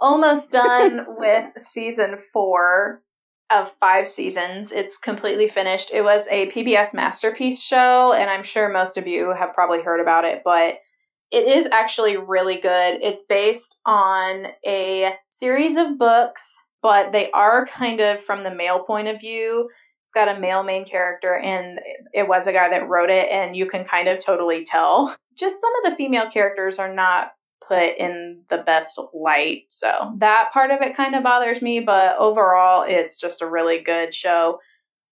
almost 0.00 0.52
done 0.52 1.06
with 1.18 1.46
season 1.58 2.18
four 2.32 3.02
of 3.50 3.72
five 3.80 4.08
seasons. 4.08 4.70
It's 4.70 4.98
completely 4.98 5.48
finished. 5.48 5.90
It 5.92 6.02
was 6.02 6.26
a 6.30 6.46
PBS 6.50 6.94
masterpiece 6.94 7.60
show, 7.60 8.12
and 8.12 8.30
I'm 8.30 8.44
sure 8.44 8.72
most 8.72 8.96
of 8.96 9.06
you 9.06 9.32
have 9.32 9.52
probably 9.52 9.82
heard 9.82 10.00
about 10.00 10.24
it, 10.24 10.42
but 10.44 10.76
it 11.32 11.48
is 11.48 11.66
actually 11.72 12.18
really 12.18 12.58
good. 12.58 12.98
It's 13.02 13.22
based 13.22 13.80
on 13.86 14.48
a 14.66 15.14
series 15.30 15.76
of 15.76 15.98
books, 15.98 16.44
but 16.82 17.10
they 17.12 17.30
are 17.30 17.66
kind 17.66 18.00
of 18.00 18.22
from 18.22 18.44
the 18.44 18.54
male 18.54 18.84
point 18.84 19.08
of 19.08 19.18
view. 19.20 19.70
It's 20.04 20.12
got 20.12 20.28
a 20.28 20.38
male 20.38 20.62
main 20.62 20.84
character, 20.84 21.38
and 21.38 21.80
it 22.12 22.28
was 22.28 22.46
a 22.46 22.52
guy 22.52 22.68
that 22.68 22.86
wrote 22.86 23.08
it, 23.08 23.30
and 23.30 23.56
you 23.56 23.66
can 23.66 23.84
kind 23.84 24.08
of 24.08 24.18
totally 24.18 24.62
tell. 24.62 25.16
Just 25.34 25.58
some 25.58 25.70
of 25.76 25.90
the 25.90 25.96
female 25.96 26.30
characters 26.30 26.78
are 26.78 26.92
not 26.92 27.32
put 27.66 27.96
in 27.96 28.42
the 28.50 28.58
best 28.58 29.00
light. 29.14 29.62
So 29.70 30.12
that 30.18 30.50
part 30.52 30.70
of 30.70 30.82
it 30.82 30.96
kind 30.96 31.14
of 31.14 31.22
bothers 31.22 31.62
me, 31.62 31.80
but 31.80 32.18
overall, 32.18 32.84
it's 32.86 33.16
just 33.16 33.40
a 33.40 33.48
really 33.48 33.80
good 33.80 34.12
show. 34.12 34.58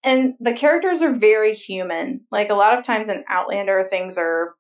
And 0.03 0.35
the 0.41 0.53
characters 0.53 1.01
are 1.01 1.15
very 1.15 1.55
human. 1.55 2.23
Like 2.31 2.51
a 2.51 2.55
lot 2.55 2.77
of 2.77 2.85
times 2.85 3.09
in 3.09 3.25
Outlander, 3.29 3.85
things 3.85 4.19
are 4.19 4.55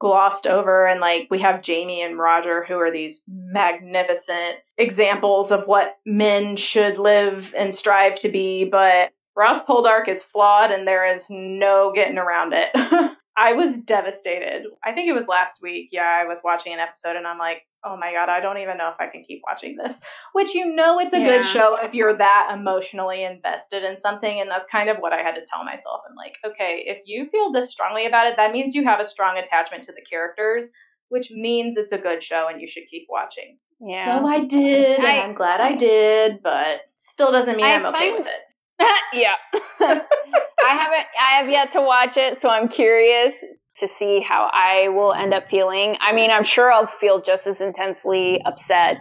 glossed 0.00 0.46
over 0.46 0.86
and 0.86 1.00
like 1.00 1.28
we 1.30 1.38
have 1.38 1.62
Jamie 1.62 2.02
and 2.02 2.18
Roger 2.18 2.64
who 2.64 2.74
are 2.74 2.90
these 2.90 3.22
magnificent 3.28 4.56
examples 4.78 5.52
of 5.52 5.66
what 5.66 5.98
men 6.06 6.56
should 6.56 6.98
live 6.98 7.54
and 7.56 7.74
strive 7.74 8.18
to 8.20 8.28
be 8.28 8.64
but 8.64 9.12
Ross 9.36 9.64
Poldark 9.64 10.08
is 10.08 10.22
flawed 10.22 10.70
and 10.70 10.88
there 10.88 11.04
is 11.04 11.28
no 11.30 11.92
getting 11.94 12.18
around 12.18 12.52
it. 12.54 12.70
I 13.40 13.54
was 13.54 13.78
devastated. 13.78 14.66
I 14.84 14.92
think 14.92 15.08
it 15.08 15.14
was 15.14 15.26
last 15.26 15.62
week. 15.62 15.88
Yeah, 15.92 16.02
I 16.02 16.26
was 16.26 16.42
watching 16.44 16.74
an 16.74 16.78
episode 16.78 17.16
and 17.16 17.26
I'm 17.26 17.38
like, 17.38 17.62
oh 17.82 17.96
my 17.96 18.12
God, 18.12 18.28
I 18.28 18.38
don't 18.38 18.58
even 18.58 18.76
know 18.76 18.90
if 18.90 19.00
I 19.00 19.06
can 19.06 19.24
keep 19.24 19.40
watching 19.48 19.76
this. 19.82 19.98
Which 20.34 20.54
you 20.54 20.74
know 20.74 20.98
it's 20.98 21.14
a 21.14 21.18
yeah. 21.18 21.24
good 21.24 21.44
show 21.44 21.78
if 21.80 21.94
you're 21.94 22.14
that 22.18 22.50
emotionally 22.52 23.24
invested 23.24 23.82
in 23.82 23.96
something. 23.96 24.42
And 24.42 24.50
that's 24.50 24.66
kind 24.70 24.90
of 24.90 24.98
what 24.98 25.14
I 25.14 25.22
had 25.22 25.36
to 25.36 25.40
tell 25.50 25.64
myself. 25.64 26.02
I'm 26.06 26.16
like, 26.16 26.34
okay, 26.44 26.84
if 26.86 26.98
you 27.06 27.30
feel 27.30 27.50
this 27.50 27.70
strongly 27.70 28.04
about 28.04 28.26
it, 28.26 28.36
that 28.36 28.52
means 28.52 28.74
you 28.74 28.84
have 28.84 29.00
a 29.00 29.06
strong 29.06 29.38
attachment 29.38 29.84
to 29.84 29.92
the 29.92 30.02
characters, 30.02 30.68
which 31.08 31.30
means 31.30 31.78
it's 31.78 31.92
a 31.92 31.98
good 31.98 32.22
show 32.22 32.46
and 32.48 32.60
you 32.60 32.66
should 32.66 32.88
keep 32.90 33.06
watching. 33.08 33.56
Yeah. 33.80 34.04
So 34.04 34.26
I 34.26 34.44
did, 34.44 35.00
I, 35.00 35.12
and 35.12 35.30
I'm 35.30 35.34
glad 35.34 35.62
I 35.62 35.76
did, 35.76 36.42
but 36.42 36.82
still 36.98 37.32
doesn't 37.32 37.56
mean 37.56 37.64
I 37.64 37.70
am 37.70 37.86
okay 37.86 38.12
with 38.12 38.26
it. 38.26 38.40
yeah. 39.12 39.34
I 39.80 40.74
haven't 40.74 41.06
I 41.18 41.38
have 41.38 41.48
yet 41.48 41.72
to 41.72 41.80
watch 41.80 42.16
it, 42.16 42.40
so 42.40 42.48
I'm 42.48 42.68
curious 42.68 43.34
to 43.78 43.88
see 43.88 44.20
how 44.26 44.50
I 44.52 44.88
will 44.88 45.12
end 45.12 45.32
up 45.32 45.48
feeling. 45.50 45.96
I 46.00 46.12
mean, 46.12 46.30
I'm 46.30 46.44
sure 46.44 46.70
I'll 46.70 46.90
feel 47.00 47.22
just 47.22 47.46
as 47.46 47.60
intensely 47.60 48.40
upset 48.44 48.98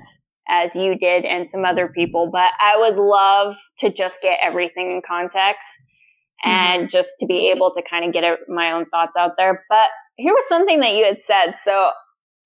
as 0.49 0.75
you 0.75 0.97
did 0.97 1.25
and 1.25 1.47
some 1.51 1.65
other 1.65 1.89
people, 1.89 2.29
but 2.31 2.51
I 2.59 2.77
would 2.77 2.95
love 2.95 3.55
to 3.79 3.93
just 3.93 4.19
get 4.21 4.39
everything 4.41 4.91
in 4.91 5.01
context 5.07 5.67
and 6.43 6.83
mm-hmm. 6.83 6.91
just 6.91 7.09
to 7.19 7.25
be 7.25 7.51
able 7.55 7.71
to 7.75 7.83
kind 7.87 8.05
of 8.05 8.13
get 8.13 8.23
my 8.47 8.71
own 8.71 8.85
thoughts 8.85 9.11
out 9.17 9.31
there. 9.37 9.63
But 9.69 9.89
here 10.15 10.33
was 10.33 10.45
something 10.49 10.79
that 10.79 10.93
you 10.93 11.05
had 11.05 11.17
said. 11.27 11.55
So 11.63 11.91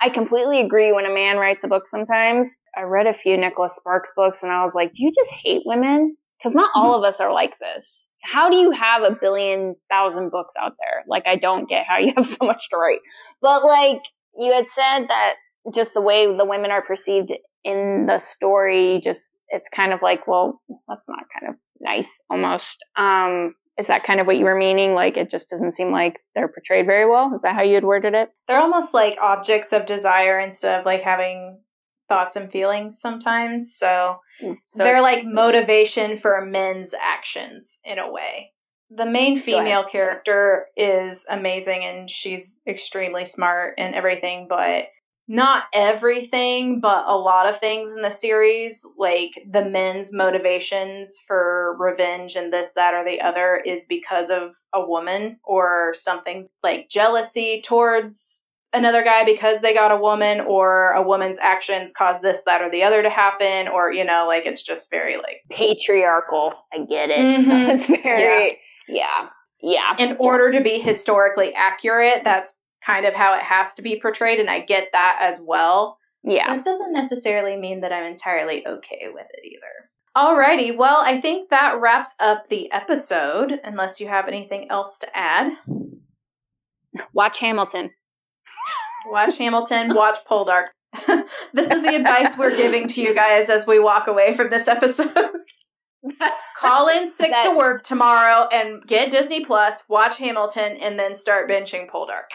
I 0.01 0.09
completely 0.09 0.59
agree 0.59 0.91
when 0.91 1.05
a 1.05 1.13
man 1.13 1.37
writes 1.37 1.63
a 1.63 1.67
book 1.67 1.83
sometimes. 1.87 2.49
I 2.75 2.81
read 2.81 3.07
a 3.07 3.13
few 3.13 3.37
Nicholas 3.37 3.75
Sparks 3.75 4.11
books 4.15 4.39
and 4.43 4.51
I 4.51 4.65
was 4.65 4.73
like, 4.75 4.89
do 4.89 5.03
you 5.03 5.13
just 5.15 5.31
hate 5.43 5.61
women? 5.65 6.17
Because 6.43 6.55
not 6.55 6.71
all 6.75 6.95
mm-hmm. 6.95 7.05
of 7.05 7.13
us 7.13 7.19
are 7.21 7.31
like 7.31 7.53
this. 7.59 8.07
How 8.21 8.49
do 8.49 8.57
you 8.57 8.71
have 8.71 9.03
a 9.03 9.15
billion 9.19 9.75
thousand 9.89 10.31
books 10.31 10.53
out 10.59 10.73
there? 10.79 11.03
Like, 11.07 11.23
I 11.25 11.35
don't 11.35 11.69
get 11.69 11.85
how 11.87 11.99
you 11.99 12.13
have 12.17 12.27
so 12.27 12.37
much 12.41 12.69
to 12.69 12.77
write. 12.77 12.99
But 13.41 13.63
like, 13.63 14.01
you 14.37 14.51
had 14.51 14.65
said 14.73 15.07
that 15.07 15.35
just 15.73 15.93
the 15.93 16.01
way 16.01 16.25
the 16.25 16.45
women 16.45 16.71
are 16.71 16.81
perceived 16.81 17.31
in 17.63 18.05
the 18.07 18.19
story, 18.19 19.01
just, 19.03 19.31
it's 19.49 19.69
kind 19.69 19.93
of 19.93 20.01
like, 20.01 20.27
well, 20.27 20.61
that's 20.87 21.07
not 21.07 21.25
kind 21.39 21.53
of 21.53 21.59
nice 21.79 22.09
almost. 22.29 22.77
Um, 22.97 23.55
is 23.77 23.87
that 23.87 24.03
kind 24.03 24.19
of 24.19 24.27
what 24.27 24.37
you 24.37 24.45
were 24.45 24.57
meaning? 24.57 24.93
Like, 24.93 25.17
it 25.17 25.31
just 25.31 25.49
doesn't 25.49 25.75
seem 25.75 25.91
like 25.91 26.17
they're 26.35 26.47
portrayed 26.47 26.85
very 26.85 27.09
well. 27.09 27.33
Is 27.35 27.41
that 27.41 27.55
how 27.55 27.63
you 27.63 27.75
had 27.75 27.83
worded 27.83 28.13
it? 28.13 28.29
They're 28.47 28.59
almost 28.59 28.93
like 28.93 29.17
objects 29.21 29.73
of 29.73 29.85
desire 29.85 30.39
instead 30.39 30.79
of 30.79 30.85
like 30.85 31.01
having 31.01 31.59
thoughts 32.09 32.35
and 32.35 32.51
feelings 32.51 32.99
sometimes. 32.99 33.75
So, 33.77 34.17
mm, 34.41 34.57
so 34.69 34.83
they're 34.83 35.01
like 35.01 35.25
motivation 35.25 36.17
for 36.17 36.45
men's 36.45 36.93
actions 36.93 37.79
in 37.83 37.99
a 37.99 38.11
way. 38.11 38.51
The 38.89 39.05
main 39.05 39.39
female 39.39 39.83
character 39.83 40.67
is 40.77 41.25
amazing 41.29 41.83
and 41.83 42.09
she's 42.09 42.59
extremely 42.67 43.25
smart 43.25 43.75
and 43.79 43.95
everything, 43.95 44.45
but 44.47 44.85
not 45.27 45.63
everything, 45.73 46.79
but 46.81 47.05
a 47.07 47.17
lot 47.17 47.47
of 47.47 47.59
things 47.59 47.91
in 47.91 48.01
the 48.01 48.11
series, 48.11 48.85
like 48.97 49.31
the 49.49 49.65
men's 49.65 50.13
motivations 50.13 51.17
for 51.25 51.77
revenge 51.79 52.35
and 52.35 52.51
this, 52.51 52.71
that, 52.75 52.93
or 52.93 53.05
the 53.05 53.21
other, 53.21 53.61
is 53.65 53.85
because 53.85 54.29
of 54.29 54.55
a 54.73 54.85
woman 54.85 55.37
or 55.43 55.93
something 55.95 56.47
like 56.61 56.89
jealousy 56.89 57.61
towards 57.63 58.42
another 58.73 59.03
guy 59.03 59.23
because 59.23 59.61
they 59.61 59.73
got 59.73 59.91
a 59.91 59.97
woman 59.97 60.41
or 60.41 60.91
a 60.91 61.01
woman's 61.01 61.39
actions 61.39 61.93
cause 61.93 62.21
this 62.21 62.41
that 62.45 62.61
or 62.61 62.69
the 62.69 62.83
other 62.83 63.03
to 63.03 63.09
happen 63.09 63.67
or 63.67 63.91
you 63.91 64.03
know 64.03 64.25
like 64.27 64.45
it's 64.45 64.63
just 64.63 64.89
very 64.89 65.17
like 65.17 65.41
patriarchal 65.51 66.53
i 66.73 66.77
get 66.89 67.09
it 67.09 67.17
mm-hmm. 67.17 67.51
it's 67.69 67.85
very 67.85 68.57
yeah. 68.87 69.27
yeah 69.61 69.95
yeah 69.97 70.05
in 70.05 70.17
order 70.19 70.51
to 70.51 70.61
be 70.61 70.79
historically 70.79 71.53
accurate 71.53 72.23
that's 72.23 72.53
kind 72.85 73.05
of 73.05 73.13
how 73.13 73.33
it 73.33 73.43
has 73.43 73.73
to 73.73 73.81
be 73.81 73.99
portrayed 74.01 74.39
and 74.39 74.49
i 74.49 74.59
get 74.59 74.89
that 74.91 75.17
as 75.21 75.39
well 75.45 75.97
yeah 76.23 76.55
that 76.55 76.65
doesn't 76.65 76.93
necessarily 76.93 77.55
mean 77.55 77.81
that 77.81 77.93
i'm 77.93 78.11
entirely 78.11 78.65
okay 78.67 79.09
with 79.13 79.27
it 79.33 79.45
either 79.45 79.89
Alrighty, 80.15 80.77
well, 80.77 80.97
I 80.99 81.19
think 81.19 81.49
that 81.49 81.81
wraps 81.81 82.13
up 82.19 82.47
the 82.47 82.71
episode, 82.71 83.59
unless 83.63 83.99
you 83.99 84.07
have 84.07 84.27
anything 84.27 84.69
else 84.69 84.99
to 84.99 85.07
add. 85.17 85.53
Watch 87.13 87.39
Hamilton. 87.39 87.89
Watch 89.05 89.37
Hamilton, 89.37 89.93
watch 89.93 90.19
Poldark. 90.29 90.67
this 91.53 91.71
is 91.71 91.81
the 91.81 91.95
advice 91.95 92.37
we're 92.37 92.55
giving 92.55 92.87
to 92.87 93.01
you 93.01 93.15
guys 93.15 93.49
as 93.49 93.65
we 93.65 93.79
walk 93.79 94.07
away 94.07 94.35
from 94.35 94.49
this 94.49 94.67
episode. 94.67 95.11
Call 96.59 96.87
in 96.89 97.09
sick 97.09 97.31
That's... 97.31 97.45
to 97.45 97.55
work 97.55 97.83
tomorrow 97.83 98.47
and 98.51 98.81
get 98.85 99.11
Disney 99.11 99.45
Plus, 99.45 99.81
watch 99.89 100.17
Hamilton, 100.17 100.77
and 100.81 100.97
then 100.99 101.15
start 101.15 101.49
benching 101.49 101.89
Poldark. 101.89 102.29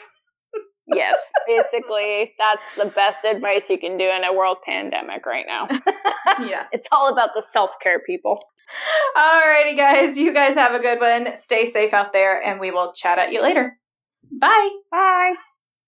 yes, 0.86 1.16
basically, 1.47 2.32
that's 2.39 2.62
the 2.77 2.86
best 2.86 3.24
advice 3.24 3.69
you 3.70 3.78
can 3.78 3.97
do 3.97 4.05
in 4.05 4.24
a 4.24 4.32
world 4.32 4.59
pandemic 4.65 5.24
right 5.27 5.45
now. 5.47 5.69
yeah. 6.47 6.65
It's 6.73 6.89
all 6.93 7.12
about 7.12 7.31
the 7.35 7.43
self 7.43 7.70
care, 7.82 8.01
people. 8.01 8.40
Alrighty, 9.16 9.77
guys. 9.77 10.16
You 10.16 10.32
guys 10.35 10.55
have 10.55 10.74
a 10.74 10.78
good 10.78 11.01
one. 11.01 11.36
Stay 11.36 11.70
safe 11.70 11.93
out 11.93 12.12
there, 12.12 12.43
and 12.43 12.61
we 12.61 12.70
will 12.70 12.93
chat 12.93 13.19
at 13.19 13.32
you 13.32 13.43
later. 13.43 13.78
Bye. 14.31 14.70
Bye. 14.90 15.35